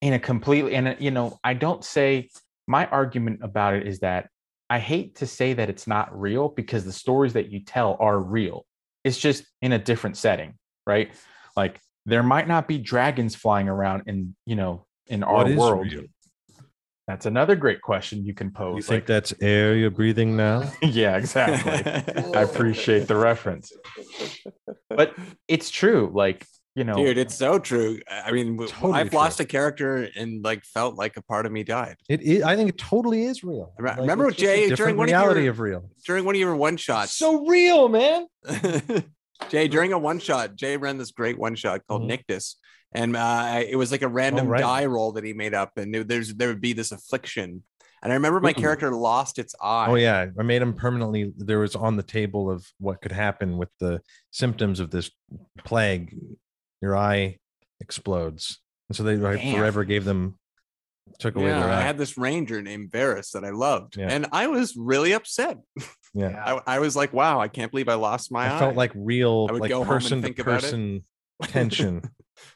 in 0.00 0.12
a 0.12 0.18
completely 0.18 0.74
and 0.74 0.96
you 0.98 1.10
know 1.10 1.38
i 1.44 1.54
don't 1.54 1.84
say 1.84 2.28
my 2.66 2.86
argument 2.86 3.40
about 3.42 3.74
it 3.74 3.86
is 3.86 4.00
that 4.00 4.28
i 4.70 4.78
hate 4.78 5.16
to 5.16 5.26
say 5.26 5.52
that 5.52 5.68
it's 5.68 5.86
not 5.86 6.18
real 6.18 6.48
because 6.48 6.84
the 6.84 6.92
stories 6.92 7.32
that 7.34 7.50
you 7.50 7.60
tell 7.60 7.96
are 8.00 8.18
real 8.18 8.64
it's 9.04 9.18
just 9.18 9.44
in 9.62 9.72
a 9.72 9.78
different 9.78 10.16
setting 10.16 10.54
right 10.86 11.12
like 11.56 11.80
there 12.06 12.22
might 12.22 12.46
not 12.48 12.68
be 12.68 12.78
dragons 12.78 13.34
flying 13.34 13.68
around 13.68 14.02
in 14.06 14.34
you 14.46 14.56
know 14.56 14.84
in 15.06 15.22
our 15.22 15.34
What 15.44 15.50
is 15.50 15.56
world 15.58 15.92
real? 15.92 16.02
that's 17.06 17.26
another 17.26 17.54
great 17.54 17.82
question 17.82 18.24
you 18.24 18.32
can 18.34 18.50
pose. 18.50 18.76
You 18.76 18.82
pose 18.82 18.86
think 18.88 19.06
that's 19.06 19.34
air 19.42 19.74
you're 19.76 19.90
breathing 19.90 20.36
now? 20.36 20.70
yeah 20.82 21.16
exactly 21.16 21.72
i 22.34 22.42
appreciate 22.42 23.06
the 23.08 23.16
reference 23.16 23.72
but 24.88 25.14
it's 25.48 25.70
true 25.70 26.10
like 26.14 26.46
you 26.76 26.82
know 26.82 26.96
Dude, 26.96 27.18
it's 27.18 27.36
so 27.36 27.60
true. 27.60 28.00
I 28.10 28.32
mean, 28.32 28.58
Totally 28.58 28.94
I've 28.94 29.10
true. 29.10 29.18
lost 29.20 29.38
a 29.38 29.44
character 29.44 30.08
and 30.16 30.42
like 30.42 30.64
felt 30.64 30.96
like 30.96 31.16
a 31.16 31.22
part 31.22 31.46
of 31.46 31.52
me 31.52 31.62
died 31.62 31.94
It 32.08 32.20
is. 32.20 32.42
I 32.42 32.56
think 32.56 32.68
it 32.70 32.78
totally 32.78 33.26
is 33.26 33.44
real. 33.44 33.72
Re- 33.78 33.90
Like, 33.90 33.98
remember, 34.00 34.26
it's 34.26 34.36
Jay, 34.38 34.56
during 34.56 34.70
different 34.70 34.98
one 34.98 35.08
of 35.14 35.36
your- 35.36 35.50
of 35.50 35.60
real. 35.60 35.88
during 36.04 36.24
one 36.24 36.34
of 36.34 36.40
your 36.40 36.56
one 36.56 36.76
shots. 36.76 37.12
So 37.14 37.46
real, 37.46 37.88
man. 37.88 38.26
Jay, 39.50 39.68
during 39.68 39.92
a 39.92 39.98
one 39.98 40.18
shot, 40.18 40.56
Jay 40.56 40.76
ran 40.76 40.98
this 40.98 41.10
great 41.12 41.38
one 41.38 41.54
shot 41.54 41.82
called 41.86 42.02
Mhm. 42.02 42.06
Nictus, 42.08 42.56
and 42.92 43.16
uh, 43.16 43.62
it 43.66 43.76
was 43.76 43.90
like 43.92 44.02
a 44.02 44.08
random 44.08 44.46
right. 44.48 44.60
die 44.60 44.86
roll 44.86 45.12
that 45.12 45.24
he 45.24 45.32
made 45.32 45.54
up, 45.54 45.76
and 45.76 45.94
there- 45.94 46.04
there's 46.04 46.34
there 46.34 46.48
would 46.48 46.60
be 46.60 46.72
this 46.72 46.92
affliction, 46.92 47.62
and 48.02 48.12
I 48.12 48.16
remember 48.16 48.40
my 48.40 48.50
Ooh. 48.50 48.54
character 48.54 48.92
lost 48.94 49.38
its 49.38 49.54
eye. 49.60 49.86
Oh 49.88 49.94
yeah, 49.94 50.26
I 50.38 50.42
made 50.42 50.62
him 50.62 50.74
permanently. 50.74 51.32
There 51.36 51.58
was 51.60 51.74
on 51.76 51.96
the 51.96 52.02
table 52.02 52.50
of 52.50 52.66
what 52.78 53.00
could 53.00 53.12
happen 53.12 53.56
with 53.58 53.70
the 53.80 54.00
symptoms 54.30 54.80
of 54.80 54.90
this 54.90 55.10
plague. 55.64 56.16
Your 56.82 56.96
eye 56.96 57.38
explodes, 57.80 58.60
and 58.88 58.96
so 58.96 59.02
they 59.02 59.16
Damn. 59.16 59.56
forever 59.56 59.84
gave 59.84 60.04
them 60.04 60.38
took 61.18 61.36
away 61.36 61.46
Yeah, 61.46 61.60
their 61.60 61.70
I 61.70 61.80
had 61.82 61.98
this 61.98 62.16
ranger 62.18 62.60
named 62.62 62.90
Varys 62.90 63.30
that 63.32 63.44
I 63.44 63.50
loved, 63.50 63.96
Yeah. 63.96 64.08
and 64.10 64.26
I 64.32 64.46
was 64.48 64.76
really 64.76 65.12
upset. 65.12 65.58
yeah, 66.14 66.60
I, 66.66 66.76
I 66.76 66.78
was 66.80 66.96
like, 66.96 67.12
"Wow, 67.12 67.40
I 67.40 67.48
can't 67.48 67.70
believe 67.70 67.88
I 67.88 67.94
lost 67.94 68.32
my 68.32 68.46
I 68.50 68.56
eye." 68.56 68.58
felt 68.58 68.76
like 68.76 68.92
real, 68.94 69.46
I 69.48 69.52
would 69.52 69.60
like 69.62 69.68
go 69.70 69.84
person 69.84 70.18
to 70.20 70.26
think 70.26 70.38
about 70.38 70.58
it. 70.60 70.62
person 70.62 71.04
tension. 71.42 72.02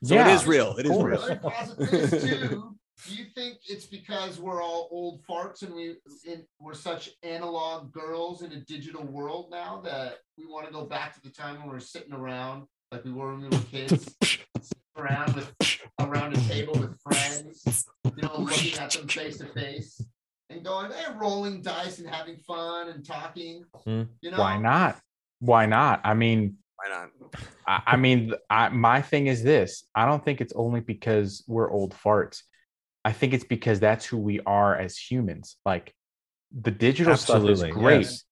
so 0.05 0.15
Yeah, 0.15 0.29
it 0.29 0.35
is 0.35 0.47
real. 0.47 0.77
It 0.77 0.87
is 0.87 0.93
real. 1.03 1.19
course. 1.19 1.29
Let 1.29 1.43
me 1.43 1.51
posit 1.51 1.79
this 1.91 2.11
too. 2.51 2.75
Do 3.07 3.15
you 3.15 3.27
think 3.33 3.59
it's 3.69 3.87
because 3.87 4.41
we're 4.41 4.61
all 4.61 4.89
old 4.91 5.23
farts 5.25 5.63
and 5.63 5.73
we 5.73 5.97
in, 6.27 6.45
we're 6.59 6.75
such 6.75 7.11
analog 7.23 7.93
girls 7.93 8.43
in 8.43 8.51
a 8.53 8.61
digital 8.61 9.05
world 9.05 9.51
now 9.53 9.81
that 9.85 10.17
we 10.37 10.47
want 10.47 10.67
to 10.67 10.73
go 10.73 10.85
back 10.85 11.15
to 11.15 11.21
the 11.23 11.31
time 11.31 11.59
when 11.59 11.67
we 11.69 11.73
were 11.75 11.79
sitting 11.81 12.13
around 12.13 12.65
like 12.91 13.05
we 13.05 13.13
were 13.13 13.35
when 13.37 13.43
we 13.51 13.57
were 13.57 13.63
kids, 13.71 14.17
around 14.99 15.35
with 15.35 15.53
around 16.01 16.37
a 16.37 16.41
table 16.43 16.75
with 16.75 17.01
friends, 17.01 17.87
you 18.05 18.23
know, 18.23 18.33
looking 18.39 18.79
at 18.79 18.91
them 18.93 19.09
face 19.09 19.39
to 19.39 19.47
face 19.47 20.03
and 20.51 20.65
going, 20.65 20.91
hey, 20.91 21.13
rolling 21.17 21.63
dice 21.63 21.99
and 21.99 22.09
having 22.09 22.37
fun 22.39 22.89
and 22.89 23.05
talking. 23.05 23.65
Hmm. 23.85 24.05
You 24.21 24.31
know, 24.33 24.39
why 24.39 24.59
not 24.59 24.99
why 25.41 25.67
not 25.67 26.01
i 26.03 26.15
mean 26.15 26.57
Why 26.77 26.91
not? 26.91 27.11
I, 27.67 27.95
I 27.95 27.97
mean, 27.97 28.35
I, 28.51 28.69
my 28.71 29.03
thing 29.03 29.27
is 29.27 29.43
this: 29.43 29.85
I 29.95 30.07
don't 30.07 30.25
think 30.25 30.41
it's 30.41 30.53
only 30.55 30.81
because 30.81 31.45
we're 31.47 31.71
old 31.71 31.95
farts. 31.95 32.43
I 33.05 33.13
think 33.13 33.35
it's 33.35 33.45
because 33.45 33.81
that's 33.81 34.05
who 34.05 34.19
we 34.19 34.41
are 34.41 34.77
as 34.77 34.97
humans. 34.97 35.57
Like 35.65 35.95
the 36.53 36.71
digital 36.71 37.13
Absolutely, 37.13 37.57
stuff 37.57 37.69
is 37.69 37.75
great, 37.75 38.03
yes. 38.03 38.25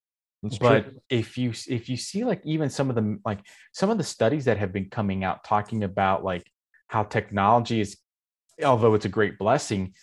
But 0.61 0.85
true. 0.85 1.01
if 1.11 1.39
you 1.39 1.53
if 1.69 1.89
you 1.89 1.97
see 1.97 2.25
like 2.25 2.41
even 2.45 2.71
some 2.71 2.89
of 2.89 2.95
the 2.95 3.19
like 3.25 3.41
some 3.73 3.91
of 3.91 3.99
the 3.99 4.05
studies 4.05 4.45
that 4.45 4.59
have 4.59 4.73
been 4.73 4.91
coming 4.91 5.25
out 5.25 5.45
talking 5.45 5.83
about 5.83 6.25
like 6.25 6.45
how 6.89 7.03
technology 7.05 7.81
is, 7.81 7.97
although 8.65 8.95
it's 8.95 9.05
a 9.07 9.11
great 9.11 9.39
blessing, 9.39 9.95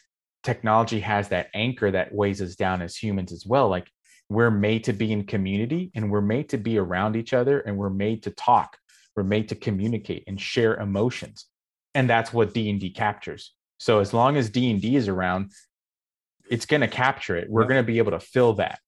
technology 0.44 1.00
has 1.00 1.30
that 1.30 1.50
anchor 1.54 1.90
that 1.92 2.14
weighs 2.14 2.42
us 2.42 2.56
down 2.56 2.82
as 2.82 2.96
humans 2.96 3.32
as 3.32 3.46
well. 3.46 3.70
Like 3.70 3.88
we're 4.30 4.52
made 4.52 4.84
to 4.86 4.94
be 4.94 5.12
in 5.12 5.26
community 5.26 5.92
and 5.96 6.10
we're 6.12 6.22
made 6.22 6.50
to 6.50 6.58
be 6.58 6.78
around 6.78 7.16
each 7.16 7.34
other 7.34 7.60
and 7.62 7.78
we're 7.78 7.90
made 7.90 8.24
to 8.24 8.32
talk 8.32 8.78
we're 9.16 9.24
made 9.24 9.48
to 9.50 9.54
communicate 9.56 10.24
and 10.28 10.42
share 10.42 10.76
emotions 10.78 11.46
and 11.94 12.10
that's 12.10 12.34
what 12.34 12.54
d&d 12.54 12.90
captures 12.92 13.54
so 13.78 14.00
as 14.00 14.12
long 14.14 14.36
as 14.38 14.50
d&d 14.50 14.96
is 14.96 15.08
around 15.08 15.52
it's 16.50 16.66
going 16.66 16.82
to 16.82 16.88
capture 16.88 17.36
it 17.36 17.48
we're 17.50 17.62
Yeah. 17.64 17.68
going 17.68 17.84
to 17.84 17.86
be 17.86 17.98
able 18.00 18.12
to 18.12 18.20
fill 18.20 18.54
that 18.54 18.80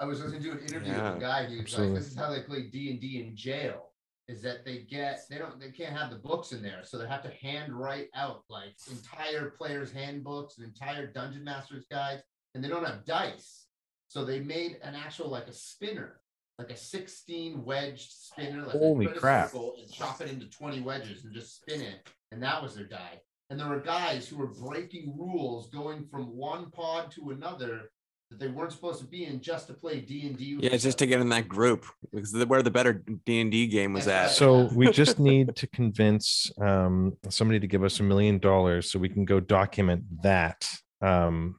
I 0.00 0.06
was 0.06 0.20
listening 0.20 0.42
to 0.42 0.46
do 0.48 0.52
an 0.52 0.64
interview 0.64 0.92
Yeah, 0.92 1.08
with 1.10 1.18
a 1.18 1.20
guy 1.20 1.44
who's 1.46 1.60
absolutely. 1.60 1.94
like, 1.94 2.02
"This 2.02 2.12
is 2.12 2.18
how 2.18 2.30
they 2.30 2.40
play 2.40 2.62
D 2.62 2.90
and 2.90 3.00
D 3.00 3.20
in 3.20 3.36
jail. 3.36 3.90
Is 4.26 4.40
that 4.42 4.64
they 4.64 4.78
get 4.78 5.20
they 5.28 5.36
don't 5.36 5.60
they 5.60 5.70
can't 5.70 5.94
have 5.94 6.10
the 6.10 6.16
books 6.16 6.52
in 6.52 6.62
there, 6.62 6.80
so 6.82 6.96
they 6.96 7.06
have 7.06 7.22
to 7.24 7.30
hand 7.42 7.74
write 7.74 8.08
out 8.14 8.44
like 8.48 8.74
entire 8.90 9.50
players' 9.50 9.92
handbooks 9.92 10.56
and 10.56 10.66
entire 10.66 11.06
dungeon 11.06 11.44
masters 11.44 11.84
guides, 11.90 12.22
and 12.54 12.64
they 12.64 12.68
don't 12.68 12.86
have 12.86 13.04
dice. 13.04 13.66
So 14.08 14.24
they 14.24 14.40
made 14.40 14.78
an 14.82 14.94
actual 14.94 15.28
like 15.28 15.46
a 15.48 15.52
spinner, 15.52 16.20
like 16.58 16.70
a 16.70 16.76
sixteen 16.76 17.64
wedged 17.66 18.12
spinner, 18.12 18.62
like 18.62 18.72
Holy 18.76 19.08
crap. 19.08 19.52
and 19.52 19.92
chop 19.92 20.22
it 20.22 20.30
into 20.30 20.46
twenty 20.46 20.80
wedges 20.80 21.24
and 21.24 21.34
just 21.34 21.56
spin 21.56 21.82
it, 21.82 22.08
and 22.32 22.42
that 22.42 22.62
was 22.62 22.74
their 22.74 22.86
die. 22.86 23.20
And 23.50 23.60
there 23.60 23.68
were 23.68 23.80
guys 23.80 24.26
who 24.26 24.38
were 24.38 24.46
breaking 24.46 25.18
rules, 25.18 25.68
going 25.68 26.06
from 26.06 26.34
one 26.34 26.70
pod 26.70 27.10
to 27.12 27.28
another 27.30 27.90
that 28.38 28.44
they 28.44 28.50
weren't 28.50 28.72
supposed 28.72 29.00
to 29.00 29.06
be 29.06 29.24
in 29.24 29.40
just 29.40 29.66
to 29.68 29.74
play 29.74 30.00
D 30.00 30.26
and 30.26 30.36
D. 30.36 30.58
Yeah, 30.60 30.76
just 30.76 30.98
to 30.98 31.06
get 31.06 31.20
in 31.20 31.28
that 31.30 31.48
group 31.48 31.86
because 32.12 32.32
the, 32.32 32.46
where 32.46 32.62
the 32.62 32.70
better 32.70 32.92
D 33.24 33.40
and 33.40 33.50
D 33.50 33.66
game 33.66 33.92
was 33.92 34.08
at. 34.08 34.30
So 34.30 34.68
we 34.74 34.90
just 34.90 35.18
need 35.18 35.54
to 35.56 35.66
convince 35.68 36.50
um, 36.60 37.16
somebody 37.28 37.60
to 37.60 37.66
give 37.66 37.84
us 37.84 38.00
a 38.00 38.02
million 38.02 38.38
dollars 38.38 38.90
so 38.90 38.98
we 38.98 39.08
can 39.08 39.24
go 39.24 39.40
document 39.40 40.04
that 40.22 40.66
um, 41.00 41.56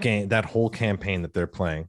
game, 0.00 0.28
that 0.28 0.44
whole 0.44 0.70
campaign 0.70 1.22
that 1.22 1.34
they're 1.34 1.46
playing. 1.46 1.88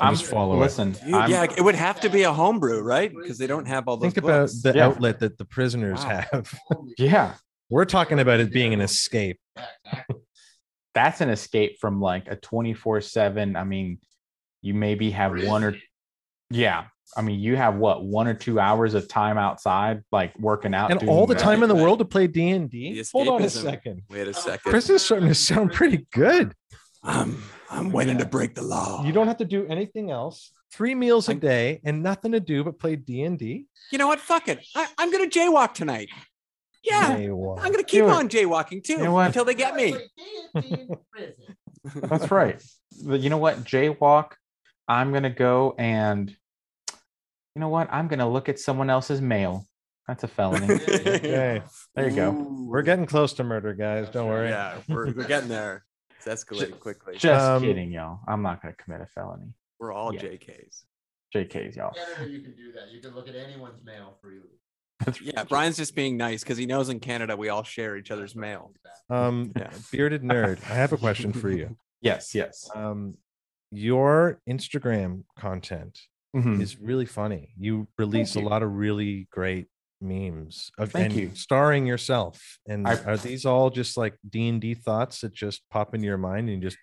i'm 0.00 0.14
Just 0.14 0.26
follow 0.30 0.56
it. 0.56 0.60
listen 0.60 0.92
Dude, 0.92 1.14
I'm, 1.14 1.30
yeah, 1.30 1.44
it 1.44 1.62
would 1.62 1.74
have 1.74 2.00
to 2.00 2.08
be 2.10 2.22
a 2.24 2.32
homebrew, 2.32 2.80
right? 2.82 3.12
Because 3.14 3.38
they 3.38 3.46
don't 3.46 3.66
have 3.66 3.88
all 3.88 3.96
those 3.96 4.12
Think 4.12 4.24
about 4.24 4.50
the 4.62 4.72
Yeah. 4.76 4.86
outlet 4.86 5.20
that 5.20 5.38
the 5.38 5.44
prisoners 5.44 6.00
Wow. 6.04 6.24
have. 6.32 6.54
yeah 6.98 7.34
We're 7.70 7.84
talking 7.86 8.18
about 8.20 8.40
it 8.40 8.52
being 8.52 8.74
an 8.74 8.80
escape. 8.80 9.38
Yeah, 9.56 9.62
exactly. 9.94 10.25
That's 10.96 11.20
an 11.20 11.28
escape 11.28 11.78
from 11.78 12.00
like 12.00 12.26
a 12.28 12.36
24 12.36 13.00
7 13.02 13.54
i 13.54 13.62
mean 13.64 13.98
you 14.62 14.72
maybe 14.74 15.10
have 15.10 15.32
one 15.44 15.62
or 15.62 15.76
yeah 16.50 16.84
i 17.16 17.20
mean 17.22 17.38
you 17.38 17.54
have 17.54 17.76
what 17.76 18.02
one 18.04 18.26
or 18.26 18.34
two 18.34 18.58
hours 18.58 18.94
of 18.94 19.06
time 19.06 19.36
outside 19.38 20.02
like 20.10 20.32
working 20.38 20.74
out 20.74 20.90
And 20.90 21.08
all 21.08 21.26
the 21.26 21.34
that. 21.34 21.42
time 21.42 21.62
in 21.62 21.68
the 21.68 21.74
world 21.74 21.98
to 22.00 22.04
play 22.04 22.26
D&D? 22.26 23.02
Hold 23.12 23.28
on 23.28 23.42
a 23.42 23.50
second. 23.50 24.02
Wait 24.10 24.26
a 24.26 24.34
second. 24.34 24.70
Chris 24.70 24.88
is 24.90 25.02
starting 25.04 25.28
to 25.28 25.34
sound 25.34 25.72
pretty 25.72 26.06
good. 26.12 26.54
I'm 27.02 27.30
I'm 27.70 27.92
waiting 27.92 28.18
to 28.18 28.26
break 28.26 28.54
the 28.54 28.62
law. 28.62 29.04
You 29.04 29.12
don't 29.12 29.26
have 29.28 29.36
to 29.38 29.44
do 29.44 29.66
anything 29.66 30.10
else. 30.10 30.50
Three 30.72 30.94
meals 30.94 31.28
a 31.28 31.32
I- 31.32 31.34
day 31.52 31.80
and 31.84 32.02
nothing 32.02 32.32
to 32.32 32.40
do 32.40 32.64
but 32.64 32.78
play 32.78 32.96
D&D. 32.96 33.66
You 33.92 33.98
know 33.98 34.08
what? 34.08 34.18
Fuck 34.20 34.48
it. 34.48 34.58
I, 34.74 34.86
I'm 34.98 35.10
gonna 35.12 35.28
jaywalk 35.28 35.74
tonight. 35.74 36.08
Yeah, 36.86 37.16
Hey, 37.16 37.30
wow. 37.30 37.56
I'm 37.58 37.72
gonna 37.72 37.82
keep 37.82 38.00
Do 38.04 38.08
it. 38.08 38.12
on 38.12 38.28
jaywalking 38.28 38.84
too 38.84 38.94
You 38.94 39.04
know 39.04 39.18
until 39.18 39.44
they 39.44 39.54
get 39.54 39.74
me. 39.74 39.92
Play 39.92 40.10
D&D 40.16 40.68
in 40.80 40.96
prison. 41.10 41.56
That's 42.08 42.30
right. 42.30 42.62
But 43.04 43.20
you 43.20 43.30
know 43.30 43.38
what? 43.38 43.64
Jaywalk. 43.64 44.32
I'm 44.88 45.12
gonna 45.12 45.30
go 45.30 45.74
and 45.78 46.30
you 46.30 47.60
know 47.60 47.68
what? 47.68 47.88
I'm 47.90 48.06
gonna 48.08 48.28
look 48.28 48.48
at 48.48 48.58
someone 48.60 48.88
else's 48.90 49.20
mail. 49.20 49.66
That's 50.06 50.22
a 50.24 50.28
felony. 50.28 50.74
Okay. 50.86 51.62
There 51.96 52.08
you 52.08 52.14
go. 52.14 52.30
We're 52.30 52.82
getting 52.82 53.06
close 53.06 53.32
to 53.34 53.44
murder, 53.44 53.74
guys. 53.74 54.08
Don't 54.10 54.28
worry. 54.28 54.50
Yeah, 54.50 54.78
we're, 54.88 55.06
we're 55.12 55.26
getting 55.26 55.48
there. 55.48 55.84
It's 56.18 56.26
escalating 56.44 56.78
quickly. 56.78 57.16
Just 57.16 57.44
Um, 57.44 57.62
kidding, 57.62 57.90
y'all. 57.90 58.20
I'm 58.28 58.42
not 58.42 58.62
gonna 58.62 58.74
commit 58.74 59.00
a 59.00 59.06
felony. 59.06 59.52
We're 59.80 59.92
all 59.92 60.14
yeah. 60.14 60.20
JKs. 60.22 60.84
JK's, 61.34 61.76
y'all. 61.76 61.92
You 62.26 62.40
can 62.40 62.54
do 62.54 62.72
that. 62.72 62.92
You 62.92 63.00
can 63.00 63.14
look 63.14 63.28
at 63.28 63.34
anyone's 63.34 63.82
mail 63.84 64.16
freely. 64.22 64.60
Yeah, 65.20 65.44
Brian's 65.44 65.76
just 65.76 65.94
being 65.94 66.16
nice 66.16 66.42
because 66.42 66.56
he 66.58 66.66
knows 66.66 66.88
in 66.88 67.00
Canada 67.00 67.36
we 67.36 67.48
all 67.48 67.62
share 67.62 67.96
each 67.96 68.10
other's 68.10 68.34
mail. 68.34 68.72
Um, 69.10 69.52
Yeah. 69.56 69.70
bearded 69.92 70.22
nerd, 70.22 70.58
I 70.70 70.74
have 70.74 70.92
a 70.92 70.96
question 70.96 71.32
for 71.32 71.50
you. 71.50 71.76
Yes, 72.02 72.34
yes. 72.34 72.68
Um, 72.74 73.16
your 73.72 74.40
Instagram 74.48 75.24
content 75.36 75.98
Mhm. 76.36 76.60
is 76.60 76.78
really 76.78 77.06
funny. 77.06 77.52
You 77.58 77.88
release 77.98 78.36
a 78.36 78.40
you. 78.40 78.46
lot 78.46 78.62
of 78.62 78.70
really 78.74 79.26
great 79.32 79.66
memes 80.00 80.70
of 80.78 80.92
Thank 80.92 81.06
and 81.12 81.14
you. 81.20 81.30
starring 81.34 81.86
yourself. 81.86 82.58
And 82.68 82.86
I- 82.86 83.02
are 83.04 83.16
these 83.16 83.44
all 83.44 83.70
just 83.70 83.96
like 83.96 84.18
D 84.28 84.46
and 84.48 84.60
D 84.60 84.74
thoughts 84.74 85.22
that 85.22 85.32
just 85.32 85.62
pop 85.70 85.94
into 85.94 86.06
your 86.06 86.18
mind 86.18 86.48
and 86.48 86.62
you 86.62 86.68
just 86.70 86.78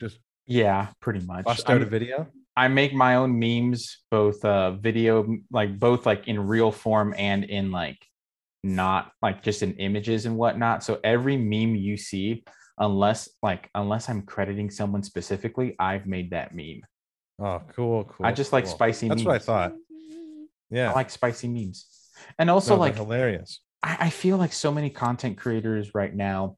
just 0.00 0.18
Yeah, 0.46 0.88
pretty 1.00 1.20
much. 1.20 1.44
bust 1.44 1.70
I 1.70 1.74
out 1.74 1.82
a 1.82 1.86
video? 1.86 2.30
I 2.56 2.68
make 2.68 2.92
my 2.92 3.16
own 3.16 3.38
memes, 3.38 3.98
both 4.10 4.44
uh 4.44 4.72
video, 4.72 5.36
like 5.50 5.78
both 5.78 6.06
like 6.06 6.28
in 6.28 6.46
real 6.46 6.72
form 6.72 7.14
and 7.16 7.44
in 7.44 7.70
like 7.70 8.04
not 8.62 9.12
like 9.22 9.42
just 9.42 9.62
in 9.62 9.74
images 9.74 10.26
and 10.26 10.36
whatnot. 10.36 10.84
So 10.84 11.00
every 11.02 11.36
meme 11.36 11.74
you 11.74 11.96
see, 11.96 12.44
unless 12.78 13.28
like 13.42 13.70
unless 13.74 14.08
I'm 14.08 14.22
crediting 14.22 14.70
someone 14.70 15.02
specifically, 15.02 15.76
I've 15.78 16.06
made 16.06 16.30
that 16.30 16.54
meme. 16.54 16.82
Oh, 17.40 17.62
cool, 17.74 18.04
cool. 18.04 18.26
I 18.26 18.32
just 18.32 18.52
like 18.52 18.64
cool. 18.64 18.74
spicy 18.74 19.08
That's 19.08 19.20
memes. 19.20 19.26
what 19.26 19.34
I 19.36 19.38
thought. 19.38 19.72
Yeah. 20.70 20.90
I 20.90 20.94
like 20.94 21.10
spicy 21.10 21.48
memes. 21.48 21.86
And 22.38 22.50
also 22.50 22.74
No, 22.74 22.80
like 22.80 22.96
hilarious. 22.96 23.60
I, 23.82 23.96
I 24.00 24.10
feel 24.10 24.36
like 24.36 24.52
so 24.52 24.70
many 24.70 24.90
content 24.90 25.38
creators 25.38 25.94
right 25.94 26.14
now, 26.14 26.56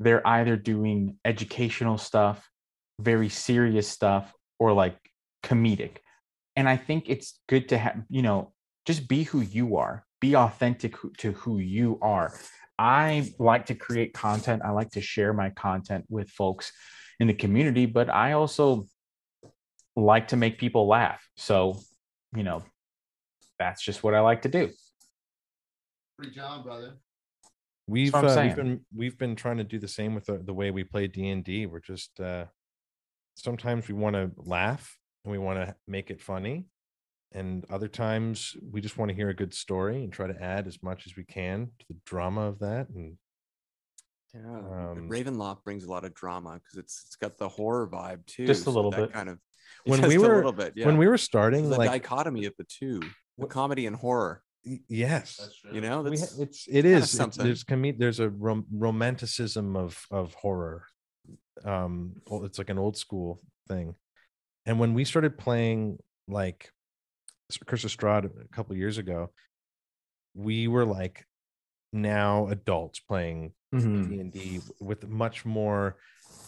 they're 0.00 0.26
either 0.26 0.56
doing 0.56 1.18
educational 1.24 1.98
stuff, 1.98 2.48
very 3.00 3.28
serious 3.28 3.86
stuff, 3.88 4.32
or 4.58 4.72
like 4.72 4.96
comedic. 5.42 5.98
And 6.56 6.68
I 6.68 6.76
think 6.76 7.04
it's 7.08 7.40
good 7.48 7.68
to 7.70 7.78
have, 7.78 8.02
you 8.08 8.22
know, 8.22 8.52
just 8.86 9.08
be 9.08 9.22
who 9.22 9.40
you 9.40 9.76
are, 9.76 10.04
be 10.20 10.34
authentic 10.34 10.96
to 11.18 11.32
who 11.32 11.58
you 11.58 11.98
are. 12.02 12.32
I 12.78 13.32
like 13.38 13.66
to 13.66 13.74
create 13.74 14.14
content. 14.14 14.62
I 14.64 14.70
like 14.70 14.90
to 14.90 15.00
share 15.00 15.32
my 15.32 15.50
content 15.50 16.04
with 16.08 16.30
folks 16.30 16.72
in 17.20 17.26
the 17.26 17.34
community, 17.34 17.86
but 17.86 18.08
I 18.08 18.32
also 18.32 18.86
like 19.96 20.28
to 20.28 20.36
make 20.36 20.58
people 20.58 20.86
laugh. 20.86 21.28
So, 21.36 21.80
you 22.34 22.44
know, 22.44 22.62
that's 23.58 23.82
just 23.82 24.02
what 24.02 24.14
I 24.14 24.20
like 24.20 24.42
to 24.42 24.48
do. 24.48 24.70
Free 26.16 26.30
John, 26.30 26.62
brother. 26.62 26.94
We've, 27.88 28.14
uh, 28.14 28.42
we've 28.42 28.56
been 28.56 28.80
we've 28.94 29.18
been 29.18 29.34
trying 29.34 29.56
to 29.56 29.64
do 29.64 29.78
the 29.78 29.88
same 29.88 30.14
with 30.14 30.26
the, 30.26 30.38
the 30.38 30.52
way 30.52 30.70
we 30.70 30.84
play 30.84 31.06
D 31.06 31.28
and 31.30 31.42
D. 31.42 31.66
We're 31.66 31.80
just 31.80 32.20
uh, 32.20 32.44
sometimes 33.34 33.88
we 33.88 33.94
want 33.94 34.14
to 34.14 34.30
laugh 34.36 34.98
and 35.28 35.32
we 35.32 35.44
want 35.44 35.58
to 35.58 35.74
make 35.86 36.10
it 36.10 36.20
funny, 36.22 36.64
and 37.32 37.64
other 37.70 37.88
times 37.88 38.56
we 38.72 38.80
just 38.80 38.96
want 38.96 39.10
to 39.10 39.14
hear 39.14 39.28
a 39.28 39.34
good 39.34 39.52
story 39.52 40.02
and 40.02 40.10
try 40.12 40.26
to 40.26 40.42
add 40.42 40.66
as 40.66 40.82
much 40.82 41.06
as 41.06 41.16
we 41.16 41.24
can 41.24 41.66
to 41.78 41.84
the 41.90 41.96
drama 42.06 42.42
of 42.48 42.58
that. 42.60 42.88
And 42.88 43.18
Yeah, 44.34 44.40
Um, 44.40 45.08
Ravenloft 45.10 45.64
brings 45.64 45.84
a 45.84 45.90
lot 45.90 46.04
of 46.04 46.14
drama 46.14 46.54
because 46.54 46.78
it's 46.78 47.04
it's 47.06 47.16
got 47.16 47.36
the 47.38 47.48
horror 47.48 47.88
vibe 47.88 48.24
too. 48.26 48.46
Just 48.46 48.66
a 48.66 48.70
little 48.70 48.90
that 48.92 48.96
bit. 49.08 49.12
kind 49.12 49.28
of 49.28 49.38
When 49.84 49.98
just 50.00 50.08
we 50.08 50.16
a 50.16 50.20
were- 50.20 50.36
little 50.36 50.52
bit, 50.52 50.72
yeah. 50.76 50.86
when 50.86 50.96
we 50.96 51.06
were 51.06 51.14
the 51.14 51.18
starting, 51.18 51.68
like 51.70 51.90
dichotomy 51.90 52.46
of 52.46 52.54
the 52.58 52.64
two, 52.64 53.00
the 53.00 53.06
What- 53.36 53.50
comedy 53.50 53.86
and 53.86 53.96
horror. 53.96 54.42
yes, 54.88 55.28
You 55.72 55.80
know, 55.82 56.02
we 56.02 56.10
that's 56.16 56.36
ha- 56.36 56.42
it's 56.42 56.66
it 56.66 56.72
kinda 56.72 56.88
it's- 56.90 57.10
something. 57.10 57.44
there's 57.44 57.64
com- 57.64 57.98
there's 57.98 58.20
a 58.20 58.30
rom- 58.30 58.66
romanticism 58.72 59.76
of 59.76 60.06
of 60.10 60.32
horror 60.34 60.86
um 61.64 62.14
it's 62.44 62.56
like 62.58 62.70
an 62.70 62.78
old 62.78 62.96
school 62.96 63.40
thing 63.66 63.94
and 64.68 64.78
when 64.78 64.94
we 64.94 65.04
started 65.04 65.36
playing 65.38 65.98
like 66.28 66.70
S- 67.50 67.58
curse 67.66 67.84
of 67.84 67.90
Strahd 67.90 68.26
a 68.26 68.48
couple 68.48 68.76
years 68.76 68.98
ago 68.98 69.30
we 70.34 70.68
were 70.68 70.84
like 70.84 71.24
now 71.92 72.46
adults 72.48 73.00
playing 73.00 73.52
d&d 73.72 74.60
with 74.80 75.08
much 75.08 75.44
more 75.44 75.96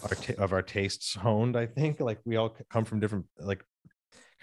our 0.02 0.14
ta- 0.14 0.34
of 0.38 0.52
our 0.52 0.62
tastes 0.62 1.14
honed 1.14 1.56
i 1.56 1.66
think. 1.66 1.98
Like 2.00 2.20
we 2.24 2.36
all 2.36 2.50
come 2.70 2.84
from 2.84 3.00
different 3.00 3.26
like 3.38 3.64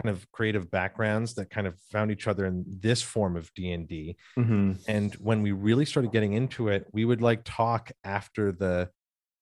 kind 0.02 0.16
of 0.16 0.32
creative 0.32 0.70
backgrounds 0.70 1.34
that 1.36 1.50
kind 1.50 1.66
of 1.66 1.74
found 1.92 2.12
each 2.12 2.28
other 2.28 2.46
in 2.46 2.64
this 2.68 3.02
form 3.02 3.36
of 3.36 3.52
d&d 3.56 4.16
Mhm. 4.38 4.78
and 4.88 5.14
when 5.16 5.42
we 5.42 5.52
really 5.54 5.86
started 5.86 6.12
getting 6.12 6.34
into 6.34 6.68
it 6.68 6.86
we 6.92 7.04
would 7.06 7.22
like 7.22 7.42
talk 7.46 7.92
after 8.04 8.52
the 8.52 8.90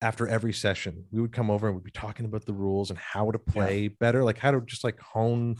after 0.05 0.27
every 0.27 0.53
session 0.53 1.03
we 1.11 1.19
would 1.19 1.31
come 1.31 1.49
over 1.49 1.65
and 1.65 1.75
we'd 1.75 1.83
be 1.83 1.89
talking 1.89 2.27
about 2.27 2.45
the 2.45 2.53
rules 2.53 2.91
and 2.91 2.99
how 2.99 3.31
to 3.31 3.39
play 3.39 3.87
better 3.87 4.23
like 4.23 4.37
how 4.37 4.51
to 4.51 4.61
just 4.61 4.83
like 4.83 4.99
hone 4.99 5.55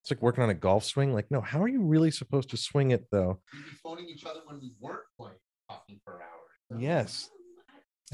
it's 0.00 0.10
like 0.10 0.22
working 0.22 0.42
on 0.42 0.48
a 0.48 0.54
golf 0.54 0.82
swing 0.82 1.12
like 1.12 1.30
no 1.30 1.42
how 1.42 1.62
are 1.62 1.68
you 1.68 1.82
really 1.82 2.10
supposed 2.10 2.48
to 2.48 2.56
swing 2.56 2.92
it 2.92 3.04
though 3.12 3.38
We'd 3.52 3.66
be 3.66 3.76
phoning 3.82 4.06
each 4.08 4.24
other 4.24 4.40
when 4.46 4.58
we 4.60 4.72
weren't 4.80 5.02
playing, 5.18 5.36
talking 5.68 6.00
for 6.04 6.14
hours. 6.14 6.80
Yes. 6.82 7.28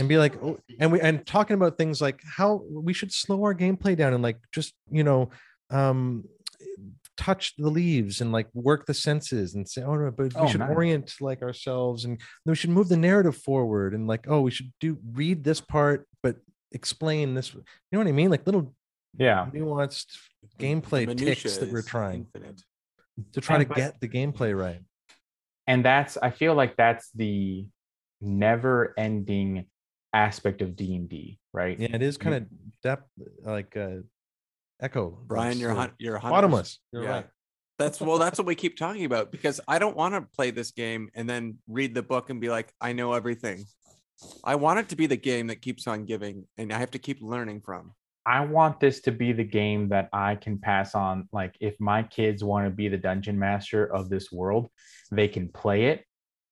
and 0.01 0.09
be 0.09 0.19
like 0.19 0.35
oh, 0.43 0.59
and 0.81 0.91
we 0.91 1.01
and 1.01 1.25
talking 1.25 1.55
about 1.55 1.79
things 1.79 2.01
like 2.01 2.21
how 2.25 2.65
we 2.69 2.93
should 2.93 3.13
slow 3.13 3.45
our 3.45 3.55
gameplay 3.55 3.97
down 3.97 4.15
and 4.15 4.23
like 4.23 4.39
just 4.53 4.75
you 4.91 5.05
know 5.05 5.31
um 5.71 6.25
touch 7.19 7.55
the 7.59 7.69
leaves 7.69 8.21
and 8.21 8.31
like 8.33 8.47
work 8.55 8.87
the 8.87 8.95
senses 8.95 9.55
and 9.55 9.69
say 9.69 9.83
oh 9.83 9.95
no 9.97 10.11
but 10.11 10.33
we 10.33 10.41
Oh, 10.41 10.47
should 10.47 10.61
nice. 10.61 10.71
orient 10.71 11.15
like 11.21 11.43
ourselves 11.43 12.05
and 12.05 12.21
we 12.47 12.55
should 12.55 12.71
move 12.71 12.89
the 12.89 12.97
narrative 12.97 13.37
forward 13.37 13.93
and 13.93 14.07
like 14.07 14.27
oh 14.29 14.41
we 14.41 14.53
should 14.53 14.73
do 14.81 14.97
read 15.13 15.43
this 15.43 15.61
part 15.61 16.07
but 16.23 16.37
explain 16.73 17.35
this 17.35 17.53
you 17.55 17.63
know 17.93 17.99
what 17.99 18.07
i 18.07 18.13
mean 18.13 18.31
like 18.31 18.47
little 18.47 18.73
Yeah. 19.19 19.51
nuanced 19.53 20.17
gameplay 20.59 21.05
ticks 21.17 21.57
that 21.59 21.73
we're 21.73 21.83
trying 21.83 22.27
Infinite. 22.33 22.63
to 23.33 23.41
try 23.41 23.57
And 23.57 23.65
to 23.65 23.69
but- 23.69 23.77
get 23.77 24.01
the 24.01 24.09
gameplay 24.09 24.57
right 24.57 24.81
and 25.67 25.85
that's 25.85 26.17
i 26.23 26.31
feel 26.31 26.55
like 26.55 26.77
that's 26.77 27.11
the 27.17 27.67
never 28.21 28.95
ending 28.97 29.67
aspect 30.13 30.63
of 30.63 30.77
d&d 30.77 31.39
right 31.53 31.79
yeah 31.81 31.89
it 31.93 32.03
is 32.03 32.17
kind 32.17 32.35
of 32.37 32.47
depth 32.83 33.09
like 33.45 33.77
uh 33.77 33.97
echo 34.81 35.19
Brian, 35.27 35.59
you're 35.59 35.71
sort 35.71 35.79
hun- 35.79 35.97
you're 35.99 36.17
a 36.17 36.21
hundred 36.21 36.35
bottomless 36.35 36.79
you're 36.93 37.03
yeah. 37.05 37.11
right 37.11 37.27
That's 37.79 38.01
well, 38.01 38.19
that's 38.19 38.39
what 38.39 38.47
we 38.47 38.57
keep 38.57 38.77
talking 38.77 39.05
about 39.05 39.31
because 39.31 39.61
I 39.69 39.79
don't 39.79 39.97
want 39.97 40.15
to 40.15 40.23
play 40.37 40.51
this 40.51 40.73
game 40.73 41.11
and 41.15 41.31
then 41.31 41.59
read 41.69 41.95
the 41.95 42.03
book 42.03 42.29
and 42.31 42.41
be 42.41 42.49
like, 42.49 42.73
I 42.81 42.93
know 42.93 43.13
everything. 43.13 43.67
I 44.43 44.57
want 44.57 44.81
it 44.81 44.89
to 44.89 44.97
be 44.97 45.07
the 45.07 45.17
game 45.17 45.47
that 45.47 45.63
keeps 45.63 45.87
on 45.87 46.05
giving 46.05 46.47
and 46.59 46.73
I 46.73 46.79
have 46.79 46.91
to 46.91 46.99
keep 46.99 47.19
learning 47.23 47.61
from. 47.63 47.93
i 48.27 48.41
want 48.41 48.79
this 48.81 49.01
to 49.07 49.13
be 49.13 49.33
the 49.33 49.45
game 49.45 49.89
that 49.89 50.07
i 50.13 50.35
can 50.35 50.59
pass 50.59 50.95
on 50.95 51.29
like 51.33 51.55
if 51.61 51.75
my 51.81 52.03
kids 52.03 52.43
want 52.45 52.67
to 52.67 52.71
be 52.71 52.87
the 52.89 52.99
dungeon 52.99 53.39
master 53.39 53.83
of 53.99 54.11
this 54.11 54.27
world 54.33 54.69
they 55.19 55.29
can 55.29 55.49
play 55.49 55.81
it 55.93 56.05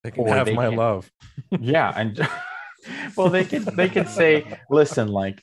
they 0.03 0.11
can 0.11 0.27
have 0.27 0.47
they 0.47 0.55
my 0.55 0.68
can- 0.68 0.79
love 0.85 1.11
yeah 1.61 1.93
and 2.01 2.12
well 3.16 3.29
they 3.29 3.45
can 3.45 3.62
they 3.77 3.89
can 3.97 4.07
say 4.07 4.33
listen 4.70 5.09
like 5.09 5.43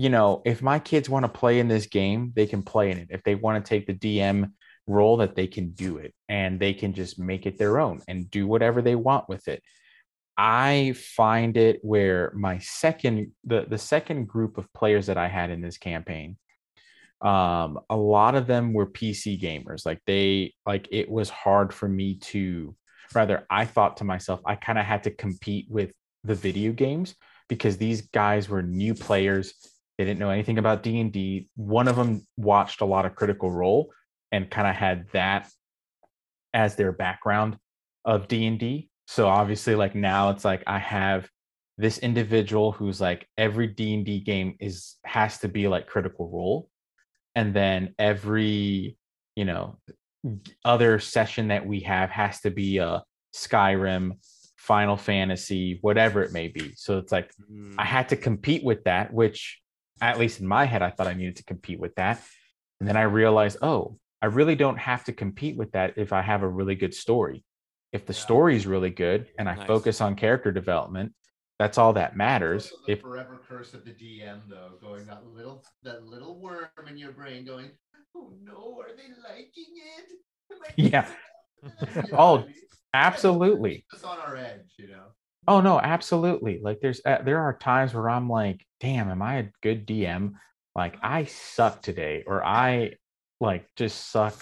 you 0.00 0.08
know 0.08 0.40
if 0.46 0.62
my 0.62 0.78
kids 0.78 1.10
want 1.10 1.24
to 1.24 1.28
play 1.28 1.60
in 1.60 1.68
this 1.68 1.86
game 1.86 2.32
they 2.34 2.46
can 2.46 2.62
play 2.62 2.90
in 2.90 2.98
it. 2.98 3.08
If 3.10 3.22
they 3.22 3.34
want 3.34 3.62
to 3.62 3.68
take 3.68 3.86
the 3.86 3.94
dm 3.94 4.52
role 4.86 5.18
that 5.18 5.36
they 5.36 5.46
can 5.46 5.70
do 5.72 5.98
it 5.98 6.14
and 6.28 6.58
they 6.58 6.72
can 6.72 6.94
just 6.94 7.18
make 7.18 7.44
it 7.44 7.58
their 7.58 7.78
own 7.78 8.00
and 8.08 8.30
do 8.30 8.46
whatever 8.46 8.80
they 8.82 8.94
want 8.94 9.28
with 9.28 9.46
it. 9.46 9.62
I 10.36 10.94
find 11.16 11.56
it 11.56 11.80
where 11.82 12.32
my 12.34 12.58
second 12.58 13.32
the 13.44 13.66
the 13.68 13.78
second 13.78 14.26
group 14.26 14.56
of 14.56 14.72
players 14.72 15.06
that 15.06 15.18
i 15.18 15.28
had 15.28 15.50
in 15.50 15.60
this 15.60 15.76
campaign 15.76 16.38
um 17.20 17.78
a 17.90 17.96
lot 17.96 18.34
of 18.34 18.46
them 18.46 18.72
were 18.72 18.86
pc 18.86 19.38
gamers. 19.40 19.84
Like 19.84 20.00
they 20.06 20.54
like 20.64 20.88
it 20.90 21.10
was 21.10 21.28
hard 21.28 21.74
for 21.74 21.88
me 21.88 22.16
to 22.32 22.74
rather 23.14 23.46
i 23.50 23.66
thought 23.66 23.98
to 23.98 24.04
myself 24.04 24.40
i 24.46 24.54
kind 24.54 24.78
of 24.78 24.86
had 24.86 25.02
to 25.02 25.10
compete 25.10 25.66
with 25.68 25.92
the 26.24 26.34
video 26.34 26.72
games 26.72 27.14
because 27.50 27.76
these 27.76 28.02
guys 28.02 28.48
were 28.48 28.62
new 28.62 28.94
players 28.94 29.52
they 30.00 30.06
didn't 30.06 30.18
know 30.18 30.30
anything 30.30 30.58
about 30.58 30.82
d&d 30.82 31.48
one 31.56 31.86
of 31.86 31.96
them 31.96 32.26
watched 32.36 32.80
a 32.80 32.86
lot 32.86 33.04
of 33.04 33.14
critical 33.14 33.50
role 33.50 33.92
and 34.32 34.50
kind 34.50 34.66
of 34.66 34.74
had 34.74 35.06
that 35.12 35.48
as 36.54 36.74
their 36.76 36.92
background 36.92 37.56
of 38.04 38.26
d&d 38.26 38.88
so 39.06 39.28
obviously 39.28 39.74
like 39.74 39.94
now 39.94 40.30
it's 40.30 40.44
like 40.44 40.62
i 40.66 40.78
have 40.78 41.28
this 41.80 41.98
individual 41.98 42.72
who's 42.72 43.00
like 43.00 43.26
every 43.38 43.66
d&d 43.66 44.20
game 44.20 44.54
is 44.60 44.96
has 45.04 45.38
to 45.38 45.48
be 45.48 45.66
like 45.66 45.86
critical 45.86 46.28
role. 46.30 46.68
And 47.34 47.54
then 47.54 47.94
every 47.98 48.98
you 49.34 49.44
know 49.46 49.78
other 50.62 50.98
session 50.98 51.48
that 51.48 51.66
we 51.66 51.80
have 51.80 52.10
has 52.10 52.40
to 52.42 52.50
be 52.50 52.76
a 52.78 53.02
skyrim 53.34 54.18
final 54.58 54.98
fantasy 54.98 55.78
whatever 55.80 56.22
it 56.22 56.32
may 56.32 56.48
be. 56.48 56.72
So 56.76 56.98
it's 56.98 57.12
like 57.12 57.30
Mm. 57.50 57.76
I 57.78 57.86
had 57.86 58.10
to 58.10 58.16
compete 58.16 58.62
with 58.62 58.84
that, 58.84 59.12
which 59.12 59.58
at 60.00 60.18
least 60.18 60.40
in 60.40 60.46
my 60.46 60.64
head, 60.64 60.82
I 60.82 60.90
thought 60.90 61.06
I 61.06 61.14
needed 61.14 61.36
to 61.36 61.44
compete 61.44 61.80
with 61.80 61.94
that. 61.96 62.22
And 62.80 62.88
then 62.88 62.96
I 62.96 63.02
realized, 63.02 63.58
oh, 63.62 63.98
I 64.22 64.26
really 64.26 64.54
don't 64.56 64.78
have 64.78 65.04
to 65.04 65.12
compete 65.12 65.56
with 65.56 65.72
that 65.72 65.94
if 65.96 66.12
I 66.12 66.22
have 66.22 66.42
a 66.42 66.48
really 66.48 66.74
good 66.74 66.94
story. 66.94 67.44
If 67.92 68.06
the 68.06 68.12
Yeah. 68.12 68.20
story 68.20 68.56
is 68.56 68.66
really 68.66 68.90
good 68.90 69.28
and 69.38 69.48
I 69.48 69.56
Nice. 69.56 69.66
focus 69.66 70.00
on 70.00 70.14
character 70.16 70.52
development, 70.52 71.12
that's 71.58 71.76
all 71.78 71.92
that 71.94 72.16
matters. 72.16 72.70
Also 72.70 72.76
the 72.86 72.92
If 72.92 73.00
forever 73.02 73.40
curse 73.46 73.74
of 73.74 73.84
the 73.84 73.92
DM 73.92 74.40
though, 74.48 74.78
going 74.80 75.06
that 75.06 75.26
little 75.26 75.64
that 75.82 76.04
little 76.06 76.38
worm 76.40 76.68
in 76.88 76.96
your 76.96 77.12
brain 77.12 77.44
going, 77.44 77.70
Oh 78.16 78.32
no, 78.42 78.80
are 78.80 78.94
they 78.96 79.08
liking 79.22 79.76
it? 79.76 80.06
Yeah. 80.76 81.06
Oh, 82.12 82.36
what 82.36 82.42
I 82.42 82.46
mean? 82.46 82.54
absolutely. 82.94 83.84
Just 83.90 84.04
on 84.04 84.18
our 84.18 84.36
edge, 84.36 84.72
you 84.78 84.88
know. 84.88 85.06
Oh 85.50 85.60
no, 85.60 85.80
absolutely. 85.80 86.60
Like 86.62 86.78
there's 86.80 87.00
uh, 87.04 87.22
there 87.24 87.40
are 87.40 87.58
times 87.58 87.92
where 87.92 88.08
I'm 88.08 88.28
like, 88.28 88.64
damn, 88.78 89.10
am 89.10 89.20
I 89.20 89.38
a 89.38 89.48
good 89.62 89.84
DM? 89.84 90.34
Like 90.76 90.96
I 91.02 91.24
suck 91.24 91.82
today, 91.82 92.22
or 92.24 92.44
I 92.44 92.92
like 93.40 93.66
just 93.74 94.12
suck 94.12 94.34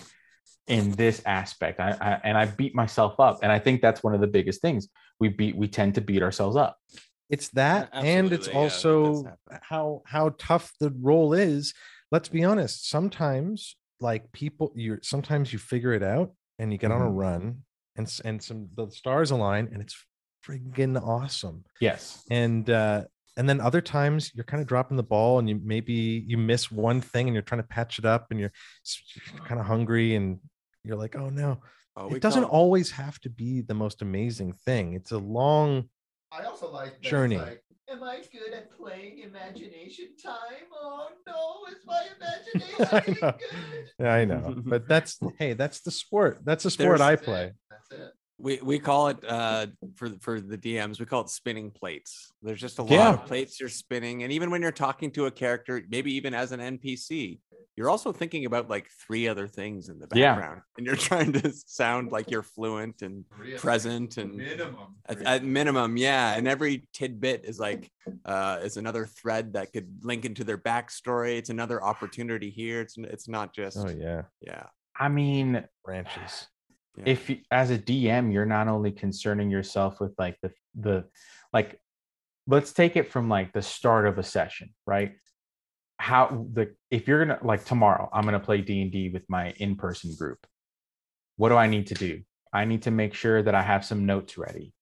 in 0.67 0.91
this 0.93 1.23
aspect. 1.25 1.81
I, 1.81 1.97
I 1.99 2.21
and 2.25 2.37
I 2.37 2.45
beat 2.45 2.75
myself 2.75 3.19
up, 3.19 3.39
and 3.43 3.51
I 3.51 3.59
think 3.59 3.81
that's 3.81 4.03
one 4.05 4.15
of 4.15 4.21
the 4.21 4.27
biggest 4.27 4.61
things. 4.61 4.89
We 5.19 5.29
beat 5.29 5.57
we 5.57 5.67
tend 5.67 5.95
to 5.95 6.03
beat 6.03 6.23
ourselves 6.23 6.57
up. 6.57 6.77
it's 7.31 7.49
that 7.51 7.89
and 7.95 8.31
it's 8.31 8.47
yeah, 8.47 8.53
I 8.53 8.57
think 8.57 8.67
that's 8.67 9.25
also 9.25 9.33
how 9.63 10.03
how 10.05 10.35
tough 10.39 10.75
the 10.79 10.93
role 11.01 11.33
is 11.33 11.73
let's 12.11 12.29
be 12.29 12.45
honest. 12.45 12.89
Sometimes, 12.89 13.77
like 13.99 14.31
people, 14.33 14.73
you're 14.75 15.01
sometimes 15.03 15.55
you 15.55 15.59
figure 15.59 15.95
it 15.95 16.03
out 16.03 16.35
and 16.59 16.71
you 16.71 16.77
get 16.77 16.91
on 16.91 17.01
a 17.01 17.05
Mhm. 17.05 17.17
run, 17.17 17.63
and 17.97 18.21
and 18.27 18.43
some 18.43 18.69
the 18.77 18.91
stars 18.91 19.31
align, 19.31 19.69
and 19.73 19.81
it's 19.81 19.97
friggin' 20.47 21.01
awesome. 21.01 21.64
Yes. 21.80 22.22
And 22.30 22.68
uh, 22.70 23.05
and 23.36 23.49
then 23.49 23.61
other 23.61 23.80
times 23.80 24.32
you're 24.34 24.45
kind 24.45 24.61
of 24.61 24.66
dropping 24.66 24.97
the 24.97 25.03
ball, 25.03 25.39
and 25.39 25.49
you 25.49 25.61
maybe 25.62 26.24
you 26.26 26.36
miss 26.39 26.70
one 26.70 27.01
thing, 27.01 27.28
and 27.28 27.34
you're 27.34 27.43
trying 27.43 27.62
to 27.62 27.68
patch 27.68 27.99
it 27.99 28.05
up, 28.05 28.26
and 28.30 28.41
you're 28.41 28.53
kind 29.45 29.61
of 29.61 29.66
hungry, 29.66 30.14
and 30.16 30.39
you're 30.84 30.97
like, 30.97 31.16
oh 31.16 31.30
no. 31.30 31.59
Oh, 31.97 32.14
It 32.14 32.22
doesn't 32.22 32.45
call- 32.45 32.53
always 32.53 32.93
have 32.93 33.18
to 33.20 33.30
be 33.30 33.61
the 33.61 33.74
most 33.74 34.03
amazing 34.03 34.53
thing. 34.64 34.95
It's 34.95 35.11
a 35.11 35.18
long 35.18 35.89
I 36.30 36.45
also 36.45 36.70
like 36.70 36.93
that 36.93 37.03
Journey. 37.03 37.39
Like, 37.39 37.62
Am 37.91 38.03
I 38.05 38.18
good 38.30 38.53
at 38.55 38.70
playing 38.76 39.20
imagination 39.20 40.09
time? 40.22 40.66
Oh 40.72 41.09
no, 41.26 41.72
is 41.72 41.84
my 41.86 42.03
imagination 42.16 43.16
know. 43.20 43.32
good? 43.32 43.41
Yeah, 43.99 44.12
I 44.14 44.24
know, 44.26 44.55
but 44.64 44.86
that's 44.86 45.18
hey, 45.39 45.55
that's 45.55 45.80
the 45.80 45.91
sport. 45.91 46.41
That's 46.45 46.62
the 46.64 46.70
sport 46.70 46.99
There's- 46.99 47.01
I 47.01 47.11
That's 47.16 47.22
it. 47.22 47.24
play. 47.24 47.53
That's 47.70 47.91
it. 47.93 48.12
We 48.39 48.59
we 48.62 48.78
call 48.78 49.09
it 49.09 49.18
uh 49.26 49.66
for 49.97 50.09
the- 50.09 50.18
for 50.20 50.41
the 50.41 50.57
DMs 50.57 51.01
we 51.01 51.07
call 51.07 51.22
it 51.22 51.28
spinning 51.28 51.70
plates. 51.70 52.32
There's 52.43 52.61
just 52.61 52.78
a 52.78 52.82
lot 52.82 52.91
Yeah. 52.93 53.14
of 53.14 53.26
plates 53.26 53.59
you're 53.61 53.68
spinning, 53.68 54.22
and 54.22 54.32
even 54.32 54.51
when 54.51 54.62
you're 54.62 54.72
talking 54.72 55.11
to 55.12 55.26
a 55.26 55.30
character, 55.30 55.82
maybe 55.89 56.12
even 56.14 56.34
as 56.34 56.53
an 56.53 56.61
NPC, 56.61 57.41
you're 57.76 57.91
also 57.91 58.12
thinking 58.12 58.45
about 58.47 58.68
like 58.70 58.89
three 59.07 59.26
other 59.28 59.47
things 59.49 59.89
in 59.89 59.99
the 59.99 60.07
Yeah. 60.14 60.34
background, 60.34 60.62
and 60.76 60.86
you're 60.86 60.97
trying 61.11 61.32
to 61.32 61.53
sound 61.53 62.12
like 62.12 62.30
you're 62.30 62.43
fluent 62.45 63.03
and 63.03 63.24
Three 63.36 63.57
present 63.57 64.16
and 64.18 64.36
minimum. 64.36 64.97
at, 65.07 65.22
at 65.22 65.45
minimum 65.45 65.97
yeah 65.97 66.34
and 66.36 66.47
every 66.47 66.86
tidbit 66.93 67.45
is 67.45 67.59
like 67.59 67.91
uh 68.24 68.61
is 68.62 68.76
another 68.76 69.07
thread 69.07 69.53
that 69.55 69.72
could 69.72 69.89
link 70.03 70.24
into 70.24 70.45
their 70.45 70.59
backstory 70.59 71.39
it's 71.39 71.51
another 71.51 71.82
opportunity 71.82 72.51
here 72.51 72.80
it's 72.80 72.97
it's 72.99 73.26
not 73.28 73.53
just 73.55 73.76
Oh 73.78 73.89
yeah, 73.91 74.22
yeah 74.41 74.66
I 75.01 75.09
mean, 75.09 75.64
branches. 75.84 76.49
Yeah. 76.99 77.05
if 77.07 77.30
as 77.51 77.70
a 77.70 77.78
DM, 77.78 78.32
you're 78.32 78.46
not 78.46 78.68
only 78.68 78.90
concerning 78.92 79.51
yourself 79.51 80.01
with 80.01 80.14
like 80.18 80.36
the 80.42 80.51
the 80.74 81.05
like, 81.53 81.80
let's 82.46 82.72
take 82.72 82.96
it 82.96 83.11
from 83.11 83.28
like 83.28 83.53
the 83.53 83.62
start 83.62 84.07
of 84.07 84.18
a 84.18 84.22
session, 84.22 84.70
right? 84.86 85.12
How 85.99 86.46
the 86.53 86.74
if 86.90 87.07
you're 87.07 87.24
gonna 87.24 87.38
like 87.42 87.64
tomorrow, 87.64 88.09
I'm 88.12 88.24
gonna 88.24 88.40
play 88.40 88.61
D 88.61 88.82
and 88.82 88.92
D 88.92 89.11
with 89.11 89.24
my 89.28 89.53
in 89.59 89.76
person 89.76 90.14
group. 90.18 90.38
What 91.36 91.51
do 91.51 91.57
I 91.57 91.68
need 91.68 91.88
to 91.88 91.94
do? 91.94 92.22
I 92.53 92.64
need 92.64 92.82
to 92.82 92.90
make 92.90 93.14
sure 93.14 93.42
that 93.42 93.55
I 93.55 93.62
have 93.62 93.84
some 93.84 94.07
notes 94.07 94.38
ready. 94.38 94.72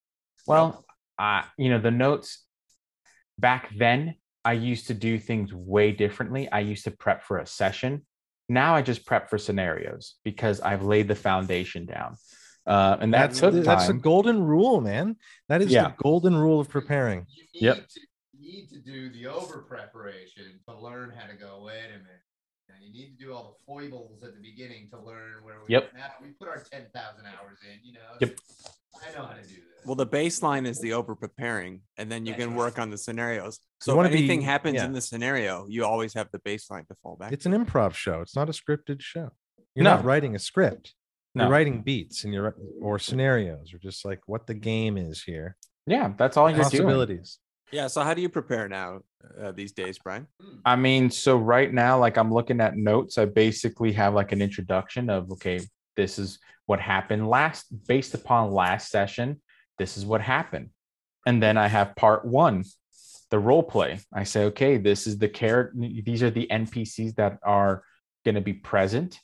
Well, 0.46 0.84
I 1.18 1.44
you 1.58 1.70
know 1.70 1.78
the 1.80 1.90
notes 1.90 2.46
back 3.38 3.70
then 3.76 4.14
I 4.44 4.52
used 4.52 4.86
to 4.86 4.94
do 4.94 5.18
things 5.18 5.52
way 5.52 5.90
differently. 5.90 6.48
I 6.50 6.60
used 6.60 6.84
to 6.84 6.92
prep 6.92 7.24
for 7.24 7.38
a 7.38 7.46
session. 7.46 8.06
Now 8.48 8.74
I 8.74 8.82
just 8.82 9.04
prep 9.04 9.28
for 9.28 9.38
scenarios 9.38 10.14
because 10.24 10.60
I've 10.60 10.82
laid 10.82 11.08
the 11.08 11.14
foundation 11.14 11.84
down. 11.86 12.16
Uh, 12.66 12.96
and 13.00 13.14
that 13.14 13.28
That's 13.28 13.40
took 13.40 13.54
that's 13.64 13.86
the 13.86 13.92
golden 13.94 14.42
rule, 14.42 14.80
man. 14.80 15.16
That 15.48 15.62
is 15.62 15.70
Yeah. 15.70 15.88
the 15.88 15.94
golden 16.02 16.36
rule 16.36 16.58
of 16.60 16.68
preparing. 16.68 17.26
You 17.28 17.44
need 17.54 17.62
Yep. 17.62 17.88
to 17.88 18.00
you 18.38 18.52
need 18.52 18.68
to 18.68 18.78
do 18.78 19.08
the 19.10 19.26
over 19.26 19.62
preparation 19.62 20.60
to 20.68 20.78
learn 20.78 21.10
how 21.10 21.26
to 21.26 21.34
go. 21.34 21.62
Wait 21.64 21.84
a 21.86 21.98
minute. 21.98 22.22
Now 22.68 22.74
you 22.80 22.92
need 22.92 23.18
to 23.18 23.24
do 23.24 23.32
all 23.32 23.56
the 23.56 23.64
foibles 23.64 24.22
at 24.22 24.34
the 24.34 24.40
beginning 24.40 24.88
to 24.90 25.00
learn 25.00 25.42
where 25.42 25.56
we. 25.60 25.72
Yep. 25.74 25.94
Now 25.94 26.10
we 26.20 26.28
put 26.32 26.48
our 26.48 26.62
ten 26.70 26.86
thousand 26.94 27.26
hours 27.26 27.58
in. 27.64 27.78
You 27.84 27.94
know. 27.94 28.10
Yep. 28.20 28.36
I 29.08 29.16
know 29.18 29.26
how 29.26 29.34
to 29.34 29.42
do 29.42 29.48
this. 29.48 29.84
well 29.84 29.94
the 29.94 30.06
baseline 30.06 30.66
is 30.66 30.80
the 30.80 30.92
over 30.92 31.14
preparing 31.14 31.80
and 31.96 32.10
then 32.10 32.26
you 32.26 32.32
That's 32.32 32.42
can 32.44 32.50
right. 32.50 32.58
work 32.58 32.78
on 32.78 32.90
the 32.90 32.98
scenarios 32.98 33.60
so 33.80 33.92
if 33.92 33.96
wanna 33.96 34.08
anything 34.10 34.40
be- 34.40 34.44
happens 34.44 34.74
yeah. 34.76 34.84
in 34.84 34.92
the 34.92 35.00
scenario 35.00 35.66
you 35.68 35.84
always 35.84 36.14
have 36.14 36.28
the 36.32 36.38
baseline 36.40 36.86
to 36.88 36.94
fall 37.02 37.16
back 37.16 37.32
It's 37.32 37.46
an 37.46 37.52
improv 37.52 37.94
show. 37.94 38.20
It's 38.20 38.36
not 38.36 38.48
a 38.48 38.52
scripted 38.52 39.00
show. 39.00 39.30
You're 39.74 39.84
No. 39.84 39.96
not 39.96 40.04
writing 40.04 40.34
a 40.34 40.38
script. 40.38 40.94
No. 41.34 41.44
You're 41.44 41.52
writing 41.52 41.82
beats 41.82 42.24
and 42.24 42.32
you're 42.32 42.54
or 42.80 42.98
scenarios 42.98 43.74
or 43.74 43.78
just 43.78 44.04
like 44.04 44.20
what 44.26 44.46
the 44.46 44.54
game 44.54 44.96
is 44.96 45.22
here. 45.22 45.56
Yeah, 45.86 46.12
that's 46.16 46.36
all 46.36 46.48
you're 46.48 46.58
doing. 46.58 46.70
Possibilities. 46.70 47.38
yeah 47.72 47.86
so 47.88 48.02
how 48.02 48.14
do 48.14 48.22
you 48.22 48.28
prepare 48.30 48.68
now 48.68 49.00
uh, 49.42 49.52
these 49.52 49.72
days 49.72 49.98
brian. 49.98 50.26
I 50.64 50.76
mean, 50.76 51.10
so 51.10 51.36
right 51.36 51.72
now, 51.72 51.98
like 51.98 52.16
I'm 52.16 52.32
looking 52.32 52.60
at 52.60 52.76
notes, 52.76 53.18
I 53.18 53.24
basically 53.24 53.92
have 53.92 54.14
like 54.14 54.30
an 54.32 54.40
introduction 54.40 55.10
of 55.10 55.30
okay, 55.32 55.58
this 55.96 56.18
is 56.18 56.38
what 56.66 56.80
happened 56.80 57.28
last 57.28 57.66
based 57.86 58.14
upon 58.14 58.52
last 58.52 58.90
session. 58.90 59.40
This 59.78 59.96
is 59.96 60.04
what 60.04 60.20
happened. 60.20 60.70
And 61.26 61.42
then 61.42 61.56
I 61.56 61.66
have 61.66 61.96
part 61.96 62.24
one, 62.24 62.64
the 63.30 63.38
role 63.38 63.62
play. 63.62 64.00
I 64.12 64.24
say, 64.24 64.44
okay, 64.44 64.76
this 64.76 65.06
is 65.06 65.18
the 65.18 65.28
character, 65.28 65.76
these 65.78 66.22
are 66.22 66.30
the 66.30 66.46
NPCs 66.50 67.16
that 67.16 67.38
are 67.42 67.82
going 68.24 68.36
to 68.36 68.40
be 68.40 68.52
present. 68.52 69.18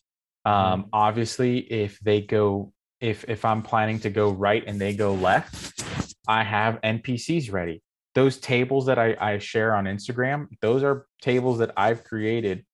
Um, 0.45 0.87
obviously, 0.93 1.59
if 1.59 2.01
they 2.01 2.21
go, 2.21 2.73
if 3.01 3.25
if 3.29 3.45
I'm 3.45 3.63
planning 3.63 4.01
to 4.01 4.11
go 4.11 4.31
right 4.31 4.65
and 4.67 4.81
they 4.81 4.95
go 4.95 5.15
left, 5.15 5.85
I 6.27 6.43
have 6.43 6.81
NPCs 6.81 7.53
ready 7.53 7.83
those 8.15 8.39
tables 8.39 8.87
that 8.87 8.99
I, 8.99 9.17
I 9.19 9.39
share 9.39 9.75
on 9.75 9.85
Instagram, 9.85 10.49
those 10.61 10.83
are 10.83 11.07
tables 11.21 11.59
that 11.59 11.73
I've 11.77 12.05
created 12.05 12.65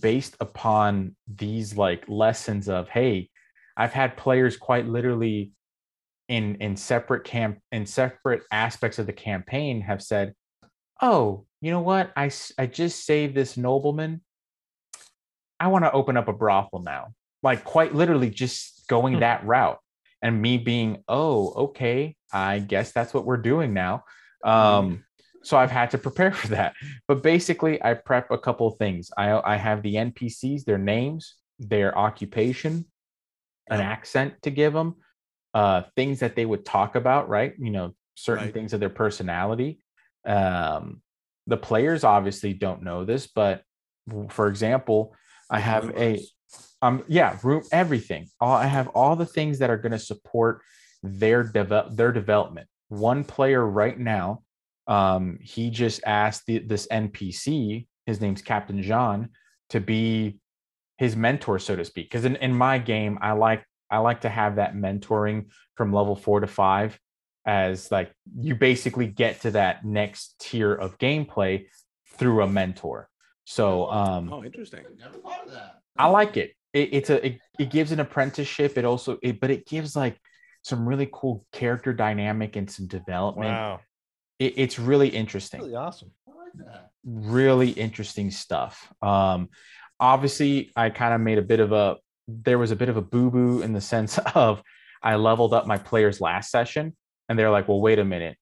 based 0.00 0.36
upon 0.40 1.16
these 1.26 1.76
like 1.76 2.04
lessons 2.08 2.68
of 2.68 2.88
hey, 2.88 3.30
I've 3.76 3.92
had 3.92 4.16
players 4.16 4.56
quite 4.56 4.86
literally 4.86 5.52
in 6.28 6.56
in 6.56 6.76
separate 6.76 7.24
camp 7.24 7.58
in 7.72 7.84
separate 7.86 8.42
aspects 8.50 8.98
of 8.98 9.06
the 9.06 9.12
campaign 9.12 9.80
have 9.82 10.02
said, 10.02 10.34
"Oh, 11.00 11.46
you 11.60 11.70
know 11.70 11.80
what? 11.80 12.12
I 12.16 12.30
I 12.58 12.66
just 12.66 13.04
saved 13.04 13.34
this 13.34 13.56
nobleman. 13.56 14.22
I 15.60 15.68
want 15.68 15.84
to 15.84 15.92
open 15.92 16.16
up 16.16 16.28
a 16.28 16.32
brothel 16.32 16.80
now." 16.82 17.08
Like 17.42 17.64
quite 17.64 17.94
literally 17.94 18.30
just 18.30 18.86
going 18.88 19.14
Hmm. 19.14 19.20
that 19.20 19.44
route 19.44 19.78
and 20.22 20.40
me 20.40 20.58
being, 20.58 21.02
"Oh, 21.08 21.52
okay, 21.66 22.16
I 22.32 22.60
guess 22.60 22.92
that's 22.92 23.12
what 23.12 23.24
we're 23.24 23.36
doing 23.38 23.74
now." 23.74 24.04
Um, 24.44 25.04
so 25.42 25.56
I've 25.56 25.72
had 25.72 25.90
to 25.90 25.98
prepare 25.98 26.32
for 26.40 26.48
that. 26.48 26.74
But 27.08 27.22
basically, 27.22 27.82
I 27.82 27.94
prep 27.94 28.30
a 28.30 28.38
couple 28.38 28.68
of 28.68 28.78
things. 28.78 29.10
I 29.16 29.32
I 29.32 29.56
have 29.56 29.82
the 29.82 29.96
NPCs, 29.96 30.64
their 30.64 30.78
names, 30.78 31.34
their 31.58 31.96
occupation, 31.98 32.86
an 33.70 33.80
accent 33.80 34.34
to 34.42 34.50
give 34.50 34.72
them, 34.72 34.96
uh, 35.54 35.82
things 35.96 36.20
that 36.20 36.36
they 36.36 36.46
would 36.46 36.64
talk 36.64 36.94
about, 36.96 37.28
right? 37.28 37.54
You 37.58 37.70
know, 37.70 37.94
certain 38.14 38.46
Right. 38.46 38.54
things 38.54 38.72
of 38.72 38.80
their 38.80 38.90
personality. 38.90 39.82
Um, 40.26 41.02
the 41.46 41.56
players 41.56 42.04
obviously 42.04 42.54
don't 42.54 42.82
know 42.82 43.04
this, 43.04 43.26
but 43.26 43.62
for 44.28 44.48
example, 44.48 45.14
I 45.50 45.58
have 45.58 45.90
a 45.96 46.20
um 46.82 47.02
yeah 47.08 47.38
room 47.42 47.62
everything 47.72 48.26
all 48.40 48.54
i 48.54 48.66
have 48.66 48.88
all 48.88 49.16
the 49.16 49.24
things 49.26 49.58
that 49.58 49.70
are 49.70 49.78
going 49.78 49.92
to 49.92 49.98
support 49.98 50.60
their 51.02 51.42
develop 51.42 51.96
their 51.96 52.12
development 52.12 52.68
one 52.88 53.24
player 53.24 53.64
right 53.66 53.98
now 53.98 54.42
um 54.86 55.38
he 55.40 55.70
just 55.70 56.02
asked 56.04 56.42
the, 56.46 56.58
this 56.58 56.86
npc 56.88 57.86
his 58.06 58.20
name's 58.20 58.42
captain 58.42 58.82
john 58.82 59.30
to 59.70 59.80
be 59.80 60.38
his 61.02 61.16
mentor 61.16 61.58
so 61.58 61.74
to 61.74 61.84
speak 61.84 62.08
because 62.08 62.24
in, 62.24 62.36
in 62.36 62.54
my 62.54 62.78
game 62.78 63.18
i 63.20 63.32
like 63.32 63.64
i 63.90 63.98
like 63.98 64.20
to 64.20 64.28
have 64.28 64.56
that 64.56 64.74
mentoring 64.74 65.46
from 65.76 65.92
level 65.92 66.14
four 66.14 66.40
to 66.40 66.46
five 66.46 66.98
as 67.44 67.90
like 67.90 68.12
you 68.38 68.54
basically 68.54 69.06
get 69.06 69.40
to 69.40 69.50
that 69.50 69.84
next 69.84 70.38
tier 70.38 70.72
of 70.72 70.96
gameplay 70.98 71.66
through 72.16 72.42
a 72.42 72.46
mentor 72.46 73.08
so 73.44 73.90
um 73.90 74.32
oh 74.32 74.44
interesting 74.44 74.84
Never 74.98 75.18
thought 75.18 75.46
of 75.46 75.52
that. 75.52 75.82
I 75.96 76.06
like 76.06 76.36
it. 76.36 76.52
it 76.72 76.90
it's 76.92 77.10
a 77.10 77.26
it, 77.26 77.38
it 77.58 77.70
gives 77.70 77.92
an 77.92 78.00
apprenticeship. 78.00 78.78
It 78.78 78.84
also 78.84 79.18
it, 79.22 79.40
but 79.40 79.50
it 79.50 79.66
gives 79.66 79.96
like 79.96 80.18
some 80.62 80.88
really 80.88 81.08
cool 81.12 81.44
character 81.52 81.92
dynamic 81.92 82.56
and 82.56 82.70
some 82.70 82.86
development. 82.86 83.50
Wow. 83.50 83.80
It, 84.38 84.54
it's 84.56 84.78
really 84.78 85.08
interesting. 85.08 85.60
Really 85.60 85.74
awesome. 85.74 86.12
I 86.28 86.30
like 86.38 86.66
that. 86.66 86.90
Really 87.04 87.70
interesting 87.70 88.30
stuff. 88.30 88.92
Um, 89.02 89.48
obviously, 90.02 90.72
I 90.76 90.90
kind 90.90 91.14
of 91.14 91.20
made 91.20 91.38
a 91.38 91.42
bit 91.42 91.60
of 91.60 91.72
a 91.72 91.96
there 92.28 92.58
was 92.58 92.70
a 92.70 92.76
bit 92.76 92.88
of 92.88 92.96
a 92.96 93.02
boo 93.02 93.30
boo 93.30 93.62
in 93.62 93.72
the 93.72 93.80
sense 93.80 94.18
of 94.34 94.62
I 95.02 95.14
leveled 95.16 95.54
up 95.54 95.66
my 95.66 95.78
players 95.78 96.20
last 96.20 96.50
session, 96.50 96.94
and 97.28 97.38
they're 97.38 97.50
like, 97.50 97.68
"Well, 97.68 97.80
wait 97.80 97.98
a 97.98 98.04
minute." 98.04 98.36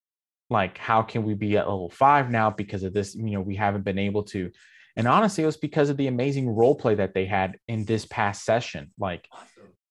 Like, 0.49 0.79
how 0.79 1.03
can 1.03 1.23
we 1.23 1.35
be 1.35 1.57
at 1.57 1.69
level 1.69 1.91
five 1.91 2.29
now 2.29 2.51
because 2.51 2.83
of 2.83 2.93
this? 2.93 3.15
You 3.15 3.31
know, 3.31 3.41
we 3.41 3.55
haven't 3.55 3.85
been 3.85 3.99
able 3.99 4.25
to. 4.25 4.51
And 4.97 5.07
honestly, 5.07 5.45
it 5.45 5.47
was 5.47 5.57
because 5.57 5.91
of 5.91 5.97
the 5.97 6.09
amazing 6.09 6.49
role 6.49 6.75
play 6.75 6.97
that 6.97 7.15
they 7.15 7.25
had 7.25 7.57
in 7.69 7.85
this 7.85 8.05
past 8.05 8.45
session. 8.45 8.91
Like, 8.99 9.29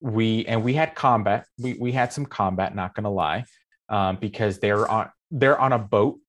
we 0.01 0.45
and 0.45 0.63
we 0.63 0.73
had 0.73 0.95
combat 0.95 1.45
we, 1.57 1.73
we 1.73 1.91
had 1.91 2.11
some 2.11 2.25
combat 2.25 2.75
not 2.75 2.95
gonna 2.95 3.11
lie 3.11 3.45
um, 3.89 4.17
because 4.19 4.59
they're 4.59 4.87
on 4.87 5.09
they're 5.31 5.59
on 5.59 5.73
a 5.73 5.79
boat 5.79 6.19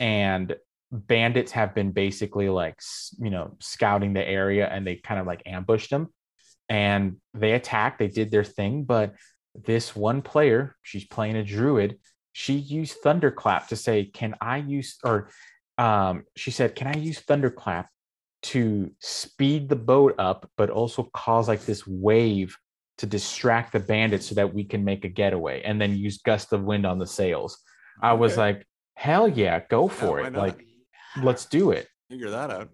and 0.00 0.56
bandits 0.94 1.52
have 1.52 1.74
been 1.74 1.90
basically 1.90 2.48
like 2.48 2.78
you 3.18 3.30
know 3.30 3.56
scouting 3.60 4.12
the 4.12 4.26
area 4.26 4.68
and 4.68 4.86
they 4.86 4.96
kind 4.96 5.20
of 5.20 5.26
like 5.26 5.42
ambushed 5.46 5.90
them 5.90 6.08
and 6.68 7.16
they 7.34 7.52
attacked 7.52 7.98
they 7.98 8.08
did 8.08 8.30
their 8.30 8.44
thing 8.44 8.84
but 8.84 9.14
this 9.54 9.96
one 9.96 10.22
player 10.22 10.76
she's 10.82 11.04
playing 11.04 11.36
a 11.36 11.44
druid 11.44 11.98
she 12.32 12.54
used 12.54 12.96
thunderclap 13.02 13.68
to 13.68 13.76
say 13.76 14.04
can 14.04 14.34
i 14.40 14.58
use 14.58 14.98
or 15.04 15.28
um, 15.78 16.22
she 16.36 16.50
said 16.50 16.74
can 16.76 16.86
i 16.86 16.96
use 16.96 17.18
thunderclap 17.20 17.88
to 18.44 18.90
speed 19.00 19.70
the 19.70 19.76
boat 19.76 20.14
up, 20.18 20.50
but 20.58 20.68
also 20.68 21.08
cause 21.14 21.48
like 21.48 21.64
this 21.64 21.86
wave 21.86 22.56
to 22.98 23.06
distract 23.06 23.72
the 23.72 23.80
bandits 23.80 24.26
so 24.26 24.34
that 24.34 24.52
we 24.52 24.64
can 24.64 24.84
make 24.84 25.04
a 25.04 25.08
getaway 25.08 25.62
and 25.62 25.80
then 25.80 25.96
use 25.96 26.18
gust 26.18 26.52
of 26.52 26.62
wind 26.62 26.84
on 26.84 26.98
the 26.98 27.06
sails. 27.06 27.58
I 28.02 28.12
was 28.12 28.32
Okay. 28.32 28.40
like, 28.40 28.66
hell 28.96 29.26
yeah, 29.26 29.62
go 29.70 29.88
for 29.88 30.20
why 30.20 30.26
it. 30.26 30.34
Like, 30.34 30.66
let's 31.22 31.44
do 31.46 31.70
it. 31.70 31.88
Figure 32.10 32.30
that 32.30 32.50
out. 32.50 32.68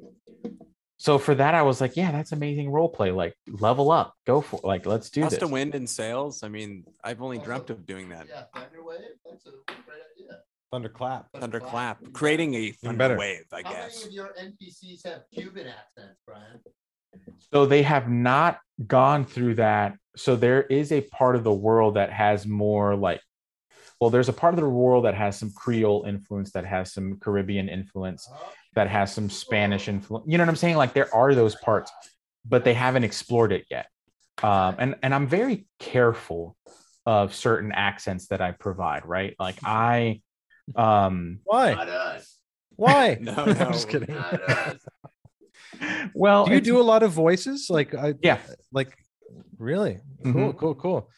So 0.97 1.19
for 1.19 1.35
that, 1.35 1.55
I 1.55 1.63
was 1.63 1.81
like, 1.81 1.97
yeah, 1.97 2.13
that's 2.13 2.33
amazing 2.33 2.71
role 2.71 2.89
play. 2.89 3.11
Like, 3.11 3.35
level 3.49 3.91
up, 3.91 4.15
go 4.27 4.41
for 4.43 4.61
like, 4.63 4.85
let's 4.85 5.09
do 5.09 5.23
Gust 5.23 5.37
this. 5.37 5.43
of 5.43 5.51
wind 5.51 5.75
and 5.75 5.89
sails. 5.89 6.43
I 6.43 6.49
mean, 6.49 6.85
I've 7.03 7.23
only 7.23 7.39
Also- 7.39 7.47
dreamt 7.49 7.71
of 7.71 7.87
doing 7.87 8.11
that. 8.11 8.27
Yeah, 8.29 8.45
Thunderwave. 8.55 9.01
That's 9.25 9.47
a 9.47 9.51
great 9.67 10.03
idea. 10.15 10.41
Thunderclap. 10.71 11.29
Thunderclap, 11.35 11.99
creating 12.13 12.55
a 12.55 12.73
thunder 12.73 12.99
better. 12.99 13.17
wave, 13.19 13.45
I 13.53 13.63
How 13.65 13.73
guess. 13.73 14.05
many 14.05 14.09
of 14.09 14.13
your 14.13 14.35
NPCs 14.39 15.05
have 15.07 15.23
Cuban 15.33 15.67
accents, 15.69 16.21
Brian? 16.27 16.61
So 17.53 17.67
they 17.67 17.83
have 17.83 18.09
not 18.11 18.59
gone 18.87 19.25
through 19.25 19.55
that. 19.57 19.97
So 20.17 20.37
there 20.37 20.63
is 20.65 20.93
a 20.93 21.01
part 21.01 21.35
of 21.35 21.45
the 21.45 21.53
world 21.53 21.95
that 21.95 22.13
has 22.13 22.47
more 22.47 22.95
like, 22.95 23.21
well, 24.01 24.09
there's 24.11 24.31
a 24.31 24.33
part 24.33 24.55
of 24.55 24.61
the 24.61 24.69
world 24.69 25.05
that 25.05 25.15
has 25.15 25.39
some 25.39 25.53
Creole 25.53 26.05
influence, 26.09 26.53
that 26.53 26.65
has 26.65 26.93
some 26.93 27.19
Caribbean 27.21 27.69
influence, 27.69 28.29
that 28.75 28.89
has 28.89 29.13
some 29.13 29.29
Spanish 29.29 29.89
influence. 29.89 30.25
You 30.27 30.39
know 30.39 30.45
what 30.45 30.49
I'm 30.49 30.57
saying? 30.57 30.77
Like 30.77 30.95
there 30.95 31.15
are 31.15 31.35
those 31.35 31.55
parts, 31.57 31.93
but 32.49 32.65
they 32.65 32.73
haven't 32.73 33.05
explored 33.05 33.53
it 33.53 33.67
yet. 33.71 33.87
Um, 34.43 34.77
and 34.79 34.95
and 35.03 35.15
I'm 35.15 35.27
very 35.27 35.67
careful 35.79 36.57
of 37.05 37.35
certain 37.35 37.73
accents 37.73 38.29
that 38.29 38.41
I 38.41 38.53
provide. 38.53 39.05
Right? 39.05 39.37
Like 39.39 39.59
I, 39.65 40.23
um, 40.75 41.41
Why? 41.45 42.23
Why? 42.77 43.19
No, 43.21 43.35
I'm 43.37 43.73
just 43.75 43.89
kidding. 43.89 44.17
Well, 46.15 46.47
Do 46.47 46.55
you 46.55 46.61
do 46.63 46.81
a 46.81 46.83
lot 46.83 47.03
of 47.03 47.13
voices? 47.13 47.69
Like 47.69 47.95
I 47.95 48.15
Yeah. 48.23 48.39
like 48.73 48.97
really? 49.59 49.99
Cool, 50.25 50.55
Mhm. 50.55 50.59
cool, 50.59 50.75
cool. 50.75 51.11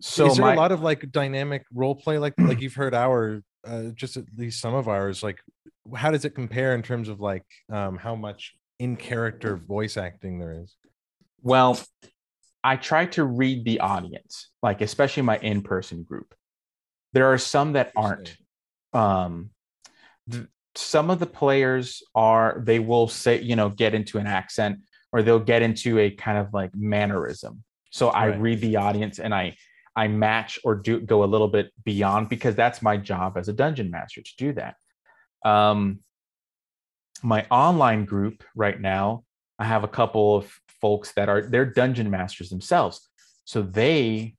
So 0.00 0.26
is 0.26 0.36
there 0.36 0.46
my, 0.46 0.54
a 0.54 0.56
lot 0.56 0.72
of 0.72 0.82
like 0.82 1.10
dynamic 1.10 1.64
role 1.72 1.94
play 1.94 2.18
like 2.18 2.34
like 2.38 2.60
you've 2.60 2.74
heard 2.74 2.94
our 2.94 3.42
uh, 3.66 3.84
just 3.94 4.16
at 4.16 4.24
least 4.36 4.60
some 4.60 4.74
of 4.74 4.88
ours 4.88 5.22
like 5.22 5.38
how 5.94 6.10
does 6.10 6.24
it 6.24 6.34
compare 6.34 6.74
in 6.74 6.82
terms 6.82 7.08
of 7.08 7.20
like 7.20 7.44
um 7.70 7.96
how 7.96 8.14
much 8.14 8.54
in 8.78 8.96
character 8.96 9.56
voice 9.56 9.96
acting 9.96 10.38
there 10.38 10.52
is 10.62 10.76
Well, 11.42 11.78
I 12.62 12.76
try 12.76 13.06
to 13.06 13.24
read 13.24 13.64
the 13.64 13.80
audience, 13.80 14.50
like 14.62 14.80
especially 14.80 15.22
my 15.22 15.38
in-person 15.38 16.02
group. 16.02 16.34
There 17.12 17.32
are 17.32 17.38
some 17.38 17.74
that 17.74 17.92
aren't. 17.94 18.36
Um, 18.92 19.50
th- 20.30 20.48
some 20.74 21.08
of 21.08 21.20
the 21.20 21.26
players 21.26 22.02
are 22.14 22.60
they 22.64 22.80
will 22.80 23.08
say, 23.08 23.40
you 23.40 23.56
know, 23.56 23.70
get 23.70 23.94
into 23.94 24.18
an 24.18 24.26
accent 24.26 24.80
or 25.12 25.22
they'll 25.22 25.38
get 25.38 25.62
into 25.62 25.98
a 25.98 26.10
kind 26.10 26.38
of 26.38 26.52
like 26.52 26.70
mannerism. 26.74 27.62
So 27.90 28.08
I 28.08 28.26
read 28.26 28.60
the 28.60 28.76
audience 28.76 29.18
and 29.18 29.34
I 29.34 29.56
I 29.96 30.08
match 30.08 30.58
or 30.62 30.74
do 30.74 31.00
go 31.00 31.24
a 31.24 31.26
little 31.26 31.48
bit 31.48 31.72
beyond 31.84 32.28
because 32.28 32.54
that's 32.54 32.82
my 32.82 32.98
job 32.98 33.38
as 33.38 33.48
a 33.48 33.52
dungeon 33.52 33.90
master 33.90 34.20
to 34.20 34.32
do 34.36 34.52
that. 34.52 34.76
Um, 35.44 36.00
my 37.22 37.46
online 37.50 38.04
group 38.04 38.44
right 38.54 38.78
now, 38.78 39.24
I 39.58 39.64
have 39.64 39.84
a 39.84 39.88
couple 39.88 40.36
of 40.36 40.52
folks 40.82 41.12
that 41.12 41.30
are 41.30 41.40
they're 41.40 41.64
dungeon 41.64 42.10
masters 42.10 42.50
themselves, 42.50 43.08
so 43.44 43.62
they 43.62 44.34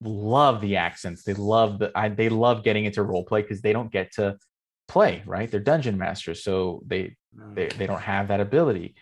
love 0.00 0.60
the 0.60 0.76
accents. 0.76 1.24
They 1.24 1.34
love 1.34 1.80
the 1.80 1.90
I, 1.96 2.08
they 2.08 2.28
love 2.28 2.62
getting 2.62 2.84
into 2.84 3.02
role 3.02 3.24
play 3.24 3.42
because 3.42 3.62
they 3.62 3.72
don't 3.72 3.90
get 3.90 4.12
to 4.12 4.38
play 4.86 5.24
right. 5.26 5.50
They're 5.50 5.58
dungeon 5.58 5.98
masters, 5.98 6.44
so 6.44 6.82
they 6.86 7.16
they, 7.54 7.66
they 7.66 7.86
don't 7.88 8.00
have 8.00 8.28
that 8.28 8.40
ability. 8.40 8.94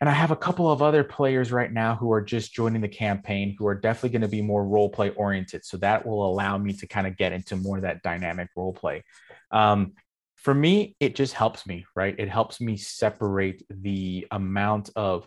And 0.00 0.08
I 0.08 0.12
have 0.12 0.30
a 0.30 0.36
couple 0.36 0.70
of 0.70 0.80
other 0.80 1.04
players 1.04 1.52
right 1.52 1.70
now 1.70 1.94
who 1.94 2.10
are 2.10 2.22
just 2.22 2.54
joining 2.54 2.80
the 2.80 2.88
campaign 2.88 3.54
who 3.58 3.66
are 3.66 3.74
definitely 3.74 4.10
going 4.10 4.22
to 4.22 4.28
be 4.28 4.40
more 4.40 4.64
role 4.64 4.88
play 4.88 5.10
oriented. 5.10 5.64
So 5.64 5.76
that 5.78 6.06
will 6.06 6.26
allow 6.26 6.56
me 6.56 6.72
to 6.74 6.86
kind 6.86 7.06
of 7.06 7.18
get 7.18 7.32
into 7.32 7.56
more 7.56 7.76
of 7.76 7.82
that 7.82 8.02
dynamic 8.02 8.48
role 8.56 8.72
play. 8.72 9.04
Um, 9.50 9.92
for 10.36 10.54
me, 10.54 10.96
it 11.00 11.14
just 11.14 11.34
helps 11.34 11.66
me, 11.66 11.84
right? 11.94 12.14
It 12.18 12.30
helps 12.30 12.62
me 12.62 12.78
separate 12.78 13.62
the 13.68 14.26
amount 14.30 14.88
of 14.96 15.26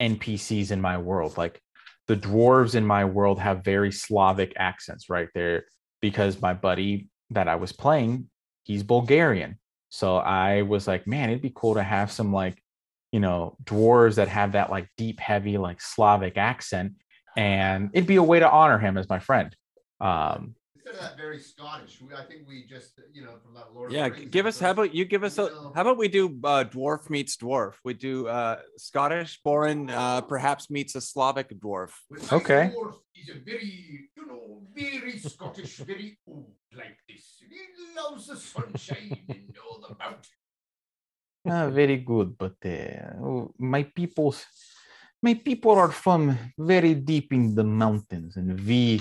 NPCs 0.00 0.70
in 0.70 0.80
my 0.80 0.96
world. 0.96 1.36
Like 1.36 1.60
the 2.06 2.16
dwarves 2.16 2.74
in 2.74 2.86
my 2.86 3.04
world 3.04 3.38
have 3.40 3.62
very 3.62 3.92
Slavic 3.92 4.54
accents, 4.56 5.10
right? 5.10 5.28
There 5.34 5.64
because 6.00 6.40
my 6.40 6.54
buddy 6.54 7.08
that 7.30 7.48
I 7.48 7.56
was 7.56 7.72
playing, 7.72 8.30
he's 8.62 8.82
Bulgarian. 8.82 9.58
So 9.90 10.16
I 10.16 10.62
was 10.62 10.86
like, 10.86 11.06
man, 11.06 11.28
it'd 11.28 11.42
be 11.42 11.52
cool 11.54 11.74
to 11.74 11.82
have 11.82 12.10
some 12.10 12.32
like, 12.32 12.60
you 13.14 13.20
know, 13.20 13.56
dwarves 13.62 14.16
that 14.16 14.26
have 14.26 14.50
that 14.58 14.70
like 14.70 14.88
deep, 14.96 15.20
heavy, 15.20 15.56
like 15.56 15.80
Slavic 15.80 16.36
accent. 16.36 16.94
And 17.36 17.90
it'd 17.92 18.08
be 18.08 18.16
a 18.16 18.22
way 18.24 18.40
to 18.40 18.50
honor 18.50 18.76
him 18.76 18.98
as 18.98 19.08
my 19.08 19.20
friend. 19.20 19.54
Um, 20.00 20.56
Instead 20.74 20.94
of 20.94 21.00
that 21.00 21.16
very 21.16 21.38
Scottish, 21.38 22.00
we, 22.02 22.12
I 22.12 22.24
think 22.24 22.48
we 22.48 22.66
just, 22.66 23.00
you 23.12 23.22
know, 23.22 23.36
from 23.40 23.54
that 23.54 23.68
Lord. 23.72 23.90
of 23.90 23.96
Yeah, 23.96 24.08
the 24.08 24.16
Rings 24.16 24.30
give 24.32 24.46
us. 24.46 24.58
How 24.58 24.72
about 24.72 24.92
you 24.92 25.04
give 25.04 25.22
us 25.22 25.38
a? 25.38 25.42
No. 25.42 25.72
How 25.76 25.82
about 25.82 25.96
we 25.96 26.08
do 26.08 26.26
uh, 26.42 26.64
dwarf 26.64 27.08
meets 27.08 27.36
dwarf? 27.36 27.74
We 27.84 27.94
do 27.94 28.26
uh, 28.26 28.56
Scottish 28.78 29.40
born, 29.44 29.90
uh, 29.90 30.22
perhaps 30.22 30.68
meets 30.68 30.96
a 30.96 31.00
Slavic 31.00 31.50
dwarf. 31.60 31.92
Okay. 32.32 32.72
dwarf, 32.76 32.96
He's 33.12 33.30
a 33.30 33.38
very, 33.38 34.08
you 34.16 34.26
know, 34.26 34.62
very 34.74 35.20
Scottish, 35.20 35.76
very 35.76 36.18
old 36.26 36.50
like 36.76 36.98
this. 37.08 37.36
He 37.48 37.60
loves 37.96 38.26
the 38.26 38.36
sunshine 38.36 39.18
and 39.28 39.56
all 39.64 39.80
the 39.88 39.94
mountains. 40.00 40.32
Ah, 41.46 41.68
very 41.68 41.98
good, 41.98 42.38
but 42.38 42.56
uh, 42.64 43.20
oh, 43.22 43.52
my 43.58 43.82
people's 43.82 44.46
my 45.22 45.34
people 45.34 45.72
are 45.72 45.90
from 45.90 46.36
very 46.58 46.94
deep 46.94 47.32
in 47.32 47.54
the 47.54 47.64
mountains, 47.64 48.36
and 48.36 48.60
we 48.66 49.00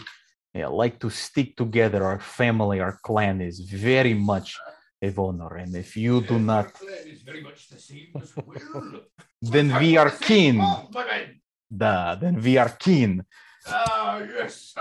yeah, 0.54 0.68
like 0.68 1.00
to 1.00 1.10
stick 1.10 1.56
together. 1.56 2.04
Our 2.04 2.20
family, 2.20 2.80
our 2.82 3.00
clan 3.04 3.42
is 3.42 3.60
very 3.62 4.14
much 4.14 4.58
of 5.02 5.20
honor, 5.20 5.56
and 5.56 5.76
if 5.76 5.96
you 5.96 6.22
do 6.22 6.38
not, 6.40 6.66
our 6.66 6.72
clan 6.72 7.08
is 7.08 7.22
very 7.22 7.42
much 7.42 7.70
the 7.70 7.80
same 7.80 8.12
as 8.22 8.34
well. 8.46 9.02
then 9.42 9.68
we 9.80 9.96
are 9.98 10.10
the 10.20 10.26
kin. 10.26 10.58
path, 10.58 10.88
my 10.94 11.06
man. 11.06 11.42
Da, 11.76 12.16
then 12.16 12.42
we 12.42 12.58
are 12.58 12.70
kin. 12.70 13.24
Ah, 13.68 14.20
yes. 14.20 14.74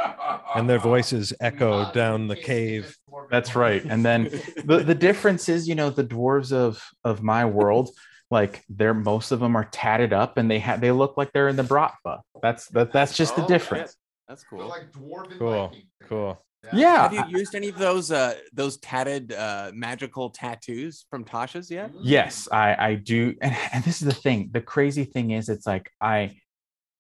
and 0.57 0.69
their 0.69 0.79
voices 0.79 1.33
echo 1.41 1.73
are 1.79 1.93
down 1.93 2.29
the 2.29 2.37
cave. 2.37 2.97
That's 3.31 3.55
right. 3.57 3.83
And 3.85 4.05
then 4.05 4.25
the 4.65 4.83
the 4.85 4.95
difference 4.95 5.49
is, 5.49 5.69
you 5.69 5.75
know, 5.75 5.91
the 5.91 6.05
dwarves 6.05 6.53
of 6.53 6.83
of 7.05 7.23
my 7.23 7.45
world, 7.45 7.91
like 8.31 8.63
they're 8.69 8.95
most 8.95 9.33
of 9.33 9.41
them 9.41 9.57
are 9.57 9.69
tatted 9.73 10.13
up, 10.13 10.37
and 10.39 10.51
they 10.51 10.59
have 10.59 10.81
they 10.81 10.91
look 10.93 11.17
like 11.17 11.33
they're 11.33 11.49
in 11.49 11.57
the 11.57 11.63
Bratva. 11.63 12.21
That's 12.43 12.67
that 12.69 12.93
that's 12.93 13.17
just 13.17 13.37
the 13.37 13.45
Oh, 13.45 13.49
difference. 13.49 13.97
That's 14.29 14.45
They're 14.51 14.59
cool. 14.61 14.69
like 14.69 14.93
dwarven 14.93 15.39
cool 15.39 15.69
Vikings. 15.69 15.85
cool 16.09 16.45
Yeah. 16.73 17.09
Have 17.09 17.13
you 17.13 17.39
used 17.39 17.55
any 17.55 17.69
of 17.69 17.77
those 17.79 18.11
uh, 18.11 18.35
those 18.53 18.77
tatted 18.79 19.33
uh, 19.33 19.71
magical 19.75 20.31
tattoos 20.31 21.07
from 21.11 21.25
Tasha's 21.25 21.71
yet? 21.71 21.93
Mm. 21.93 22.01
Yes, 22.03 22.49
I 22.53 22.77
I 22.79 22.95
do, 22.95 23.35
and, 23.43 23.57
and 23.73 23.85
this 23.85 24.01
is 24.01 24.07
the 24.07 24.15
thing. 24.15 24.51
The 24.53 24.61
crazy 24.61 25.05
thing 25.05 25.33
is, 25.33 25.49
it's 25.49 25.67
like 25.67 25.91
I 26.01 26.37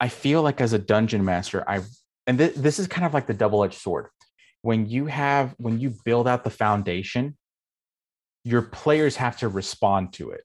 I 0.03 0.09
feel 0.09 0.43
like 0.43 0.61
as 0.61 0.73
a 0.73 0.79
dungeon 0.81 1.25
master, 1.25 1.65
I 1.71 1.81
and 2.27 2.37
th- 2.37 2.57
this 2.57 2.81
is 2.81 2.89
kind 2.89 3.07
of 3.07 3.15
like 3.15 3.29
the 3.29 3.35
double 3.35 3.63
edged 3.63 3.79
sword. 3.81 4.09
When 4.63 4.89
you 4.89 5.07
have 5.07 5.55
when 5.59 5.79
you 5.79 5.95
build 6.05 6.27
out 6.27 6.43
the 6.43 6.51
foundation, 6.51 7.39
your 8.45 8.63
players 8.63 9.15
have 9.17 9.39
to 9.39 9.49
respond 9.49 10.13
to 10.15 10.33
it 10.33 10.43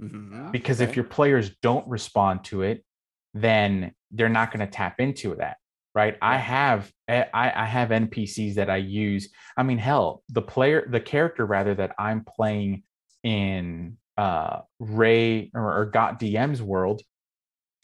Mhm. 0.00 0.52
because 0.52 0.82
if 0.82 0.94
your 0.94 1.06
players 1.06 1.50
don't 1.62 1.88
respond 1.88 2.44
to 2.44 2.62
it, 2.62 2.84
then 3.32 3.92
they're 4.10 4.28
not 4.28 4.52
going 4.52 4.64
to 4.66 4.70
tap 4.70 5.00
into 5.00 5.34
that. 5.36 5.56
Right. 5.94 6.18
I 6.20 6.36
have 6.36 6.92
eh, 7.08 7.24
I, 7.32 7.62
I 7.62 7.64
have 7.64 7.88
NPCs 7.88 8.56
that 8.56 8.68
I 8.68 8.76
use. 8.76 9.30
I 9.56 9.62
mean, 9.62 9.78
hell, 9.78 10.22
the 10.28 10.42
player, 10.42 10.86
the 10.86 11.00
character 11.00 11.46
rather 11.46 11.74
that 11.76 11.94
I'm 11.98 12.24
playing 12.24 12.82
in 13.22 13.96
uh 14.18 14.60
Ray 14.78 15.50
or, 15.54 15.78
or 15.80 15.86
Got 15.86 16.20
DM's 16.20 16.60
world, 16.60 17.00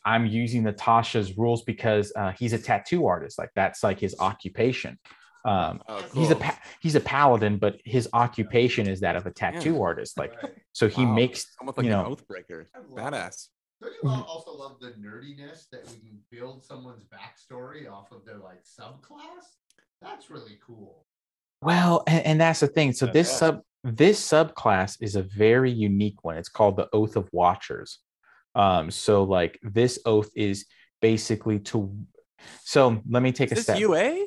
I'm 0.04 0.26
using 0.26 0.64
Natasha's 0.64 1.36
rules 1.38 1.62
because 1.62 2.12
uh, 2.16 2.32
he's 2.38 2.52
a 2.52 2.58
tattoo 2.58 3.06
artist. 3.06 3.38
Like 3.38 3.50
that's 3.54 3.82
like 3.82 4.00
his 4.00 4.14
occupation. 4.18 4.98
Um, 5.44 5.80
Oh, 5.88 6.00
he's 6.14 6.30
a 6.30 6.36
pa- 6.36 6.58
he's 6.80 6.94
a 6.94 7.00
paladin, 7.00 7.58
but 7.58 7.80
his 7.84 8.08
occupation 8.12 8.88
is 8.88 9.00
that 9.00 9.16
of 9.16 9.26
a 9.26 9.30
tattoo 9.32 9.82
artist. 9.82 10.16
Like 10.18 10.40
Right. 10.42 10.52
so, 10.72 10.88
he 10.88 11.04
Wow. 11.04 11.14
makes 11.14 11.46
almost 11.60 11.78
like 11.78 11.86
you 11.86 11.92
an 11.92 11.98
know- 12.02 12.14
oathbreaker. 12.14 12.66
Badass. 12.94 13.48
Don't 13.80 13.92
you 14.02 14.08
al- 14.10 14.22
also 14.22 14.52
love 14.52 14.78
the 14.80 14.92
nerdiness 14.92 15.68
that 15.70 15.84
we 15.88 15.96
can 15.96 16.20
build 16.30 16.62
someone's 16.62 17.04
backstory 17.06 17.90
off 17.90 18.12
of 18.12 18.24
their 18.24 18.38
like 18.38 18.62
subclass? 18.62 19.44
That's 20.00 20.30
really 20.30 20.58
cool. 20.64 21.04
Well, 21.60 22.04
and, 22.06 22.24
and 22.26 22.40
that's 22.40 22.60
the 22.60 22.68
thing. 22.68 22.92
So 22.92 23.06
That's 23.06 23.14
this 23.14 23.28
awesome. 23.42 23.56
sub 23.56 23.62
this 23.96 24.24
subclass 24.24 24.96
is 25.00 25.16
a 25.16 25.22
very 25.22 25.70
unique 25.72 26.22
one. 26.22 26.36
It's 26.36 26.48
called 26.48 26.76
the 26.76 26.88
Oath 26.92 27.16
of 27.16 27.28
Watchers. 27.32 27.98
Um, 28.54 28.90
so 28.90 29.24
like 29.24 29.58
this 29.62 29.98
oath 30.04 30.30
is 30.36 30.66
basically 31.00 31.58
to 31.60 31.94
so 32.64 33.00
let 33.08 33.22
me 33.22 33.32
take 33.32 33.48
Is 33.48 33.52
a 33.52 33.54
this 33.56 33.64
step. 33.64 33.78
UA? 33.78 34.26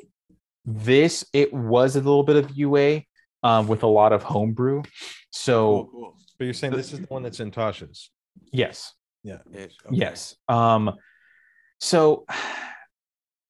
This 0.64 1.24
it 1.32 1.52
was 1.52 1.96
a 1.96 2.00
little 2.00 2.22
bit 2.22 2.36
of 2.36 2.56
UA 2.56 3.02
um, 3.42 3.68
with 3.68 3.82
a 3.82 3.86
lot 3.86 4.12
of 4.12 4.22
homebrew. 4.22 4.82
Cool, 4.82 4.90
So 5.30 5.88
cool. 5.92 6.16
but 6.38 6.44
you're 6.44 6.54
saying 6.54 6.72
this 6.74 6.92
is 6.92 7.00
the 7.00 7.06
one 7.06 7.22
that's 7.22 7.40
in 7.40 7.50
tasha's 7.50 8.10
Yes. 8.52 8.92
Yeah. 9.22 9.38
Ish. 9.52 9.76
Yes. 9.90 10.36
Um, 10.48 10.94
so 11.80 12.24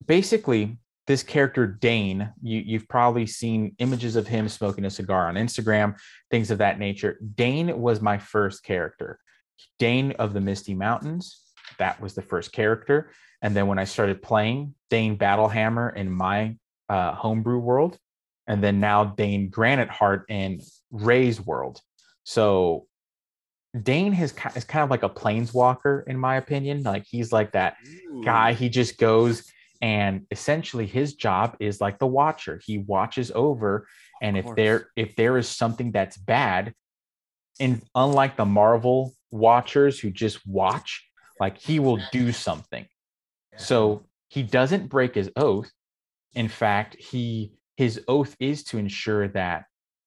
basically, 0.05 0.79
this 1.07 1.23
character 1.23 1.67
Dane, 1.67 2.33
you 2.43 2.61
you've 2.65 2.89
probably 2.89 3.27
seen 3.27 3.75
images 3.79 4.17
of 4.17 4.27
him 4.27 4.49
smoking 4.49 4.85
a 4.85 4.91
cigar 4.91 5.29
on 5.29 5.35
Instagram, 5.37 5.97
things 6.31 6.51
of 6.51 6.59
that 6.59 6.79
nature. 6.79 7.19
Dane 7.35 7.79
was 7.81 8.01
my 8.01 8.19
first 8.19 8.63
character. 8.65 9.19
Dane 9.79 10.13
of 10.13 10.33
the 10.33 10.41
Misty 10.41 10.75
Mountains, 10.75 11.43
that 11.79 12.01
was 12.01 12.15
the 12.15 12.23
first 12.23 12.53
character. 12.53 13.11
And 13.43 13.55
then 13.55 13.67
when 13.67 13.79
I 13.79 13.85
started 13.85 14.23
playing 14.23 14.75
Dane 14.91 15.19
Battlehammer 15.19 15.95
in 15.95 16.11
my 16.11 16.57
uh, 16.89 17.13
homebrew 17.15 17.59
world, 17.59 17.99
and 18.47 18.63
then 18.63 18.81
now 18.81 19.05
Dane 19.05 19.49
Granite 19.49 19.91
Heart 19.91 20.27
in 20.29 20.61
Ray's 20.91 21.41
world. 21.41 21.81
So 22.25 22.87
Dane 23.81 24.13
has, 24.13 24.33
is 24.55 24.65
kind 24.65 24.85
of 24.85 24.91
like 24.91 25.03
a 25.03 25.09
planeswalker, 25.09 26.07
in 26.07 26.19
my 26.19 26.37
opinion. 26.37 26.83
Like 26.83 27.05
he's 27.07 27.33
like 27.33 27.53
that 27.53 27.77
guy 28.25 28.53
he 28.53 28.69
just 28.69 28.99
goes 28.99 29.45
and 29.83 30.27
essentially 30.31 30.87
his 30.87 31.15
job 31.15 31.57
is 31.61 31.81
like 31.81 31.99
the 31.99 32.07
watcher 32.07 32.61
he 32.65 32.79
watches 32.79 33.31
over 33.35 33.87
and 34.23 34.37
if 34.37 34.47
there 34.57 34.89
if 34.97 35.17
there 35.17 35.37
is 35.37 35.49
something 35.49 35.93
that's 35.93 36.17
bad 36.17 36.73
and 37.61 37.83
unlike 37.95 38.37
the 38.37 38.45
marvel 38.45 39.13
watchers 39.31 39.99
who 39.99 40.11
just 40.11 40.47
watch 40.47 41.05
like 41.41 41.59
he 41.59 41.79
will 41.81 41.99
do 42.13 42.33
something 42.33 42.87
so 43.57 44.05
he 44.29 44.43
doesn't 44.43 44.89
break 44.89 45.15
his 45.15 45.31
oath 45.37 45.71
in 46.35 46.49
fact 46.49 46.95
he 46.99 47.53
his 47.77 48.01
oath 48.09 48.35
is 48.41 48.65
to 48.65 48.79
ensure 48.79 49.29
that 49.29 49.65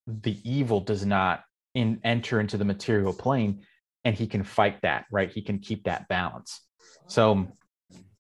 the 0.08 0.38
evil 0.44 0.80
does 0.80 1.06
not 1.06 1.44
in, 1.76 2.00
enter 2.04 2.40
into 2.40 2.58
the 2.58 2.66
material 2.66 3.14
plane 3.14 3.62
and 4.06 4.16
he 4.16 4.26
can 4.28 4.44
fight 4.44 4.82
that 4.82 5.06
right 5.12 5.32
he 5.32 5.42
can 5.42 5.60
keep 5.60 5.84
that 5.84 6.08
balance 6.08 6.62
so 7.08 7.48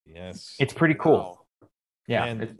Yes. 0.05 0.55
it's 0.59 0.73
pretty 0.73 0.95
cool 0.95 1.45
Wow. 1.61 1.67
yeah 2.07 2.25
And 2.25 2.57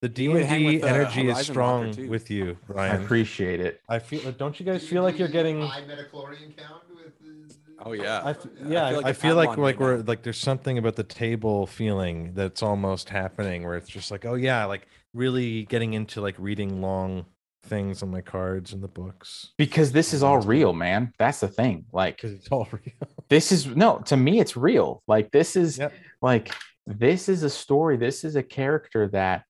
the 0.00 0.08
D 0.08 0.26
and 0.26 0.48
D 0.48 0.64
with 0.64 0.82
the 0.82 0.88
energy 0.88 1.28
is 1.28 1.36
Horizon 1.36 1.56
Walker, 1.56 1.92
strong 1.92 2.08
with 2.08 2.30
you, 2.30 2.56
Brian. 2.66 3.00
i 3.00 3.02
appreciate 3.02 3.60
it 3.60 3.80
I 3.88 3.98
feel. 3.98 4.30
Don't 4.32 4.58
you 4.60 4.66
guys 4.66 4.86
feel 4.86 5.02
like 5.02 5.18
you're 5.18 5.26
getting? 5.28 5.60
high 5.62 5.82
midichlorian 5.82 6.56
count 6.56 6.82
with 6.94 7.18
the- 7.20 7.54
Oh, 7.84 7.92
yeah. 7.92 8.22
I 8.24 8.30
f- 8.30 8.46
I 8.64 8.68
yeah, 8.68 8.88
feel 8.88 8.96
like 8.96 9.06
I 9.06 9.10
a 9.10 9.14
feel 9.14 9.34
like 9.36 9.48
like 9.50 9.58
right 9.58 9.78
we're 9.78 9.96
now. 9.98 10.04
like 10.06 10.22
there's 10.22 10.38
something 10.38 10.78
about 10.78 10.96
the 10.96 11.04
table 11.04 11.66
feeling 11.66 12.32
that's 12.34 12.62
almost 12.62 13.08
happening 13.08 13.64
where 13.64 13.76
it's 13.76 13.88
just 13.88 14.10
like, 14.10 14.24
oh 14.24 14.34
yeah, 14.34 14.64
like 14.64 14.86
really 15.14 15.64
getting 15.66 15.94
into 15.94 16.20
like 16.20 16.34
reading 16.38 16.80
long 16.82 17.24
things 17.64 18.02
on 18.02 18.10
my 18.10 18.20
cards 18.20 18.72
and 18.72 18.82
the 18.82 18.88
books 18.88 19.52
because 19.58 19.92
this 19.92 20.14
is 20.14 20.22
all 20.22 20.38
real 20.40 20.72
man 20.72 21.12
that's 21.18 21.40
the 21.40 21.48
thing 21.48 21.84
like 21.92 22.16
because 22.16 22.32
it's 22.32 22.48
all 22.48 22.66
real. 22.72 22.94
this 23.28 23.52
is 23.52 23.66
no 23.66 23.98
to 23.98 24.16
me 24.16 24.38
it's 24.40 24.56
real 24.56 25.02
like 25.06 25.30
this 25.32 25.54
is 25.56 25.76
Yep. 25.76 25.92
like 26.22 26.54
this 26.86 27.28
is 27.28 27.42
a 27.42 27.50
story 27.50 27.96
this 27.98 28.24
is 28.24 28.36
a 28.36 28.42
character 28.42 29.08
that 29.08 29.42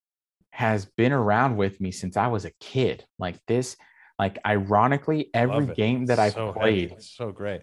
has 0.51 0.87
been 0.97 1.13
around 1.13 1.57
with 1.59 1.81
me 1.81 1.93
since 1.93 2.17
i 2.17 2.27
was 2.27 2.45
a 2.45 2.51
kid 2.59 3.05
like 3.21 3.37
this 3.47 3.77
like 4.19 4.39
ironically 4.45 5.29
every 5.35 5.67
game 5.75 6.07
that 6.07 6.19
i've 6.19 6.33
So 6.33 6.47
heavy. 6.53 6.59
played 6.59 6.93
It's 6.93 7.11
so 7.15 7.31
great. 7.31 7.61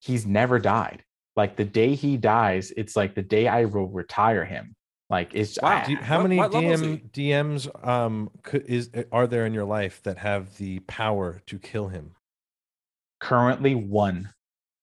He's 0.00 0.26
never 0.26 0.58
died 0.58 1.02
like 1.36 1.56
the 1.56 1.64
day 1.64 1.94
he 1.94 2.16
dies 2.16 2.72
it's 2.76 2.96
like 2.96 3.14
the 3.14 3.22
day 3.22 3.46
i 3.48 3.64
will 3.64 3.88
retire 3.88 4.44
him 4.44 4.74
like 5.10 5.34
it's 5.34 5.58
Wow. 5.62 5.82
I- 5.84 5.86
you- 5.88 5.96
how 5.96 6.18
What- 6.18 6.22
many 6.24 6.36
what 6.36 6.52
DM 6.52 7.10
DMs 7.12 7.86
um 7.86 8.30
could, 8.42 8.64
is 8.66 8.90
are 9.12 9.26
there 9.26 9.46
in 9.46 9.54
your 9.54 9.64
life 9.64 10.02
that 10.04 10.18
have 10.18 10.56
the 10.58 10.80
power 10.80 11.40
to 11.46 11.58
kill 11.58 11.88
him? 11.88 12.14
currently 13.20 13.74
one 13.74 14.30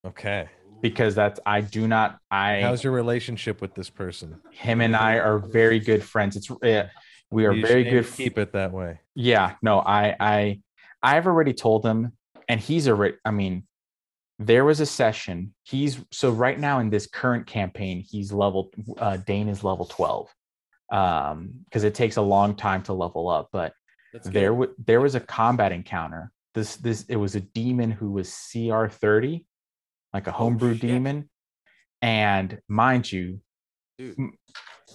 Okay. 0.05 0.49
because 0.81 1.15
that's 1.15 1.39
i 1.45 1.61
do 1.61 1.87
not 1.87 2.19
i 2.29 2.61
How's 2.61 2.83
your 2.83 2.93
relationship 2.93 3.61
with 3.61 3.73
this 3.75 3.89
person? 3.89 4.41
him 4.51 4.81
and 4.81 4.95
i 4.95 5.17
are 5.17 5.39
very 5.39 5.79
good 5.79 6.03
friends 6.03 6.35
it's 6.35 6.49
uh, 6.51 6.87
we 7.31 7.45
are 7.45 7.53
You 7.53 7.65
very 7.65 7.83
good 7.85 8.05
Keep 8.05 8.37
it 8.37 8.51
that 8.53 8.71
way. 8.71 8.99
yeah 9.15 9.55
no 9.61 9.79
i 9.79 10.15
i 10.19 10.59
i've 11.01 11.27
already 11.27 11.53
told 11.53 11.85
him 11.85 12.11
and 12.49 12.59
he's 12.59 12.87
already 12.89 13.15
i 13.23 13.31
mean 13.31 13.63
there 14.39 14.65
was 14.65 14.79
a 14.81 14.85
session 14.85 15.53
he's 15.63 15.99
so 16.11 16.29
right 16.29 16.59
now 16.59 16.79
in 16.79 16.89
this 16.89 17.07
current 17.07 17.47
campaign 17.47 18.03
he's 18.07 18.31
level 18.33 18.69
uh 18.97 19.15
dane 19.17 19.47
is 19.47 19.63
level 19.63 19.85
12 19.85 20.27
um 20.91 21.51
because 21.65 21.83
it 21.83 21.95
takes 21.95 22.17
a 22.17 22.21
long 22.21 22.53
time 22.55 22.83
to 22.83 22.93
level 22.93 23.29
up 23.29 23.47
but 23.53 23.73
there 24.25 24.49
good. 24.53 24.59
w- 24.67 24.75
there 24.85 24.99
was 25.01 25.15
a 25.15 25.19
combat 25.19 25.71
encounter 25.71 26.31
this 26.53 26.75
this 26.77 27.03
it 27.07 27.15
was 27.15 27.35
a 27.35 27.39
demon 27.39 27.89
who 27.89 28.11
was 28.11 28.29
cr 28.51 28.87
30 28.87 29.45
like 30.13 30.27
a 30.27 30.31
homebrew 30.31 30.71
Oh, 30.71 30.77
demon 30.77 31.29
and 32.01 32.59
mind 32.67 33.09
you 33.11 33.39
Dude. 33.97 34.17
What 34.17 34.27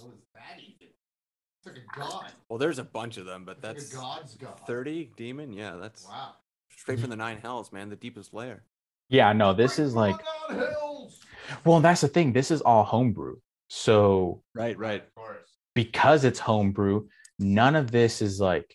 was 0.05 0.19
that 0.35 0.59
even? 0.61 0.89
It's 0.91 1.67
like 1.67 1.77
a 1.79 1.99
god. 1.99 2.27
Well, 2.51 2.59
there's 2.59 2.79
a 2.79 2.85
bunch 2.85 3.17
of 3.17 3.25
them, 3.25 3.47
but 3.47 3.57
It's 3.57 3.65
like 3.65 3.75
that's 3.77 3.95
a 3.95 3.97
god's 3.97 4.35
god. 4.35 4.61
30 4.67 5.13
demon. 5.17 5.55
Yeah, 5.55 5.77
that's 5.77 6.07
Wow. 6.07 6.35
straight 6.71 7.01
from 7.01 7.09
the 7.09 7.17
nine 7.17 7.39
hells, 7.39 7.73
man. 7.73 7.89
The 7.89 7.97
deepest 7.97 8.35
layer. 8.35 8.63
Yeah 9.11 9.33
no 9.35 9.53
this 9.53 9.79
is 9.79 9.95
like 9.95 10.17
Bring 10.49 10.61
on 10.63 10.67
hills. 10.69 11.21
well 11.67 11.81
that's 11.81 12.01
the 12.01 12.09
thing 12.09 12.33
this 12.33 12.51
is 12.51 12.63
all 12.63 12.85
homebrew 12.85 13.37
so 13.69 14.43
Right, 14.55 14.77
right. 14.79 15.03
Of 15.03 15.15
course. 15.15 15.49
because 15.75 16.25
it's 16.25 16.39
homebrew 16.39 17.07
none 17.39 17.77
of 17.77 17.91
this 17.91 18.23
is 18.23 18.41
like 18.41 18.75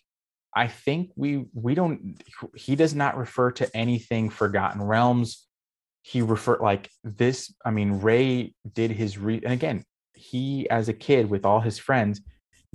i 0.54 0.66
think 0.68 1.10
we 1.16 1.46
we 1.52 1.74
don't 1.74 2.20
he 2.54 2.76
does 2.76 2.94
not 2.94 3.16
refer 3.16 3.50
to 3.52 3.76
anything 3.76 4.30
forgotten 4.30 4.82
realms 4.82 5.46
he 6.02 6.22
refer 6.22 6.58
like 6.60 6.88
this 7.04 7.52
i 7.64 7.70
mean 7.70 7.92
ray 8.00 8.54
did 8.74 8.90
his 8.90 9.18
re 9.18 9.40
and 9.44 9.52
again 9.52 9.84
he 10.14 10.68
as 10.70 10.88
a 10.88 10.92
kid 10.94 11.28
with 11.28 11.44
all 11.44 11.60
his 11.60 11.78
friends 11.78 12.20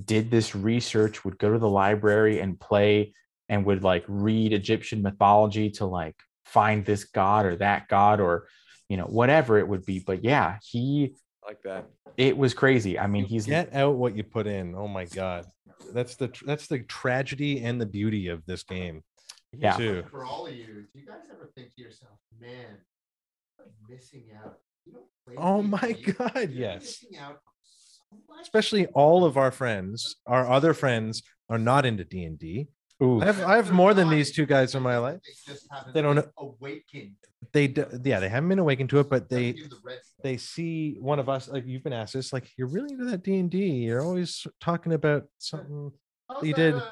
did 0.03 0.32
this 0.32 0.55
research 0.55 1.26
would 1.26 1.38
go 1.38 1.51
to 1.51 1.59
the 1.59 1.70
library 1.70 2.39
and 2.39 2.59
play 2.59 3.14
and 3.49 3.66
would 3.66 3.84
like 3.84 4.03
read 4.07 4.53
egyptian 4.53 5.01
mythology 5.01 5.70
to 5.70 5.86
like 5.86 6.16
find 6.52 6.86
this 6.86 7.04
god 7.06 7.45
or 7.45 7.56
that 7.56 7.88
god 7.88 8.20
or 8.20 8.47
you 8.89 8.97
know 8.97 9.06
whatever 9.06 9.58
it 9.58 9.68
would 9.68 9.86
be 9.86 9.99
but 9.99 10.24
yeah 10.24 10.58
he 10.64 11.16
Like 11.47 11.62
that. 11.64 11.86
it 12.18 12.38
was 12.38 12.54
crazy 12.54 12.99
i 12.99 13.08
mean 13.08 13.24
You 13.24 13.30
he's 13.30 13.45
get 13.45 13.74
out 13.74 13.95
what 13.95 14.16
you 14.16 14.24
put 14.24 14.47
in. 14.47 14.76
Oh 14.76 14.88
my 14.88 15.06
god, 15.06 15.45
that's 15.93 16.16
the 16.16 16.30
that's 16.45 16.68
the 16.68 16.80
tragedy 16.80 17.64
and 17.64 17.80
the 17.82 17.86
beauty 17.86 18.28
of 18.28 18.45
this 18.45 18.64
game. 18.64 19.04
Yeah. 19.54 19.76
too. 19.76 20.04
For 20.10 20.24
all 20.24 20.47
of 20.47 20.56
you, 20.56 20.66
do 20.93 20.99
you 20.99 21.06
guys 21.06 21.24
ever 21.30 21.49
think 21.56 21.74
to 21.76 21.82
yourself, 21.82 22.14
man, 22.39 22.78
I'm 23.60 23.66
missing 23.89 24.26
out? 24.43 24.58
You 24.86 24.93
don't 24.93 25.06
play 25.26 25.36
Oh 25.38 25.62
D&D, 25.62 25.68
my 25.70 25.91
God, 26.14 26.49
you're 26.52 26.68
yes. 26.68 26.82
missing 27.04 27.18
out 27.20 27.39
so 27.64 28.18
much. 28.30 28.41
Especially 28.43 28.86
all 28.88 29.26
of 29.26 29.36
our 29.38 29.52
friends, 29.52 30.16
our 30.26 30.49
other 30.49 30.74
friends, 30.74 31.22
are 31.49 31.58
not 31.60 31.86
into 31.86 32.04
D 32.06 32.24
and 32.24 32.39
D. 32.39 32.68
Ooh. 33.04 33.22
I 33.22 33.26
have 33.26 33.41
I 33.43 33.56
have 33.56 33.72
more 33.72 33.93
than 33.93 34.10
these 34.10 34.32
two 34.32 34.45
guys 34.45 34.76
in 34.76 34.84
my 34.84 34.97
life. 34.97 35.20
They 35.26 35.54
just 35.54 35.68
haven't 35.72 35.93
They 35.93 36.02
don't 36.02 36.16
know- 36.16 36.30
awakened. 36.38 37.16
They 37.54 37.68
d- 37.68 37.84
yeah, 38.04 38.20
they 38.20 38.30
haven't 38.30 38.49
been 38.49 38.60
awakened 38.60 38.89
to 38.91 38.99
it, 38.99 39.10
but 39.10 39.28
they 39.28 39.47
Haven't 39.47 39.56
given 39.56 39.70
the 39.72 39.80
red 39.84 39.97
stuff. 40.04 40.24
they 40.24 40.38
see 40.38 40.95
one 40.99 41.20
of 41.20 41.28
us 41.28 41.47
like 41.49 41.66
you've 41.66 41.84
been 41.84 41.93
asked 41.93 42.14
this 42.14 42.32
like 42.32 42.49
you're 42.58 42.68
really 42.68 42.93
into 42.93 43.06
that 43.06 43.24
D 43.24 43.39
and 43.39 43.49
D. 43.49 43.58
You're 43.68 44.02
always 44.04 44.45
talking 44.62 44.93
about 44.93 45.24
something. 45.39 45.91
How's 46.30 46.43
you 46.43 46.54
that, 46.54 46.72
did- 46.74 46.84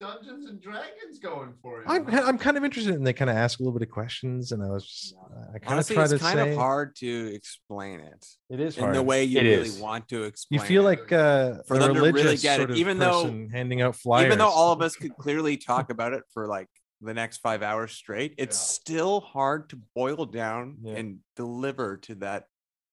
Dungeons 0.00 0.48
and 0.48 0.60
Dragons 0.60 1.18
going 1.20 1.54
for 1.60 1.78
you? 1.78 1.84
I'm 1.88 2.06
I'm 2.08 2.38
kind 2.38 2.56
of 2.56 2.64
interested, 2.64 2.94
and 2.94 3.06
they 3.06 3.12
kind 3.12 3.28
of 3.30 3.36
ask 3.36 3.58
a 3.58 3.62
little 3.62 3.76
bit 3.76 3.86
of 3.86 3.92
questions, 3.92 4.52
and 4.52 4.62
I 4.62 4.68
was 4.68 4.86
just 4.86 5.14
I 5.16 5.58
kind 5.58 5.64
of 5.64 5.72
Honestly, 5.72 5.94
try 5.96 6.04
it's 6.04 6.12
to 6.12 6.18
kind 6.20 6.38
say 6.38 6.50
of 6.52 6.56
hard 6.56 6.94
to 6.96 7.32
explain 7.34 8.00
it 8.00 8.24
it 8.48 8.60
is 8.60 8.76
in 8.76 8.84
hard. 8.84 8.94
the 8.96 9.02
way 9.02 9.24
you 9.24 9.40
It 9.40 9.42
really 9.44 9.68
is. 9.68 9.78
want 9.80 10.08
to 10.08 10.22
explain. 10.24 10.60
It. 10.60 10.62
You 10.62 10.68
feel 10.68 10.82
it. 10.82 11.00
like 11.00 11.12
uh, 11.12 11.62
For 11.66 11.74
a 11.76 11.78
them 11.80 11.94
to 11.94 12.00
really 12.00 12.12
religious 12.12 12.42
get 12.42 12.54
it, 12.54 12.62
sort 12.62 12.70
of 12.70 12.76
even 12.76 12.98
though- 12.98 13.22
person 13.24 13.50
handing 13.50 13.82
out 13.82 13.96
flyers. 13.96 14.26
even 14.26 14.38
though 14.38 14.48
all 14.48 14.72
of 14.72 14.80
us 14.82 14.94
could 14.94 15.16
clearly 15.16 15.56
talk 15.56 15.90
about 15.90 16.12
it 16.12 16.22
for 16.32 16.46
like 16.46 16.68
the 17.00 17.14
next 17.14 17.38
five 17.38 17.62
hours 17.62 17.92
straight, 17.92 18.34
it's 18.38 18.56
Yeah. 18.56 18.62
still 18.62 19.20
hard 19.20 19.68
to 19.70 19.80
boil 19.96 20.26
down 20.26 20.76
Yeah. 20.82 20.94
and 20.94 21.18
deliver 21.34 21.96
to 21.98 22.14
that 22.16 22.44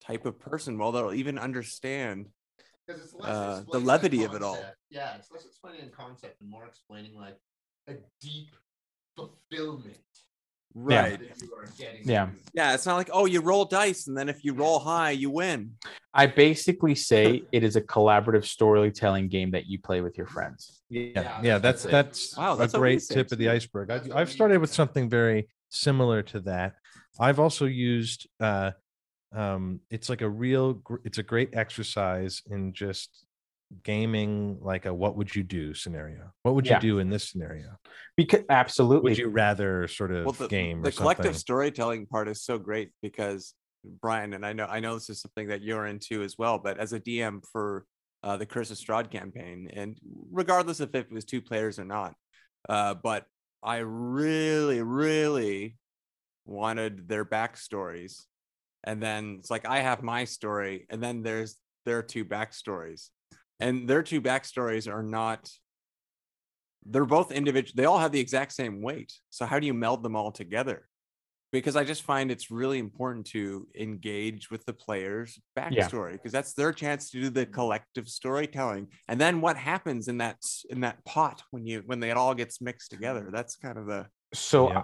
type 0.02 0.26
of 0.26 0.40
person. 0.40 0.78
Well, 0.78 0.92
they'll 0.92 1.14
even 1.14 1.38
understand. 1.40 2.28
'Cause 2.88 3.02
it's 3.02 3.14
less 3.16 3.30
uh, 3.30 3.64
the 3.72 3.80
levity 3.80 4.24
of 4.24 4.36
it 4.36 4.44
all. 4.44 4.64
Yeah, 4.90 5.16
it's 5.18 5.32
less 5.32 5.46
explaining 5.46 5.82
in 5.82 5.90
concept 5.90 6.40
and 6.42 6.50
more 6.50 6.66
explaining 6.66 7.16
like 7.16 7.38
a 7.88 7.96
deep 8.22 8.50
fulfillment 9.16 9.98
Yeah. 10.76 11.10
that 11.10 11.42
you 11.42 11.54
are 11.56 11.66
getting. 11.78 12.08
Yeah. 12.08 12.30
Yeah, 12.54 12.74
it's 12.76 12.86
not 12.86 12.96
like 12.96 13.10
oh, 13.12 13.26
you 13.26 13.42
roll 13.42 13.66
dice 13.66 14.08
and 14.08 14.16
then 14.16 14.30
if 14.30 14.44
you 14.44 14.54
roll 14.54 14.80
high, 14.80 15.12
you 15.12 15.30
win. 15.32 15.78
I 16.14 16.28
basically 16.28 16.96
say 16.96 17.44
it 17.52 17.64
is 17.64 17.76
a 17.76 17.82
collaborative 17.82 18.46
storytelling 18.46 19.28
game 19.30 19.52
that 19.52 19.66
you 19.66 19.80
play 19.80 20.02
with 20.02 20.18
your 20.18 20.28
friends. 20.28 20.84
yeah, 20.90 21.10
Yeah, 21.16 21.42
yeah, 21.42 21.58
that's 21.58 21.84
that's 21.84 22.36
that's 22.36 22.38
Wow, 22.38 22.54
a 22.54 22.58
that's 22.60 22.74
what 22.74 22.82
we 22.82 22.88
great 22.90 23.02
say 23.02 23.16
tip 23.16 23.32
of 23.32 23.38
the 23.40 23.50
iceberg. 23.50 23.90
I've, 23.90 24.12
I've 24.16 24.32
started 24.32 24.60
with 24.62 24.72
something 24.74 25.10
very 25.10 25.50
similar 25.70 26.22
to 26.24 26.40
that. 26.42 26.76
I've 27.20 27.40
also 27.40 27.66
used 27.66 28.28
uh, 28.40 28.72
um, 29.36 29.82
it's 29.90 30.10
like 30.10 30.22
a 30.22 30.30
real, 30.30 30.82
it's 31.04 31.18
a 31.18 31.24
great 31.24 31.50
exercise 31.54 32.42
in 32.50 32.74
just 32.74 33.26
gaming 33.84 34.58
like 34.62 34.86
a 34.86 34.94
what 34.94 35.18
would 35.18 35.36
you 35.36 35.44
do 35.44 35.74
scenario. 35.74 36.32
What 36.44 36.56
would 36.56 36.68
you 36.68 36.80
do 36.80 37.00
in 37.00 37.10
this 37.10 37.30
scenario? 37.30 37.78
Because 38.16 38.44
absolutely. 38.50 39.12
Would 39.12 39.18
you 39.18 39.30
rather 39.30 39.88
sort 39.88 40.12
of 40.12 40.26
Well, 40.26 40.34
the, 40.34 40.48
game 40.48 40.82
the 40.82 40.92
collective 40.92 41.26
something? 41.26 41.40
storytelling 41.40 42.06
part 42.06 42.28
is 42.30 42.44
so 42.44 42.58
great 42.58 42.92
because 43.02 43.54
Brian, 44.02 44.34
and 44.34 44.46
I 44.46 44.54
know 44.54 44.66
I 44.66 44.80
know 44.80 44.96
this 44.96 45.10
is 45.10 45.22
something 45.22 45.48
that 45.48 45.62
you're 45.62 45.86
into 45.86 46.24
as 46.24 46.38
well, 46.38 46.58
but 46.58 46.80
as 46.80 46.94
a 46.94 47.00
DM 47.00 47.44
for 47.52 47.86
uh, 48.24 48.38
the 48.38 48.46
Curse 48.46 48.72
of 48.72 48.78
Strahd 48.78 49.12
campaign, 49.12 49.70
and 49.74 49.98
regardless 50.32 50.80
if 50.80 50.94
it 50.96 51.12
was 51.12 51.26
two 51.26 51.42
players 51.42 51.78
or 51.78 51.86
not, 51.86 52.16
uh, 52.70 52.96
but 52.96 53.26
I 53.62 53.78
really, 53.78 54.82
really 54.82 55.78
wanted 56.46 57.08
their 57.08 57.26
backstories, 57.26 58.26
and 58.86 59.02
then 59.02 59.38
it's 59.40 59.52
like 59.52 59.66
I 59.66 59.80
have 59.80 60.04
my 60.04 60.26
story, 60.26 60.86
and 60.90 61.02
then 61.04 61.24
there's 61.24 61.58
their 61.86 62.02
two 62.02 62.26
backstories, 62.26 63.10
and 63.60 63.88
their 63.88 64.04
two 64.04 64.22
backstories 64.22 64.92
are 64.92 65.04
not. 65.04 65.50
They're 66.88 67.06
both 67.06 67.32
individual. 67.32 67.74
They 67.76 67.86
all 67.86 67.98
have 67.98 68.12
the 68.12 68.20
exact 68.20 68.54
same 68.54 68.82
weight. 68.82 69.12
So 69.32 69.46
how 69.46 69.60
do 69.60 69.66
you 69.66 69.74
meld 69.74 70.04
them 70.04 70.16
all 70.16 70.32
together? 70.32 70.88
because 71.52 71.78
I 71.78 71.86
just 71.86 72.04
find 72.04 72.32
it's 72.32 72.52
really 72.52 72.80
important 72.80 73.28
to 73.28 73.66
engage 73.80 74.52
with 74.52 74.66
the 74.66 74.74
player's 74.74 75.40
Yeah. 75.56 75.70
backstory 75.70 76.12
because 76.14 76.34
that's 76.34 76.54
their 76.54 76.74
chance 76.74 77.10
to 77.12 77.22
do 77.22 77.30
the 77.30 77.46
collective 77.46 78.10
storytelling. 78.10 78.90
And 79.08 79.22
then 79.22 79.40
what 79.40 79.56
happens 79.56 80.10
in 80.10 80.18
that 80.18 80.38
in 80.70 80.82
that 80.82 81.06
pot 81.06 81.44
when 81.52 81.66
you 81.66 81.82
when 81.86 82.04
it 82.04 82.18
all 82.18 82.36
gets 82.36 82.60
mixed 82.60 82.92
together? 82.92 83.28
Mm. 83.30 83.32
That's 83.32 83.56
kind 83.56 83.78
of 83.78 83.86
the 83.86 84.08
So 84.34 84.70
Yeah. 84.70 84.84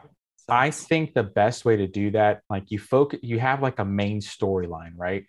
I 0.52 0.70
think 0.70 1.14
the 1.14 1.24
best 1.24 1.64
way 1.64 1.78
to 1.78 1.88
do 1.88 2.12
that, 2.12 2.42
like 2.50 2.66
you 2.72 2.78
focus, 2.78 3.22
you 3.24 3.40
have 3.40 3.62
like 3.62 3.80
a 3.80 3.86
main 3.86 4.20
storyline, 4.20 4.92
right? 4.98 5.24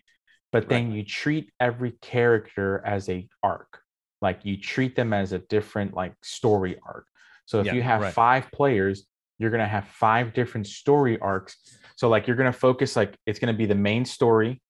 But 0.51 0.69
then 0.69 0.91
you 0.91 1.05
treat 1.05 1.53
every 1.61 1.93
character 2.03 2.83
as 2.85 3.09
a 3.09 3.29
arc. 3.43 3.81
Like 4.21 4.41
you 4.45 4.61
treat 4.61 4.97
them 4.97 5.13
as 5.13 5.33
a 5.33 5.39
different 5.39 5.95
like 5.95 6.15
story 6.23 6.77
arc. 6.85 7.07
So 7.47 7.61
if 7.61 7.67
Yeah, 7.67 7.75
you 7.75 7.83
have 7.83 8.03
right. 8.03 8.13
five 8.13 8.51
players, 8.53 9.07
you're 9.39 9.53
gonna 9.53 9.67
have 9.67 9.87
five 9.87 10.35
different 10.35 10.67
story 10.67 11.21
arcs. 11.21 11.57
So 11.97 12.09
like 12.09 12.27
you're 12.27 12.37
gonna 12.37 12.53
focus 12.53 12.97
like 12.97 13.17
it's 13.25 13.39
gonna 13.39 13.55
be 13.55 13.67
the 13.67 13.77
main 13.77 14.05
story, 14.05 14.61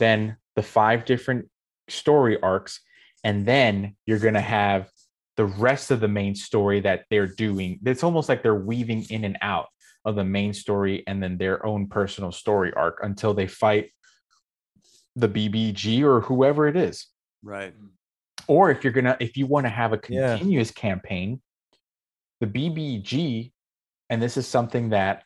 then 0.00 0.36
the 0.56 0.62
five 0.64 1.04
different 1.04 1.48
story 1.88 2.40
arcs, 2.42 2.80
and 3.22 3.46
then 3.46 3.94
you're 4.06 4.18
gonna 4.18 4.40
have 4.40 4.90
the 5.36 5.44
rest 5.46 5.92
of 5.92 6.00
the 6.00 6.08
main 6.08 6.34
story 6.34 6.80
that 6.80 7.04
they're 7.08 7.28
doing. 7.28 7.78
It's 7.84 8.02
almost 8.02 8.28
like 8.28 8.42
they're 8.42 8.54
weaving 8.54 9.06
in 9.08 9.24
and 9.24 9.38
out 9.40 9.68
of 10.04 10.16
the 10.16 10.24
main 10.24 10.52
story 10.52 11.04
and 11.06 11.22
then 11.22 11.38
their 11.38 11.64
own 11.64 11.86
personal 11.86 12.32
story 12.32 12.72
arc 12.74 12.98
until 13.02 13.34
they 13.34 13.46
fight 13.46 13.92
the 15.16 15.28
BBG 15.28 16.02
or 16.02 16.20
whoever 16.22 16.66
it 16.66 16.76
is. 16.76 17.06
right. 17.42 17.74
Or 18.48 18.70
if 18.70 18.82
you're 18.82 18.92
gonna, 18.92 19.16
if 19.20 19.36
you 19.36 19.46
want 19.46 19.66
to 19.66 19.70
have 19.70 19.92
a 19.92 20.00
Yeah. 20.08 20.36
continuous 20.36 20.70
campaign, 20.72 21.40
the 22.40 22.46
BBG, 22.46 23.52
and 24.10 24.20
this 24.20 24.36
is 24.36 24.48
something 24.48 24.88
that 24.90 25.22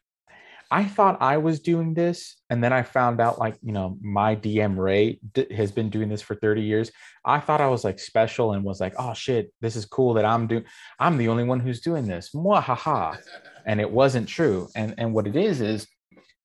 I 0.70 0.84
thought 0.84 1.22
I 1.22 1.36
was 1.36 1.60
doing 1.60 1.94
this, 1.94 2.36
and 2.50 2.62
then 2.62 2.72
I 2.72 2.82
found 2.82 3.20
out 3.20 3.38
like 3.38 3.56
you 3.62 3.72
know 3.72 3.98
my 4.00 4.34
DM 4.34 4.76
Ray 4.76 5.20
d- 5.32 5.46
has 5.54 5.70
been 5.70 5.90
doing 5.90 6.08
this 6.08 6.22
for 6.22 6.34
30 6.34 6.62
years. 6.62 6.90
I 7.24 7.38
thought 7.40 7.60
I 7.60 7.68
was 7.68 7.84
like 7.84 7.98
special 7.98 8.52
and 8.52 8.64
was 8.64 8.80
like, 8.80 8.94
oh 8.98 9.14
shit, 9.14 9.52
this 9.60 9.76
is 9.76 9.84
cool 9.84 10.14
that 10.14 10.24
I'm 10.24 10.46
doing. 10.46 10.64
I'm 10.98 11.18
the 11.18 11.28
only 11.28 11.44
one 11.44 11.60
who's 11.60 11.80
doing 11.80 12.06
this. 12.06 12.30
Mwahaha. 12.34 13.18
And 13.64 13.80
it 13.80 13.90
wasn't 13.90 14.28
true. 14.28 14.68
And 14.74 14.94
and 14.98 15.12
what 15.14 15.26
it 15.26 15.36
is 15.36 15.60
is, 15.60 15.86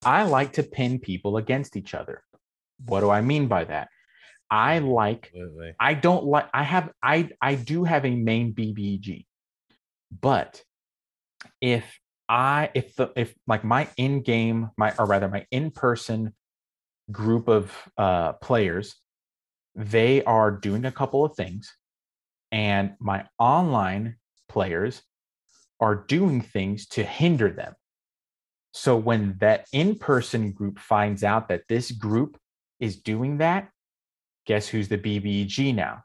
I 0.04 0.24
like 0.24 0.54
to 0.54 0.64
pin 0.64 1.00
people 1.00 1.38
against 1.38 1.76
each 1.76 1.94
other. 1.94 2.24
What 2.86 3.02
do 3.02 3.10
I 3.10 3.22
mean 3.22 3.48
by 3.48 3.66
that? 3.66 3.90
I 4.52 4.80
like 4.80 5.32
Absolutely. 5.34 5.74
I 5.80 5.94
don't 5.94 6.26
like 6.26 6.48
I 6.54 6.64
have 6.64 6.92
I 7.02 7.30
I 7.42 7.56
do 7.56 7.86
have 7.86 8.06
a 8.06 8.16
main 8.16 8.54
BBG. 8.54 9.26
But 10.12 10.62
if 11.62 12.01
I 12.32 12.70
if 12.74 12.96
the 12.96 13.12
if 13.18 13.36
like 13.46 13.66
my 13.66 13.90
in-game 13.98 14.70
my 14.78 14.94
or 14.98 15.06
rather 15.06 15.28
my 15.28 15.46
in-person 15.52 16.34
group 17.12 17.50
of 17.50 17.76
uh 17.98 18.34
players 18.34 18.96
they 19.76 20.24
are 20.24 20.50
doing 20.50 20.86
a 20.86 20.92
couple 20.94 21.26
of 21.26 21.36
things 21.36 21.76
and 22.52 22.94
my 23.00 23.26
online 23.38 24.16
players 24.48 25.02
are 25.82 25.96
doing 25.96 26.42
things 26.42 26.86
to 26.88 27.04
hinder 27.04 27.50
them. 27.50 27.74
So 28.74 28.96
when 28.96 29.38
that 29.40 29.68
in-person 29.74 30.52
group 30.52 30.80
finds 30.80 31.24
out 31.24 31.50
that 31.50 31.64
this 31.68 31.92
group 31.92 32.38
is 32.80 32.98
doing 32.98 33.38
that, 33.38 33.70
guess 34.46 34.68
who's 34.68 34.90
the 34.90 34.98
BBG 34.98 35.74
now? 35.74 36.04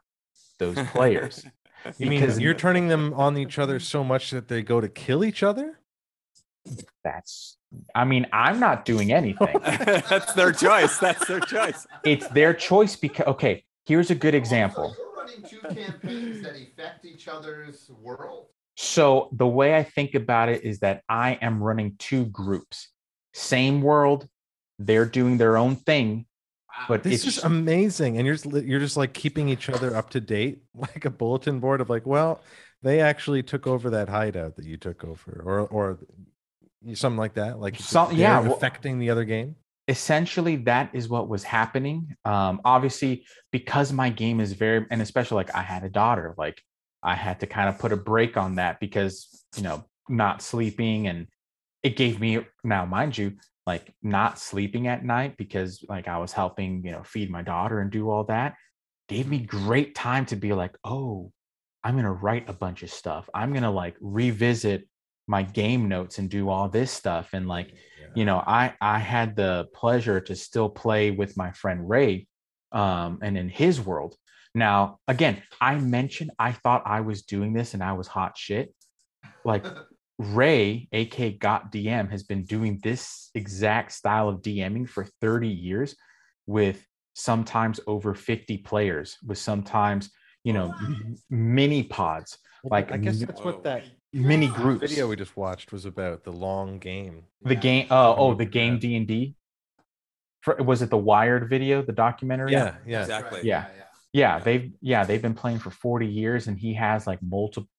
Those 0.59 0.77
players. 0.91 1.45
You 1.97 2.07
mean 2.07 2.39
you're 2.39 2.53
turning 2.53 2.87
them 2.87 3.13
on 3.13 3.37
each 3.37 3.59
other 3.59 3.79
so 3.79 4.03
much 4.03 4.31
that 4.31 4.47
they 4.47 4.61
go 4.61 4.81
to 4.81 4.89
kill 4.89 5.23
each 5.23 5.43
other? 5.43 5.79
That's 7.03 7.57
I 7.95 8.05
mean, 8.05 8.27
I'm 8.31 8.59
not 8.59 8.85
doing 8.85 9.11
anything. 9.11 9.55
That's 9.63 10.33
their 10.33 10.51
choice. 10.51 10.97
That's 10.97 11.25
their 11.27 11.39
choice. 11.41 11.85
it's 12.03 12.27
their 12.29 12.53
choice 12.53 12.95
because 12.95 13.27
okay, 13.27 13.63
here's 13.85 14.09
a 14.09 14.15
good 14.15 14.35
example. 14.35 14.95
So 14.95 15.03
you're 15.03 15.15
running 15.25 15.43
two 15.49 15.81
campaigns 15.83 16.41
that 16.43 16.55
affect 16.55 17.05
each 17.05 17.27
other's 17.27 17.89
world. 18.01 18.47
So 18.75 19.29
the 19.33 19.47
way 19.47 19.75
I 19.75 19.83
think 19.83 20.13
about 20.15 20.49
it 20.49 20.63
is 20.63 20.79
that 20.79 21.03
I 21.09 21.33
am 21.41 21.61
running 21.61 21.95
two 21.97 22.25
groups. 22.25 22.89
Same 23.33 23.81
world, 23.81 24.27
they're 24.79 25.05
doing 25.05 25.37
their 25.37 25.57
own 25.57 25.75
thing, 25.75 26.25
but 26.87 27.03
This 27.03 27.25
it's 27.25 27.37
is 27.37 27.43
amazing, 27.43 28.17
and 28.17 28.25
you're 28.25 28.35
just, 28.35 28.45
you're 28.65 28.79
just 28.79 28.97
like 28.97 29.13
keeping 29.13 29.49
each 29.49 29.69
other 29.69 29.95
up 29.95 30.11
to 30.11 30.19
date, 30.21 30.61
like 30.75 31.05
a 31.05 31.09
bulletin 31.09 31.59
board 31.59 31.81
of 31.81 31.89
like, 31.89 32.05
well, 32.05 32.41
they 32.83 32.99
actually 33.01 33.41
took 33.43 33.65
over 33.67 33.89
that 33.89 34.09
hideout 34.09 34.55
that 34.57 34.65
you 34.65 34.77
took 34.77 35.03
over, 35.03 35.41
or 35.43 35.61
or 35.61 35.99
you- 36.15 36.25
something 36.93 37.17
like 37.17 37.33
that. 37.35 37.59
Like 37.59 37.77
they're 37.77 38.11
yeah, 38.13 38.39
well- 38.39 38.53
affecting 38.53 38.99
the 38.99 39.09
other 39.09 39.25
game. 39.25 39.55
essentially 39.87 40.57
that 40.57 40.89
is 40.93 41.07
what 41.07 41.29
was 41.29 41.43
happening 41.43 42.13
um 42.25 42.59
obviously 42.65 43.25
because 43.53 43.93
my 43.93 44.09
game 44.09 44.39
is 44.41 44.51
very 44.51 44.85
and 44.91 45.01
especially 45.01 45.35
like 45.35 45.55
i 45.55 45.61
had 45.61 45.83
a 45.85 45.89
daughter 45.89 46.35
like 46.37 46.61
i 47.03 47.15
had 47.15 47.39
to 47.39 47.47
kind 47.47 47.69
of 47.69 47.79
put 47.79 47.93
a 47.93 47.95
break 47.95 48.35
on 48.35 48.55
that 48.55 48.79
because 48.81 49.45
you 49.55 49.63
know 49.63 49.85
not 50.09 50.41
sleeping 50.41 51.07
and 51.07 51.27
it 51.83 51.95
gave 51.95 52.19
me 52.19 52.39
now 52.65 52.85
mind 52.85 53.17
you 53.17 53.31
like 53.65 53.93
not 54.03 54.37
sleeping 54.39 54.87
at 54.87 55.05
night 55.05 55.37
because 55.37 55.83
like 55.87 56.07
i 56.09 56.17
was 56.17 56.33
helping 56.33 56.83
you 56.83 56.91
know 56.91 57.03
feed 57.03 57.29
my 57.31 57.41
daughter 57.41 57.79
and 57.79 57.89
do 57.91 58.09
all 58.09 58.25
that 58.25 58.55
gave 59.07 59.25
me 59.29 59.39
great 59.39 59.95
time 59.95 60.25
to 60.25 60.35
be 60.35 60.51
like 60.51 60.75
oh 60.83 61.31
i'm 61.85 61.93
going 61.95 62.03
to 62.03 62.11
write 62.11 62.49
a 62.49 62.53
bunch 62.53 62.83
of 62.83 62.89
stuff 62.89 63.29
i'm 63.33 63.51
going 63.53 63.63
to 63.63 63.69
like 63.69 63.95
revisit 64.01 64.85
my 65.27 65.43
game 65.43 65.87
notes 65.87 66.19
and 66.19 66.29
do 66.29 66.49
all 66.49 66.69
this 66.69 66.91
stuff. 66.91 67.29
And 67.33 67.47
like 67.47 67.73
you 68.15 68.25
know 68.25 68.41
i 68.47 68.73
i 68.81 68.97
had 68.97 69.35
the 69.35 69.67
pleasure 69.75 70.19
to 70.19 70.35
still 70.35 70.69
play 70.69 71.11
with 71.11 71.37
my 71.37 71.51
friend 71.51 71.87
ray 71.87 72.25
um 72.71 73.19
and 73.21 73.37
in 73.37 73.49
his 73.49 73.79
world. 73.79 74.15
Now 74.55 74.99
again 75.07 75.43
i 75.61 75.75
mentioned 75.75 76.31
i 76.39 76.51
thought 76.51 76.83
i 76.85 77.01
was 77.01 77.21
doing 77.21 77.53
this 77.53 77.73
and 77.73 77.83
i 77.83 77.93
was 77.93 78.07
hot 78.07 78.37
shit. 78.37 78.73
Like 79.45 79.65
ray 80.17 80.87
ak 80.91 81.39
got 81.39 81.71
dm 81.71 82.09
has 82.09 82.23
been 82.23 82.43
doing 82.43 82.79
this 82.81 83.29
exact 83.35 83.91
style 83.91 84.29
of 84.29 84.41
dming 84.41 84.89
for 84.89 85.05
30 85.21 85.47
years 85.47 85.95
with 86.47 86.83
sometimes 87.13 87.79
over 87.85 88.15
50 88.15 88.57
players 88.59 89.17
with 89.25 89.37
sometimes 89.37 90.09
you 90.43 90.53
know 90.53 90.65
m- 90.65 91.15
mini 91.29 91.83
pods. 91.83 92.37
Well, 92.63 92.79
like 92.79 92.91
I 92.91 92.97
guess 92.97 93.19
that's 93.19 93.41
what 93.41 93.63
that 93.63 93.83
mini 94.13 94.47
groups 94.47 94.81
video 94.89 95.07
we 95.07 95.15
just 95.15 95.35
watched 95.37 95.71
was 95.71 95.85
about 95.85 96.23
the 96.23 96.31
long 96.31 96.79
game. 96.79 97.23
the 97.43 97.55
game 97.55 97.87
oh 97.91 98.15
oh 98.17 98.33
the 98.33 98.45
game 98.45 98.79
d&d 98.79 99.35
was 100.59 100.81
it 100.81 100.89
the 100.89 100.97
wired 100.97 101.49
video 101.49 101.81
the 101.81 101.91
documentary 101.91 102.53
Yeah, 102.53 102.75
yeah. 102.85 103.01
Exactly. 103.01 103.41
Yeah. 103.43 103.65
yeah 104.13 104.39
they've 104.39 104.71
yeah 104.81 105.03
they've 105.03 105.21
been 105.21 105.33
playing 105.33 105.59
for 105.59 105.71
40 105.71 106.07
years 106.07 106.47
and 106.47 106.57
he 106.57 106.73
has 106.75 107.05
like 107.05 107.19
multiple 107.21 107.69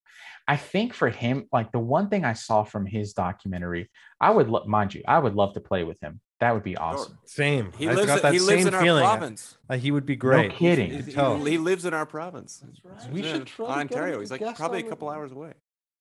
i 0.46 0.56
think 0.56 0.92
for 0.92 1.08
him 1.08 1.46
like 1.52 1.72
the 1.72 1.78
one 1.78 2.08
thing 2.10 2.24
i 2.24 2.34
saw 2.34 2.62
from 2.64 2.84
his 2.84 3.14
documentary 3.14 3.90
i 4.20 4.30
would 4.30 4.48
love 4.48 4.66
mind 4.66 4.94
you 4.94 5.02
i 5.08 5.18
would 5.18 5.34
love 5.34 5.54
to 5.54 5.60
play 5.60 5.82
with 5.84 5.98
him 6.02 6.20
that 6.40 6.52
would 6.52 6.62
be 6.62 6.76
awesome 6.76 7.18
Same. 7.24 7.72
He 7.72 7.88
I 7.88 7.94
lives. 7.94 8.06
got 8.06 8.22
that 8.22 8.32
He 8.32 8.38
lives 8.38 8.60
same 8.60 8.68
in 8.68 8.74
our 8.74 8.80
feeling. 8.82 9.02
province. 9.04 9.56
Uh, 9.68 9.76
he 9.76 9.90
would 9.90 10.06
be 10.06 10.14
great. 10.16 10.52
kidding. 10.52 10.92
You 10.92 11.02
He, 11.02 11.50
he 11.50 11.58
lives 11.58 11.84
in 11.84 11.92
our 11.94 12.06
province. 12.06 12.62
That's 12.64 12.84
right. 12.84 13.12
We 13.12 13.22
Yeah, 13.22 13.32
should 13.32 13.46
try 13.46 13.66
on 13.66 13.78
Ontario. 13.80 14.20
He's 14.20 14.30
like 14.30 14.56
probably 14.56 14.80
a 14.80 14.88
couple 14.88 15.08
hours 15.10 15.32
away. 15.32 15.54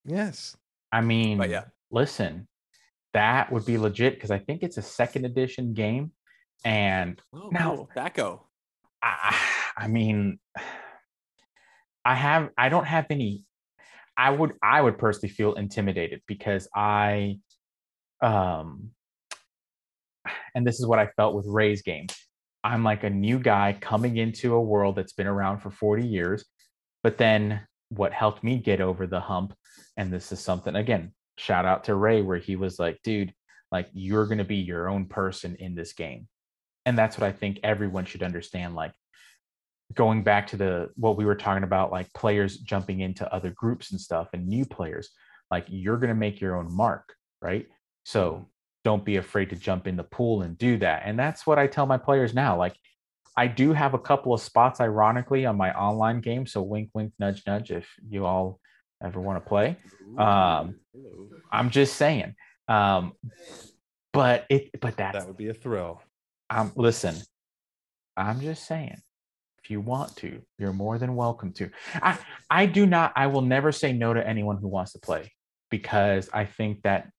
Yes. 0.08 0.58
i 0.92 1.02
mean 1.02 1.38
But 1.38 1.50
yeah, 1.50 1.66
listen 1.92 2.48
that 3.14 3.52
would 3.52 3.66
be 3.66 3.78
legit 3.78 4.16
because 4.16 4.32
i 4.32 4.40
think 4.40 4.64
it's 4.64 4.78
a 4.78 4.82
second 4.82 5.26
edition 5.26 5.74
game 5.74 6.12
and 6.66 7.22
oh, 7.34 7.50
Now- 7.52 7.76
cool. 7.76 7.90
THAC0. 7.96 8.40
I, 9.02 9.38
I 9.78 9.88
mean, 9.88 10.40
I 12.06 12.16
have 12.16 12.50
I 12.58 12.70
don't 12.70 12.86
have 12.86 13.06
any. 13.10 13.46
I 14.18 14.32
would 14.32 14.54
I 14.64 14.82
would 14.82 14.98
personally 14.98 15.30
feel 15.30 15.54
intimidated 15.54 16.22
because 16.26 16.68
I, 16.74 17.40
um, 18.22 18.92
and 20.56 20.66
this 20.66 20.80
is 20.80 20.88
what 20.88 21.00
I 21.00 21.08
felt 21.18 21.36
with 21.36 21.46
Ray's 21.48 21.82
game. 21.82 22.08
I'm 22.64 22.84
like 22.84 23.04
a 23.04 23.10
new 23.10 23.40
guy 23.40 23.78
coming 23.80 24.18
into 24.18 24.56
a 24.56 24.62
world 24.62 24.96
that's 24.96 25.14
been 25.14 25.28
around 25.28 25.60
for 25.60 25.70
40 25.70 26.08
years, 26.08 26.44
but 27.04 27.18
then 27.18 27.62
what 27.90 28.14
helped 28.14 28.44
me 28.44 28.58
get 28.58 28.82
over 28.82 29.08
the 29.08 29.20
hump, 29.20 29.54
and 29.96 30.12
this 30.12 30.32
is 30.32 30.40
something 30.40 30.76
again, 30.76 31.14
shout 31.38 31.66
out 31.66 31.86
to 31.86 31.96
Ray 31.96 32.22
where 32.22 32.38
he 32.38 32.56
was 32.56 32.80
like, 32.80 33.00
dude, 33.04 33.34
like 33.72 33.90
you're 33.94 34.26
gonna 34.26 34.44
be 34.44 34.58
your 34.58 34.90
own 34.90 35.06
person 35.06 35.56
in 35.56 35.76
this 35.76 35.94
game 35.94 36.28
and 36.88 36.98
that's 36.98 37.18
what 37.18 37.28
I 37.28 37.34
think 37.34 37.60
everyone 37.64 38.06
should 38.06 38.24
understand. 38.24 38.74
Like 38.74 38.94
going 39.94 40.24
back 40.24 40.48
to 40.48 40.58
the 40.58 40.90
what 40.96 41.18
we 41.18 41.26
were 41.26 41.36
talking 41.36 41.66
about, 41.66 41.92
like 41.92 42.12
players 42.14 42.60
jumping 42.60 43.02
into 43.02 43.32
other 43.32 43.52
groups 43.52 43.92
and 43.92 44.00
stuff, 44.00 44.30
and 44.32 44.48
new 44.48 44.66
players, 44.66 45.10
like 45.52 45.66
you're 45.68 45.98
gonna 45.98 46.16
make 46.16 46.40
your 46.40 46.56
own 46.56 46.74
mark, 46.74 47.14
right? 47.42 47.68
So 48.06 48.32
mm-hmm. 48.32 48.44
don't 48.86 49.04
be 49.04 49.18
afraid 49.18 49.50
to 49.50 49.58
jump 49.58 49.86
in 49.86 49.98
the 49.98 50.04
pool 50.06 50.44
and 50.44 50.58
do 50.58 50.78
that. 50.78 51.02
And 51.04 51.20
that's 51.20 51.46
what 51.46 51.60
I 51.60 51.68
tell 51.68 51.86
my 51.86 51.98
players 51.98 52.34
now. 52.34 52.58
Like 52.58 52.78
I 53.38 53.46
do 53.46 53.72
have 53.72 53.94
a 53.94 54.00
couple 54.00 54.34
of 54.34 54.42
spots, 54.42 54.82
ironically, 54.82 55.46
on 55.46 55.56
my 55.56 55.72
online 55.72 56.22
game. 56.22 56.48
So 56.48 56.64
wink, 56.64 56.90
wink, 56.96 57.14
nudge, 57.20 57.44
nudge. 57.46 57.70
If 57.70 57.88
you 58.10 58.26
all 58.26 58.60
ever 59.04 59.22
want 59.22 59.44
to 59.44 59.48
play, 59.48 59.78
um, 60.18 60.80
I'm 61.52 61.70
just 61.70 61.96
saying. 61.96 62.34
Um, 62.68 63.14
but 64.12 64.46
it, 64.50 64.72
but 64.82 64.98
that's 64.98 65.20
That 65.20 65.28
would 65.28 65.38
be 65.38 65.50
a 65.50 65.54
thrill. 65.54 66.02
um, 66.50 66.72
listen, 66.76 67.16
I'm 68.18 68.42
just 68.42 68.66
saying, 68.66 68.98
if 69.64 69.70
you 69.70 69.82
want 69.82 70.16
to, 70.18 70.42
you're 70.58 70.74
more 70.74 70.98
than 70.98 71.16
welcome 71.16 71.54
to. 71.54 71.70
I, 72.02 72.18
I 72.50 72.66
do 72.66 72.88
not, 72.88 73.14
I 73.16 73.28
will 73.28 73.44
never 73.44 73.72
say 73.72 73.94
no 73.94 74.14
to 74.14 74.28
anyone 74.28 74.58
who 74.58 74.68
wants 74.68 74.94
to 74.94 75.00
play 75.00 75.32
because 75.70 76.28
I 76.34 76.46
think 76.46 76.82
that 76.84 77.10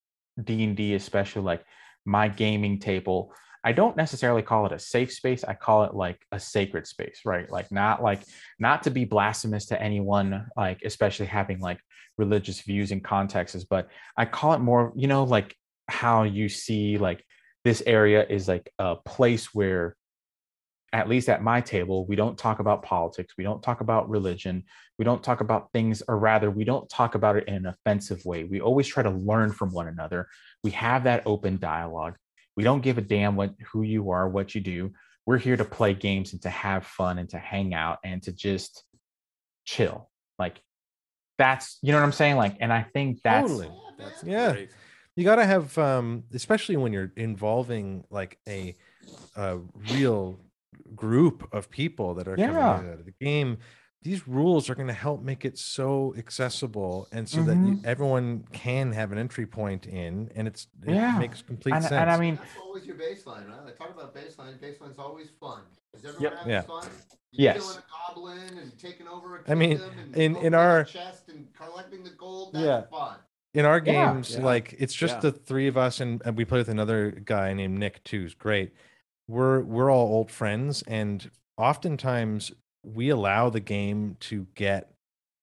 D 0.43 0.65
and 0.65 0.77
D, 0.77 0.95
especially 0.95 1.43
like 1.43 1.63
my 2.05 2.27
gaming 2.27 2.81
table, 2.81 3.33
I 3.69 3.73
don't 3.73 3.99
necessarily 3.99 4.41
call 4.41 4.65
it 4.65 4.73
a 4.73 4.79
safe 4.79 5.13
space. 5.13 5.45
I 5.45 5.53
call 5.53 5.85
it 5.85 5.93
like 5.93 6.19
a 6.33 6.41
sacred 6.41 6.87
space, 6.87 7.21
right? 7.27 7.51
Like 7.51 7.71
not 7.71 8.03
like 8.03 8.23
not 8.59 8.85
to 8.85 8.91
be 8.91 9.05
blasphemous 9.05 9.67
to 9.67 9.83
anyone, 9.83 10.47
like 10.57 10.81
especially 10.87 11.27
having 11.27 11.61
like 11.61 11.79
religious 12.17 12.63
views 12.63 12.93
and 12.93 13.05
contexts, 13.05 13.65
but 13.65 13.91
I 14.17 14.25
call 14.25 14.55
it 14.55 14.61
more, 14.61 14.95
you 14.97 15.07
know, 15.07 15.25
like 15.25 15.55
how 15.87 16.23
you 16.23 16.49
see 16.49 16.97
like 16.97 17.23
this 17.63 17.83
area 17.85 18.25
is 18.27 18.49
like 18.49 18.73
a 18.79 18.97
place 18.97 19.53
where 19.53 19.97
at 20.95 21.11
least 21.11 21.29
at 21.29 21.43
my 21.43 21.61
table 21.61 22.07
we 22.07 22.17
don't 22.17 22.39
talk 22.39 22.61
about 22.61 22.83
politics 22.83 23.35
we 23.37 23.45
don't 23.45 23.63
talk 23.63 23.83
about 23.83 24.09
religion 24.09 24.65
we 24.99 25.05
don't 25.05 25.23
talk 25.23 25.43
about 25.43 25.71
things 25.73 26.03
or 26.09 26.19
rather 26.19 26.51
we 26.51 26.65
don't 26.65 26.89
talk 26.89 27.15
about 27.15 27.37
it 27.37 27.47
in 27.47 27.55
an 27.57 27.67
offensive 27.67 28.25
way 28.25 28.45
we 28.45 28.63
always 28.63 28.87
try 28.87 29.03
to 29.03 29.11
learn 29.11 29.53
from 29.53 29.71
one 29.71 29.87
another 29.87 30.27
we 30.65 30.71
have 30.71 31.05
that 31.05 31.23
open 31.27 31.59
dialogue 31.59 32.17
we 32.59 32.65
don't 32.65 32.83
give 32.83 32.99
a 32.99 33.01
damn 33.01 33.37
what 33.37 33.55
who 33.73 33.83
you 33.83 34.11
are 34.11 34.29
what 34.29 34.53
you 34.53 34.61
do 34.61 34.93
we're 35.27 35.39
here 35.39 35.57
to 35.57 35.65
play 35.65 35.95
games 35.95 36.33
and 36.33 36.43
to 36.43 36.51
have 36.51 36.85
fun 36.85 37.19
and 37.21 37.29
to 37.29 37.39
hang 37.39 37.73
out 37.73 37.99
and 38.03 38.21
to 38.25 38.33
just 38.33 38.83
chill 39.65 40.11
like 40.41 40.61
that's 41.39 41.79
you 41.83 41.93
know 41.93 41.99
what 41.99 42.05
i'm 42.05 42.11
saying 42.13 42.35
like 42.37 42.57
and 42.59 42.73
i 42.73 42.83
think 42.83 43.21
that's 43.23 43.49
Totally. 43.49 43.71
That's 43.97 44.25
Yeah. 44.25 44.53
great. 44.53 44.71
you 45.15 45.23
got 45.25 45.37
to 45.37 45.47
have 45.47 45.77
um 45.79 46.25
especially 46.35 46.77
when 46.77 46.93
you're 46.93 47.13
involving 47.17 48.03
like 48.11 48.39
a 48.49 48.77
a 49.37 49.59
real 49.93 50.41
group 50.97 51.49
of 51.53 51.71
people 51.71 52.15
that 52.15 52.27
are 52.27 52.37
coming 52.37 52.55
Yeah. 52.57 52.79
in 52.79 52.85
and 52.87 52.93
out 52.95 52.99
of 53.01 53.07
the 53.07 53.15
game 53.21 53.59
these 54.03 54.29
rules 54.29 54.71
are 54.71 54.75
going 54.75 54.89
to 54.89 54.95
help 54.95 55.23
make 55.23 55.45
it 55.45 55.59
so 55.59 56.15
accessible 56.17 57.09
and 57.13 57.29
so 57.29 57.43
that 57.43 57.57
you, 57.57 57.75
mm-hmm. 57.75 57.85
everyone 57.85 58.45
can 58.53 58.93
have 58.93 59.11
an 59.13 59.19
entry 59.19 59.47
point 59.47 59.87
in 59.87 60.31
and 60.37 60.47
it's 60.47 60.69
it 60.87 60.95
Yeah. 60.95 61.19
makes 61.19 61.43
complete 61.43 61.75
and, 61.75 61.83
sense 61.83 61.93
and 61.95 62.11
i 62.11 62.19
mean 62.19 62.37
That's 62.37 62.51
always 62.63 62.87
your 62.87 62.97
baseline, 62.97 63.49
right? 63.49 63.59
I 63.67 63.71
talk 63.73 63.91
about 63.95 64.15
baseline. 64.15 64.59
Baseline's 64.61 64.99
always 64.99 65.29
fun. 65.41 65.63
Is 65.95 66.05
everyone 66.05 66.23
Yep. 66.23 66.39
having 66.39 66.53
Yeah. 66.53 66.61
fun? 66.63 66.89
You 67.33 67.45
Yes. 67.45 67.59
Killing 67.59 67.79
a 67.79 68.13
goblin 68.15 68.59
and 68.59 68.79
taking 68.79 69.09
over 69.09 69.37
a 69.39 69.51
I 69.51 69.55
mean, 69.55 69.81
and 69.81 70.17
in- 70.17 70.37
in 70.37 70.55
our- 70.55 70.85
chest 70.85 71.29
and 71.29 71.49
collecting 71.55 72.05
the 72.05 72.11
gold. 72.11 72.53
That's 72.55 72.65
Yeah. 72.65 72.83
fun. 72.99 73.17
in 73.55 73.65
our 73.65 73.81
games 73.81 74.37
Yeah. 74.37 74.45
like 74.45 74.77
it's 74.79 74.95
just 74.95 75.15
Yeah. 75.17 75.21
the 75.21 75.33
three 75.33 75.67
of 75.69 75.77
us 75.77 76.01
and, 76.01 76.23
and 76.25 76.37
we 76.37 76.45
play 76.45 76.59
with 76.59 76.69
another 76.69 77.11
guy 77.11 77.55
named 77.55 77.79
nick 77.79 78.05
too 78.05 78.21
who's 78.23 78.35
great 78.35 78.73
we're 79.27 79.61
we're 79.63 79.91
all 79.91 80.07
old 80.07 80.31
friends 80.31 80.83
and 80.83 81.31
oftentimes 81.57 82.53
we 82.95 83.11
allow 83.11 83.51
the 83.51 83.61
game 83.61 84.17
to 84.21 84.47
get 84.55 84.91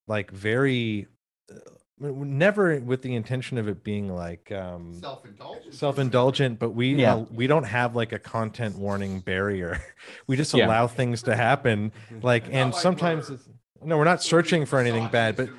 like 0.08 0.32
very 0.32 1.08
uh, 1.52 1.56
never 2.00 2.80
with 2.80 3.02
the 3.02 3.16
intention 3.16 3.58
of 3.58 3.68
it 3.68 3.84
being 3.84 4.14
like 4.14 4.52
um 4.52 4.94
Self-indulgent. 5.00 5.74
self-indulgent 5.74 6.60
but 6.60 6.72
we 6.72 6.96
Yeah. 6.96 7.12
al- 7.12 7.28
we 7.32 7.48
don't 7.48 7.64
have 7.64 7.96
like 7.96 8.12
a 8.12 8.20
content 8.20 8.78
warning 8.78 9.20
barrier 9.22 9.80
we 10.28 10.36
just 10.36 10.54
Yeah. 10.54 10.68
allow 10.68 10.88
things 10.88 11.24
to 11.24 11.36
happen 11.36 11.92
like 12.22 12.46
and 12.52 12.74
like 12.74 12.82
sometimes 12.82 13.30
we're- 13.30 13.40
it's, 13.40 13.50
no 13.84 13.98
we're 13.98 14.04
not 14.04 14.22
searching 14.24 14.66
for 14.66 14.80
anything 14.80 15.08
bad 15.10 15.36
but 15.36 15.50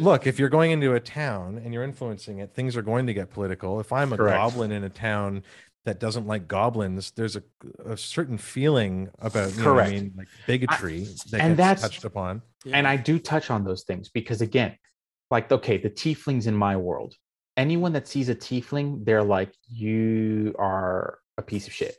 look 0.00 0.26
if 0.26 0.38
you're 0.38 0.48
going 0.48 0.70
into 0.72 0.94
a 0.94 1.00
town 1.00 1.60
and 1.64 1.72
you're 1.72 1.84
influencing 1.84 2.38
it 2.40 2.52
things 2.52 2.76
are 2.76 2.82
going 2.82 3.06
to 3.06 3.14
get 3.14 3.30
political 3.30 3.80
if 3.80 3.92
i'm 3.92 4.12
a 4.12 4.16
Correct. 4.16 4.36
goblin 4.36 4.72
in 4.72 4.84
a 4.84 4.88
town 4.90 5.42
that 5.86 5.98
doesn't 5.98 6.26
like 6.26 6.46
goblins 6.46 7.12
there's 7.12 7.36
a, 7.36 7.42
a 7.86 7.96
certain 7.96 8.36
feeling 8.36 9.08
about 9.20 9.50
you 9.56 9.62
know 9.62 9.62
i 9.62 9.74
Correct. 9.74 9.90
mean 9.92 10.12
like 10.16 10.28
bigotry 10.46 11.04
that 11.30 11.40
and 11.40 11.56
gets 11.56 11.80
that's- 11.80 11.80
touched 11.80 12.04
upon 12.04 12.42
and 12.72 12.86
I 12.86 12.96
do 12.96 13.18
touch 13.18 13.50
on 13.50 13.64
those 13.64 13.84
things 13.84 14.08
because 14.08 14.40
again, 14.40 14.76
like 15.30 15.50
okay, 15.50 15.76
the 15.78 15.90
tieflings 15.90 16.46
in 16.46 16.54
my 16.54 16.76
world, 16.76 17.14
anyone 17.56 17.92
that 17.92 18.08
sees 18.08 18.28
a 18.28 18.34
tiefling, 18.34 19.04
they're 19.04 19.22
like, 19.22 19.52
you 19.68 20.54
are 20.58 21.18
a 21.38 21.42
piece 21.42 21.66
of 21.66 21.72
shit. 21.72 21.96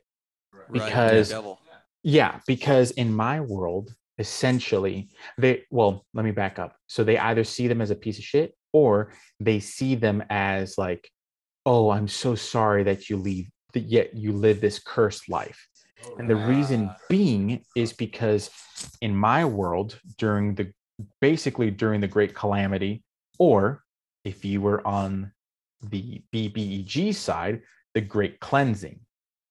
Right. 0.53 0.71
because- 0.73 1.29
devil. 1.29 1.59
Yeah, 2.03 2.39
because 2.47 2.91
in 2.91 3.13
my 3.13 3.41
world, 3.41 3.93
essentially, 4.17 5.09
they 5.37 5.63
well, 5.71 6.05
let 6.13 6.23
me 6.23 6.31
back 6.31 6.57
up. 6.59 6.75
So 6.87 7.03
they 7.03 7.17
either 7.17 7.43
see 7.43 7.67
them 7.67 7.81
as 7.81 7.91
a 7.91 7.95
piece 7.95 8.17
of 8.17 8.23
shit 8.23 8.53
or 8.71 9.11
they 9.39 9.59
see 9.59 9.95
them 9.95 10.23
as 10.29 10.77
like, 10.77 11.09
oh, 11.65 11.89
I'm 11.89 12.07
so 12.07 12.35
sorry 12.35 12.83
that 12.83 13.09
you 13.09 13.17
leave 13.17 13.49
that 13.77 13.91
yet 13.91 14.15
you 14.15 14.31
live 14.31 14.59
this 14.59 14.79
cursed 14.79 15.29
life. 15.29 15.67
And 16.17 16.27
the 16.27 16.35
reason 16.35 16.89
being 17.09 17.63
is 17.75 17.93
because 17.93 18.49
in 19.01 19.15
my 19.15 19.45
world, 19.45 19.99
during 20.17 20.55
the 20.55 20.73
basically 21.21 21.69
during 21.69 22.01
the 22.01 22.07
Great 22.07 22.33
Calamity, 22.33 23.03
or 23.37 23.83
if 24.23 24.43
you 24.43 24.61
were 24.61 24.85
on 24.87 25.31
the 25.83 26.23
BBEG 26.33 27.13
side, 27.13 27.61
the 27.93 28.01
Great 28.01 28.39
Cleansing. 28.39 28.99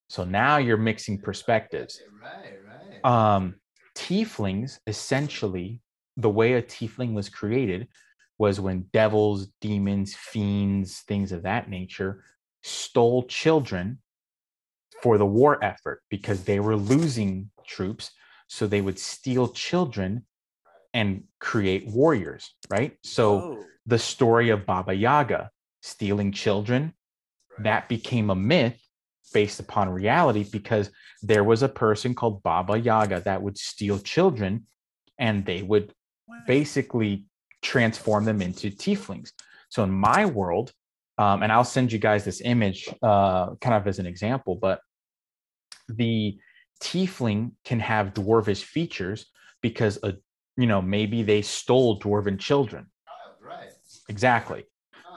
So 0.08 0.24
now 0.24 0.56
you're 0.56 0.76
mixing 0.76 1.20
perspectives. 1.20 2.00
Right, 2.20 2.58
right. 2.66 3.36
Um, 3.36 3.54
tieflings, 3.96 4.80
essentially, 4.88 5.80
the 6.16 6.30
way 6.30 6.54
a 6.54 6.62
tiefling 6.62 7.12
was 7.12 7.28
created 7.28 7.86
was 8.38 8.58
when 8.58 8.86
devils, 8.92 9.48
demons, 9.60 10.16
fiends, 10.16 11.00
things 11.06 11.30
of 11.30 11.44
that 11.44 11.70
nature 11.70 12.24
stole 12.62 13.22
children 13.24 13.98
for 15.02 15.18
the 15.18 15.26
war 15.26 15.62
effort 15.62 16.02
because 16.10 16.44
they 16.44 16.60
were 16.60 16.76
losing 16.76 17.50
troops. 17.66 18.10
So 18.48 18.66
they 18.66 18.80
would 18.80 18.98
steal 18.98 19.48
children 19.48 20.24
and 20.94 21.24
create 21.40 21.86
warriors, 21.88 22.54
right? 22.70 22.96
So 23.02 23.38
Oh, 23.38 23.64
the 23.86 23.98
story 23.98 24.50
of 24.50 24.66
Baba 24.66 24.94
Yaga 24.94 25.50
stealing 25.86 26.32
children, 26.32 26.92
that 27.58 27.88
became 27.88 28.30
a 28.30 28.34
myth 28.34 28.78
based 29.32 29.60
upon 29.60 29.88
reality 29.88 30.44
because 30.50 30.90
there 31.22 31.44
was 31.44 31.62
a 31.62 31.68
person 31.68 32.14
called 32.14 32.42
Baba 32.42 32.78
Yaga 32.78 33.20
that 33.20 33.42
would 33.42 33.56
steal 33.56 33.98
children 33.98 34.66
and 35.18 35.44
they 35.46 35.62
would 35.62 35.92
basically 36.46 37.24
transform 37.62 38.24
them 38.24 38.42
into 38.42 38.70
tieflings. 38.70 39.30
So 39.68 39.82
in 39.84 39.90
my 39.90 40.26
world, 40.26 40.72
um, 41.18 41.42
and 41.42 41.50
I'll 41.50 41.64
send 41.64 41.92
you 41.92 41.98
guys 41.98 42.24
this 42.24 42.42
image 42.44 42.88
uh, 43.02 43.54
kind 43.56 43.74
of 43.74 43.86
as 43.86 43.98
an 43.98 44.06
example, 44.06 44.56
but 44.56 44.80
the 45.88 46.38
tiefling 46.80 47.52
can 47.64 47.80
have 47.80 48.12
dwarvish 48.14 48.62
features 48.62 49.26
because 49.62 49.98
a 50.02 50.14
you 50.56 50.66
know 50.66 50.82
maybe 50.82 51.22
they 51.22 51.42
stole 51.42 51.98
dwarven 52.00 52.38
children 52.38 52.86
right. 53.40 53.70
exactly 54.08 54.64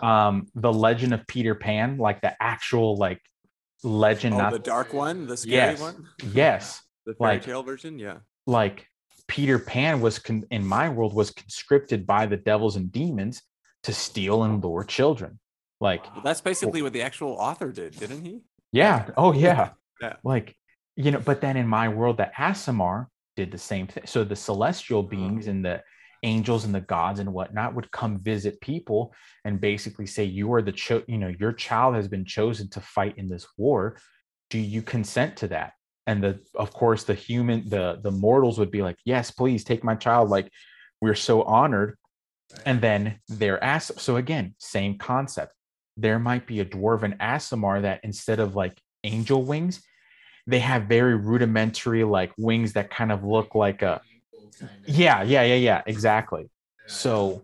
um 0.01 0.47
the 0.55 0.71
legend 0.71 1.13
of 1.13 1.25
peter 1.27 1.53
pan 1.55 1.97
like 1.97 2.21
the 2.21 2.33
actual 2.41 2.95
like 2.97 3.21
legend 3.83 4.35
oh, 4.35 4.37
not 4.37 4.53
the 4.53 4.59
dark 4.59 4.93
one, 4.93 5.27
the 5.27 5.35
scary 5.37 5.55
yes 5.55 5.79
one, 5.81 6.07
yes 6.33 6.81
the 7.05 7.13
fairy 7.15 7.35
like- 7.35 7.43
tale 7.43 7.63
version. 7.63 7.99
Yeah. 7.99 8.17
like 8.47 8.87
peter 9.27 9.59
pan 9.59 9.99
was 10.01 10.19
con- 10.19 10.45
in 10.51 10.65
my 10.65 10.89
world 10.89 11.13
was 11.13 11.31
conscripted 11.31 12.07
by 12.07 12.25
the 12.25 12.37
devils 12.37 12.75
and 12.77 12.91
demons 12.91 13.41
to 13.83 13.93
steal 13.93 14.43
and 14.43 14.63
lure 14.63 14.83
children 14.83 15.39
like 15.81 16.03
Well, 16.13 16.23
that's 16.23 16.41
basically 16.41 16.81
what 16.81 16.91
the 16.91 17.01
actual 17.01 17.31
author 17.33 17.71
did, 17.71 17.97
didn't 17.97 18.23
he? 18.25 18.41
yeah 18.71 19.09
oh 19.17 19.33
yeah 19.33 19.71
Yeah. 20.01 20.15
like 20.23 20.55
you 20.99 21.11
know 21.11 21.19
but 21.19 21.41
then 21.41 21.57
in 21.57 21.67
my 21.67 21.87
world 21.87 22.17
the 22.17 22.29
aasimar 22.37 23.07
did 23.35 23.51
the 23.51 23.57
same 23.57 23.87
thing 23.87 24.03
so 24.05 24.23
the 24.23 24.35
celestial 24.35 24.99
oh, 24.99 25.03
beings 25.03 25.47
and 25.47 25.63
the 25.63 25.81
angels 26.23 26.65
and 26.65 26.75
the 26.75 26.81
gods 26.81 27.19
and 27.19 27.31
whatnot 27.31 27.73
would 27.73 27.91
come 27.91 28.19
visit 28.19 28.59
people 28.61 29.13
and 29.45 29.61
basically 29.61 30.05
say 30.05 30.23
you 30.23 30.53
are 30.53 30.61
the 30.61 30.71
cho- 30.71 31.03
you 31.07 31.17
know 31.17 31.33
your 31.39 31.53
child 31.53 31.95
has 31.95 32.07
been 32.07 32.25
chosen 32.25 32.69
to 32.69 32.81
fight 32.81 33.17
in 33.17 33.27
this 33.27 33.47
war. 33.57 33.97
Do 34.49 34.59
you 34.59 34.81
consent 34.81 35.37
to 35.37 35.47
that? 35.49 35.73
And 36.07 36.23
the 36.23 36.39
of 36.55 36.73
course 36.73 37.03
the 37.03 37.13
human 37.13 37.69
the 37.69 37.99
the 38.03 38.11
mortals 38.11 38.59
would 38.59 38.71
be 38.71 38.81
like 38.81 38.97
yes 39.05 39.31
please 39.31 39.63
take 39.63 39.83
my 39.83 39.95
child. 39.95 40.29
Like 40.29 40.51
we're 41.01 41.15
so 41.15 41.43
honored. 41.43 41.97
And 42.65 42.81
then 42.81 43.19
they're 43.27 43.63
asked 43.63 43.99
so 43.99 44.15
again 44.15 44.55
same 44.57 44.97
concept. 44.97 45.53
There 45.95 46.19
might 46.19 46.47
be 46.47 46.59
a 46.59 46.65
dwarven 46.65 47.17
aasimar 47.17 47.83
that 47.83 48.01
instead 48.03 48.39
of 48.39 48.55
like 48.55 48.77
angel 49.03 49.43
wings 49.43 49.81
they 50.49 50.59
have 50.59 50.83
very 50.97 51.15
rudimentary 51.15 52.03
like 52.03 52.31
wings 52.37 52.73
that 52.73 52.89
kind 52.89 53.11
of 53.11 53.23
look 53.23 53.55
like 53.55 53.81
a 53.81 54.01
yeah 54.85 55.21
yeah 55.23 55.43
yeah 55.43 55.55
yeah 55.69 55.81
exactly 55.85 56.49
so 56.87 57.41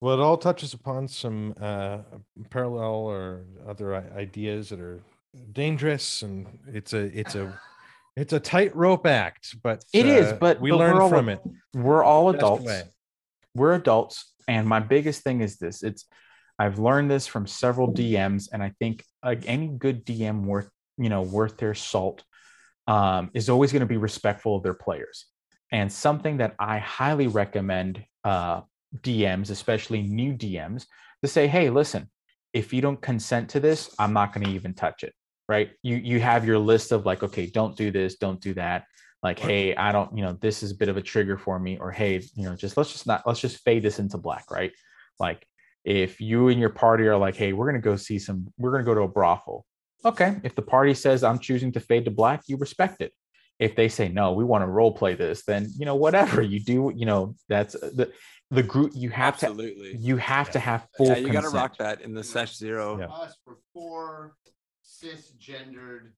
Well, 0.00 0.14
it 0.18 0.22
all 0.22 0.36
touches 0.36 0.74
upon 0.74 1.08
some 1.08 1.54
uh, 1.58 1.98
parallel 2.50 2.96
or 3.16 3.44
other 3.66 3.94
ideas 4.16 4.68
that 4.68 4.78
are 4.78 5.00
dangerous, 5.52 6.20
and 6.22 6.46
it's 6.78 6.92
a 6.92 7.04
it's 7.18 7.34
a 7.34 7.58
it's 8.14 8.34
a 8.34 8.40
tightrope 8.40 9.06
act. 9.06 9.56
But 9.62 9.84
It 9.94 10.06
is, 10.06 10.26
uh, 10.32 10.36
but- 10.38 10.60
we 10.60 10.70
but 10.70 10.78
we're 10.78 10.86
learn 10.92 11.00
all 11.02 11.08
from 11.08 11.28
a- 11.30 11.32
it. 11.32 11.40
we're 11.74 12.04
all 12.04 12.28
adults 12.28 12.64
we're 13.54 13.74
adults 13.74 14.32
and 14.46 14.68
my 14.68 14.80
biggest 14.80 15.22
thing 15.24 15.40
is 15.40 15.56
this 15.56 15.82
it's 15.82 16.04
i've 16.58 16.78
learned 16.78 17.10
this 17.10 17.26
from 17.26 17.46
several 17.46 17.88
dms 17.92 18.48
and 18.52 18.62
i 18.62 18.70
think 18.80 19.02
like 19.24 19.42
any 19.48 19.66
good 19.66 20.04
dm 20.04 20.44
worth 20.44 20.68
you 20.98 21.08
know 21.08 21.22
worth 21.22 21.56
their 21.56 21.74
salt 21.74 22.22
um, 22.86 23.30
is 23.34 23.48
always 23.48 23.72
going 23.72 23.80
to 23.80 23.86
be 23.86 23.96
respectful 23.96 24.56
of 24.56 24.62
their 24.62 24.74
players. 24.74 25.26
And 25.72 25.92
something 25.92 26.36
that 26.36 26.54
i 26.58 26.78
highly 26.78 27.26
recommend 27.26 28.04
uh, 28.24 28.60
dms 28.98 29.50
especially 29.50 30.00
new 30.02 30.32
dms 30.32 30.86
to 31.22 31.28
say 31.28 31.48
hey 31.48 31.70
listen 31.70 32.08
if 32.52 32.72
you 32.72 32.80
don't 32.80 33.02
consent 33.02 33.50
to 33.50 33.60
this 33.60 33.94
i'm 33.98 34.12
not 34.12 34.32
going 34.32 34.46
to 34.46 34.52
even 34.52 34.72
touch 34.74 35.02
it 35.02 35.12
right? 35.48 35.70
You 35.82 35.96
you 35.96 36.20
have 36.20 36.46
your 36.46 36.58
list 36.58 36.92
of 36.92 37.06
like 37.06 37.22
okay 37.22 37.46
don't 37.46 37.76
do 37.76 37.90
this 37.90 38.16
don't 38.16 38.40
do 38.40 38.54
that. 38.54 38.84
Like 39.22 39.38
hey 39.38 39.74
i 39.74 39.92
don't 39.92 40.16
you 40.16 40.22
know 40.22 40.34
this 40.34 40.62
is 40.62 40.72
a 40.72 40.76
bit 40.76 40.88
of 40.88 40.96
a 40.96 41.02
trigger 41.02 41.38
for 41.38 41.58
me 41.58 41.78
or 41.78 41.90
hey 41.90 42.22
you 42.34 42.44
know 42.44 42.54
just 42.54 42.76
let's 42.76 42.92
just 42.92 43.06
not 43.06 43.26
let's 43.26 43.40
just 43.40 43.62
fade 43.64 43.82
this 43.82 43.98
into 43.98 44.18
black 44.18 44.50
right? 44.50 44.72
Like 45.18 45.46
if 45.84 46.20
you 46.20 46.48
and 46.48 46.60
your 46.60 46.70
party 46.70 47.06
are 47.06 47.16
like 47.16 47.36
hey 47.36 47.52
we're 47.52 47.70
going 47.70 47.80
to 47.80 47.84
go 47.84 47.96
see 47.96 48.18
some 48.18 48.52
we're 48.58 48.70
going 48.70 48.84
to 48.84 48.88
go 48.88 48.94
to 48.94 49.02
a 49.02 49.08
brothel 49.08 49.64
okay 50.06 50.36
if 50.42 50.54
the 50.54 50.62
party 50.62 50.94
says 50.94 51.22
i'm 51.22 51.38
choosing 51.38 51.72
to 51.72 51.80
fade 51.80 52.04
to 52.04 52.10
black 52.10 52.42
you 52.46 52.56
respect 52.56 53.00
it 53.00 53.12
if 53.58 53.74
they 53.74 53.88
say 53.88 54.08
no 54.08 54.32
we 54.32 54.44
want 54.44 54.62
to 54.62 54.66
role 54.66 54.92
play 54.92 55.14
this 55.14 55.44
then 55.44 55.68
you 55.76 55.84
know 55.84 55.96
whatever 55.96 56.42
you 56.42 56.60
do 56.60 56.92
you 56.94 57.06
know 57.06 57.34
that's 57.48 57.74
the 57.74 58.10
the 58.50 58.62
group 58.62 58.92
you 58.94 59.10
have 59.10 59.34
Absolutely. 59.34 59.92
to 59.92 59.98
you 59.98 60.16
have 60.18 60.50
to 60.50 60.58
have 60.58 60.86
full 60.96 61.08
Yeah, 61.08 61.16
you 61.16 61.32
got 61.32 61.42
to 61.42 61.50
rock 61.50 61.76
that 61.78 62.02
in 62.02 62.14
the 62.14 62.22
sesh 62.22 62.56
zero. 62.56 62.98
Yeah. 62.98 63.06
Us 63.06 63.36
for 63.44 63.56
four 63.72 64.36
cisgendered, 64.84 66.12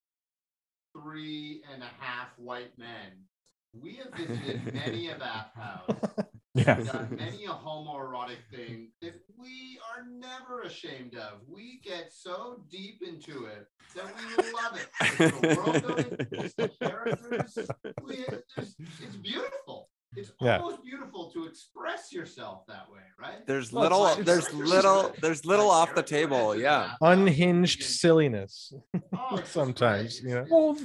three 0.97 1.63
and 1.73 1.83
a 1.83 1.91
half 1.99 2.29
white 2.37 2.79
men. 2.79 3.25
We 3.73 3.97
have 3.97 4.13
visited 4.15 4.75
many 4.75 5.09
a 5.09 5.17
bathhouse, 5.17 6.27
yeah 6.59 6.81
done 6.81 7.17
many 7.17 7.45
a 7.45 7.49
homoerotic 7.49 8.41
thing 8.55 8.91
that 9.03 9.15
we 9.39 9.79
are 9.91 10.05
never 10.09 10.63
ashamed 10.63 11.15
of. 11.17 11.41
We 11.49 11.81
get 11.85 12.13
so 12.13 12.63
deep 12.71 13.01
into 13.07 13.47
it 13.47 13.67
that 13.95 14.07
we 14.17 14.53
love 14.53 14.75
it. 14.77 14.89
It's 15.01 15.41
the 15.41 15.57
world 15.57 15.83
building, 15.87 16.27
it's 16.33 16.55
the 16.55 16.69
characters. 16.81 17.59
We, 18.05 18.15
it's, 18.17 18.75
it's 19.05 19.17
beautiful. 19.17 19.89
It's 20.17 20.33
Yeah. 20.41 20.59
almost 20.59 20.83
beautiful 20.85 21.31
to 21.33 21.45
express 21.47 22.13
yourself 22.13 22.67
that 22.67 22.87
way, 22.91 23.03
right? 23.21 23.47
There's 23.47 23.73
Well, 23.73 23.83
little, 23.85 24.01
like- 24.03 24.25
there's 24.25 24.53
little, 24.55 25.13
there's 25.21 25.45
little 25.45 25.71
off 25.71 25.95
the 25.95 26.03
table. 26.03 26.57
Yeah. 26.57 26.93
Unhinged 27.03 27.81
you 27.81 27.87
silliness. 27.87 28.73
Oh, 29.17 29.41
sometimes, 29.45 30.21
great. 30.21 30.29
you 30.31 30.35
know? 30.37 30.47
Well 30.51 30.79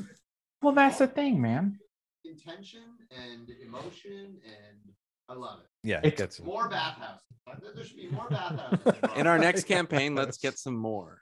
well 0.61 0.73
that's 0.73 0.99
the 0.99 1.07
thing 1.07 1.41
man 1.41 1.77
intention 2.25 2.83
and 3.11 3.49
emotion, 3.67 4.37
and 4.45 4.79
I 5.33 5.35
love 5.35 5.59
it. 5.61 5.87
Yeah, 5.87 5.99
it 6.03 6.15
gets. 6.15 6.39
More 6.41 6.69
bathhouses. 6.69 7.21
There 7.75 7.83
should 7.83 7.97
be 7.97 8.07
more 8.09 8.27
bathhouses. 8.29 8.93
In 9.17 9.25
our 9.27 9.39
next 9.39 9.63
campaign, 9.67 10.13
let's 10.15 10.37
get 10.37 10.59
some 10.59 10.75
more. 10.75 11.21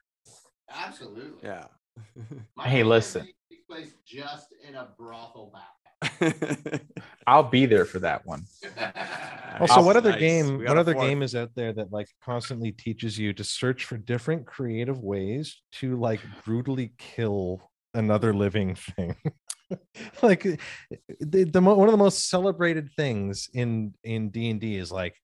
Absolutely. 0.70 1.40
Yeah. 1.44 1.66
My 2.58 2.68
Hey, 2.68 2.84
listen. 2.84 3.26
Takes 3.50 3.64
place 3.70 3.94
just 4.06 4.48
in 4.68 4.76
a 4.76 4.90
brothel 4.98 5.52
bathhouse. 5.54 6.80
i'll 7.28 7.44
be 7.44 7.66
there 7.66 7.86
for 7.86 8.00
that 8.00 8.26
one 8.26 8.44
bathhouse. 8.76 9.62
Also, 9.62 9.74
I'll- 9.76 9.86
what 9.86 9.96
other 9.96 10.12
Nice. 10.12 10.20
game? 10.20 10.58
What 10.64 10.78
other 10.78 10.94
fourth. 10.94 11.06
game 11.08 11.22
is 11.24 11.36
out 11.36 11.52
there 11.56 11.72
that 11.74 11.92
like 11.92 12.08
constantly 12.24 12.72
teaches 12.74 13.18
you 13.18 13.32
to 13.34 13.44
search 13.46 13.86
for 13.86 13.98
different 13.98 14.46
creative 14.46 15.00
ways 15.00 15.62
to 15.74 15.96
like 15.98 16.20
brutally 16.46 16.94
kill 16.98 17.62
another 17.94 18.34
living 18.34 18.76
thing? 18.76 19.16
like 20.22 20.46
eh, 20.46 20.56
the, 21.20 21.44
the 21.46 21.62
mo- 21.62 21.76
one 21.76 21.88
of 21.88 21.92
the 21.92 21.98
most 21.98 22.30
celebrated 22.30 22.90
things 22.96 23.50
in 23.54 23.94
in 24.04 24.30
D 24.30 24.50
and 24.50 24.60
D 24.60 24.76
is 24.78 24.92
like 24.92 25.16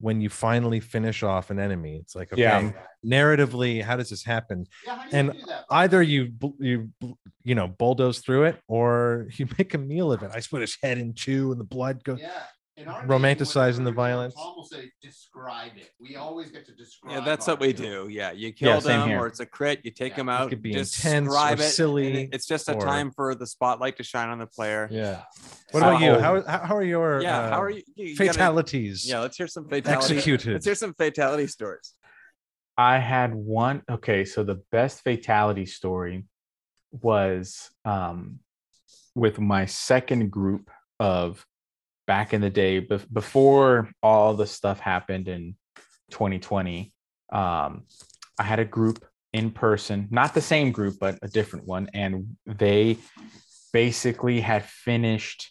when 0.00 0.20
you 0.20 0.28
finally 0.28 0.80
finish 0.80 1.22
off 1.22 1.50
an 1.50 1.58
enemy. 1.58 1.96
It's 1.96 2.14
like 2.14 2.32
okay, 2.32 2.40
Yeah. 2.40 2.72
narratively, 3.04 3.82
how 3.82 3.96
does 3.96 4.10
this 4.10 4.24
happen? 4.24 4.66
Yeah, 4.86 4.96
how 4.96 5.02
do 5.02 5.16
you 5.16 5.18
and 5.18 5.32
do 5.32 5.46
that? 5.46 5.64
Either 5.70 6.02
you 6.02 6.32
you 6.58 6.90
you 7.44 7.54
know 7.54 7.68
bulldoze 7.68 8.18
through 8.18 8.44
it, 8.44 8.60
or 8.66 9.28
you 9.36 9.46
make 9.58 9.74
a 9.74 9.78
meal 9.78 10.12
of 10.12 10.22
it. 10.22 10.30
I 10.34 10.40
split 10.40 10.62
his 10.62 10.76
head 10.82 10.98
in 10.98 11.14
two, 11.14 11.52
and 11.52 11.60
the 11.60 11.64
blood 11.64 12.02
goes. 12.04 12.20
Yeah. 12.20 12.42
In 12.76 12.88
our 12.88 13.06
romanticizing 13.06 13.84
the 13.84 13.92
violence. 13.92 14.34
Tom 14.34 14.54
will 14.56 14.64
say, 14.64 14.90
describe 15.00 15.72
it. 15.76 15.90
We 16.00 16.16
always 16.16 16.50
get 16.50 16.66
to 16.66 16.72
describe. 16.72 17.12
Yeah, 17.14 17.20
that's 17.24 17.46
what 17.46 17.60
we 17.60 17.72
kill. 17.72 18.06
do. 18.06 18.12
Yeah, 18.12 18.32
you 18.32 18.52
kill 18.52 18.80
same 18.80 18.98
them, 19.00 19.08
here. 19.10 19.20
or 19.20 19.26
it's 19.28 19.38
a 19.38 19.46
crit. 19.46 19.80
You 19.84 19.92
take 19.92 20.12
Yeah. 20.12 20.16
them 20.16 20.28
It 20.28 20.32
out. 20.32 20.48
could 20.50 20.60
be 20.60 20.72
describe 20.72 21.14
intense 21.28 21.60
or 21.60 21.64
it, 21.64 21.68
silly 21.68 22.22
it- 22.24 22.30
It's 22.32 22.46
just 22.46 22.68
a 22.68 22.74
or- 22.74 22.80
time 22.84 23.12
for 23.12 23.36
the 23.36 23.46
spotlight 23.46 23.96
to 23.98 24.02
shine 24.02 24.28
on 24.28 24.40
the 24.40 24.46
player. 24.48 24.88
Yeah. 24.90 25.22
What 25.70 25.80
So- 25.82 25.88
about 25.88 26.00
you? 26.00 26.18
How 26.18 26.42
how 26.42 26.66
how 26.66 26.76
are 26.76 26.82
your 26.82 27.22
Yeah. 27.22 27.48
How 27.50 27.58
uh, 27.58 27.60
are 27.60 27.70
you? 27.70 27.82
you 27.94 28.06
you 28.06 28.16
gotta- 28.16 28.32
fatalities 28.32 29.08
yeah. 29.08 29.20
Let's 29.20 29.36
hear 29.36 29.46
some 29.46 29.68
fatalities. 29.68 30.10
executed? 30.10 30.54
Let's 30.54 30.66
hear 30.66 30.74
some 30.74 30.94
fatality 30.94 31.46
stories. 31.46 31.92
I 32.76 32.98
had 32.98 33.34
one. 33.36 33.82
Okay, 33.88 34.24
so 34.24 34.42
the 34.42 34.60
best 34.72 35.02
fatality 35.02 35.66
story 35.66 36.24
was 36.90 37.70
um, 37.84 38.40
with 39.14 39.38
my 39.38 39.66
second 39.66 40.32
group 40.32 40.70
of 40.98 41.46
back 42.06 42.32
in 42.34 42.40
the 42.40 42.50
day, 42.50 42.80
bef- 42.80 43.12
before 43.12 43.90
all 44.02 44.34
the 44.34 44.46
stuff 44.46 44.80
happened 44.80 45.28
in 45.28 45.56
2020. 46.10 46.92
Um, 47.32 47.84
I 48.38 48.42
had 48.42 48.58
a 48.58 48.64
group 48.64 49.04
in 49.32 49.50
person, 49.50 50.08
not 50.10 50.34
the 50.34 50.40
same 50.40 50.70
group, 50.70 50.96
but 51.00 51.18
a 51.22 51.28
different 51.28 51.66
one, 51.66 51.88
and 51.92 52.36
they 52.46 52.98
basically 53.72 54.40
had 54.40 54.64
finished. 54.64 55.50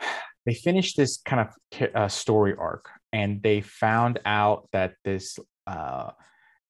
They 0.46 0.54
finished 0.54 0.96
this 0.96 1.18
kind 1.26 1.46
of 1.46 1.88
uh, 1.94 2.08
story 2.08 2.54
arc, 2.58 2.88
and 3.12 3.42
they 3.42 3.60
found 3.60 4.18
out 4.24 4.66
that 4.72 4.94
this 5.04 5.38
uh, 5.66 6.12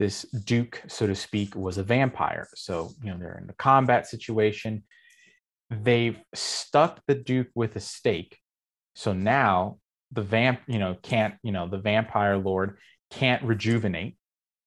this 0.00 0.22
duke, 0.22 0.82
so 0.88 1.06
to 1.06 1.14
speak, 1.14 1.54
was 1.54 1.78
a 1.78 1.84
vampire. 1.84 2.48
So 2.56 2.90
you 3.04 3.12
know 3.12 3.18
they're 3.18 3.40
in 3.40 3.48
a 3.48 3.52
combat 3.52 4.08
situation. 4.08 4.82
They've 5.70 6.18
stuck 6.34 7.02
the 7.06 7.14
duke 7.14 7.50
with 7.54 7.76
a 7.76 7.80
stake. 7.80 8.38
So 8.98 9.12
now 9.12 9.78
the 10.10 10.22
vamp, 10.22 10.60
you 10.66 10.80
know, 10.80 10.96
can't 11.00 11.36
you 11.44 11.52
know 11.52 11.68
the 11.68 11.78
vampire 11.78 12.36
lord 12.36 12.78
can't 13.12 13.44
rejuvenate. 13.44 14.16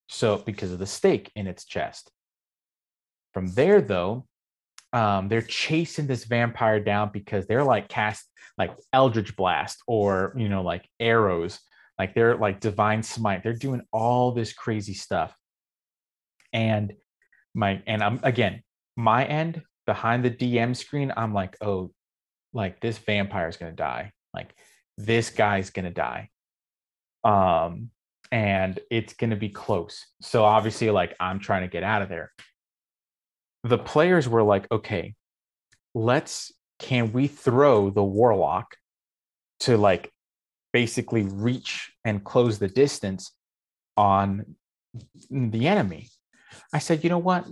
So 0.07 0.37
because 0.37 0.71
of 0.71 0.79
the 0.79 0.85
stake 0.87 1.29
in 1.35 1.47
its 1.47 1.65
chest. 1.65 2.09
From 3.33 3.47
there, 3.47 3.81
though, 3.81 4.25
um, 4.93 5.27
they're 5.27 5.41
chasing 5.41 6.07
this 6.07 6.23
vampire 6.23 6.79
down 6.79 7.09
because 7.11 7.45
they're 7.45 7.65
like 7.65 7.89
cast 7.89 8.25
like 8.57 8.73
Eldritch 8.93 9.35
Blast 9.35 9.79
or 9.85 10.33
you 10.37 10.47
know 10.47 10.61
like 10.61 10.87
arrows 10.97 11.59
like 11.99 12.15
they're 12.15 12.37
like 12.37 12.61
divine 12.61 13.03
smite 13.03 13.43
they're 13.43 13.51
doing 13.51 13.81
all 13.91 14.31
this 14.31 14.53
crazy 14.53 14.93
stuff 14.93 15.35
and 16.53 16.93
my 17.53 17.81
and 17.85 18.01
i'm 18.01 18.19
again 18.23 18.63
my 18.95 19.25
end 19.25 19.61
behind 19.85 20.23
the 20.23 20.31
dm 20.31 20.75
screen 20.75 21.11
i'm 21.15 21.33
like 21.33 21.55
oh 21.61 21.91
like 22.53 22.79
this 22.81 22.97
vampire 22.97 23.49
is 23.49 23.57
going 23.57 23.71
to 23.71 23.75
die 23.75 24.11
like 24.33 24.53
this 24.97 25.29
guy's 25.29 25.69
going 25.69 25.85
to 25.85 25.91
die 25.91 26.29
um 27.23 27.89
and 28.31 28.79
it's 28.89 29.13
going 29.13 29.29
to 29.29 29.35
be 29.35 29.49
close 29.49 30.05
so 30.21 30.43
obviously 30.43 30.89
like 30.89 31.15
i'm 31.19 31.39
trying 31.39 31.61
to 31.61 31.67
get 31.67 31.83
out 31.83 32.01
of 32.01 32.09
there 32.09 32.31
the 33.63 33.77
players 33.77 34.27
were 34.27 34.43
like 34.43 34.69
okay 34.71 35.13
let's 35.93 36.51
can 36.79 37.11
we 37.13 37.27
throw 37.27 37.89
the 37.89 38.03
warlock 38.03 38.75
to 39.59 39.77
like 39.77 40.11
basically 40.73 41.23
reach 41.23 41.91
and 42.05 42.23
close 42.23 42.59
the 42.59 42.67
distance 42.67 43.31
on 43.97 44.55
the 45.29 45.67
enemy. 45.67 46.09
I 46.73 46.79
said, 46.79 47.03
you 47.03 47.09
know 47.09 47.17
what? 47.17 47.45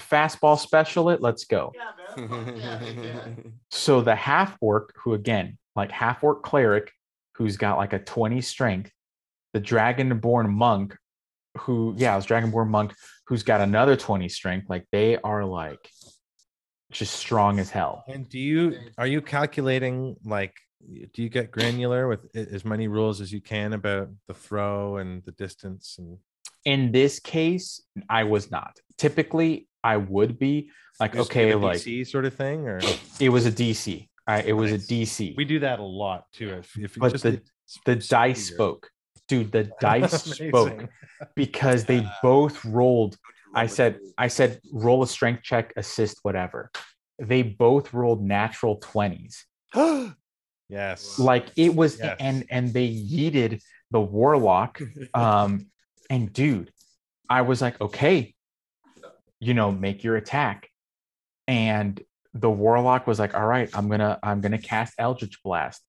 Fastball 0.00 0.58
special 0.58 1.10
it, 1.10 1.20
let's 1.20 1.44
go. 1.44 1.72
Yeah. 1.74 1.90
Yeah, 2.16 2.82
yeah. 2.82 3.28
So 3.70 4.00
the 4.00 4.14
half 4.14 4.56
orc, 4.60 4.92
who 4.96 5.14
again, 5.14 5.56
like 5.76 5.90
half 5.90 6.22
orc 6.22 6.42
cleric, 6.42 6.92
who's 7.34 7.56
got 7.56 7.78
like 7.78 7.92
a 7.92 7.98
20 7.98 8.40
strength, 8.40 8.90
the 9.52 9.60
dragonborn 9.60 10.50
monk, 10.50 10.96
who, 11.58 11.94
yeah, 11.96 12.12
it 12.12 12.16
was 12.16 12.26
dragonborn 12.26 12.68
monk, 12.68 12.94
who's 13.26 13.42
got 13.42 13.60
another 13.60 13.96
20 13.96 14.28
strength, 14.28 14.68
like 14.68 14.86
they 14.92 15.16
are 15.18 15.44
like 15.44 15.90
just 16.90 17.14
strong 17.14 17.58
as 17.58 17.70
hell. 17.70 18.04
And 18.06 18.28
do 18.28 18.38
you 18.38 18.78
are 18.98 19.06
you 19.06 19.22
calculating 19.22 20.16
like 20.24 20.54
do 21.14 21.22
you 21.22 21.28
get 21.28 21.50
granular 21.50 22.08
with 22.08 22.20
as 22.34 22.64
many 22.64 22.88
rules 22.88 23.20
as 23.20 23.32
you 23.32 23.40
can 23.40 23.72
about 23.72 24.08
the 24.28 24.34
throw 24.34 24.96
and 24.98 25.22
the 25.24 25.32
distance 25.32 25.96
and 25.98 26.18
In 26.64 26.92
this 26.92 27.18
case, 27.18 27.82
I 28.08 28.24
was 28.24 28.50
not. 28.50 28.78
Typically, 28.98 29.68
I 29.82 29.96
would 29.96 30.38
be 30.38 30.70
like, 31.00 31.16
okay, 31.16 31.54
like 31.54 31.78
DC 31.78 32.06
sort 32.06 32.24
of 32.24 32.34
thing, 32.34 32.68
or 32.68 32.80
it 33.18 33.30
was 33.30 33.46
a 33.46 33.52
DC. 33.52 34.08
I, 34.26 34.42
it 34.42 34.52
was 34.52 34.70
Nice. 34.72 34.84
a 34.90 34.92
DC. 34.94 35.36
we 35.36 35.44
do 35.44 35.58
that 35.60 35.78
a 35.80 35.82
lot 35.84 36.24
too. 36.32 36.50
If, 36.50 36.76
if 36.78 36.94
But 36.96 37.12
just 37.12 37.24
the- 37.24 37.42
the 37.86 37.96
dice 37.96 38.44
speeder. 38.46 38.54
spoke, 38.54 38.90
dude. 39.28 39.50
The 39.52 39.64
dice 39.80 40.22
spoke 40.24 40.88
because 41.34 41.84
they 41.84 42.06
both 42.22 42.64
rolled. 42.64 43.16
I 43.54 43.66
said, 43.66 43.98
I 44.18 44.28
said, 44.28 44.60
roll 44.72 45.02
a 45.02 45.06
strength 45.06 45.42
check, 45.42 45.72
assist, 45.76 46.18
whatever. 46.22 46.70
They 47.18 47.42
both 47.42 47.92
rolled 47.92 48.22
natural 48.22 48.76
twenties. 48.76 49.44
Yes. 50.68 51.18
Like 51.18 51.48
it 51.56 51.74
was, 51.74 51.98
Yes. 51.98 52.16
and 52.18 52.44
and 52.50 52.72
they 52.72 52.88
yeeted 52.88 53.60
the 53.90 54.00
warlock. 54.00 54.80
Um, 55.12 55.66
and 56.10 56.32
dude, 56.32 56.72
I 57.28 57.42
was 57.42 57.60
like, 57.60 57.78
okay, 57.80 58.34
you 59.38 59.52
know, 59.52 59.70
make 59.70 60.02
your 60.02 60.16
attack. 60.16 60.68
And 61.46 62.00
the 62.34 62.50
warlock 62.50 63.06
was 63.06 63.18
like, 63.18 63.34
all 63.34 63.46
right, 63.46 63.68
I'm 63.74 63.88
gonna, 63.88 64.18
I'm 64.22 64.40
gonna 64.40 64.58
cast 64.58 64.94
Eldritch 64.98 65.42
Blast. 65.42 65.82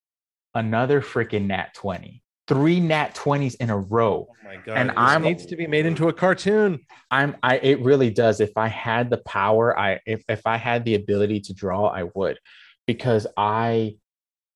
Another 0.55 1.01
freaking 1.01 1.47
nat 1.47 1.73
20. 1.73 2.21
Three 2.47 2.79
nat 2.79 3.15
20s 3.15 3.55
in 3.61 3.69
a 3.69 3.77
row. 3.77 4.27
Oh 4.29 4.35
my 4.43 4.57
god! 4.57 4.77
And 4.77 4.91
I'm- 4.91 5.23
needs 5.23 5.45
to 5.45 5.55
be 5.55 5.65
made 5.65 5.85
into 5.85 6.09
a 6.09 6.13
cartoon. 6.13 6.79
I'm 7.09 7.37
I 7.41 7.57
it 7.57 7.79
really 7.81 8.09
does. 8.09 8.41
If 8.41 8.57
I 8.57 8.67
had 8.67 9.09
the 9.09 9.19
power, 9.19 9.77
I 9.79 10.01
if 10.05 10.23
if 10.27 10.45
I 10.45 10.57
had 10.57 10.83
the 10.83 10.95
ability 10.95 11.39
to 11.41 11.53
draw, 11.53 11.87
I 11.87 12.03
would. 12.13 12.37
Because 12.85 13.25
I 13.37 13.95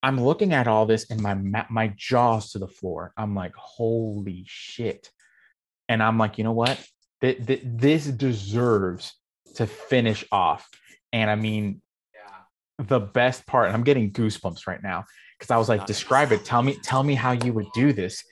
I'm 0.04 0.22
looking 0.22 0.52
at 0.54 0.68
all 0.68 0.86
this 0.86 1.10
and 1.10 1.22
my 1.22 1.34
my 1.70 1.94
jaws 1.96 2.52
to 2.52 2.60
the 2.60 2.68
floor. 2.68 3.14
I'm 3.16 3.34
like, 3.36 3.56
holy 3.56 4.44
shit. 4.46 5.10
And 5.88 6.04
I'm 6.04 6.18
like, 6.18 6.38
you 6.38 6.44
know 6.44 6.52
what? 6.52 6.86
Th- 7.22 7.44
th- 7.46 7.62
this 7.64 8.06
deserves 8.06 9.14
to 9.56 9.66
finish 9.66 10.26
off. 10.32 10.68
And 11.18 11.30
I 11.32 11.36
mean, 11.36 11.82
Yeah. 12.14 12.86
the 12.86 13.00
best 13.00 13.46
part, 13.48 13.68
and 13.68 13.76
I'm 13.76 13.84
getting 13.84 14.12
goosebumps 14.12 14.68
right 14.68 14.82
now 14.84 15.06
because 15.38 15.50
I 15.52 15.58
was 15.58 15.68
like, 15.70 15.82
Nice. 15.82 15.88
describe 15.88 16.32
it. 16.32 16.46
Tell 16.46 16.62
me, 16.62 16.78
tell 16.84 17.04
me 17.04 17.16
how 17.16 17.32
you 17.32 17.54
would 17.54 17.72
do 17.74 17.92
this. 17.92 18.24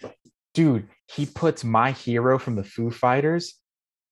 Dude, 0.53 0.87
he 1.07 1.25
puts 1.25 1.63
my 1.63 1.91
hero 1.91 2.37
from 2.39 2.55
the 2.55 2.63
Foo 2.63 2.91
Fighters, 2.91 3.55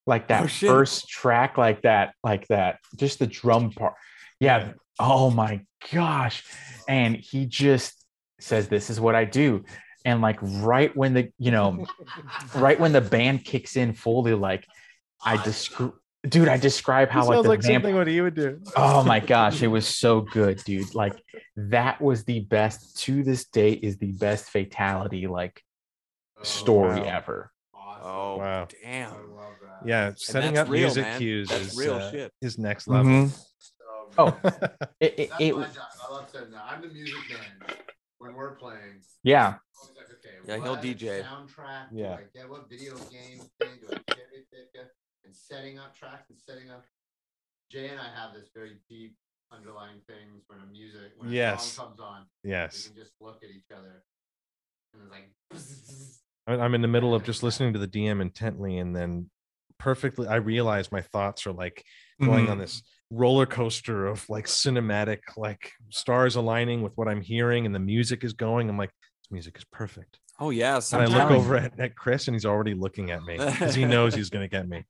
like 0.08 0.28
that 0.30 0.44
Oh, 0.44 0.48
first 0.48 1.08
track, 1.08 1.58
like 1.58 1.84
that, 1.84 2.14
like 2.24 2.48
that, 2.48 2.80
just 2.98 3.20
the 3.20 3.28
drum 3.28 3.72
part. 3.72 3.94
Yeah. 4.40 4.74
Oh 5.00 5.30
my 5.30 5.62
gosh. 5.91 6.44
And 6.88 7.16
he 7.16 7.45
just 7.45 7.94
says, 8.40 8.68
This 8.68 8.90
is 8.90 9.00
what 9.00 9.16
I 9.16 9.26
do. 9.26 9.64
And 10.06 10.22
like 10.22 10.38
right 10.41 10.95
when 10.98 11.14
the, 11.14 11.32
you 11.38 11.52
know, 11.52 11.86
right 12.56 12.80
when 12.80 12.91
the 12.91 13.02
band 13.02 13.45
kicks 13.45 13.78
in 13.78 13.94
fully, 13.94 14.34
like 14.34 14.68
I 15.26 15.38
describe 15.41 15.94
dude, 16.28 16.48
I 16.48 16.58
describe 16.58 17.10
how 17.10 17.22
This 17.22 17.30
like 17.30 17.36
sounds 17.38 17.44
the 17.45 17.50
like 17.50 17.62
vamp- 17.62 17.74
something 17.84 17.95
what 17.95 18.08
he 18.08 18.22
would 18.22 18.36
do. 18.36 18.62
Oh 18.76 19.04
my 19.04 19.20
gosh, 19.34 19.62
it 19.62 19.68
was 19.68 19.88
so 19.88 20.22
good, 20.22 20.58
dude. 20.64 20.94
Like 20.95 21.22
that 21.56 22.02
was 22.02 22.24
the 22.24 22.41
best 22.41 23.00
to 23.04 23.24
this 23.24 23.45
day 23.45 23.72
is 23.74 23.98
the 23.98 24.12
best 24.14 24.50
fatality 24.50 25.28
like 25.28 25.62
story 26.44 27.02
wow. 27.02 27.08
ever. 27.08 27.52
Awesome. 27.74 28.02
Oh 28.06 28.38
Wow. 28.38 28.68
damn! 28.84 29.10
I 29.10 29.16
love 29.16 29.54
that. 29.62 29.88
Yeah, 29.88 30.12
setting 30.16 30.58
up 30.58 30.68
real, 30.70 30.82
music 30.82 31.04
man. 31.04 31.20
cues 31.20 31.50
That's 31.50 31.62
is 31.74 31.78
real 31.78 31.95
uh, 31.95 32.12
shit. 32.12 32.32
is 32.41 32.58
next 32.58 32.88
level. 32.88 33.12
Mhm. 33.12 33.45
Oh, 34.18 34.32
good. 34.44 34.54
it, 35.00 35.14
it, 35.20 35.30
That's 35.30 35.41
it- 35.41 35.56
my 35.56 35.64
job. 35.64 35.74
I 36.08 36.12
love 36.14 36.30
saying 36.32 36.52
that. 36.52 36.64
I'm 36.70 36.82
the 36.82 36.88
music 36.90 37.16
man 37.30 37.78
when 38.20 38.34
we're 38.36 38.56
playing. 38.56 39.02
yeah. 39.24 39.56
I 39.76 39.86
like, 39.98 40.08
okay, 40.20 40.36
Yeah, 40.48 40.64
he'll 40.64 40.78
DJ. 40.78 41.24
Soundtrack. 41.24 41.88
Yeah. 41.91 42.08
Do 42.08 42.14
I 42.14 42.38
get 42.40 42.50
what 42.50 42.70
video 42.70 42.94
game 42.95 43.40
thing 43.60 43.70
do 43.82 43.88
I 43.91 44.14
cherry 44.14 44.45
it? 44.52 44.91
And 45.26 45.36
setting 45.36 45.80
up 45.80 45.95
tracks 45.95 46.30
and 46.30 46.40
setting 46.40 46.70
up. 46.70 46.86
Jay 47.72 47.90
and 47.90 48.00
I 48.00 48.10
have 48.16 48.34
this 48.34 48.50
very 48.54 48.78
deep 48.90 49.16
underlying 49.52 50.00
things 50.08 50.44
when 50.48 50.60
a 50.60 50.66
music 50.72 51.14
when 51.18 51.30
a 51.30 51.32
Yes. 51.32 51.72
song 51.74 51.88
comes 51.88 52.00
on, 52.00 52.26
Yes. 52.44 52.88
we 52.90 52.94
can 52.95 53.04
just 53.04 53.14
look 53.20 53.44
at 53.44 53.50
each 53.50 53.72
other 53.76 54.04
and 54.94 55.02
it's 55.04 55.12
like. 55.12 55.34
I- 56.48 56.60
I'm 56.64 56.76
in 56.76 56.82
the 56.82 56.88
middle 56.90 57.16
of 57.16 57.24
just 57.24 57.41
listening 57.41 57.72
to 57.74 57.80
the 57.80 57.88
DM 57.88 58.22
intently, 58.22 58.78
and 58.78 58.94
then 58.95 59.30
perfectly, 59.80 60.28
I 60.28 60.36
realize 60.36 60.91
my 60.91 61.02
thoughts 61.02 61.48
are 61.48 61.54
like 61.54 61.86
going 62.22 62.48
Mhm. 62.48 62.52
on 62.52 62.58
this 62.58 62.84
roller 63.10 63.45
coaster 63.45 64.08
of 64.08 64.28
like 64.30 64.45
cinematic, 64.45 65.20
like 65.38 65.72
stars 65.90 66.36
aligning 66.36 66.82
with 66.82 66.91
what 66.98 67.08
I'm 67.08 67.22
hearing, 67.22 67.66
and 67.66 67.74
the 67.74 67.80
music 67.80 68.24
is 68.26 68.34
going. 68.34 68.70
I'm 68.70 68.78
like, 68.78 68.90
this 69.22 69.32
music 69.32 69.58
is 69.58 69.64
perfect. 69.72 70.20
Oh 70.40 70.50
yeah, 70.50 70.70
And 70.72 70.76
I 70.78 70.80
sometimes 70.82 71.12
look 71.14 71.20
telling 71.22 71.36
over 71.38 71.56
at, 71.56 71.80
at 71.80 71.95
Chris, 71.95 72.28
and 72.28 72.36
he's 72.36 72.45
already 72.45 72.74
looking 72.74 73.12
at 73.12 73.24
me 73.24 73.38
because 73.38 73.74
he 73.76 73.86
knows 73.86 74.14
he's 74.14 74.30
going 74.30 74.44
to 74.44 74.50
get 74.50 74.68
me. 74.68 74.84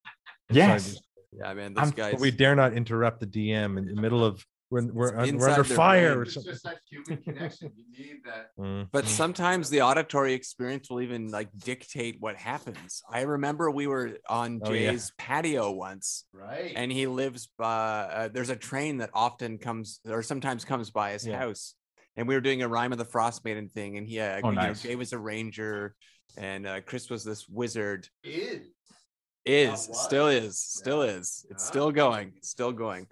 And 0.50 0.56
so 0.58 0.60
Yes. 0.60 1.00
yeah, 1.32 1.54
man, 1.54 1.74
this 1.74 1.94
I'm- 2.00 2.20
we 2.20 2.32
dare 2.32 2.56
not 2.56 2.74
interrupt 2.74 3.20
the 3.20 3.28
DM 3.28 3.78
in 3.78 3.86
the 3.86 3.96
middle 4.02 4.24
of 4.24 4.46
we're 4.70 4.92
we're, 4.92 5.16
un- 5.20 5.38
we're 5.38 5.50
under 5.50 5.64
fire 5.64 6.16
brain. 6.16 6.18
or 6.18 6.24
It's 6.24 6.34
just 6.34 6.64
that 6.64 6.80
human 6.90 7.22
connection. 7.24 7.72
You 7.76 7.86
need 7.92 8.18
that. 8.26 8.48
Mm, 8.60 8.88
But 8.92 9.08
sometimes 9.08 9.70
the 9.70 9.82
auditory 9.82 10.34
experience 10.34 10.90
will 10.90 11.02
even 11.02 11.30
like 11.30 11.50
dictate 11.60 12.18
what 12.20 12.36
happens. 12.38 13.04
I 13.08 13.22
remember 13.22 13.70
we 13.70 13.86
were 13.86 14.18
on 14.28 14.62
Oh, 14.64 14.72
yeah. 14.72 14.92
Jay's 14.92 15.12
patio 15.20 15.72
once, 15.72 16.26
Right. 16.34 16.74
and 16.76 16.92
he 16.92 17.06
lives 17.06 17.50
by. 17.58 17.66
Uh, 18.12 18.28
there's 18.30 18.50
a 18.50 18.56
train 18.56 18.98
that 18.98 19.12
often 19.14 19.60
comes 19.60 20.00
or 20.08 20.24
sometimes 20.24 20.66
comes 20.66 20.90
by 20.90 21.12
his 21.12 21.26
Yeah. 21.28 21.38
house, 21.38 21.76
and 22.16 22.28
we 22.28 22.34
were 22.34 22.42
doing 22.42 22.64
a 22.64 22.68
Rime 22.68 22.92
of 22.94 22.98
the 22.98 23.06
Frostmaiden 23.06 23.72
thing, 23.72 23.98
and 23.98 24.08
he, 24.08 24.20
uh, 24.20 24.40
Oh, 24.44 24.50
you 24.50 24.56
know, 24.56 24.62
nice. 24.62 24.82
Jay 24.82 24.96
was 24.96 25.14
a 25.14 25.20
ranger, 25.20 25.94
and 26.36 26.66
uh, 26.66 26.82
Chris 26.82 27.12
was 27.12 27.24
this 27.24 27.48
wizard. 27.48 28.08
is. 28.24 28.66
Is 29.46 29.90
still 29.94 30.28
is 30.28 30.60
still 30.60 31.04
Yeah. 31.06 31.12
is. 31.14 31.46
It's 31.50 31.64
Yeah. 31.64 31.68
still 31.68 31.92
going. 31.92 32.34
Still 32.42 32.72
going. 32.72 33.08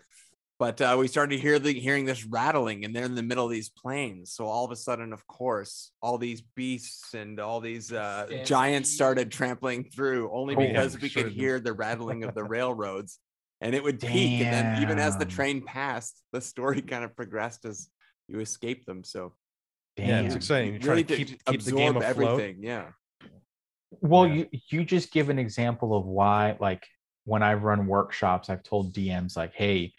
But 0.60 0.80
uh, 0.80 0.96
we 1.00 1.08
started 1.08 1.36
to 1.36 1.42
hear 1.42 1.58
the 1.58 1.74
hearing 1.74 2.06
this 2.06 2.24
rattling, 2.24 2.86
and 2.86 2.96
they're 2.96 3.06
in 3.06 3.16
the 3.16 3.24
middle 3.24 3.46
of 3.46 3.52
these 3.52 3.70
plains. 3.70 4.32
So 4.32 4.46
all 4.46 4.64
of 4.64 4.70
a 4.72 4.76
sudden, 4.76 5.12
of 5.12 5.26
course, 5.26 5.92
all 6.04 6.20
these 6.20 6.42
beasts 6.42 7.16
and 7.16 7.40
all 7.40 7.60
these 7.60 7.92
uh, 7.92 8.28
giants 8.46 8.92
started 8.92 9.32
trampling 9.32 9.86
through, 9.86 10.32
only 10.32 10.56
Oh, 10.56 10.60
because 10.68 11.00
we 11.02 11.10
sure 11.10 11.24
could 11.24 11.32
did. 11.32 11.38
hear 11.40 11.60
the 11.60 11.74
rattling 11.74 12.24
of 12.24 12.36
the 12.36 12.44
railroads, 12.44 13.18
and 13.60 13.74
it 13.74 13.84
would 13.84 14.00
peak. 14.00 14.40
And 14.40 14.54
then 14.54 14.82
even 14.84 15.00
as 15.00 15.18
the 15.18 15.26
train 15.26 15.66
passed, 15.66 16.22
the 16.32 16.42
story 16.42 16.82
kind 16.94 17.04
of 17.04 17.16
progressed 17.16 17.66
as 17.66 17.90
you 18.28 18.40
escaped 18.40 18.86
them. 18.86 19.04
So 19.04 19.34
yeah, 19.98 20.22
it's 20.22 20.36
exciting. 20.36 20.74
You 20.76 20.80
try 20.80 20.90
really 20.92 21.04
to 21.06 21.18
to 21.18 21.26
keep, 21.26 21.44
keep 21.46 21.62
the 21.64 21.72
game 21.72 21.96
absorb 21.98 22.04
afloat. 22.12 22.40
everything. 22.40 22.64
Yeah. 22.64 22.92
Well, 24.00 24.28
Yeah. 24.28 24.46
you 24.52 24.60
you 24.70 24.84
just 24.86 25.12
give 25.12 25.30
an 25.30 25.38
example 25.40 25.96
of 25.96 26.06
why, 26.06 26.56
like 26.60 26.86
when 27.26 27.44
I 27.44 27.54
run 27.56 27.88
workshops, 27.88 28.50
I've 28.50 28.64
told 28.64 28.94
DMs 28.94 29.36
like, 29.36 29.54
hey, 29.54 29.94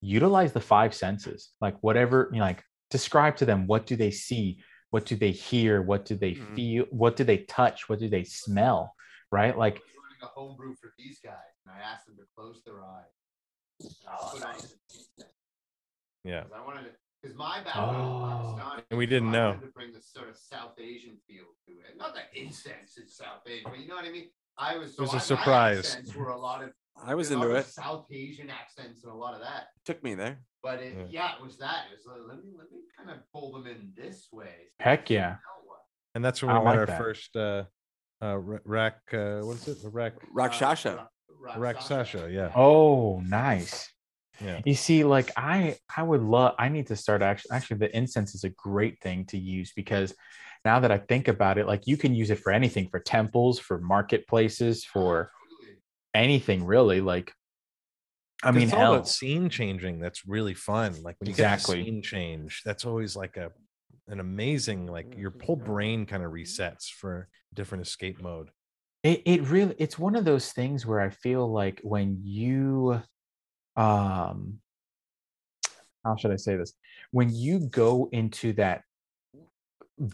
utilize 0.00 0.52
the 0.52 0.60
five 0.60 0.94
senses. 0.94 1.50
Like 1.60 1.76
whatever, 1.82 2.28
you 2.32 2.38
know, 2.38 2.44
like 2.46 2.64
describe 2.90 3.36
to 3.36 3.44
them 3.44 3.66
what 3.66 3.86
do 3.86 3.96
they 3.96 4.10
see, 4.10 4.62
what 4.90 5.04
do 5.06 5.14
they 5.16 5.30
hear, 5.30 5.82
what 5.82 6.04
do 6.04 6.14
they 6.16 6.32
Mhm. 6.32 6.54
feel, 6.54 6.84
what 6.90 7.16
do 7.16 7.24
they 7.24 7.38
touch, 7.44 7.88
what 7.88 7.98
do 7.98 8.08
they 8.08 8.24
smell, 8.24 8.94
right? 9.30 9.56
Like 9.56 9.76
I 9.76 9.80
was 9.80 9.96
running 10.02 10.22
a 10.22 10.26
homebrew 10.26 10.74
for 10.76 10.94
these 10.98 11.20
guys, 11.20 11.52
and 11.66 11.74
I 11.74 11.80
asked 11.80 12.06
them 12.06 12.16
to 12.16 12.24
close 12.34 12.62
their 12.64 12.82
eyes. 12.82 13.04
And 13.80 13.90
Oh, 14.08 14.38
nice. 14.40 14.60
some 14.62 14.78
incense, 14.90 15.32
Yeah. 16.24 16.42
'cause 16.44 16.52
I 16.52 16.60
wanted 16.64 16.84
to, 16.84 16.96
because 17.24 17.38
my 17.38 17.62
background 17.62 17.96
Oh, 17.96 18.54
is 18.56 18.60
Pakistani, 18.60 18.82
and 18.90 18.98
we 18.98 19.06
didn't 19.06 19.28
so 19.28 19.32
know. 19.32 19.52
to 19.54 19.66
bring 19.68 19.92
this 19.92 20.10
sort 20.12 20.28
of 20.28 20.36
South 20.36 20.72
Asian 20.78 21.16
feel 21.26 21.44
to 21.66 21.72
it. 21.72 21.96
Not 21.96 22.14
that 22.14 22.24
incense 22.34 22.98
is 22.98 23.16
South 23.16 23.40
Asian, 23.46 23.64
but 23.64 23.78
you 23.80 23.88
know 23.88 23.96
what 23.96 24.04
I 24.04 24.10
mean. 24.10 24.28
I 24.58 24.76
was. 24.76 24.92
It 24.92 25.00
was 25.00 25.10
so 25.10 25.16
a 25.16 25.20
I- 25.20 25.22
surprise. 25.22 25.96
Were 26.16 26.28
a 26.28 26.38
lot 26.38 26.62
of. 26.62 26.70
I 27.02 27.14
was 27.14 27.30
into 27.32 27.50
it. 27.56 27.66
South 27.66 28.06
Asian 28.12 28.50
accents 28.50 29.02
and 29.02 29.12
a 29.12 29.16
lot 29.16 29.34
of 29.34 29.40
that. 29.40 29.66
Took 29.84 30.02
me 30.04 30.14
there. 30.14 30.38
But 30.62 30.80
it, 30.80 30.94
Yeah. 30.96 31.06
yeah. 31.10 31.36
it 31.38 31.42
was 31.42 31.58
that. 31.58 31.86
It 31.92 31.96
was 31.96 32.06
like, 32.06 32.28
let 32.28 32.44
me 32.44 32.52
let 32.56 32.70
me 32.70 32.80
kind 32.96 33.10
of 33.10 33.16
pull 33.32 33.52
them 33.52 33.66
in 33.66 33.92
this 33.96 34.28
way. 34.32 34.68
so 34.78 34.84
Heck 34.84 35.10
yeah. 35.10 35.36
And 36.14 36.24
that's 36.24 36.40
when 36.42 36.52
I 36.54 36.58
we 36.60 36.64
met 36.66 36.70
like 36.70 36.78
our 36.78 36.86
that. 36.86 36.98
first 36.98 37.36
uh 37.36 37.64
uh 38.22 38.36
rack 38.38 39.00
uh 39.12 39.40
what 39.40 39.56
is 39.56 39.66
it? 39.66 39.84
A 39.84 39.88
rack 39.88 40.12
Rakshasha. 40.32 41.08
Ra- 41.40 41.56
Rakshasha, 41.56 42.32
yeah. 42.32 42.52
oh, 42.54 43.20
nice. 43.26 43.92
Yeah. 44.40 44.60
You 44.64 44.74
see, 44.74 45.04
like 45.04 45.30
I 45.36 45.76
I 45.96 46.02
would 46.02 46.22
love 46.22 46.54
I 46.58 46.68
need 46.68 46.88
to 46.88 46.96
start 46.96 47.22
actually 47.22 47.52
actually 47.52 47.78
the 47.78 47.96
incense 47.96 48.34
is 48.34 48.44
a 48.44 48.50
great 48.50 49.00
thing 49.00 49.24
to 49.26 49.38
use 49.38 49.72
because 49.74 50.14
now 50.64 50.80
that 50.80 50.90
I 50.90 50.98
think 50.98 51.28
about 51.28 51.58
it, 51.58 51.66
like 51.66 51.86
you 51.86 51.96
can 51.96 52.14
use 52.14 52.30
it 52.30 52.38
for 52.40 52.52
anything 52.52 52.88
for 52.88 52.98
temples, 52.98 53.58
for 53.58 53.78
marketplaces, 53.80 54.84
oh, 54.88 54.90
for 54.92 55.30
anything 56.14 56.64
really. 56.64 57.00
Like 57.00 57.32
I 58.42 58.50
mean, 58.50 58.64
it's 58.64 58.72
all 58.72 58.78
hell, 58.78 58.94
about 58.94 59.08
scene 59.08 59.48
changing. 59.48 60.00
That's 60.00 60.26
really 60.26 60.54
fun. 60.54 60.94
Like 61.02 61.16
when 61.18 61.28
you 61.28 61.32
Exactly. 61.32 61.76
get 61.76 61.84
the 61.84 61.90
scene 61.90 62.02
change, 62.02 62.62
that's 62.64 62.84
always 62.84 63.16
like 63.16 63.36
a 63.36 63.50
an 64.08 64.20
amazing 64.20 64.86
like 64.86 65.16
your 65.16 65.30
mm-hmm. 65.30 65.46
whole 65.46 65.56
brain 65.56 66.04
kind 66.04 66.22
of 66.22 66.32
resets 66.32 66.88
for 66.90 67.28
different 67.54 67.86
escape 67.86 68.20
mode. 68.20 68.50
it, 69.02 69.22
it 69.24 69.42
really 69.48 69.74
it's 69.78 69.98
one 69.98 70.16
of 70.16 70.24
those 70.24 70.52
things 70.52 70.84
where 70.84 71.00
I 71.00 71.10
feel 71.10 71.50
like 71.50 71.80
when 71.82 72.18
you 72.22 73.00
um 73.76 74.58
how 76.04 76.16
should 76.16 76.30
I 76.30 76.36
say 76.36 76.56
this? 76.56 76.74
When 77.10 77.30
you 77.34 77.60
go 77.60 78.08
into 78.12 78.52
that 78.54 78.82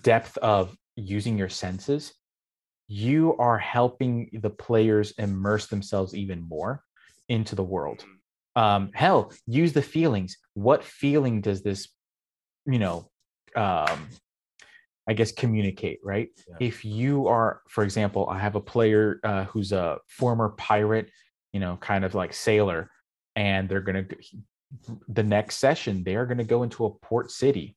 depth 0.03 0.37
of 0.39 0.77
using 0.97 1.37
your 1.37 1.49
senses, 1.49 2.15
you 2.87 3.37
are 3.39 3.59
helping 3.59 4.31
the 4.43 4.51
players 4.51 5.13
immerse 5.19 5.67
themselves 5.67 6.15
even 6.15 6.47
more 6.49 6.83
into 7.29 7.55
the 7.55 7.63
world. 7.63 8.05
Um, 8.57 8.91
hell, 8.95 9.33
use 9.47 9.73
the 9.73 9.83
feelings. 9.83 10.37
What 10.55 10.85
feeling 10.85 11.41
does 11.41 11.63
this, 11.63 11.89
you 12.67 12.79
know, 12.79 13.11
um, 13.57 14.09
I 15.09 15.13
guess 15.15 15.33
communicate, 15.33 16.01
right? 16.05 16.29
Yeah. 16.49 16.57
If 16.61 16.85
you 16.85 17.27
are, 17.29 17.63
for 17.69 17.85
example, 17.85 18.29
I 18.29 18.39
have 18.39 18.55
a 18.55 18.61
player 18.61 19.21
uh, 19.25 19.45
who's 19.45 19.73
a 19.73 19.99
former 20.09 20.51
pirate, 20.51 21.11
you 21.53 21.61
know, 21.61 21.77
kind 21.81 22.05
of 22.05 22.15
like 22.15 22.33
sailor, 22.33 22.91
and 23.37 23.69
they're 23.69 23.81
gonna 23.81 24.05
the 25.09 25.23
next 25.23 25.57
session 25.57 26.05
they're 26.05 26.27
gonna 26.27 26.45
go 26.45 26.63
into 26.63 26.85
a 26.85 26.91
port 26.91 27.31
city, 27.31 27.77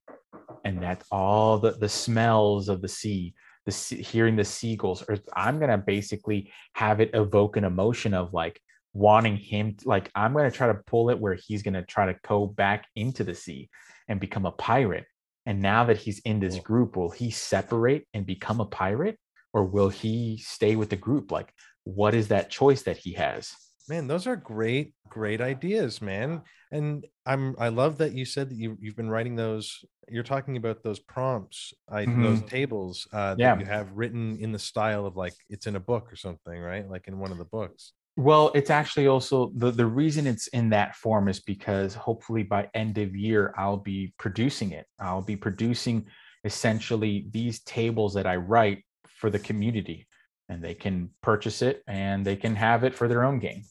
and 0.66 0.82
that's 0.82 1.06
all 1.12 1.58
the 1.58 1.72
the 1.72 1.90
smells 1.90 2.70
of 2.70 2.82
the 2.82 2.88
sea, 2.88 3.34
the 3.66 3.72
sea, 3.72 4.02
hearing 4.02 4.36
the 4.36 4.44
seagulls. 4.44 5.04
Or 5.08 5.18
I'm 5.36 5.60
gonna 5.60 5.78
basically 5.78 6.52
have 6.74 7.00
it 7.00 7.12
evoke 7.14 7.58
an 7.58 7.64
emotion 7.64 8.14
of 8.14 8.34
like 8.34 8.60
wanting 8.94 9.38
him, 9.38 9.76
like 9.86 10.12
I'm 10.16 10.34
gonna 10.34 10.52
try 10.52 10.68
to 10.68 10.82
pull 10.86 11.10
it 11.10 11.20
where 11.20 11.36
he's 11.36 11.64
gonna 11.64 11.86
try 11.86 12.06
to 12.06 12.20
go 12.28 12.46
back 12.48 12.86
into 12.96 13.24
the 13.24 13.36
sea 13.36 13.70
and 14.08 14.20
become 14.20 14.46
a 14.46 14.52
pirate. 14.52 15.06
And 15.46 15.62
now 15.62 15.84
that 15.86 15.98
he's 15.98 16.20
in 16.20 16.40
this 16.40 16.60
group, 16.60 16.96
will 16.96 17.10
he 17.10 17.32
separate 17.32 18.08
and 18.14 18.26
become 18.26 18.62
a 18.62 18.66
pirate, 18.66 19.18
or 19.54 19.66
will 19.66 19.90
he 19.90 20.38
stay 20.38 20.76
with 20.76 20.90
the 20.90 20.96
group? 20.96 21.32
Like, 21.32 21.54
what 21.84 22.14
is 22.14 22.30
that 22.30 22.50
choice 22.50 22.84
that 22.84 22.98
he 22.98 23.14
has? 23.14 23.54
Man, 23.90 24.08
those 24.08 24.28
are 24.28 24.36
great, 24.38 24.94
great 25.10 25.42
ideas, 25.42 26.02
man. 26.02 26.42
And 26.72 27.06
I'm 27.26 27.56
I 27.60 27.68
love 27.68 27.98
that 27.98 28.14
you 28.14 28.26
said 28.26 28.50
that 28.50 28.56
you 28.56 28.78
you've 28.80 28.96
been 28.96 29.10
writing 29.10 29.36
those. 29.36 29.84
You're 30.10 30.24
talking 30.24 30.58
about 30.58 30.84
those 30.84 31.00
prompts, 31.00 31.74
I 31.90 32.06
those 32.06 32.42
tables 32.44 33.08
uh, 33.14 33.36
that 33.36 33.40
Yeah. 33.40 33.60
you 33.60 33.66
have 33.66 33.92
written 33.92 34.38
in 34.40 34.52
the 34.52 34.60
style 34.60 35.06
of 35.06 35.16
like 35.18 35.34
it's 35.50 35.68
in 35.68 35.76
a 35.76 35.80
book 35.82 36.12
or 36.12 36.16
something, 36.16 36.60
right? 36.60 36.90
Like 36.90 37.08
in 37.08 37.20
one 37.20 37.32
of 37.32 37.38
the 37.38 37.46
books. 37.46 37.94
Well, 38.16 38.52
it's 38.54 38.70
actually 38.70 39.08
also 39.08 39.52
the 39.56 39.72
the 39.72 39.86
reason 39.86 40.28
it's 40.28 40.48
in 40.48 40.70
that 40.70 40.96
form 40.96 41.28
is 41.28 41.40
because 41.42 41.94
hopefully 41.94 42.44
by 42.44 42.70
end 42.74 42.98
of 43.00 43.16
year 43.16 43.54
I'll 43.58 43.78
be 43.78 44.14
producing 44.18 44.72
it. 44.72 44.86
I'll 45.00 45.22
be 45.24 45.36
producing 45.36 46.08
essentially 46.46 47.28
these 47.32 47.62
tables 47.64 48.14
that 48.14 48.28
I 48.28 48.36
write 48.38 48.84
for 49.08 49.30
the 49.30 49.40
community, 49.40 50.08
and 50.50 50.64
they 50.64 50.74
can 50.74 51.10
purchase 51.22 51.62
it 51.62 51.82
and 51.88 52.26
they 52.26 52.36
can 52.36 52.56
have 52.56 52.84
it 52.84 52.96
for 52.96 53.08
their 53.08 53.24
own 53.24 53.40
game. 53.40 53.64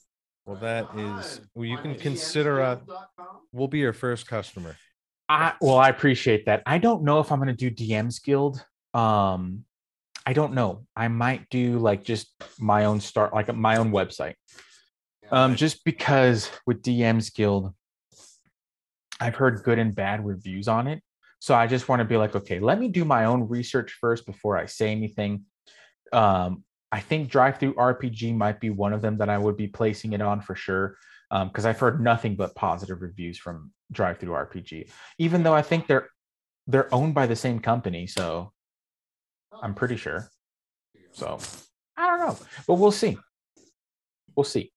Well, 0.47 0.56
that 0.56 0.89
is 0.97 1.40
well, 1.55 1.64
you 1.64 1.78
can 1.78 1.94
consider 1.94 2.62
uh 2.62 2.77
DMsguild.com? 2.77 3.27
we'll 3.52 3.69
be 3.69 3.78
your 3.78 3.93
first 3.93 4.27
customer. 4.27 4.77
I 5.28 5.55
well, 5.60 5.78
I 5.78 5.89
appreciate 5.89 6.47
that. 6.47 6.62
I 6.66 6.78
don't 6.78 7.05
know 7.05 7.20
if 7.20 7.31
I'm 7.31 7.39
gonna 7.39 7.52
do 7.52 7.70
DMs 7.70 8.23
Guild. 8.23 8.64
Um, 8.93 9.64
I 10.27 10.32
don't 10.32 10.55
know. 10.55 10.86
I 10.94 11.09
might 11.09 11.48
do 11.51 11.78
like 11.78 12.05
just 12.05 12.28
my 12.59 12.85
own 12.85 13.01
start, 13.01 13.32
like 13.35 13.55
my 13.55 13.77
own 13.77 13.93
website. 13.93 14.35
Um, 15.31 15.56
just 15.56 15.85
because 15.85 16.51
with 16.66 16.82
DMs 16.82 17.35
Guild, 17.35 17.73
I've 19.19 19.35
heard 19.35 19.62
good 19.62 19.78
and 19.78 19.94
bad 19.94 20.24
reviews 20.24 20.69
on 20.69 20.86
it. 20.86 21.02
So 21.39 21.55
I 21.55 21.66
just 21.66 21.89
want 21.89 22.01
to 22.01 22.05
be 22.05 22.16
like, 22.16 22.36
okay, 22.36 22.60
let 22.60 22.78
me 22.78 22.89
do 22.89 23.05
my 23.05 23.24
own 23.24 23.48
research 23.48 23.97
first 24.01 24.27
before 24.27 24.56
I 24.56 24.66
say 24.66 24.93
anything. 24.93 25.44
Um, 26.12 26.64
I 26.93 27.01
think 27.01 27.32
DriveThruRPG 27.32 28.36
might 28.36 28.60
be 28.60 28.69
one 28.69 28.93
of 28.93 29.01
them 29.01 29.16
that 29.19 29.31
I 29.31 29.39
would 29.39 29.56
be 29.56 29.66
placing 29.66 30.12
it 30.12 30.20
on 30.20 30.43
for 30.43 30.55
sure. 30.55 30.98
Um, 31.31 31.48
because 31.48 31.64
I've 31.64 31.81
heard 31.81 31.98
nothing 31.98 32.36
but 32.36 32.55
positive 32.55 33.01
reviews 33.01 33.39
from 33.39 33.73
DriveThruRPG, 33.94 34.90
even 35.16 35.43
though 35.43 35.55
I 35.55 35.62
think 35.62 35.86
they're 35.86 36.10
they're 36.66 36.94
owned 36.94 37.14
by 37.14 37.27
the 37.27 37.35
same 37.35 37.59
company. 37.59 38.06
So 38.06 38.52
I'm 39.62 39.74
pretty 39.74 39.97
sure. 39.97 40.28
So 41.12 41.39
I 41.97 42.06
don't 42.06 42.19
know, 42.19 42.39
but 42.66 42.74
we'll 42.74 42.93
see. 42.93 43.16
We'll 44.36 44.44
see. 44.44 44.73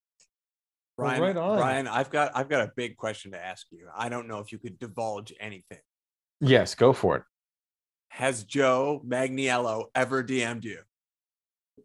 Well, 0.97 1.07
Ryan, 1.07 1.21
right 1.21 1.37
on. 1.37 1.59
Ryan, 1.59 1.87
I've 1.89 2.09
got 2.09 2.31
I've 2.33 2.47
got 2.47 2.61
a 2.61 2.71
big 2.77 2.95
question 2.95 3.33
to 3.33 3.45
ask 3.45 3.67
you. 3.71 3.89
I 3.93 4.07
don't 4.07 4.29
know 4.29 4.39
if 4.39 4.53
you 4.53 4.57
could 4.57 4.79
divulge 4.79 5.33
anything. 5.41 5.79
Yes, 6.39 6.73
go 6.73 6.93
for 6.93 7.17
it. 7.17 7.23
Has 8.07 8.45
Joe 8.45 9.01
Manganiello 9.05 9.87
ever 9.93 10.23
DM'd 10.23 10.63
you? 10.63 10.79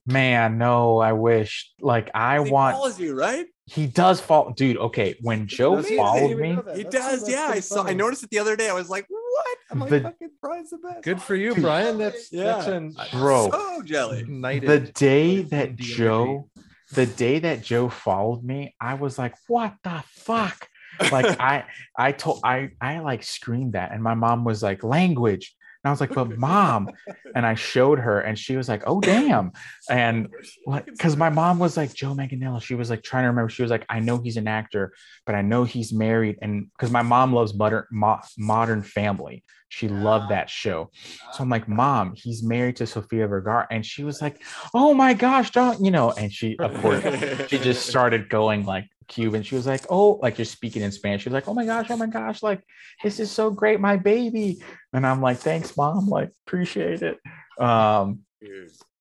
Man, 0.06 0.58
no, 0.58 0.98
I 0.98 1.12
wish. 1.12 1.70
Like 1.80 2.10
I 2.14 2.42
He 2.42 2.50
want 2.50 2.76
follows 2.76 2.98
you, 2.98 3.14
right? 3.14 3.46
he 3.66 3.86
does 3.86 4.20
fall 4.20 4.50
dude, 4.52 4.76
okay. 4.78 5.14
When 5.20 5.46
Joe 5.46 5.76
Does 5.76 5.88
followed 5.90 6.30
Even 6.30 6.42
me. 6.42 6.48
He 6.74 6.82
That's- 6.82 6.90
does. 6.90 7.20
that's 7.20 7.30
Yeah, 7.30 7.42
I 7.44 7.46
pretty 7.48 7.60
saw. 7.60 7.84
I 7.86 7.92
noticed 7.92 8.24
it 8.24 8.30
the 8.30 8.38
other 8.40 8.56
day. 8.56 8.68
I 8.68 8.72
was 8.72 8.88
like, 8.88 9.06
"What?" 9.08 9.58
I'm 9.70 9.78
like, 9.80 9.90
The- 9.90 10.00
"Fucking 10.00 10.30
Brian's 10.42 10.70
the 10.70 10.78
best." 10.78 11.02
Good 11.02 11.22
for 11.22 11.36
you, 11.36 11.54
Dude. 11.54 11.62
Brian. 11.62 11.98
That's 11.98 12.28
that's 12.30 12.66
Yeah. 12.66 12.72
an 12.74 12.96
Bro. 13.12 13.50
so 13.50 13.82
jelly. 13.82 14.24
knighted. 14.26 14.68
the 14.68 14.80
day 14.92 15.42
that 15.42 15.76
Joe, 15.76 16.48
the 16.94 17.06
day 17.06 17.38
that 17.40 17.62
Joe 17.62 17.88
followed 17.88 18.42
me, 18.42 18.74
I 18.80 18.94
was 18.94 19.18
like, 19.18 19.34
what 19.46 19.74
the 19.84 20.02
fuck? 20.08 20.66
Like 21.12 21.38
I 21.40 21.64
I 21.96 22.12
told 22.12 22.40
I 22.42 22.70
I 22.80 22.98
like 22.98 23.22
screamed 23.22 23.74
that 23.74 23.92
and 23.92 24.02
my 24.02 24.14
mom 24.14 24.44
was 24.44 24.62
like, 24.62 24.82
language. 24.82 25.54
And 25.82 25.88
I 25.88 25.92
was 25.92 26.00
like, 26.00 26.14
but 26.14 26.30
mom, 26.38 26.90
and 27.34 27.46
I 27.46 27.54
showed 27.54 27.98
her, 27.98 28.20
and 28.20 28.38
she 28.38 28.56
was 28.56 28.68
like, 28.68 28.82
"Oh 28.86 29.00
damn!" 29.00 29.52
And 29.88 30.28
like, 30.66 30.86
because 30.86 31.16
my 31.16 31.30
mom 31.30 31.58
was 31.58 31.76
like 31.76 31.94
Joe 31.94 32.14
Manganiello, 32.14 32.62
she 32.62 32.74
was 32.74 32.90
like 32.90 33.02
trying 33.02 33.24
to 33.24 33.28
remember. 33.28 33.48
She 33.48 33.62
was 33.62 33.70
like, 33.70 33.86
"I 33.88 34.00
know 34.00 34.18
he's 34.18 34.36
an 34.36 34.48
actor, 34.48 34.92
but 35.26 35.34
I 35.34 35.42
know 35.42 35.64
he's 35.64 35.92
married." 35.92 36.38
And 36.42 36.70
because 36.72 36.90
my 36.90 37.02
mom 37.02 37.32
loves 37.32 37.54
modern 37.54 37.84
mo- 37.90 38.20
Modern 38.36 38.82
Family, 38.82 39.42
she 39.68 39.88
loved 39.88 40.30
that 40.30 40.50
show. 40.50 40.90
So 41.32 41.42
I'm 41.42 41.48
like, 41.48 41.68
"Mom, 41.68 42.12
he's 42.14 42.42
married 42.42 42.76
to 42.76 42.86
Sofia 42.86 43.26
Vergara," 43.26 43.66
and 43.70 43.84
she 43.84 44.04
was 44.04 44.20
like, 44.20 44.42
"Oh 44.74 44.92
my 44.92 45.14
gosh, 45.14 45.50
don't 45.50 45.82
you 45.82 45.90
know?" 45.90 46.10
And 46.12 46.30
she, 46.32 46.58
of 46.58 46.74
course, 46.82 47.02
she 47.48 47.58
just 47.58 47.86
started 47.86 48.28
going 48.28 48.66
like 48.66 48.84
Cuban. 49.10 49.42
She 49.42 49.54
was 49.56 49.66
like, 49.66 49.84
"Oh," 49.90 50.18
like 50.22 50.38
you're 50.38 50.44
speaking 50.46 50.82
in 50.82 50.92
Spanish. 50.92 51.22
She 51.22 51.28
was 51.28 51.34
like, 51.34 51.48
"Oh 51.48 51.54
my 51.54 51.66
gosh, 51.66 51.90
oh 51.90 51.96
my 51.96 52.06
gosh, 52.06 52.42
like 52.42 52.62
this 53.02 53.20
is 53.20 53.30
so 53.30 53.50
great, 53.50 53.80
my 53.80 53.96
baby." 53.96 54.62
And 54.94 55.06
I'm 55.06 55.20
like, 55.20 55.38
"Thanks, 55.38 55.76
mom. 55.76 56.08
Like 56.08 56.30
appreciate 56.46 57.02
it." 57.02 57.18
Um, 57.58 58.20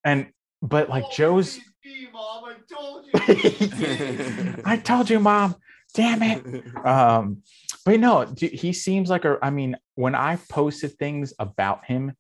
and 0.04 0.28
but 0.62 0.90
like 0.90 1.06
Oh, 1.06 1.10
Joe's, 1.12 1.60
DD, 1.86 2.12
Mom, 2.12 2.44
I 2.44 2.56
told 2.68 3.06
you. 3.06 4.54
I 4.66 4.78
told 4.78 5.10
you, 5.10 5.20
mom. 5.20 5.56
Damn 5.94 6.22
it. 6.24 6.86
Um, 6.86 7.42
but 7.86 8.00
no, 8.00 8.26
d- 8.26 8.50
he 8.50 8.74
seems 8.74 9.10
like 9.10 9.26
a. 9.26 9.38
I 9.42 9.50
mean, 9.52 9.78
when 9.96 10.16
I 10.16 10.38
posted 10.50 10.98
things 10.98 11.34
about 11.40 11.86
him, 11.86 12.14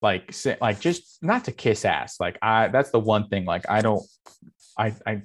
like 0.00 0.34
like 0.60 0.80
just 0.80 1.22
not 1.22 1.44
to 1.46 1.52
kiss 1.52 1.84
ass. 1.84 2.20
Like 2.20 2.38
I, 2.42 2.68
that's 2.68 2.90
the 2.90 3.00
one 3.00 3.28
thing. 3.28 3.44
Like 3.44 3.68
I 3.68 3.80
don't, 3.80 4.02
I 4.78 4.94
I 5.06 5.22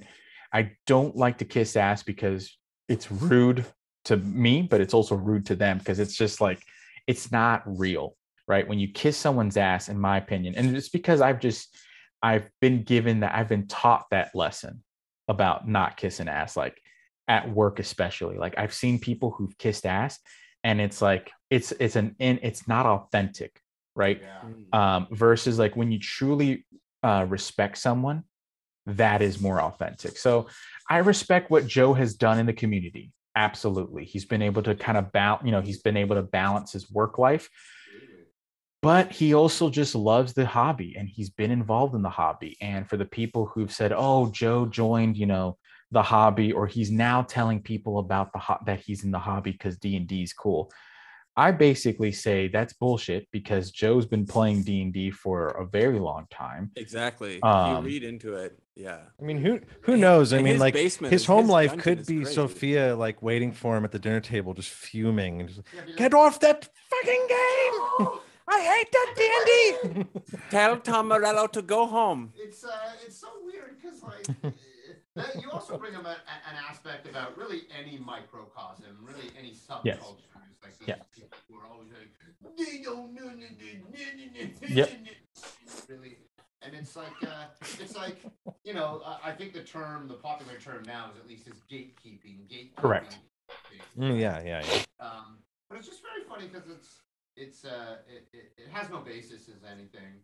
I 0.52 0.72
don't 0.86 1.16
like 1.16 1.38
to 1.38 1.44
kiss 1.44 1.76
ass 1.76 2.02
because 2.02 2.56
it's 2.88 3.10
rude 3.10 3.64
to 4.06 4.16
me, 4.16 4.62
but 4.62 4.80
it's 4.80 4.94
also 4.94 5.14
rude 5.14 5.46
to 5.46 5.56
them 5.56 5.78
because 5.78 5.98
it's 5.98 6.16
just 6.16 6.40
like 6.40 6.62
it's 7.06 7.30
not 7.30 7.62
real, 7.66 8.16
right? 8.46 8.66
When 8.66 8.78
you 8.78 8.88
kiss 8.88 9.16
someone's 9.16 9.56
ass, 9.56 9.88
in 9.88 9.98
my 9.98 10.16
opinion, 10.16 10.54
and 10.56 10.76
it's 10.76 10.88
because 10.88 11.20
I've 11.20 11.40
just 11.40 11.76
I've 12.22 12.50
been 12.60 12.82
given 12.82 13.20
that 13.20 13.34
I've 13.34 13.48
been 13.48 13.66
taught 13.66 14.06
that 14.10 14.34
lesson 14.34 14.82
about 15.28 15.68
not 15.68 15.96
kissing 15.96 16.28
ass, 16.28 16.56
like 16.56 16.80
at 17.28 17.50
work 17.50 17.78
especially. 17.78 18.38
Like 18.38 18.54
I've 18.56 18.72
seen 18.74 18.98
people 18.98 19.30
who've 19.30 19.56
kissed 19.58 19.86
ass, 19.86 20.18
and 20.64 20.80
it's 20.80 21.02
like 21.02 21.30
it's 21.50 21.72
it's 21.72 21.96
an 21.96 22.16
in 22.18 22.40
it's 22.42 22.66
not 22.66 22.86
authentic, 22.86 23.60
right? 23.94 24.22
Yeah. 24.22 24.96
um, 24.96 25.08
versus 25.10 25.58
like 25.58 25.76
when 25.76 25.92
you 25.92 25.98
truly 25.98 26.64
uh, 27.02 27.26
respect 27.28 27.78
someone 27.78 28.24
that 28.96 29.22
is 29.22 29.40
more 29.40 29.60
authentic. 29.60 30.16
So 30.16 30.46
i 30.90 30.98
respect 30.98 31.50
what 31.50 31.66
joe 31.66 31.92
has 31.94 32.14
done 32.14 32.38
in 32.38 32.46
the 32.46 32.52
community. 32.52 33.12
Absolutely. 33.36 34.04
He's 34.04 34.24
been 34.24 34.42
able 34.42 34.62
to 34.62 34.74
kind 34.74 34.98
of 34.98 35.12
balance 35.12 35.44
you 35.44 35.52
know 35.52 35.60
he's 35.60 35.82
been 35.82 35.96
able 35.96 36.16
to 36.16 36.22
balance 36.22 36.72
his 36.72 36.90
work 36.90 37.18
life 37.18 37.48
but 38.80 39.10
he 39.10 39.34
also 39.34 39.68
just 39.68 39.94
loves 39.94 40.32
the 40.34 40.46
hobby 40.46 40.94
and 40.96 41.08
he's 41.08 41.30
been 41.30 41.50
involved 41.50 41.96
in 41.96 42.02
the 42.02 42.08
hobby. 42.08 42.56
And 42.60 42.88
for 42.88 42.96
the 42.96 43.04
people 43.04 43.46
who've 43.46 43.72
said 43.72 43.92
oh 43.94 44.30
joe 44.30 44.66
joined 44.66 45.16
you 45.16 45.26
know 45.26 45.58
the 45.90 46.02
hobby 46.02 46.52
or 46.52 46.66
he's 46.66 46.90
now 46.90 47.22
telling 47.22 47.60
people 47.62 47.98
about 47.98 48.32
the 48.32 48.38
ho- 48.38 48.62
that 48.66 48.80
he's 48.80 49.04
in 49.04 49.10
the 49.10 49.18
hobby 49.18 49.52
because 49.52 49.78
d&d 49.78 50.22
is 50.22 50.32
cool 50.34 50.70
I 51.38 51.52
basically 51.52 52.10
say 52.10 52.48
that's 52.48 52.72
bullshit 52.72 53.28
because 53.30 53.70
Joe's 53.70 54.06
been 54.06 54.26
playing 54.26 54.64
D 54.64 54.82
and 54.82 54.92
D 54.92 55.10
for 55.10 55.48
a 55.50 55.64
very 55.64 56.00
long 56.00 56.26
time. 56.30 56.72
Exactly. 56.74 57.40
Um, 57.42 57.84
you 57.84 57.90
read 57.92 58.02
into 58.02 58.34
it. 58.34 58.58
Yeah. 58.74 58.98
I 59.20 59.22
mean, 59.22 59.38
who 59.38 59.60
who 59.82 59.92
And- 59.92 60.00
knows? 60.00 60.32
I 60.32 60.36
and 60.38 60.44
mean, 60.44 60.54
his 60.54 60.60
like 60.60 60.74
basement 60.74 61.12
his 61.12 61.24
home 61.26 61.42
his 61.44 61.50
life 61.50 61.76
could 61.78 62.04
be 62.06 62.16
crazy. 62.22 62.34
Sofia 62.34 62.96
like 62.96 63.22
waiting 63.22 63.52
for 63.52 63.76
him 63.76 63.84
at 63.84 63.92
the 63.92 64.00
dinner 64.00 64.20
table, 64.20 64.52
just 64.52 64.70
fuming 64.70 65.40
and 65.40 65.48
just 65.48 65.60
Yeah, 65.72 65.80
because- 65.82 65.96
get 65.96 66.12
off 66.14 66.40
that 66.40 66.68
fucking 66.90 67.24
game. 67.36 68.08
I 68.56 68.58
hate 68.72 68.90
that 68.96 69.10
D 69.18 69.20
and 69.36 69.46
D. 70.14 70.32
Tell 70.50 70.76
Tom 70.80 71.08
Morello 71.08 71.46
to 71.48 71.62
go 71.62 71.86
home. 71.86 72.32
it's 72.36 72.64
uh, 72.64 72.70
it's 73.06 73.18
so 73.20 73.28
weird 73.44 73.76
because 73.80 74.02
like 74.02 74.26
uh, 74.42 74.50
that 75.14 75.40
you 75.42 75.48
also 75.50 75.78
bring 75.78 75.94
up 75.94 76.04
a, 76.04 76.16
a- 76.34 76.44
an 76.50 76.56
aspect 76.68 77.06
about 77.08 77.36
really 77.38 77.62
any 77.78 77.96
microcosm, 77.98 78.92
really 79.02 79.30
any 79.38 79.52
subculture. 79.52 79.84
Yes. 79.84 80.02
Like 80.62 80.74
Yeah. 80.90 80.96
Are 81.56 81.66
always 81.72 81.88
like, 81.90 82.56
they 82.56 82.82
don't 82.82 83.14
know. 83.14 83.30
Yep. 84.68 84.90
Really, 85.88 86.18
and 86.62 86.74
it's 86.74 86.96
like 86.96 87.12
uh, 87.22 87.46
it's 87.80 87.96
like 87.96 88.18
you 88.64 88.74
know 88.74 89.02
I 89.24 89.32
think 89.32 89.54
the 89.54 89.62
term, 89.62 90.08
the 90.08 90.14
popular 90.14 90.58
term 90.58 90.82
now 90.86 91.10
is 91.10 91.16
at 91.16 91.28
least 91.28 91.46
is 91.46 91.62
gatekeeping. 91.70 92.48
Gatekeeping. 92.48 92.76
Correct. 92.76 93.18
Mm, 93.98 94.20
yeah, 94.20 94.42
yeah, 94.44 94.62
yeah. 94.66 94.82
Um, 95.00 95.38
but 95.68 95.78
it's 95.78 95.88
just 95.88 96.02
very 96.02 96.24
funny 96.28 96.48
because 96.52 96.68
it's 96.68 97.00
it's 97.36 97.64
uh 97.64 97.96
it, 98.08 98.28
it, 98.32 98.52
it 98.58 98.68
has 98.70 98.90
no 98.90 98.98
basis 98.98 99.48
as 99.48 99.64
anything. 99.70 100.20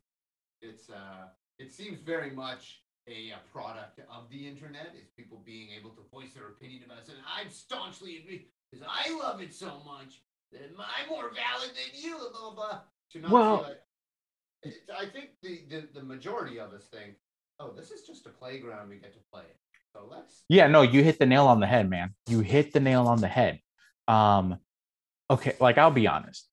It's 0.61 0.91
uh 0.91 1.29
it 1.59 1.73
seems 1.73 2.01
very 2.01 2.31
much 2.31 2.81
a, 3.09 3.31
a 3.31 3.39
product 3.53 4.01
of 4.01 4.29
the 4.31 4.47
internet. 4.47 4.95
Is 5.01 5.09
people 5.17 5.41
being 5.45 5.69
able 5.79 5.91
to 5.91 6.03
voice 6.13 6.35
their 6.35 6.49
opinion 6.49 6.83
about 6.85 6.99
it. 6.99 7.09
And 7.09 7.19
I 7.25 7.49
staunchly 7.49 8.19
agree 8.19 8.49
because 8.71 8.87
I 8.89 9.17
love 9.17 9.41
it 9.41 9.55
so 9.55 9.81
much 9.87 10.21
I'm 10.57 11.09
more 11.09 11.31
valid 11.35 11.71
than 11.71 12.01
you. 12.01 12.17
Blah 12.33 12.55
blah. 12.55 12.81
blah. 13.21 13.31
Well- 13.31 13.63
like- 13.63 13.81
I 14.99 15.05
think 15.07 15.31
the, 15.43 15.61
the 15.69 15.89
the 16.01 16.03
majority 16.03 16.59
of 16.59 16.73
us 16.73 16.87
think, 16.87 17.17
oh, 17.61 17.73
this 17.77 17.91
is 17.91 18.03
just 18.03 18.25
a 18.27 18.31
playground 18.31 18.89
we 18.89 18.97
get 18.97 19.13
to 19.13 19.19
play. 19.31 19.45
So 19.93 20.09
let's 20.11 20.43
Yeah, 20.49 20.69
no, 20.69 20.81
you 20.83 21.05
hit 21.05 21.19
the 21.19 21.27
nail 21.27 21.47
on 21.47 21.61
the 21.61 21.67
head, 21.67 21.89
man. 21.91 22.15
You 22.29 22.41
hit 22.41 22.73
the 22.73 22.81
nail 22.81 23.07
on 23.07 23.21
the 23.21 23.29
head. 23.29 23.61
Um, 24.09 24.57
okay, 25.31 25.55
like 25.61 25.77
I'll 25.77 25.91
be 25.91 26.07
honest. 26.07 26.49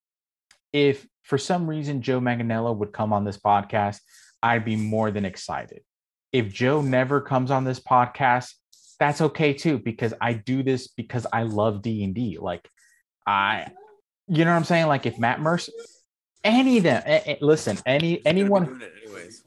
If 0.73 1.07
for 1.23 1.37
some 1.37 1.69
reason 1.69 2.01
Joe 2.01 2.19
Manganiello 2.19 2.75
would 2.75 2.91
come 2.91 3.13
on 3.13 3.23
this 3.23 3.37
podcast, 3.37 3.99
I'd 4.43 4.65
be 4.65 4.75
more 4.75 5.09
than 5.11 5.23
excited. 5.23 5.81
If 6.33 6.51
Joe 6.51 6.81
never 6.81 7.21
comes 7.21 7.49
on 7.49 7.63
this 7.63 7.79
podcast, 7.79 8.53
that's 8.99 9.21
okay 9.21 9.53
too, 9.53 9.79
because 9.79 10.13
I 10.19 10.33
do 10.33 10.63
this 10.63 10.89
because 10.89 11.25
I 11.31 11.43
love 11.43 11.81
D 11.81 12.03
and 12.03 12.13
D. 12.13 12.37
Like, 12.39 12.67
I, 13.25 13.71
you 14.31 14.45
know 14.45 14.51
what 14.51 14.57
I'm 14.57 14.63
saying? 14.63 14.87
Like, 14.87 15.05
if 15.05 15.19
Matt 15.19 15.41
Mercer, 15.41 15.73
any 16.43 16.77
of 16.77 16.83
them, 16.83 17.03
eh, 17.05 17.21
eh, 17.25 17.35
listen, 17.41 17.77
any 17.85 18.15
He's 18.15 18.23
gonna 18.23 18.33
be 18.33 18.41
anyone 18.41 18.65
doing 18.65 18.81
it 18.81 18.93
anyways. 19.03 19.43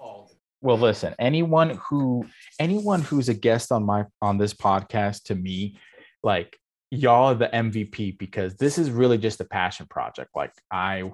well 0.64 0.78
listen 0.78 1.14
anyone 1.18 1.78
who 1.88 2.24
anyone 2.58 3.02
who's 3.02 3.28
a 3.28 3.34
guest 3.34 3.70
on 3.70 3.84
my 3.84 4.04
on 4.22 4.38
this 4.38 4.54
podcast 4.54 5.24
to 5.24 5.34
me 5.34 5.78
like 6.22 6.58
y'all 6.90 7.26
are 7.26 7.34
the 7.34 7.48
mvp 7.48 8.18
because 8.18 8.56
this 8.56 8.78
is 8.78 8.90
really 8.90 9.18
just 9.18 9.40
a 9.40 9.44
passion 9.44 9.86
project 9.88 10.30
like 10.34 10.52
i 10.70 11.12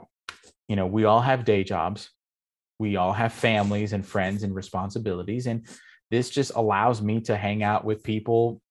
you 0.69 0.77
know 0.77 0.87
we 0.87 1.05
all 1.05 1.21
have 1.21 1.45
day 1.45 1.65
jobs 1.65 2.11
we 2.79 2.97
all 2.97 3.13
have 3.13 3.33
families 3.33 3.93
and 3.93 4.07
friends 4.07 4.45
and 4.45 4.55
responsibilities 4.55 5.49
and 5.49 5.67
this 6.11 6.31
just 6.31 6.53
allows 6.55 7.03
me 7.03 7.21
to 7.21 7.37
hang 7.37 7.63
out 7.65 7.85
with 7.85 8.05
people 8.05 8.63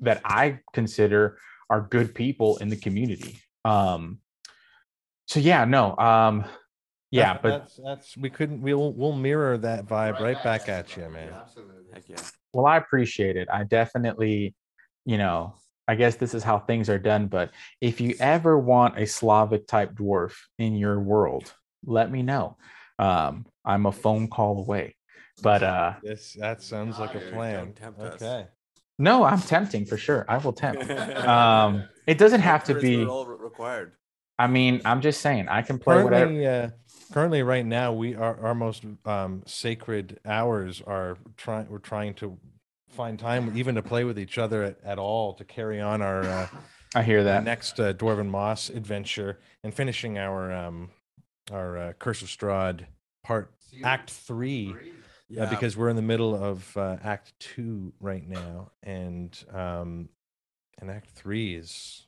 that 0.00 0.20
i 0.24 0.58
consider 0.72 1.38
are 1.70 1.82
good 1.82 2.14
people 2.14 2.56
in 2.56 2.68
the 2.68 2.76
community 2.76 3.38
um 3.64 4.18
so 5.26 5.40
yeah 5.40 5.64
no 5.64 5.96
um 5.96 6.44
yeah 7.10 7.34
That- 7.34 7.42
but 7.42 7.48
that's 7.58 7.80
that's 7.84 8.16
we 8.16 8.30
couldn't 8.30 8.60
we'll 8.62 8.92
we'll 8.92 9.12
mirror 9.12 9.58
that 9.58 9.86
vibe 9.86 10.20
right 10.20 10.42
back 10.42 10.68
at 10.68 10.96
you, 10.96 11.08
man. 11.08 11.32
Absolutely. 11.32 11.72
Heck 11.92 12.08
yeah. 12.08 12.16
well 12.52 12.66
i 12.66 12.76
appreciate 12.76 13.36
it 13.36 13.48
i 13.50 13.64
definitely 13.64 14.54
you 15.04 15.16
know 15.18 15.54
i 15.88 15.94
guess 15.94 16.16
this 16.16 16.34
is 16.34 16.42
how 16.42 16.58
things 16.58 16.90
are 16.90 16.98
done 16.98 17.26
but 17.26 17.50
if 17.80 18.00
you 18.00 18.14
ever 18.20 18.58
want 18.58 18.98
a 18.98 19.06
slavic 19.06 19.66
type 19.66 19.94
dwarf 19.94 20.34
in 20.58 20.74
your 20.76 21.00
world 21.00 21.52
let 21.86 22.10
me 22.10 22.22
know 22.22 22.56
um 22.98 23.46
i'm 23.64 23.86
a 23.86 23.92
phone 23.92 24.28
call 24.28 24.58
away 24.58 24.94
but 25.42 25.62
uh 25.62 25.94
This 26.02 26.34
that 26.40 26.60
sounds 26.62 26.98
like 26.98 27.14
a 27.14 27.20
plan. 27.20 27.72
don't 27.80 27.98
us. 28.00 28.14
Okay. 28.22 28.46
no 28.98 29.22
i'm 29.24 29.40
tempting 29.40 29.86
for 29.86 29.96
sure 29.96 30.24
i 30.28 30.36
will 30.38 30.52
tempt 30.52 30.90
um 31.26 31.84
it 32.06 32.18
doesn't 32.18 32.40
have 32.42 32.64
to 32.64 32.74
be 32.74 33.04
roll 33.04 33.24
re- 33.26 33.36
required. 33.40 33.92
I 34.38 34.46
mean 34.46 34.80
i'm 34.84 35.00
just 35.00 35.20
saying 35.20 35.48
i 35.48 35.62
can 35.62 35.78
play 35.78 36.02
whatever 36.02 36.26
Currently, 36.26 36.46
uh, 36.46 36.70
currently, 37.12 37.42
right 37.42 37.64
now, 37.64 37.92
we 37.92 38.14
are 38.14 38.38
our 38.40 38.54
most 38.54 38.84
um, 39.04 39.42
sacred 39.46 40.18
hours 40.24 40.82
are 40.86 41.16
trying. 41.36 41.68
We're 41.68 41.78
trying 41.78 42.14
to 42.14 42.38
find 42.88 43.18
time, 43.18 43.52
even 43.56 43.74
to 43.76 43.82
play 43.82 44.04
with 44.04 44.18
each 44.18 44.38
other 44.38 44.62
at, 44.62 44.78
at 44.84 44.98
all, 44.98 45.34
to 45.34 45.44
carry 45.44 45.80
on 45.80 46.02
our 46.02 46.22
uh, 46.24 46.48
i 46.94 47.02
hear 47.02 47.24
that 47.24 47.44
next 47.44 47.78
uh, 47.80 47.92
Dwarven 47.92 48.28
Moss 48.28 48.70
adventure 48.70 49.38
and 49.62 49.72
finishing 49.74 50.18
our 50.18 50.52
um, 50.52 50.90
our 51.52 51.78
uh, 51.78 51.92
Curse 51.94 52.22
of 52.22 52.28
Strahd 52.28 52.86
part 53.22 53.52
Series 53.58 53.84
Act 53.84 54.10
three. 54.10 54.72
three. 54.72 55.38
uh, 55.38 55.50
because 55.50 55.76
we're 55.76 55.88
in 55.88 55.96
the 55.96 56.02
middle 56.02 56.34
of 56.34 56.76
uh, 56.76 56.96
Act 57.02 57.32
Two 57.38 57.92
right 58.00 58.26
now, 58.26 58.70
and 58.82 59.36
um, 59.52 60.08
and 60.80 60.90
Act 60.90 61.10
Three 61.10 61.54
is 61.54 62.05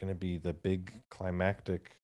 going 0.00 0.12
to 0.12 0.18
be 0.18 0.38
the 0.38 0.52
big 0.52 0.92
climactic 1.10 1.96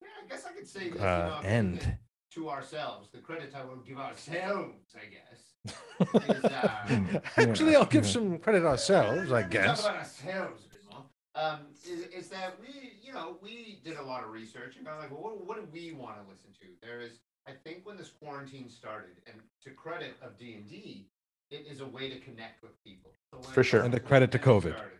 Yeah, 0.00 0.08
I 0.24 0.28
guess 0.28 0.44
I 0.46 0.52
could 0.52 0.66
say 0.68 0.90
this, 0.90 1.00
you 1.00 1.06
uh, 1.06 1.40
know, 1.42 1.48
end. 1.48 1.96
to 2.34 2.48
ourselves. 2.48 3.08
The 3.12 3.18
credit 3.18 3.52
I 3.56 3.64
will 3.64 3.76
give 3.76 3.98
ourselves, 3.98 4.94
I 4.94 5.06
guess. 5.16 6.34
is, 6.36 6.44
uh, 6.52 7.20
Actually, 7.36 7.74
I'll 7.76 7.84
give 7.84 8.06
some 8.06 8.38
credit 8.38 8.64
ourselves, 8.64 9.32
I 9.32 9.40
Let 9.40 9.50
me 9.50 9.56
talk 9.56 9.66
guess. 9.66 9.80
about 9.80 9.96
ourselves 9.96 10.64
a 10.66 10.68
bit 10.74 10.82
more. 10.90 11.02
Um, 11.34 11.60
is, 11.84 12.06
is 12.06 12.28
that 12.28 12.56
we, 12.60 12.92
you 13.02 13.12
know, 13.12 13.38
we 13.42 13.80
did 13.84 13.96
a 13.96 14.02
lot 14.02 14.22
of 14.24 14.30
research 14.30 14.76
and 14.76 14.86
got 14.86 14.98
like, 14.98 15.10
well, 15.10 15.22
what, 15.22 15.46
what 15.46 15.56
do 15.56 15.66
we 15.72 15.92
want 15.92 16.16
to 16.16 16.30
listen 16.30 16.50
to? 16.60 16.66
There 16.86 17.00
is, 17.00 17.18
I 17.48 17.52
think, 17.64 17.84
when 17.84 17.96
this 17.96 18.10
quarantine 18.10 18.68
started, 18.68 19.16
and 19.26 19.36
to 19.64 19.70
credit 19.70 20.16
of 20.22 20.38
D 20.38 20.54
and 20.54 20.68
D, 20.68 21.08
it 21.50 21.66
is 21.70 21.80
a 21.80 21.86
way 21.86 22.08
to 22.10 22.18
connect 22.20 22.62
with 22.62 22.72
people. 22.84 23.10
So 23.32 23.40
For 23.40 23.64
sure. 23.64 23.82
And 23.82 23.92
to 23.92 23.98
when 23.98 24.06
credit 24.06 24.30
to 24.32 24.38
COVID. 24.38 24.74
started, 24.74 24.98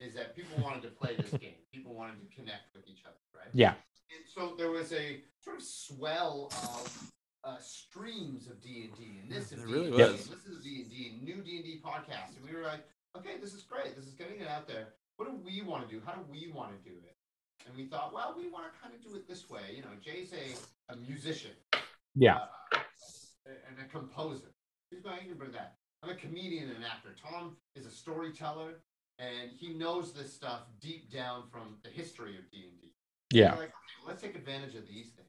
Is 0.00 0.14
that 0.14 0.36
people 0.36 0.62
wanted 0.62 0.82
to 0.82 0.88
play 0.88 1.16
this 1.16 1.30
game? 1.30 1.58
People 1.72 1.94
wanted 1.94 2.20
to 2.20 2.34
connect 2.34 2.74
with 2.74 2.86
each 2.88 3.02
other, 3.04 3.16
right? 3.34 3.50
yeah 3.52 3.74
And 4.14 4.24
so 4.26 4.54
there 4.56 4.70
was 4.70 4.92
a 4.92 5.20
sort 5.40 5.56
of 5.56 5.62
swell 5.62 6.48
of 6.52 7.10
uh, 7.44 7.56
streams 7.60 8.46
of 8.48 8.60
D 8.60 8.88
and 8.88 8.96
D, 8.96 9.20
and 9.22 9.30
this 9.30 9.52
of 9.52 9.58
There 9.58 9.66
D 9.66 9.72
really 9.72 9.86
and 9.88 9.96
D, 9.96 10.02
was. 10.02 10.28
this 10.28 10.44
is 10.46 10.62
D 10.62 10.82
and 10.82 10.90
D, 10.90 11.18
new 11.22 11.42
D 11.42 11.56
and 11.56 11.64
D 11.64 11.80
podcast, 11.84 12.36
and 12.36 12.44
we 12.48 12.54
were 12.56 12.62
like, 12.62 12.84
okay, 13.16 13.38
this 13.40 13.54
is 13.54 13.62
great, 13.62 13.96
this 13.96 14.06
is 14.06 14.14
getting 14.14 14.40
it 14.40 14.48
out 14.48 14.68
there. 14.68 14.88
What 15.16 15.28
do 15.28 15.36
we 15.44 15.62
want 15.62 15.88
to 15.88 15.92
do? 15.92 16.00
How 16.04 16.12
do 16.12 16.20
we 16.30 16.52
want 16.54 16.70
to 16.70 16.88
do 16.88 16.96
it? 17.04 17.16
And 17.66 17.76
we 17.76 17.86
thought, 17.86 18.14
well, 18.14 18.34
we 18.36 18.48
want 18.48 18.64
to 18.72 18.78
kind 18.80 18.94
of 18.94 19.02
do 19.02 19.16
it 19.16 19.26
this 19.26 19.50
way. 19.50 19.74
You 19.74 19.82
know, 19.82 19.88
Jay's 20.00 20.32
a, 20.32 20.92
a 20.92 20.96
musician, 20.96 21.50
yeah 22.14 22.38
uh, 22.72 22.78
and 23.46 23.78
a 23.84 23.88
composer. 23.90 24.52
He's 24.90 25.00
going 25.00 25.28
to 25.28 25.34
bring 25.34 25.52
that. 25.52 25.74
I'm 26.02 26.10
a 26.10 26.14
comedian 26.14 26.70
and 26.70 26.84
actor. 26.84 27.14
Tom 27.20 27.56
is 27.74 27.84
a 27.86 27.90
storyteller, 27.90 28.80
and 29.18 29.50
he 29.56 29.70
knows 29.70 30.12
this 30.12 30.32
stuff 30.32 30.62
deep 30.80 31.10
down 31.10 31.44
from 31.50 31.76
the 31.82 31.90
history 31.90 32.36
of 32.36 32.50
D 32.50 32.64
and 32.70 32.80
D. 32.80 32.92
yeah 33.32 33.50
like, 33.50 33.68
okay, 33.68 34.06
let's 34.06 34.22
take 34.22 34.36
advantage 34.36 34.74
of 34.74 34.86
these 34.86 35.10
things. 35.10 35.28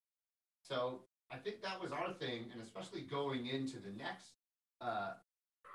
So 0.62 1.02
I 1.32 1.38
think 1.38 1.62
that 1.64 1.82
was 1.82 1.92
our 1.92 2.14
thing, 2.14 2.46
and 2.52 2.62
especially 2.62 3.02
going 3.02 3.48
into 3.48 3.78
the 3.78 3.92
next 3.98 4.34
uh, 4.82 5.14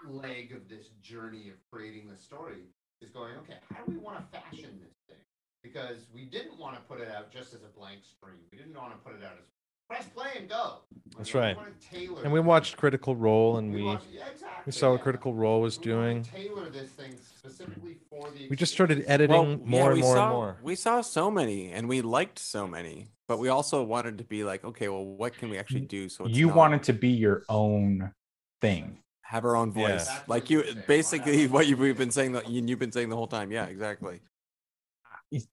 leg 0.07 0.53
of 0.53 0.69
this 0.69 0.89
journey 1.03 1.49
of 1.49 1.57
creating 1.71 2.09
the 2.09 2.17
story 2.17 2.67
is 3.01 3.11
going, 3.11 3.35
okay, 3.43 3.59
how 3.73 3.85
do 3.85 3.93
we 3.93 3.99
want 3.99 4.19
to 4.19 4.39
fashion 4.39 4.79
this 4.83 4.95
thing? 5.09 5.23
Because 5.63 6.07
we 6.13 6.25
didn't 6.25 6.59
want 6.59 6.77
to 6.77 6.83
put 6.83 7.01
it 7.01 7.09
out 7.09 7.31
just 7.31 7.55
as 7.55 7.63
a 7.63 7.79
blank 7.79 8.01
screen. 8.05 8.41
We 8.53 8.59
didn't 8.59 8.75
want 8.75 8.93
to 8.93 8.99
put 8.99 9.15
it 9.15 9.25
out 9.25 9.39
as 9.41 9.49
press 9.89 10.07
play 10.09 10.31
and 10.39 10.49
go. 10.49 10.79
That's 11.17 11.33
We 11.33 11.41
right. 11.41 11.57
wanted 11.57 11.81
to 11.81 11.89
tailor 11.91 12.23
And 12.25 12.33
we 12.33 12.41
watched 12.41 12.77
Critical 12.77 13.15
Role, 13.17 13.59
and 13.59 13.73
we 13.73 13.83
watched- 13.83 14.07
yeah, 14.11 14.23
exactly, 14.33 14.63
we 14.67 14.73
saw 14.73 14.93
what. 14.93 15.03
Critical 15.03 15.35
Role 15.35 15.61
was 15.61 15.79
We 15.79 15.85
doing. 15.85 16.23
Tailor 16.25 16.71
this 16.71 16.91
thing 16.91 17.17
specifically 17.17 17.99
for 18.11 18.31
the. 18.31 18.49
We 18.49 18.57
just 18.57 18.73
started 18.73 19.05
editing 19.07 19.31
Well, 19.37 19.57
more 19.59 19.81
yeah, 19.81 19.87
and 19.87 19.95
we 19.95 20.01
more 20.01 20.17
saw, 20.17 20.25
and 20.25 20.33
more. 20.33 20.57
We 20.63 20.75
saw 20.75 21.01
so 21.03 21.31
many, 21.31 21.71
and 21.71 21.89
we 21.89 22.01
liked 22.03 22.39
so 22.39 22.67
many, 22.67 23.09
but 23.29 23.39
we 23.39 23.49
also 23.49 23.83
wanted 23.83 24.19
to 24.19 24.25
be 24.25 24.43
like, 24.45 24.65
okay, 24.65 24.89
well, 24.89 25.05
what 25.05 25.37
can 25.37 25.51
we 25.51 25.59
actually 25.59 25.83
do? 25.83 26.09
So 26.09 26.25
it's 26.27 26.37
you 26.37 26.49
not- 26.49 26.57
want 26.57 26.75
it 26.75 26.83
to 26.85 26.93
be 26.93 27.09
your 27.11 27.45
own 27.49 28.13
thing 28.61 28.99
have 29.27 29.45
our 29.47 29.57
own 29.57 29.73
voice, 29.73 30.07
That's 30.07 30.29
like 30.29 30.51
you 30.51 30.63
basically 30.87 31.47
what 31.49 31.67
you've 31.67 31.79
we've 31.79 31.97
been 31.97 32.11
saying. 32.11 32.33
That 32.33 32.49
you've 32.49 32.79
been 32.79 32.93
saying 32.93 33.09
the 33.09 33.17
whole 33.17 33.27
time. 33.27 33.51
Yeah, 33.51 33.65
exactly. 33.65 34.21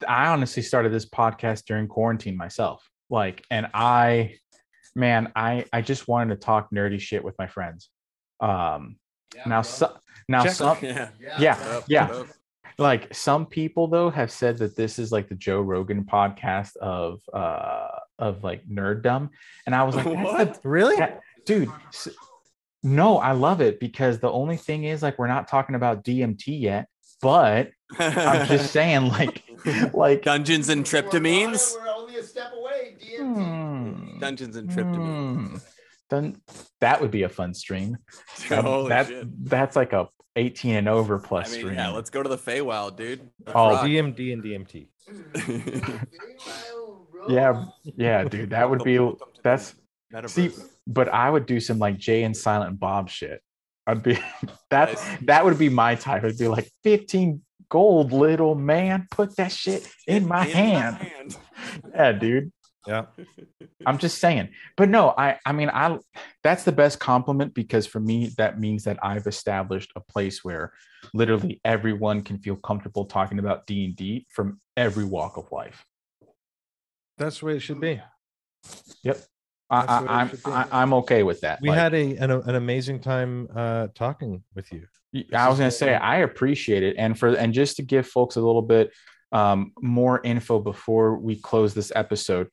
I 0.07 0.27
honestly 0.27 0.61
started 0.61 0.91
this 0.91 1.09
podcast 1.09 1.63
during 1.65 1.87
quarantine 1.87 2.35
myself. 2.37 2.87
Like, 3.11 3.43
and 3.51 3.67
I, 3.73 4.35
man, 4.95 5.31
I 5.35 5.65
I 5.71 5.81
just 5.81 6.07
wanted 6.07 6.33
to 6.33 6.41
talk 6.43 6.69
nerdy 6.73 6.99
shit 6.99 7.23
with 7.23 7.35
my 7.37 7.45
friends. 7.47 7.89
Um, 8.39 8.95
Yeah, 9.35 9.43
now 9.45 9.61
bro. 9.61 9.69
so, 9.69 9.97
now 10.27 10.43
Check- 10.43 10.53
some 10.53 10.77
yeah. 10.81 11.09
yeah, 11.37 11.55
bro. 11.63 11.83
yeah. 11.87 12.23
like 12.79 13.13
some 13.13 13.45
people 13.45 13.87
though 13.87 14.09
have 14.09 14.31
said 14.31 14.57
that 14.59 14.75
this 14.75 14.97
is 14.97 15.11
like 15.11 15.27
the 15.29 15.35
Joe 15.35 15.61
Rogan 15.61 16.03
podcast 16.05 16.75
of 16.77 17.19
uh 17.33 17.89
of 18.17 18.43
like 18.43 18.65
nerddom, 18.67 19.29
and 19.65 19.75
I 19.75 19.83
was 19.83 19.95
like, 19.95 20.05
What? 20.05 20.61
the- 20.63 20.69
Really? 20.69 20.95
that- 20.97 21.19
dude. 21.45 21.69
s- 21.89 22.07
no, 22.83 23.19
I 23.19 23.33
love 23.33 23.61
it 23.61 23.79
because 23.79 24.17
the 24.19 24.31
only 24.31 24.57
thing 24.57 24.85
is 24.85 25.03
like 25.03 25.19
we're 25.19 25.27
not 25.27 25.47
talking 25.47 25.75
about 25.75 26.03
DMT 26.03 26.59
yet, 26.61 26.87
but 27.21 27.69
I'm 27.99 28.47
just 28.47 28.71
saying 28.77 29.07
like 29.09 29.43
like 29.93 30.23
Dungeons 30.23 30.69
and 30.69 30.81
We're 30.91 30.99
about 30.99 31.13
it, 31.13 31.21
tryptamines. 31.21 31.75
We're 31.79 31.87
only 31.93 32.15
a 32.17 32.23
step 32.23 32.53
away. 33.21 33.43
Hmm. 33.43 34.19
Dungeons 34.19 34.55
and 34.55 34.69
tryptamines. 34.69 35.49
Hmm. 35.51 35.57
Then 36.09 36.41
that 36.81 36.99
would 37.01 37.11
be 37.11 37.23
a 37.23 37.29
fun 37.29 37.53
stream. 37.53 37.97
Um, 38.51 38.63
Holy 38.65 38.89
that, 38.89 39.07
shit. 39.07 39.45
That's 39.49 39.75
like 39.75 39.93
a 39.93 40.07
18 40.35 40.75
and 40.75 40.89
over 40.89 41.19
plus 41.19 41.49
I 41.49 41.51
mean, 41.51 41.59
stream. 41.61 41.75
yeah, 41.75 41.89
let's 41.89 42.09
go 42.09 42.21
to 42.23 42.29
the 42.29 42.37
Feywild, 42.37 42.95
dude. 42.97 43.21
Let's 43.45 43.55
Oh, 43.55 43.69
rock. 43.71 43.85
DMD 43.85 44.33
and 44.33 44.43
DMT. 44.43 44.87
yeah, 47.29 47.65
yeah, 47.95 48.23
dude. 48.23 48.49
That 48.51 48.69
would 48.69 48.83
be 48.83 48.99
Welcome 48.99 49.19
to 49.19 49.25
the 49.35 49.41
that's 49.43 50.33
see, 50.33 50.51
but 50.87 51.09
I 51.09 51.29
would 51.29 51.45
do 51.45 51.59
some 51.59 51.79
like 51.79 51.97
Jay 51.97 52.23
and 52.23 52.35
Silent 52.35 52.79
Bob 52.79 53.09
shit. 53.09 53.41
I'd 53.87 54.03
be 54.03 54.13
that 54.69 54.89
Nice. 54.93 55.17
that 55.23 55.45
would 55.45 55.57
be 55.57 55.69
my 55.69 55.95
type. 55.95 56.23
It'd 56.23 56.37
be 56.37 56.47
like 56.47 56.69
15 56.83 57.41
gold, 57.69 58.11
little 58.11 58.55
man. 58.55 59.07
Put 59.11 59.35
that 59.37 59.51
shit 59.51 59.87
in 60.07 60.27
my 60.27 60.43
hand. 60.45 60.97
hand. 60.97 61.37
Yeah, 61.93 62.11
dude. 62.13 62.51
Yeah. 62.87 63.05
I'm 63.85 63.97
just 63.97 64.19
saying. 64.19 64.49
But 64.77 64.89
no, 64.89 65.13
I 65.17 65.39
I 65.45 65.51
mean 65.51 65.69
I 65.69 65.97
that's 66.43 66.63
the 66.63 66.71
best 66.71 66.99
compliment 66.99 67.53
because 67.53 67.85
for 67.85 67.99
me 67.99 68.31
that 68.37 68.59
means 68.59 68.83
that 68.85 68.97
I've 69.03 69.27
established 69.27 69.91
a 69.95 69.99
place 69.99 70.43
where 70.43 70.73
literally 71.13 71.59
everyone 71.65 72.21
can 72.21 72.39
feel 72.39 72.55
comfortable 72.55 73.05
talking 73.05 73.39
about 73.39 73.65
D&D 73.65 74.27
from 74.29 74.59
every 74.77 75.05
walk 75.05 75.37
of 75.37 75.51
life. 75.51 75.85
That's 77.17 77.39
the 77.39 77.47
way 77.47 77.55
it 77.55 77.59
should 77.61 77.79
be. 77.79 78.01
Yep. 79.03 79.21
I, 79.69 79.85
That's 79.85 79.91
what 79.91 80.03
it 80.03 80.09
I, 80.09 80.21
I'm 80.21 80.29
should 80.29 80.43
be. 80.43 80.51
I, 80.51 80.67
I'm 80.71 80.93
okay 80.93 81.23
with 81.23 81.41
that. 81.41 81.59
We 81.61 81.69
Like, 81.69 81.77
had 81.77 81.93
a 81.93 82.15
an, 82.17 82.31
an 82.31 82.55
amazing 82.55 82.99
time 82.99 83.47
uh 83.55 83.87
talking 83.93 84.43
with 84.55 84.71
you. 84.71 84.85
I 85.33 85.49
was 85.49 85.57
gonna 85.59 85.71
say 85.71 85.93
I 85.93 86.17
appreciate 86.17 86.83
it, 86.83 86.95
and 86.97 87.17
for 87.17 87.29
and 87.29 87.53
just 87.53 87.75
to 87.77 87.83
give 87.83 88.07
folks 88.07 88.37
a 88.37 88.41
little 88.41 88.61
bit 88.61 88.91
um, 89.31 89.71
more 89.81 90.21
info 90.23 90.59
before 90.59 91.17
we 91.17 91.35
close 91.35 91.73
this 91.73 91.91
episode, 91.95 92.47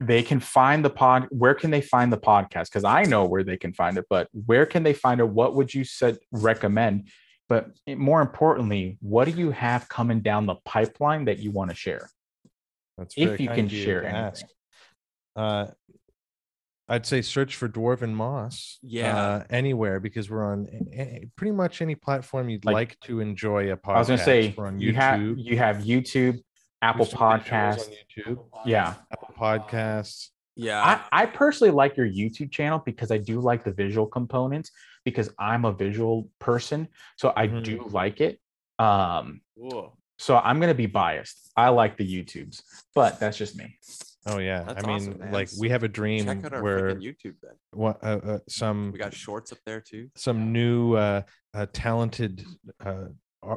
they 0.00 0.22
can 0.22 0.40
find 0.40 0.84
the 0.84 0.90
pod. 0.90 1.26
Where 1.30 1.54
can 1.54 1.70
they 1.70 1.80
find 1.80 2.12
the 2.12 2.18
podcast? 2.18 2.64
Because 2.70 2.84
I 2.84 3.04
know 3.04 3.24
where 3.24 3.44
they 3.44 3.56
can 3.56 3.72
find 3.72 3.96
it, 3.98 4.06
but 4.10 4.28
where 4.32 4.66
can 4.66 4.82
they 4.82 4.92
find 4.92 5.20
it? 5.20 5.28
What 5.28 5.54
would 5.54 5.72
you 5.72 5.84
said 5.84 6.18
recommend? 6.32 7.08
But 7.48 7.70
more 7.86 8.20
importantly, 8.22 8.98
what 9.00 9.26
do 9.26 9.30
you 9.32 9.50
have 9.50 9.88
coming 9.88 10.20
down 10.20 10.46
the 10.46 10.56
pipeline 10.64 11.26
that 11.26 11.38
you 11.38 11.50
want 11.50 11.70
to 11.70 11.76
share? 11.76 12.08
That's 12.98 13.14
If 13.16 13.38
you 13.40 13.48
can 13.48 13.68
share 13.68 14.00
to 14.02 14.08
anything. 14.08 14.48
Uh, 15.36 15.66
I'd 16.88 17.06
say 17.06 17.22
search 17.22 17.56
for 17.56 17.68
Dwarven 17.68 18.12
Moss. 18.12 18.78
Yeah. 18.82 19.16
uh, 19.16 19.44
anywhere 19.48 20.00
because 20.00 20.30
we're 20.30 20.44
on 20.44 20.68
a- 20.92 21.00
a- 21.00 21.30
pretty 21.36 21.52
much 21.52 21.80
any 21.80 21.94
platform 21.94 22.48
you'd 22.50 22.64
Like- 22.64 22.74
like, 22.74 23.00
to 23.04 23.20
enjoy 23.20 23.72
a 23.72 23.76
podcast. 23.76 23.94
I 23.94 23.98
was 23.98 24.08
gonna 24.08 24.24
say 24.24 24.54
on 24.58 24.78
you 24.80 24.92
have 24.92 25.20
you 25.20 25.56
have 25.56 25.76
YouTube, 25.78 26.40
Apple 26.84 27.06
There's 27.06 27.18
some 27.18 27.40
videos 27.40 27.44
Podcasts. 27.44 27.88
on 27.88 27.94
YouTube, 28.36 28.44
Yeah, 28.66 28.94
Apple 29.10 29.34
Podcasts. 29.38 30.28
Yeah. 30.56 31.00
I, 31.12 31.22
I 31.22 31.26
personally 31.26 31.72
like 31.72 31.96
your 31.96 32.06
YouTube 32.06 32.52
channel 32.52 32.80
because 32.84 33.10
I 33.10 33.18
do 33.18 33.40
like 33.40 33.64
the 33.64 33.72
visual 33.72 34.06
components 34.06 34.70
because 35.04 35.30
I'm 35.38 35.64
a 35.64 35.72
visual 35.72 36.28
person. 36.38 36.88
So 37.16 37.32
I 37.34 37.48
Mhm. 37.48 37.64
do 37.64 37.88
like 37.90 38.20
it. 38.20 38.38
Um, 38.78 39.40
Whoa. 39.54 39.96
so 40.18 40.36
I'm 40.36 40.60
gonna 40.60 40.74
be 40.74 40.86
biased. 40.86 41.50
I 41.56 41.70
like 41.70 41.96
the 41.96 42.06
YouTubes, 42.06 42.62
but 42.94 43.18
that's 43.18 43.36
just 43.38 43.56
me. 43.56 43.78
Oh 44.26 44.38
yeah, 44.38 44.62
That's 44.62 44.84
I 44.84 44.86
mean, 44.86 45.08
awesome, 45.12 45.30
like 45.32 45.48
we 45.60 45.68
have 45.70 45.82
a 45.82 45.88
dream 45.88 46.24
Check 46.24 46.44
out 46.46 46.54
our 46.54 46.62
where 46.62 46.94
YouTube 46.96 47.34
then. 47.42 47.52
what 47.72 48.02
uh, 48.02 48.20
uh, 48.24 48.38
some 48.48 48.90
We 48.92 48.98
got 48.98 49.12
shorts 49.12 49.52
up 49.52 49.58
there 49.66 49.80
too. 49.80 50.08
some 50.16 50.52
new 50.52 50.94
uh, 50.94 51.22
uh 51.52 51.66
talented 51.72 52.44
uh 52.84 52.88
ar- 52.88 53.12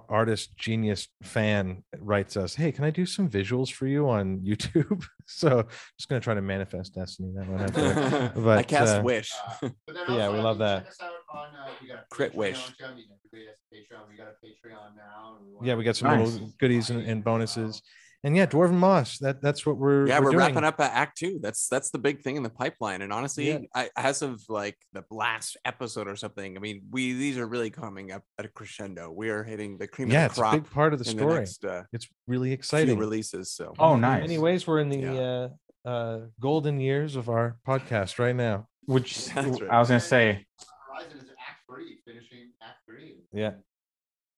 artist 0.10 0.56
genius 0.58 1.08
fan 1.24 1.84
writes 2.00 2.36
us 2.38 2.56
hey 2.56 2.72
can 2.72 2.84
i 2.84 2.90
do 2.90 3.06
some 3.06 3.30
visuals 3.30 3.72
for 3.72 3.88
you 3.88 4.10
on 4.10 4.40
youtube 4.46 5.04
so 5.26 5.64
just 5.98 6.08
gonna 6.10 6.22
try 6.22 6.34
to 6.34 6.42
manifest 6.42 6.94
destiny 6.96 7.32
that 7.36 7.48
one 7.48 7.62
out 7.62 7.74
there. 7.74 8.32
I 8.36 8.40
But, 8.40 8.68
cast 8.68 8.96
uh, 8.98 9.02
wish. 9.04 9.32
Uh, 9.62 9.70
Yeah, 10.10 10.30
we 10.32 10.40
love 10.40 10.58
that. 10.60 10.84
check 10.84 10.90
us 10.92 10.98
out 11.02 11.12
on, 11.34 11.48
uh, 11.56 11.70
we 11.82 11.88
got 11.90 11.98
a 12.00 12.04
Crit 12.10 12.32
Patreon, 12.34 12.36
wish. 12.38 12.66
too. 12.68 12.86
I 12.86 12.94
mean, 12.96 13.06
everybody 13.26 13.52
Patreon. 13.74 14.10
We 14.10 14.16
got 14.18 14.28
a 14.28 14.46
Patreon 14.46 14.96
now. 14.96 15.38
yeah 15.64 15.76
we 15.76 15.84
got 15.84 15.96
some 15.98 16.08
Nice. 16.10 16.32
little 16.34 16.50
goodies 16.60 16.90
and, 16.90 17.02
and 17.06 17.24
bonuses 17.24 17.82
and 18.23 18.35
yeah 18.35 18.45
dwarven 18.45 18.73
moss 18.73 19.19
that 19.19 19.41
that's 19.41 19.65
what 19.65 19.77
we're 19.77 20.07
yeah, 20.07 20.19
we're, 20.19 20.31
doing. 20.31 20.38
wrapping 20.38 20.64
up 20.64 20.80
at 20.80 20.91
Act 20.94 21.18
Two. 21.18 21.39
That's 21.41 21.68
that's 21.68 21.91
the 21.91 21.99
big 21.99 22.22
thing 22.22 22.35
in 22.35 22.44
the 22.44 22.49
pipeline. 22.49 23.02
And 23.02 23.14
honestly, 23.14 23.49
Yeah. 23.49 23.60
I, 23.76 23.89
as 23.95 24.22
of 24.22 24.41
like 24.49 24.77
the 24.94 25.03
last 25.11 25.56
episode 25.65 26.07
or 26.07 26.15
something, 26.15 26.57
I 26.57 26.60
mean, 26.60 26.81
we 26.91 27.14
these 27.14 27.38
are 27.38 27.48
really 27.48 27.69
coming 27.69 28.11
up 28.11 28.23
at 28.39 28.45
a 28.45 28.49
crescendo. 28.49 29.11
We 29.11 29.30
are 29.30 29.44
hitting 29.44 29.77
the 29.77 29.88
cream 29.88 30.10
yeah 30.10 30.26
of 30.26 30.31
it's 30.31 30.35
the 30.35 30.41
a 30.41 30.44
crop 30.49 30.53
big 30.53 30.72
part 30.72 30.94
of 30.94 30.99
the 30.99 31.06
story 31.06 31.34
the 31.34 31.39
next 31.39 31.64
uh, 31.65 31.84
it's 31.94 32.07
really 32.27 32.49
few 32.49 32.53
exciting 32.56 32.98
releases. 32.98 33.52
So 33.52 33.73
Oh, 33.77 33.94
In 33.95 34.02
nice. 34.02 34.22
many 34.22 34.38
ways 34.39 34.65
we're 34.65 34.80
in 34.80 34.89
the 34.89 34.98
Yeah. 34.99 35.19
uh 35.19 35.49
uh 35.88 36.19
golden 36.39 36.80
years 36.81 37.15
of 37.15 37.30
our 37.30 37.57
podcast 37.65 38.19
right 38.19 38.35
now 38.35 38.68
Which 38.88 39.30
right. 39.35 39.45
I 39.69 39.80
was 39.80 39.88
gonna 39.88 39.99
say, 40.02 40.45
Horizon 40.89 41.18
is 41.19 41.30
Act 41.30 41.61
Three, 41.69 41.99
finishing 42.06 42.52
Act 42.61 42.80
Three, 42.85 43.18
yeah 43.31 43.53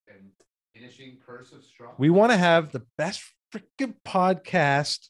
and 0.08 0.32
finishing 0.76 1.18
Curse 1.26 1.54
of 1.54 1.60
Strahd. 1.60 1.94
we 1.98 2.10
want 2.10 2.32
to 2.34 2.38
have 2.38 2.72
the 2.72 2.84
best 2.98 3.24
freaking 3.54 3.96
podcast 4.06 5.08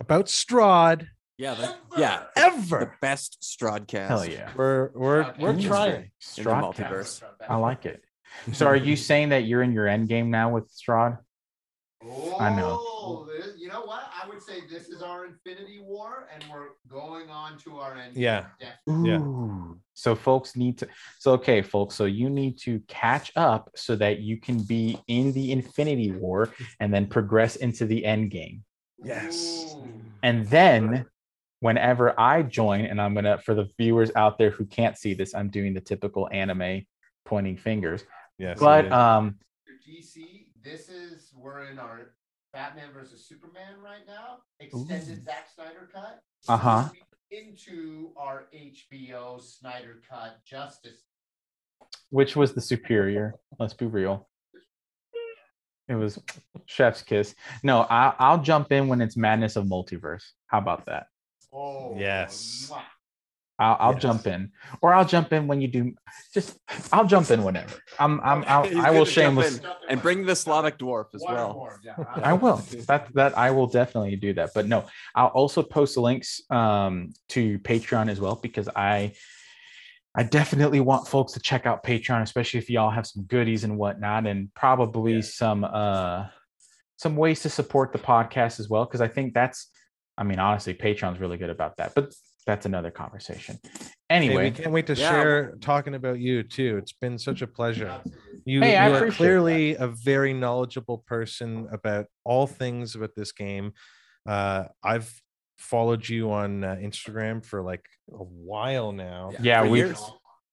about 0.00 0.26
Strahd 0.26 1.06
yeah, 1.38 1.54
the, 1.54 1.74
yeah, 1.98 2.24
ever 2.36 2.56
the 2.60 2.74
ever. 2.76 2.98
best 3.00 3.40
Strodcast. 3.42 4.06
hell 4.08 4.24
yeah, 4.26 4.50
We're 4.54 4.90
we're 4.94 5.34
we're 5.38 5.54
Strahd. 5.54 5.66
trying. 5.66 6.10
in 6.38 6.44
the 6.44 6.50
multiverse. 6.50 7.20
cast. 7.20 7.24
I 7.48 7.56
like 7.56 7.86
it. 7.86 8.04
So 8.52 8.66
are 8.66 8.76
you 8.76 8.96
saying 8.96 9.30
that 9.30 9.44
you're 9.44 9.62
in 9.62 9.72
your 9.72 9.88
end 9.88 10.08
game 10.08 10.30
now 10.30 10.50
with 10.50 10.70
Strahd? 10.72 11.18
I 12.38 12.50
know. 12.54 12.78
Oh, 12.80 13.26
this- 13.26 13.58
you 13.58 13.68
know 13.68 13.82
what? 13.82 14.02
I 14.22 14.28
would 14.28 14.42
say 14.42 14.60
this 14.70 14.88
is 14.88 15.02
our 15.02 15.24
Infinity 15.26 15.80
War, 15.80 16.28
and 16.34 16.44
we're 16.50 16.70
going 16.88 17.30
on 17.30 17.58
to 17.58 17.78
our 17.78 17.94
end. 17.96 18.16
Yeah. 18.16 18.46
Yeah. 18.86 19.20
So 19.94 20.14
folks 20.14 20.56
need 20.56 20.78
to 20.78 20.88
so 21.18 21.32
okay, 21.32 21.62
folks. 21.62 21.94
So 21.94 22.06
you 22.06 22.28
need 22.28 22.58
to 22.60 22.80
catch 22.88 23.30
up 23.36 23.70
so 23.76 23.94
that 23.96 24.20
you 24.20 24.38
can 24.38 24.58
be 24.64 24.98
in 25.06 25.32
the 25.32 25.52
Infinity 25.52 26.10
War 26.12 26.50
and 26.80 26.92
then 26.92 27.06
progress 27.06 27.56
into 27.56 27.86
the 27.86 28.04
end 28.04 28.30
game. 28.30 28.64
Yes. 29.04 29.74
Ooh. 29.76 29.92
And 30.22 30.46
then 30.48 31.06
whenever 31.60 32.18
I 32.18 32.42
join, 32.42 32.86
and 32.86 33.00
I'm 33.00 33.14
gonna 33.14 33.38
for 33.38 33.54
the 33.54 33.68
viewers 33.78 34.10
out 34.16 34.38
there 34.38 34.50
who 34.50 34.64
can't 34.66 34.98
see 34.98 35.14
this, 35.14 35.34
I'm 35.34 35.50
doing 35.50 35.74
the 35.74 35.80
typical 35.80 36.28
anime 36.32 36.86
pointing 37.24 37.56
fingers. 37.56 38.04
Yes. 38.38 38.58
But 38.58 38.90
um 38.90 39.36
DC, 39.88 40.46
this 40.62 40.88
is 40.88 41.21
we're 41.42 41.64
in 41.70 41.78
our 41.78 42.12
Batman 42.52 42.88
versus 42.94 43.26
Superman 43.26 43.80
right 43.82 44.06
now. 44.06 44.38
Extended 44.60 45.24
Zack 45.24 45.48
Snyder 45.54 45.88
cut. 45.92 46.20
Uh-huh. 46.48 46.88
Into 47.30 48.10
our 48.16 48.44
HBO 48.54 49.40
Snyder 49.40 50.00
cut 50.08 50.44
Justice. 50.44 51.00
which 52.10 52.36
was 52.36 52.52
the 52.52 52.60
superior? 52.60 53.34
Let's 53.58 53.74
be 53.74 53.86
real. 53.86 54.28
It 55.88 55.94
was 55.94 56.18
Chef's 56.66 57.02
Kiss. 57.02 57.34
No, 57.62 57.82
I, 57.90 58.14
I'll 58.18 58.40
jump 58.40 58.70
in 58.72 58.86
when 58.88 59.00
it's 59.00 59.16
Madness 59.16 59.56
of 59.56 59.64
Multiverse. 59.66 60.22
How 60.46 60.58
about 60.58 60.86
that? 60.86 61.06
Oh 61.52 61.96
Yes. 61.98 62.70
mwah. 62.72 62.82
I'll, 63.58 63.76
I'll 63.78 63.92
Yes. 63.92 64.02
jump 64.02 64.26
in, 64.26 64.50
or 64.80 64.92
I'll 64.94 65.04
jump 65.04 65.32
in 65.32 65.46
when 65.46 65.60
you 65.60 65.68
do. 65.68 65.94
Just 66.34 66.58
I'll 66.92 67.06
jump 67.06 67.30
in 67.30 67.44
whenever. 67.44 67.74
I'm 67.98 68.20
I'm 68.22 68.44
I'll, 68.46 68.80
I 68.80 68.90
will 68.90 69.04
shameless. 69.04 69.60
and 69.88 70.00
bring 70.02 70.24
the 70.26 70.34
Slavic 70.34 70.78
dwarf 70.78 71.14
as 71.14 71.20
Water 71.20 71.34
well. 71.34 71.52
form, 71.54 71.80
yeah. 71.84 71.94
I 72.16 72.32
will. 72.32 72.56
That 72.88 73.12
that 73.14 73.36
I 73.38 73.50
will 73.50 73.66
definitely 73.66 74.16
do 74.16 74.32
that. 74.34 74.50
But 74.54 74.66
no, 74.66 74.84
I'll 75.14 75.28
also 75.28 75.62
post 75.62 75.96
links 75.96 76.40
um, 76.50 77.12
to 77.30 77.58
Patreon 77.60 78.10
as 78.10 78.18
well 78.20 78.36
because 78.36 78.68
I 78.74 79.12
I 80.14 80.22
definitely 80.24 80.80
want 80.80 81.08
folks 81.08 81.32
to 81.34 81.40
check 81.40 81.64
out 81.66 81.84
Patreon, 81.84 82.22
especially 82.22 82.58
if 82.58 82.68
y'all 82.68 82.90
have 82.90 83.06
some 83.06 83.24
goodies 83.24 83.64
and 83.64 83.78
whatnot, 83.78 84.26
and 84.26 84.52
probably 84.54 85.14
Yeah. 85.16 85.20
some 85.22 85.64
uh 85.64 86.26
some 86.96 87.16
ways 87.16 87.42
to 87.42 87.48
support 87.48 87.92
the 87.92 87.98
podcast 87.98 88.60
as 88.60 88.68
well. 88.68 88.84
Because 88.84 89.00
I 89.00 89.08
think 89.08 89.34
that's, 89.34 89.68
I 90.16 90.22
mean, 90.24 90.38
honestly, 90.38 90.72
Patreon's 90.74 91.18
really 91.20 91.36
good 91.36 91.50
about 91.50 91.76
that. 91.78 91.94
But 91.96 92.14
that's 92.46 92.66
another 92.66 92.90
conversation. 92.90 93.58
Hey, 93.64 93.80
Anyway, 94.10 94.44
we 94.44 94.50
can't 94.50 94.72
wait 94.72 94.86
to 94.88 94.94
Yeah. 94.94 95.10
share 95.10 95.54
talking 95.60 95.94
about 95.94 96.18
you 96.18 96.42
too. 96.42 96.76
It's 96.78 96.92
been 96.92 97.18
such 97.18 97.42
a 97.42 97.46
pleasure. 97.46 98.02
You, 98.44 98.60
Hey, 98.60 98.84
you 98.84 98.92
are 98.92 98.96
appreciate 98.98 99.16
clearly 99.16 99.74
a 99.76 99.86
very 99.88 100.34
knowledgeable 100.34 100.98
person 100.98 101.68
about 101.72 102.06
all 102.24 102.46
things 102.46 102.94
about 102.94 103.14
this 103.16 103.32
game. 103.32 103.72
Uh, 104.26 104.64
I've 104.82 105.12
followed 105.58 106.08
you 106.08 106.32
on 106.32 106.64
uh, 106.64 106.76
Instagram 106.80 107.44
for 107.44 107.62
like 107.62 107.84
a 108.10 108.24
while 108.24 108.92
now, 108.92 109.32
Yeah, 109.40 109.62
for 109.62 109.68
we- 109.68 109.84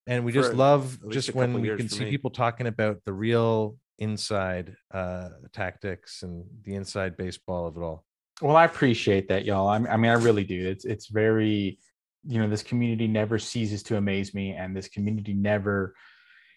and 0.07 0.25
we 0.25 0.31
just 0.31 0.51
at 0.51 0.57
love 0.57 0.97
just 1.09 1.33
when 1.35 1.53
we 1.53 1.75
can 1.75 1.89
see 1.89 2.05
me. 2.05 2.09
people 2.09 2.29
talking 2.31 2.67
about 2.67 3.03
the 3.05 3.13
real 3.13 3.77
inside 3.99 4.75
uh, 4.91 5.29
tactics 5.51 6.23
and 6.23 6.45
the 6.63 6.75
inside 6.75 7.17
baseball 7.17 7.67
of 7.67 7.75
it 7.75 7.81
all. 7.81 8.05
Well, 8.41 8.55
I 8.55 8.65
appreciate 8.65 9.27
that, 9.29 9.45
y'all. 9.45 9.67
I, 9.67 9.77
I 9.77 9.97
mean, 9.97 10.11
I 10.11 10.15
really 10.15 10.43
do. 10.43 10.67
It's 10.69 10.85
it's 10.85 11.07
very, 11.07 11.77
you 12.25 12.39
know, 12.39 12.47
this 12.47 12.63
community 12.63 13.07
never 13.07 13.37
ceases 13.37 13.83
to 13.83 13.97
amaze 13.97 14.33
me, 14.33 14.53
and 14.53 14.75
this 14.75 14.87
community 14.87 15.33
never 15.33 15.93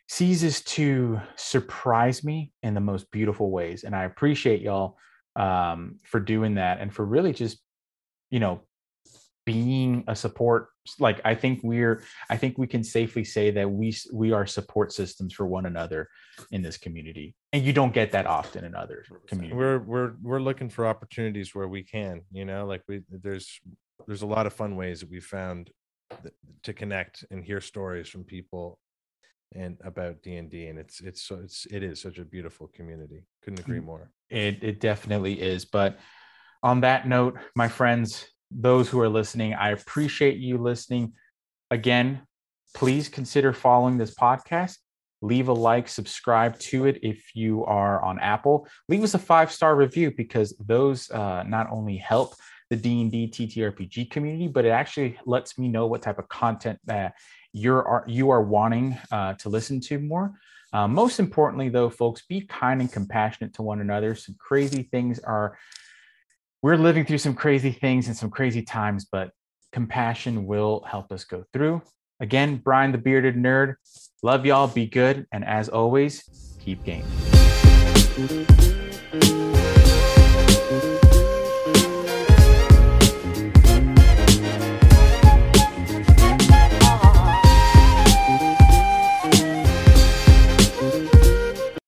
ceases 0.09 0.63
to 0.63 1.21
surprise 1.37 2.23
me 2.23 2.53
in 2.63 2.75
the 2.75 2.81
most 2.81 3.11
beautiful 3.11 3.51
ways. 3.51 3.85
And 3.85 3.97
I 3.97 4.05
appreciate 4.05 4.61
y'all 4.61 4.97
um, 5.37 5.99
for 6.05 6.21
doing 6.21 6.57
that 6.57 6.81
and 6.81 6.93
for 6.93 7.05
really 7.05 7.33
just, 7.33 7.59
you 8.31 8.41
know, 8.41 8.63
being 9.45 10.05
a 10.07 10.15
support. 10.17 10.69
Like 10.99 11.21
I 11.25 11.35
think 11.35 11.61
we're, 11.63 12.03
I 12.29 12.37
think 12.37 12.59
we 12.59 12.67
can 12.67 12.83
safely 12.83 13.25
say 13.25 13.51
that 13.53 13.71
we 13.71 13.97
we 14.13 14.33
are 14.33 14.47
support 14.47 14.93
systems 14.93 15.33
for 15.33 15.47
one 15.47 15.67
another 15.67 16.09
in 16.51 16.63
this 16.63 16.77
community, 16.77 17.35
and 17.53 17.65
you 17.65 17.73
don't 17.73 17.95
get 17.95 18.13
that 18.13 18.27
often 18.27 18.65
in 18.65 18.75
other 18.75 19.05
communities. 19.29 19.57
We're 19.57 19.79
we're 19.79 20.13
we're 20.23 20.41
looking 20.41 20.69
for 20.69 20.87
opportunities 20.87 21.55
where 21.55 21.69
we 21.69 21.83
can, 21.85 22.23
you 22.33 22.45
know, 22.45 22.67
like 22.67 22.83
we 22.89 23.03
there's 23.11 23.61
there's 24.07 24.23
a 24.23 24.27
lot 24.27 24.47
of 24.47 24.53
fun 24.53 24.75
ways 24.77 25.01
that 25.01 25.11
we 25.11 25.21
found 25.21 25.71
th- 26.23 26.35
to 26.65 26.73
connect 26.73 27.25
and 27.31 27.45
hear 27.45 27.61
stories 27.61 28.09
from 28.09 28.25
people 28.25 28.79
and 29.55 29.77
about 29.85 30.21
D 30.23 30.37
and 30.37 30.51
D, 30.51 30.67
and 30.67 30.79
it's 30.79 31.01
it's 31.01 31.23
so 31.23 31.37
it's 31.45 31.67
it 31.71 31.83
is 31.85 32.01
such 32.01 32.19
a 32.19 32.25
beautiful 32.25 32.69
community. 32.75 33.23
Couldn't 33.43 33.61
agree 33.61 33.79
Mm. 33.79 33.85
more. 33.85 34.11
It 34.31 34.65
it 34.65 34.81
definitely 34.81 35.41
is. 35.41 35.65
But 35.65 35.99
on 36.63 36.81
that 36.81 37.07
note, 37.07 37.39
my 37.55 37.69
friends, 37.69 38.27
those 38.55 38.89
who 38.89 39.01
are 39.01 39.09
listening, 39.09 39.55
I 39.55 39.71
appreciate 39.71 40.39
you 40.39 40.59
listening. 40.59 41.13
Again, 41.71 42.23
please 42.75 43.09
consider 43.09 43.53
following 43.53 43.99
this 43.99 44.15
podcast. 44.15 44.79
Leave 45.21 45.49
a 45.49 45.53
like, 45.53 45.89
subscribe 45.89 46.59
to 46.59 46.87
it 46.87 46.99
if 47.03 47.35
you 47.35 47.65
are 47.65 48.03
on 48.03 48.19
Apple. 48.19 48.67
Leave 48.89 49.05
us 49.05 49.15
a 49.15 49.19
five 49.19 49.53
star 49.53 49.77
review 49.77 50.13
because 50.17 50.55
those 50.59 51.11
uh, 51.11 51.45
not 51.45 51.71
only 51.71 51.97
help 51.97 52.35
the 52.71 52.77
D 52.77 53.03
and 53.03 53.11
D 53.13 53.29
TTRPG 53.29 54.11
community, 54.11 54.49
but 54.49 54.65
it 54.65 54.71
actually 54.71 55.19
lets 55.25 55.59
me 55.59 55.69
know 55.69 55.87
what 55.87 56.03
type 56.03 56.19
of 56.19 56.29
content 56.29 56.79
that 56.87 57.15
you're 57.53 57.87
are, 57.87 58.05
you 58.09 58.31
are 58.31 58.43
wanting 58.43 58.99
uh, 59.11 59.35
to 59.35 59.49
listen 59.49 59.81
to 59.83 59.99
more. 59.99 60.33
Uh, 60.73 60.89
most 60.89 61.21
importantly, 61.21 61.69
though, 61.69 61.91
folks, 61.91 62.23
be 62.27 62.41
kind 62.41 62.81
and 62.81 62.91
compassionate 62.91 63.53
to 63.55 63.63
one 63.63 63.81
another. 63.81 64.15
Some 64.15 64.37
crazy 64.39 64.85
things 64.85 65.19
are, 65.19 65.59
we're 66.63 66.77
living 66.77 67.05
through 67.05 67.19
some 67.19 67.35
crazy 67.35 67.73
things 67.73 68.07
and 68.07 68.17
some 68.17 68.31
crazy 68.31 68.63
times, 68.63 69.05
but 69.11 69.33
compassion 69.73 70.47
will 70.47 70.85
help 70.89 71.11
us 71.11 71.25
go 71.25 71.45
through. 71.53 71.83
Again, 72.21 72.57
Brian 72.57 72.93
the 72.93 72.99
Bearded 72.99 73.35
Nerd, 73.35 73.75
love 74.23 74.47
y'all, 74.47 74.69
be 74.69 74.87
good, 74.87 75.27
and 75.33 75.45
as 75.45 75.69
always, 75.69 76.57
keep 76.61 76.85
game. 76.85 77.05